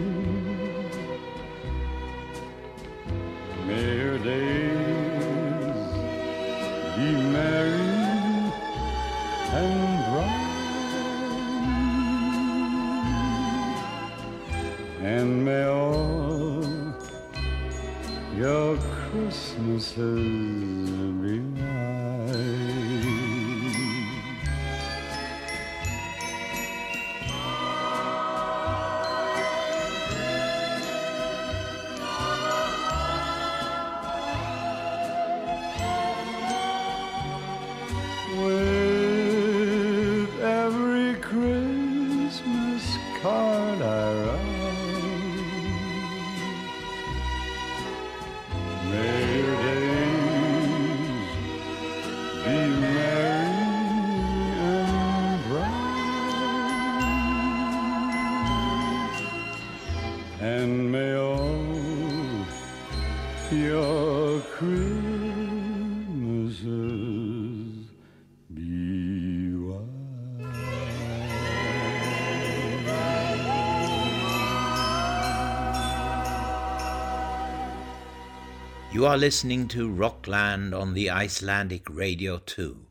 You 79.02 79.08
are 79.08 79.18
listening 79.18 79.66
to 79.70 79.90
Rockland 79.90 80.72
on 80.72 80.94
the 80.94 81.10
Icelandic 81.10 81.90
Radio 81.90 82.38
2. 82.38 82.86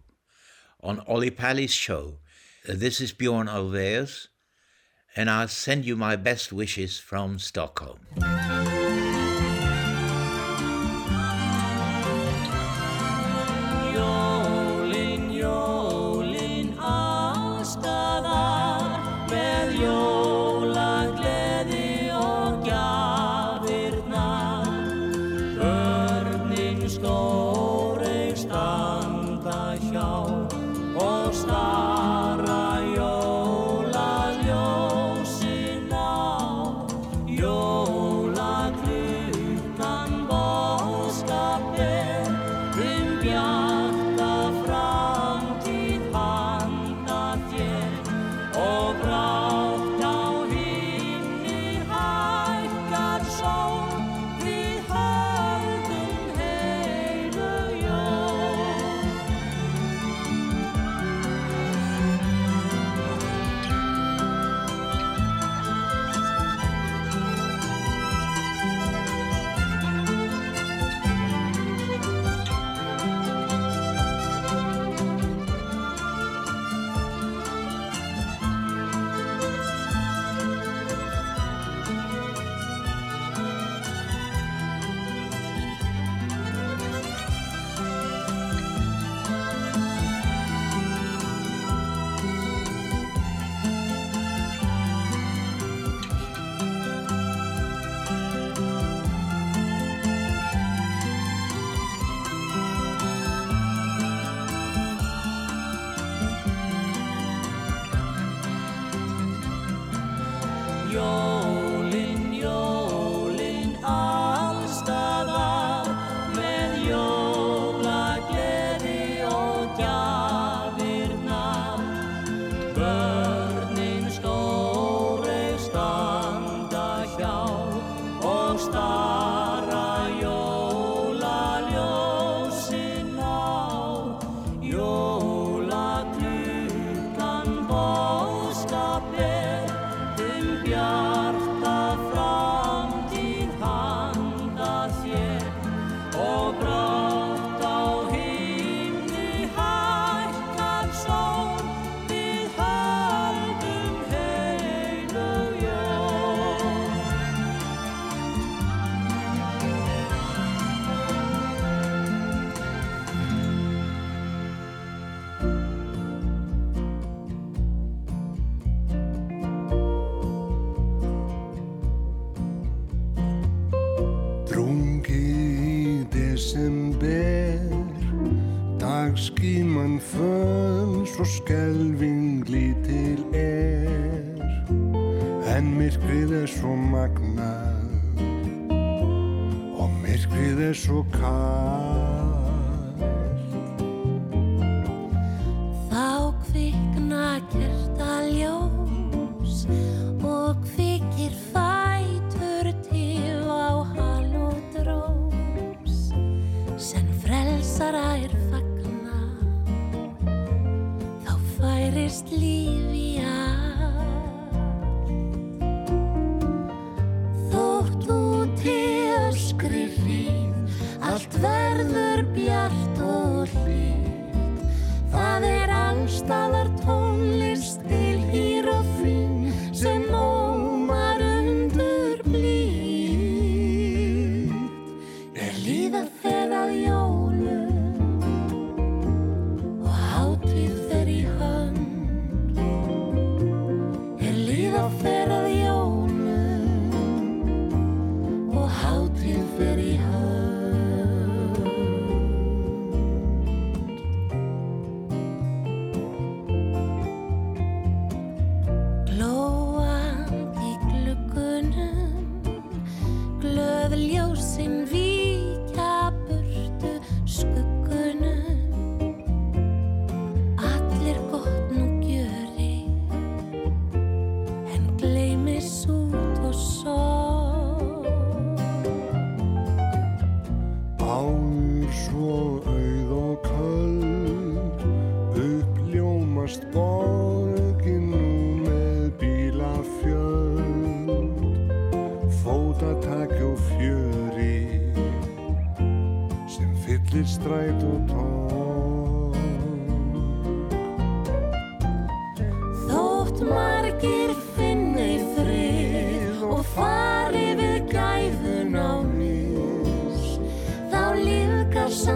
On 0.83 0.99
Ollie 1.07 1.31
Pally's 1.31 1.73
show, 1.73 2.17
uh, 2.67 2.73
this 2.75 2.99
is 2.99 3.13
Bjorn 3.13 3.47
Alveus, 3.47 4.27
and 5.15 5.29
I'll 5.29 5.47
send 5.47 5.85
you 5.85 5.95
my 5.95 6.17
best 6.17 6.51
wishes 6.51 6.99
from 6.99 7.39
Stockholm. 7.39 7.99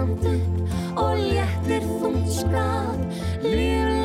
langt 0.06 0.24
upp 0.24 0.98
og 1.02 1.18
léttir 1.18 1.82
þúmskap 2.00 2.98
lífið 3.42 3.95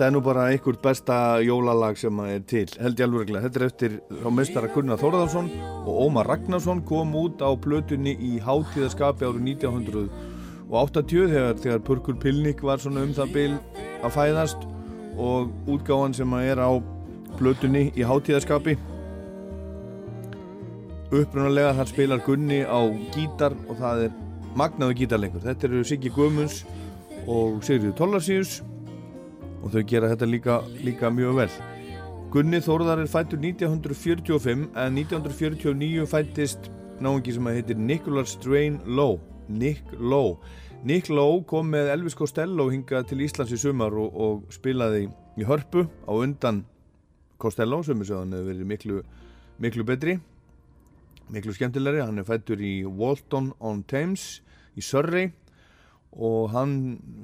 þetta 0.00 0.08
er 0.08 0.14
nú 0.14 0.20
bara 0.24 0.44
einhvert 0.48 0.78
besta 0.80 1.14
jólalag 1.44 1.98
sem 2.00 2.20
er 2.24 2.38
til, 2.48 2.62
held 2.80 2.96
ég 2.96 3.04
alveg 3.04 3.26
regla. 3.26 3.40
Þetta 3.44 3.58
er 3.58 3.64
eftir 3.66 3.96
þá 4.08 4.28
mestar 4.32 4.64
að 4.64 4.70
Gunnar 4.72 5.00
Þóraðarsson 5.02 5.50
og 5.82 5.98
Ómar 6.06 6.30
Ragnarsson 6.30 6.80
kom 6.88 7.12
út 7.20 7.44
á 7.44 7.52
blötunni 7.52 8.14
í 8.16 8.38
hátíðaskapi 8.40 9.28
árið 9.28 9.50
1980 9.60 11.34
þegar, 11.34 11.60
þegar 11.60 11.84
Pörkur 11.84 12.16
Pilnik 12.22 12.64
var 12.64 12.80
svona 12.80 13.02
um 13.04 13.12
það 13.12 13.34
bil 13.34 13.50
að 14.00 14.16
fæðast 14.16 14.64
og 15.20 15.52
útgáðan 15.68 16.16
sem 16.16 16.32
að 16.38 16.48
er 16.54 16.64
á 16.64 16.70
blötunni 17.36 17.84
í 17.92 18.08
hátíðaskapi 18.08 18.78
upprunalega 21.10 21.76
þar 21.76 21.92
spilar 21.92 22.24
Gunni 22.24 22.62
á 22.64 22.80
gítar 23.12 23.52
og 23.68 23.76
það 23.84 24.06
er 24.08 24.18
magnaðu 24.56 24.96
gítarlengur. 25.02 25.44
Þetta 25.44 25.68
eru 25.68 25.84
Siggi 25.84 26.16
Guðmunds 26.16 26.62
og 27.28 27.60
Sigriður 27.68 27.98
Tollarsíus 28.00 28.62
og 29.60 29.74
þau 29.74 29.82
gera 29.86 30.10
þetta 30.12 30.28
líka, 30.28 30.56
líka 30.84 31.10
mjög 31.12 31.40
vel. 31.40 31.50
Gunni 32.30 32.60
Þórðar 32.62 33.02
er 33.02 33.10
fættur 33.10 33.40
1945 33.42 34.68
en 34.78 34.98
1949 35.00 36.06
fættist 36.10 36.70
náungi 37.02 37.34
sem 37.34 37.50
heitir 37.50 37.78
Nicholas 37.78 38.36
Strain 38.36 38.80
Lowe. 38.86 39.20
Nick 39.48 39.94
Lowe. 39.98 40.38
Nick 40.84 41.10
Lowe 41.10 41.42
kom 41.44 41.72
með 41.74 41.90
Elvis 41.96 42.16
Costello 42.16 42.68
hingað 42.70 43.10
til 43.10 43.24
Íslands 43.26 43.52
í 43.52 43.58
sumar 43.60 43.96
og, 43.98 44.14
og 44.14 44.54
spilaði 44.54 45.08
í 45.36 45.46
hörpu 45.48 45.88
á 46.06 46.12
undan 46.14 46.64
Costello 47.40 47.82
sem 47.82 48.00
er 48.00 48.10
sögðan 48.12 48.36
hefur 48.36 48.52
verið 48.52 48.68
miklu, 48.68 49.00
miklu 49.60 49.86
betri 49.88 50.20
miklu 51.30 51.54
skemmtilegri, 51.54 52.02
hann 52.02 52.18
er 52.18 52.26
fættur 52.26 52.60
í 52.62 52.80
Walton 52.84 53.52
on 53.62 53.84
Thames 53.88 54.40
í 54.78 54.82
Surrey 54.84 55.30
og 56.12 56.50
hann 56.50 56.76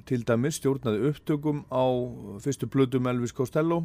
til 0.07 0.23
dæmis 0.27 0.61
stjórnaði 0.61 1.11
upptökum 1.11 1.65
á 1.75 1.85
fyrstu 2.43 2.69
plötum 2.71 3.09
Elvis 3.11 3.35
Costello. 3.35 3.85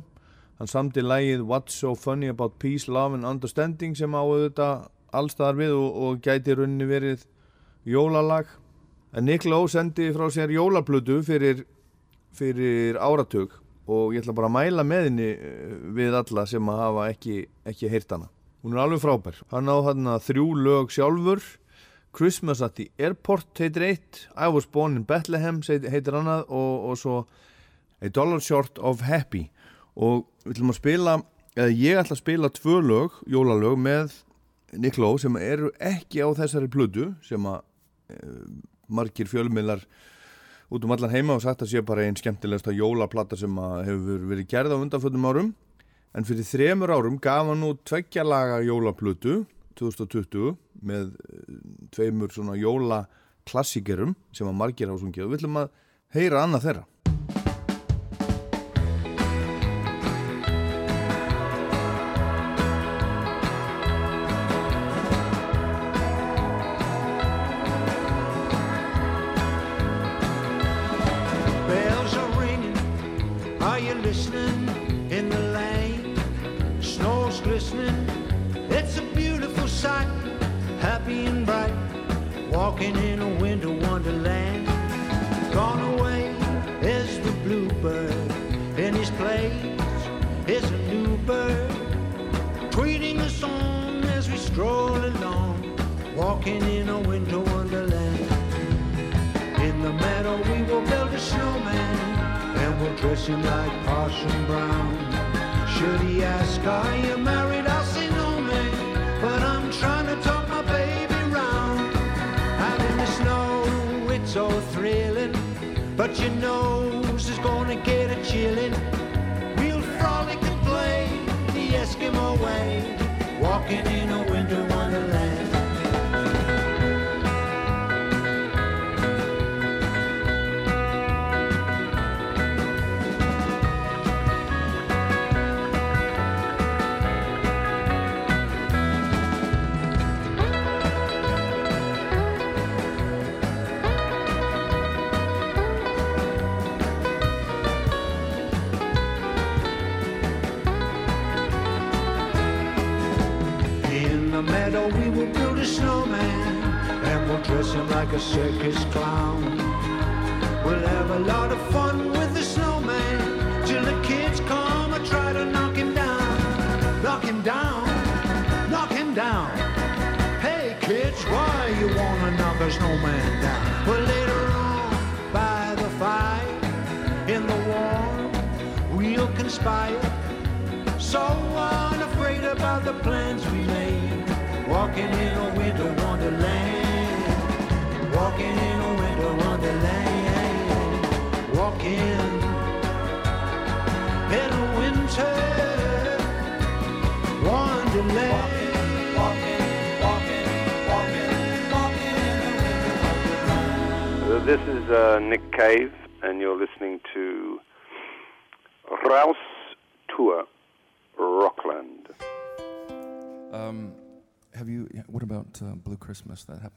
Hann 0.60 0.70
samti 0.70 1.02
lægið 1.02 1.42
What's 1.42 1.74
So 1.74 1.96
Funny 1.96 2.30
About 2.30 2.60
Peace, 2.60 2.92
Love 2.92 3.18
and 3.18 3.26
Understanding 3.26 3.98
sem 3.98 4.14
á 4.14 4.22
auðvitað 4.22 4.90
allstaðar 5.12 5.58
við 5.58 5.74
og, 5.74 5.96
og 6.04 6.20
gæti 6.22 6.56
runni 6.56 6.86
verið 6.86 7.26
jólalag. 7.86 8.46
En 9.14 9.26
Nick 9.26 9.46
Lowe 9.46 9.68
sendi 9.68 10.12
frá 10.14 10.30
sér 10.32 10.54
jólaplötu 10.54 11.20
fyrir, 11.26 11.66
fyrir 12.38 13.00
áratug. 13.02 13.58
Og 13.90 14.14
ég 14.14 14.22
ætla 14.22 14.36
bara 14.38 14.52
að 14.52 14.56
mæla 14.60 14.86
með 14.88 15.10
henni 15.10 15.32
eh, 15.34 15.74
við 15.98 16.16
alla 16.16 16.46
sem 16.48 16.70
að 16.70 16.84
hafa 16.86 17.08
ekki, 17.12 17.42
ekki 17.68 17.90
heyrt 17.92 18.14
hana. 18.14 18.30
Hún 18.62 18.78
er 18.78 18.84
alveg 18.84 19.02
frábær. 19.02 19.42
Hann 19.50 19.68
á 19.68 19.78
hann 19.90 20.14
þrjú 20.22 20.46
lög 20.62 20.94
sjálfur 20.94 21.42
Christmas 22.12 22.62
at 22.62 22.76
the 22.76 22.90
Airport 23.00 23.60
heitir 23.60 23.86
eitt. 23.88 24.26
I 24.36 24.48
was 24.52 24.66
born 24.66 24.98
in 25.00 25.06
Bethlehem 25.08 25.62
heitir 25.64 26.18
annað 26.18 26.50
og, 26.50 26.90
og 26.92 27.00
svo 27.00 27.16
A 28.02 28.10
Dollar 28.10 28.42
Short 28.42 28.80
of 28.80 29.06
Happy. 29.06 29.50
Og 29.96 30.26
við 30.44 30.56
ætlum 30.56 30.74
að 30.74 30.80
spila 30.80 31.16
eða 31.56 31.72
ég 31.76 32.00
ætla 32.02 32.16
að 32.18 32.22
spila 32.24 32.52
tvö 32.56 32.80
lög, 32.84 33.18
jólalög 33.30 33.78
með 33.80 34.16
Nick 34.80 34.98
Lowe 35.02 35.20
sem 35.20 35.36
eru 35.38 35.72
ekki 35.84 36.24
á 36.24 36.32
þessari 36.36 36.72
plödu 36.72 37.12
sem 37.28 37.44
að 37.48 37.60
e, 38.12 38.20
margir 38.88 39.28
fjölmiðlar 39.28 39.84
út 40.72 40.86
um 40.88 40.94
allan 40.96 41.12
heima 41.12 41.36
og 41.36 41.44
sagt 41.44 41.66
að 41.66 41.74
sé 41.74 41.84
bara 41.84 42.06
einn 42.08 42.16
skemmtilegsta 42.16 42.72
jólaplata 42.76 43.40
sem 43.40 43.58
að 43.60 43.84
hefur 43.90 44.28
verið 44.32 44.52
gerð 44.54 44.76
á 44.76 44.82
undanföldum 44.82 45.28
árum. 45.28 45.52
En 46.16 46.28
fyrir 46.28 46.48
þremur 46.48 46.92
árum 46.92 47.20
gaf 47.24 47.48
hann 47.48 47.62
nú 47.64 47.74
tveggjalaga 47.88 48.62
jólaplötu 48.68 49.42
2020 49.80 50.56
með 50.84 51.12
tveimur 51.96 52.34
svona 52.34 52.56
jólaklassikerum 52.60 54.16
sem 54.36 54.48
að 54.48 54.60
margir 54.62 54.92
ásungið 54.92 55.26
og 55.26 55.34
við 55.34 55.42
ætlum 55.42 55.62
að 55.64 55.70
heyra 56.16 56.46
annað 56.46 56.66
þeirra 56.68 56.86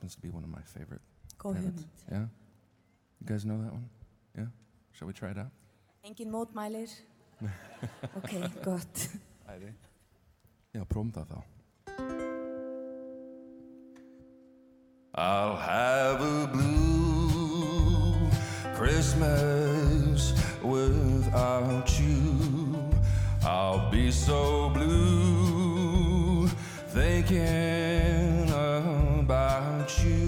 happens 0.05 0.15
to 0.17 0.21
be 0.21 0.29
one 0.29 0.45
of 0.45 0.51
my 0.51 0.61
favorite. 0.61 1.01
Góð 1.39 1.55
favorites. 1.55 1.83
hugmynd. 1.83 2.13
Yeah. 2.13 2.27
You 3.21 3.27
guys 3.27 3.45
know 3.47 3.57
that 3.63 3.73
one? 3.73 3.89
Yeah. 4.37 4.47
Shall 4.93 5.09
we 5.09 5.15
try 5.15 5.31
it 5.31 5.39
out? 5.39 5.51
Engin 6.05 6.31
mótmælir. 6.31 6.91
Ok, 8.17 8.31
gott. 8.63 9.09
Æði. 9.49 9.73
Já, 10.75 10.85
prófum 10.85 11.11
það 11.13 11.27
þá. 11.33 11.39
I'll 15.15 15.57
have 15.57 16.21
a 16.21 16.47
blue 16.53 18.29
Christmas 18.75 20.33
without 20.63 21.89
you. 22.01 22.91
I'll 23.43 23.91
be 23.91 24.11
so 24.11 24.71
blue 24.71 26.49
thinking 26.95 27.43
about 27.43 27.94
you. 30.03 30.24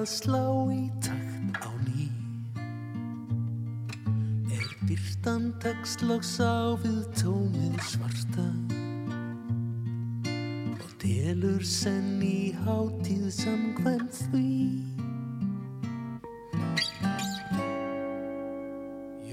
að 0.00 0.06
slá 0.08 0.44
í 0.72 0.84
takt 1.04 1.60
á 1.60 1.72
ný. 1.84 2.06
Er 4.56 4.70
byrtan 4.88 5.50
tekst 5.60 6.00
lags 6.08 6.38
á 6.40 6.72
við 6.80 7.02
tómið 7.20 7.76
svarta 7.84 8.46
Og 10.72 10.88
delur 11.04 11.60
senn 11.68 12.24
í 12.24 12.56
hátíð 12.64 13.28
samkvæmt 13.42 14.22
því. 14.24 14.48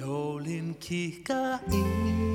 Jólinn 0.01 0.73
kika 0.83 1.61
í 1.71 2.26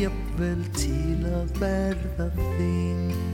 jafnvel 0.00 0.62
til 0.78 1.26
að 1.28 1.50
verða 1.60 2.30
þing 2.56 3.29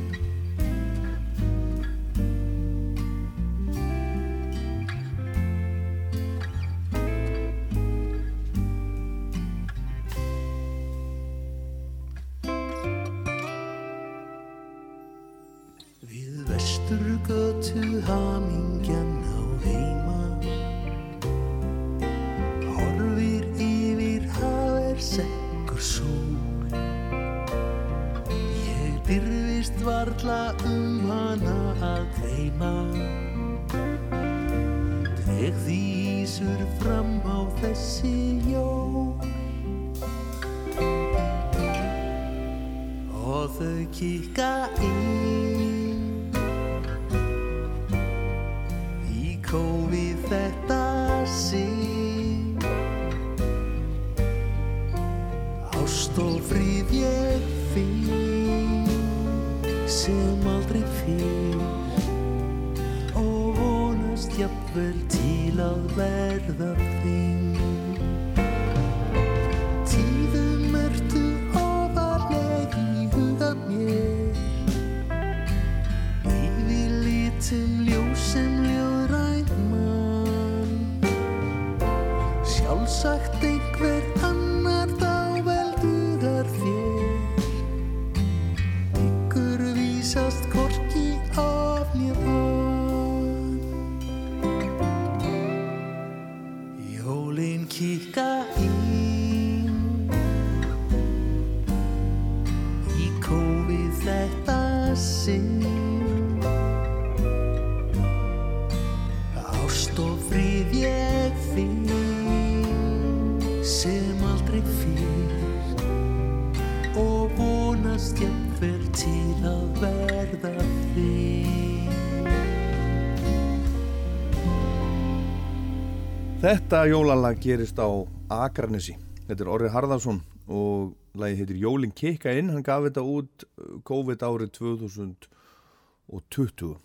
Þetta 126.47 126.85
jólalag 126.87 127.41
gerist 127.43 127.75
á 127.75 127.91
Akranesi. 128.31 128.95
Þetta 129.27 129.43
er 129.43 129.49
Orri 129.51 129.67
Harðarsson 129.75 130.23
og 130.47 130.95
lagið 131.19 131.41
heitir 131.41 131.59
Jólin 131.59 131.91
kikka 131.91 132.31
inn. 132.39 132.55
Hann 132.55 132.63
gaf 132.63 132.85
þetta 132.85 133.03
út 133.03 133.43
uh, 133.43 133.83
COVID 133.89 134.21
árið 134.23 134.53
2020. 134.61 136.79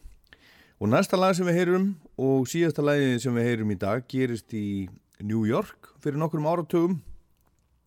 Og 0.82 0.90
næsta 0.90 1.14
lag 1.22 1.38
sem 1.38 1.46
við 1.46 1.54
heyrum 1.60 1.94
og 2.18 2.50
síðasta 2.50 2.82
lagið 2.82 3.22
sem 3.22 3.30
við 3.38 3.46
heyrum 3.52 3.70
í 3.76 3.78
dag 3.86 4.02
gerist 4.10 4.50
í 4.58 4.90
New 5.22 5.46
York 5.46 5.94
fyrir 6.02 6.18
nokkrum 6.18 6.50
áratugum. 6.50 6.98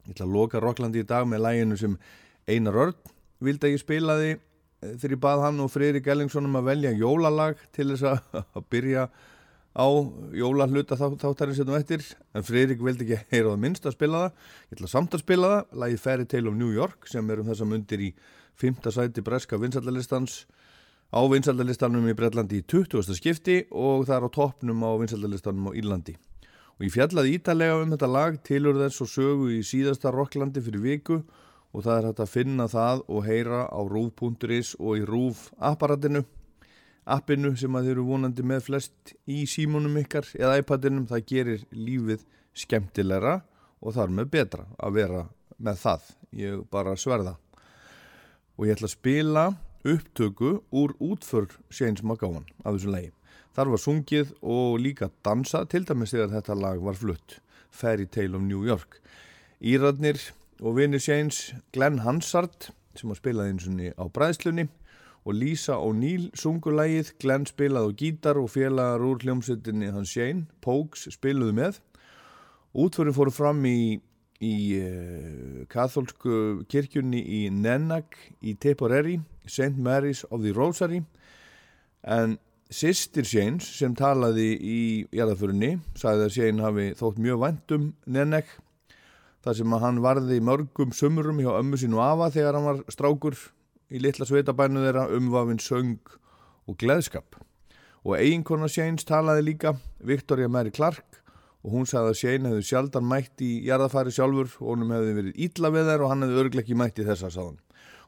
Ég 0.06 0.14
ætla 0.14 0.30
að 0.30 0.34
loka 0.38 0.62
Rocklandi 0.62 1.02
í 1.02 1.10
dag 1.10 1.26
með 1.26 1.42
laginu 1.48 1.74
sem 1.82 1.98
Einar 2.46 2.78
Örn 2.86 2.94
vildi 3.42 3.66
að 3.66 3.74
ég 3.74 3.82
spilaði 3.82 4.38
eh, 4.38 4.94
þegar 4.94 5.18
ég 5.18 5.24
bað 5.26 5.42
hann 5.48 5.58
og 5.66 5.74
Freyri 5.74 5.98
Gellingsson 6.06 6.46
um 6.46 6.54
að 6.62 6.70
velja 6.70 6.94
jólalag 7.02 7.58
til 7.74 7.90
þess 7.96 8.06
að, 8.14 8.46
að 8.46 8.62
byrja 8.76 9.10
á 9.74 9.86
jóla 10.38 10.68
hluta 10.70 10.94
þá, 10.94 11.18
þáttarins 11.18 11.58
hérna 11.58 11.74
á 11.74 11.80
eftir 11.82 12.04
en 12.34 12.46
Freyrík 12.46 12.82
vildi 12.82 13.08
ekki 13.08 13.30
heyra 13.34 13.50
á 13.50 13.52
það 13.54 13.62
minnst 13.64 13.88
að 13.88 13.96
spila 13.96 14.20
það 14.22 14.28
ég 14.70 14.76
ætla 14.76 14.90
samt 14.92 15.16
að 15.16 15.24
spila 15.24 15.50
það, 15.50 15.64
lagi 15.82 15.96
Fairy 15.98 16.26
Tale 16.30 16.50
of 16.50 16.58
New 16.58 16.70
York 16.74 17.08
sem 17.10 17.30
er 17.30 17.42
um 17.42 17.48
þessa 17.50 17.66
mundir 17.66 18.04
í 18.06 18.10
5. 18.62 18.86
sæti 18.94 19.24
breska 19.26 19.58
vinsaldalistans 19.58 20.44
á 21.10 21.20
vinsaldalistanum 21.30 22.06
í 22.06 22.14
Breitlandi 22.14 22.62
í 22.62 22.66
20. 22.70 23.18
skipti 23.18 23.64
og 23.70 24.06
það 24.06 24.16
er 24.20 24.28
á 24.30 24.36
toppnum 24.38 24.86
á 24.86 24.90
vinsaldalistanum 25.02 25.70
á 25.70 25.72
Írlandi 25.74 26.14
og 26.74 26.86
ég 26.86 26.94
fjallaði 26.94 27.34
ítalega 27.38 27.80
um 27.82 27.90
þetta 27.94 28.10
lag 28.10 28.38
tilur 28.46 28.78
þess 28.78 29.02
og 29.02 29.10
sögu 29.10 29.50
í 29.54 29.60
síðasta 29.66 30.14
Rocklandi 30.14 30.62
fyrir 30.62 30.82
viku 30.82 31.18
og 31.74 31.82
það 31.82 31.96
er 31.96 32.08
hægt 32.08 32.22
að 32.22 32.32
finna 32.32 32.70
það 32.70 33.04
og 33.10 33.26
heyra 33.26 33.66
á 33.66 33.80
rúf.is 33.90 34.74
og 34.78 35.02
í 35.02 35.06
rúf 35.06 35.48
apparatinu 35.58 36.22
appinu 37.04 37.52
sem 37.58 37.74
að 37.76 37.88
þeir 37.88 37.96
eru 37.96 38.06
vonandi 38.08 38.44
með 38.46 38.66
flest 38.68 39.14
í 39.28 39.44
símunum 39.50 39.96
ykkar 40.00 40.28
eða 40.38 40.58
iPadinum 40.62 41.08
það 41.10 41.26
gerir 41.30 41.64
lífið 41.72 42.24
skemmtilegra 42.56 43.40
og 43.84 43.96
þar 43.96 44.14
með 44.16 44.30
betra 44.32 44.66
að 44.78 44.98
vera 44.98 45.24
með 45.58 45.80
það. 45.82 46.06
Ég 46.34 46.62
bara 46.72 46.96
sverða. 46.98 47.36
Og 48.56 48.68
ég 48.68 48.76
ætla 48.76 48.88
að 48.88 48.96
spila 48.96 49.44
upptöku 49.84 50.54
úr 50.72 50.94
útför 51.02 51.50
Shane's 51.68 52.02
McGowan 52.02 52.46
af 52.64 52.76
þessu 52.76 52.92
lagi. 52.94 53.10
Þar 53.54 53.70
var 53.70 53.82
sungið 53.82 54.32
og 54.40 54.78
líka 54.82 55.10
dansa 55.26 55.64
til 55.70 55.84
dæmis 55.86 56.14
þegar 56.14 56.32
þetta 56.38 56.56
lag 56.58 56.80
var 56.82 56.96
flutt. 56.98 57.38
Fairy 57.70 58.06
Tale 58.06 58.38
of 58.38 58.42
New 58.42 58.64
York. 58.66 58.98
Írarnir 59.60 60.18
og 60.62 60.78
vinir 60.78 61.02
Shane's 61.02 61.52
Glenn 61.74 62.00
Hansard 62.02 62.70
sem 62.94 63.10
að 63.10 63.20
spilaði 63.20 63.52
eins 63.52 63.68
og 63.68 64.00
á 64.00 64.04
bræðslunni 64.14 64.68
og 65.24 65.36
Lisa 65.38 65.78
O'Neill 65.80 66.28
sungulægið, 66.36 67.14
Glenn 67.20 67.46
spilaði 67.48 67.90
á 67.90 67.96
gítar 68.00 68.40
og 68.40 68.50
félagar 68.52 69.04
úr 69.04 69.22
hljómsveitinni 69.24 69.92
hans 69.94 70.12
Shane, 70.12 70.46
Pogues 70.60 71.08
spiluðu 71.14 71.56
með. 71.56 71.80
Útförin 72.74 73.16
fóru 73.16 73.32
fram 73.32 73.62
í, 73.64 74.00
í 74.44 74.54
uh, 74.80 75.64
katholsku 75.72 76.64
kirkjunni 76.68 77.22
í 77.22 77.44
Nenag 77.54 78.18
í 78.42 78.56
Tipperary, 78.60 79.20
St. 79.46 79.78
Mary's 79.78 80.24
of 80.30 80.42
the 80.42 80.52
Rosary 80.52 81.00
en 82.04 82.36
sýstir 82.72 83.24
Shane's 83.28 83.66
sem 83.78 83.94
talaði 83.96 84.50
í 84.58 84.78
jarðaförinni 85.14 85.78
sagði 85.96 86.26
að 86.26 86.34
Shane 86.36 86.64
hafi 86.64 86.86
þótt 86.98 87.20
mjög 87.22 87.40
vandum 87.44 87.90
Nenag 88.10 88.48
þar 89.44 89.58
sem 89.58 89.76
að 89.76 89.84
hann 89.84 90.00
varði 90.04 90.40
mörgum 90.44 90.94
sumurum 90.96 91.40
hjá 91.44 91.52
ömmu 91.58 91.78
sín 91.80 91.96
og 91.96 92.04
afa 92.04 92.30
þegar 92.34 92.58
hann 92.58 92.68
var 92.70 92.82
strákur 92.92 93.38
í 93.94 94.02
litla 94.02 94.26
sveitabænu 94.26 94.82
þeirra 94.82 95.08
umvafin 95.14 95.62
söng 95.62 95.98
og 96.68 96.78
gleðskap. 96.80 97.38
Og 98.04 98.18
eiginkona 98.18 98.68
Shane's 98.68 99.06
talaði 99.08 99.46
líka, 99.46 99.76
Victoria 100.04 100.50
Mary 100.50 100.72
Clark, 100.74 101.22
og 101.64 101.72
hún 101.72 101.86
sagði 101.88 102.10
að 102.12 102.18
Shane 102.20 102.50
hefði 102.50 102.66
sjaldan 102.68 103.06
mætt 103.08 103.40
í 103.40 103.52
jarðafæri 103.64 104.12
sjálfur 104.12 104.50
og 104.60 104.72
honum 104.74 104.92
hefði 104.92 105.14
verið 105.18 105.38
ítla 105.46 105.70
við 105.72 105.88
þær 105.88 106.04
og 106.04 106.10
hann 106.12 106.26
hefði 106.26 106.40
örgleik 106.42 106.66
ekki 106.66 106.76
mætt 106.76 107.00
í 107.00 107.06
þessa 107.06 107.30
sáðan. 107.32 107.60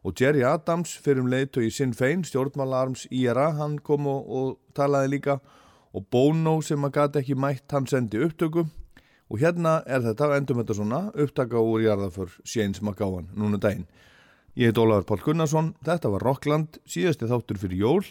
Og 0.05 0.13
Jerry 0.21 0.43
Adams, 0.47 0.93
fyrir 1.03 1.25
um 1.25 1.31
leiðtög 1.33 1.67
í 1.67 1.73
Sinn 1.73 1.95
Fein, 1.97 2.21
stjórnmálarms 2.27 3.07
IRA, 3.11 3.49
hann 3.57 3.79
kom 3.83 4.07
og, 4.11 4.29
og 4.29 4.77
talaði 4.77 5.17
líka 5.17 5.39
og 5.97 6.05
Bono 6.13 6.59
sem 6.63 6.85
að 6.85 6.95
gata 6.99 7.23
ekki 7.23 7.39
mætt, 7.41 7.65
hann 7.73 7.89
sendi 7.89 8.21
upptöku 8.23 8.67
og 9.27 9.41
hérna 9.41 9.81
er 9.89 10.05
þetta, 10.05 10.29
endum 10.37 10.61
þetta 10.61 10.77
svona, 10.77 11.01
upptaka 11.17 11.63
úr 11.63 11.87
jarðaför 11.87 12.37
Shane's 12.45 12.83
McGowan, 12.85 13.33
núna 13.35 13.59
daginn. 13.59 13.89
Ég 14.57 14.71
heit 14.71 14.79
Ólafur 14.81 15.05
Pál 15.05 15.21
Gunnarsson, 15.21 15.67
þetta 15.85 16.09
var 16.15 16.23
Rockland, 16.25 16.79
síðasti 16.89 17.27
þáttur 17.29 17.59
fyrir 17.61 17.77
jól, 17.77 18.07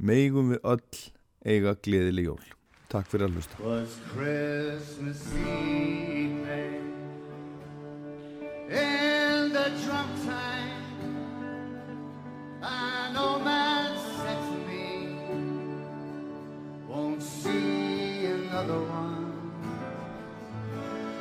meigum 0.00 0.54
við 0.54 0.62
öll 0.64 1.00
eiga 1.44 1.74
gleðileg 1.76 2.30
jól. 2.30 2.46
Takk 2.88 3.10
fyrir 3.12 3.26
að 3.26 3.34
hlusta. 3.36 3.58
was 3.60 3.98
Christmas 4.14 5.20
evening 5.44 6.88
in 8.70 9.52
the 9.52 9.66
drum 9.84 10.08
time. 10.24 10.72
An 12.62 13.16
old 13.18 13.44
man 13.44 13.92
said 14.16 14.40
to 14.40 14.56
me, 14.64 14.88
Won't 16.88 17.22
see 17.22 18.24
another 18.24 18.80
one. 18.80 19.52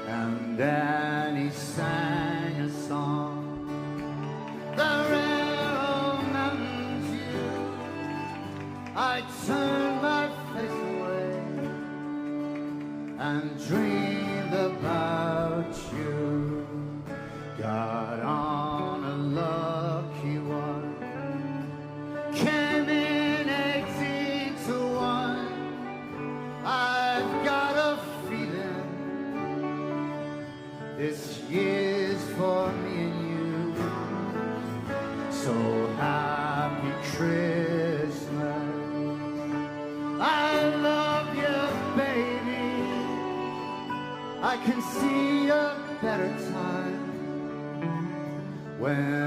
And 0.08 0.58
then 0.58 1.36
he 1.36 1.50
sang 1.50 2.03
and 13.24 13.58
dreamed 13.58 14.13
when 48.84 49.23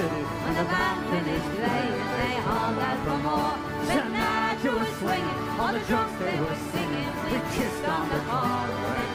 city 0.00 0.24
and 0.46 0.56
the 0.56 0.64
band 0.64 1.00
finished 1.10 1.50
playing 1.56 2.00
and 2.00 2.12
they 2.20 2.36
hung 2.48 2.76
out 2.88 3.00
for 3.04 3.18
more. 3.26 3.54
Midnight 3.88 4.64
you 4.64 4.72
were 4.78 4.92
swinging, 4.98 5.40
on 5.60 5.74
the 5.74 5.80
drums 5.80 6.18
they 6.18 6.40
were 6.40 6.60
singing, 6.72 7.10
we 7.28 7.38
kissed 7.54 7.84
on 7.84 8.08
the 8.08 8.20
corner. 8.30 9.09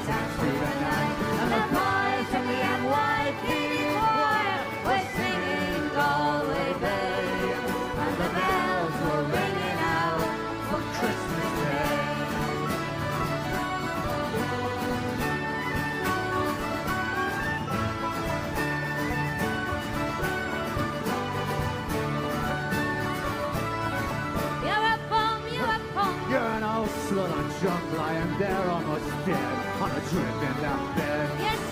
Lying 28.16 28.40
there 28.40 28.70
almost 28.70 29.10
dead 29.26 29.82
on 29.82 29.92
a 29.92 30.00
drip 30.10 30.42
in 30.50 30.56
that 30.62 30.96
bed. 30.96 31.30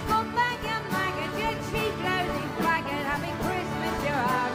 Scumbag, 0.07 0.59
you 0.63 1.51
cheap. 1.69 1.95
Happy 3.11 3.33
Christmas, 3.43 3.95
you're. 4.07 4.51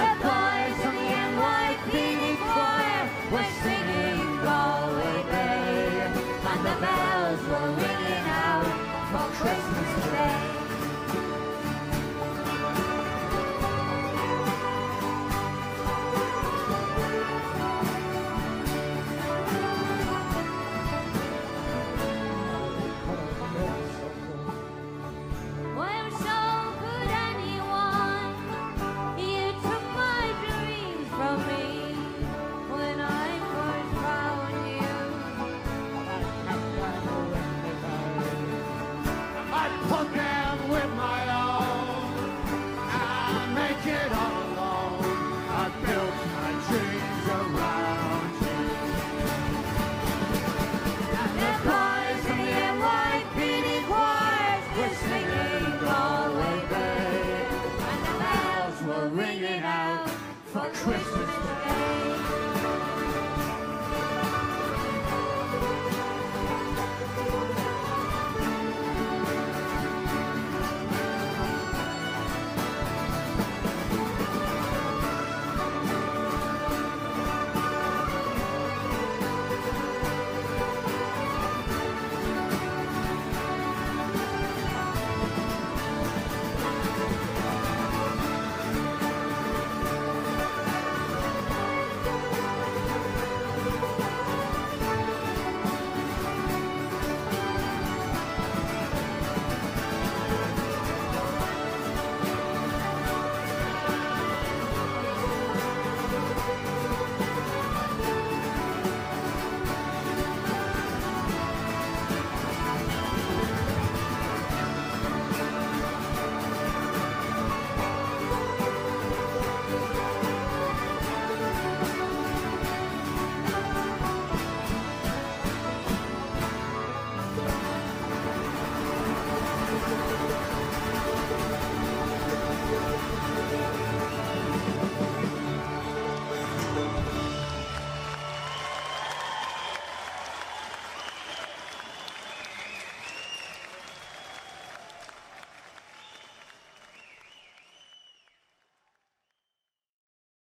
The 0.00 0.12
boys 0.22 0.78
the 0.84 0.96
were 3.32 3.50
singing. 3.62 4.20
And 6.52 6.60
the 6.66 6.74
bells 6.84 7.40
were 7.48 7.70
ringing 7.82 8.26
out 8.28 8.68
for 9.10 9.26
Christmas 9.40 10.11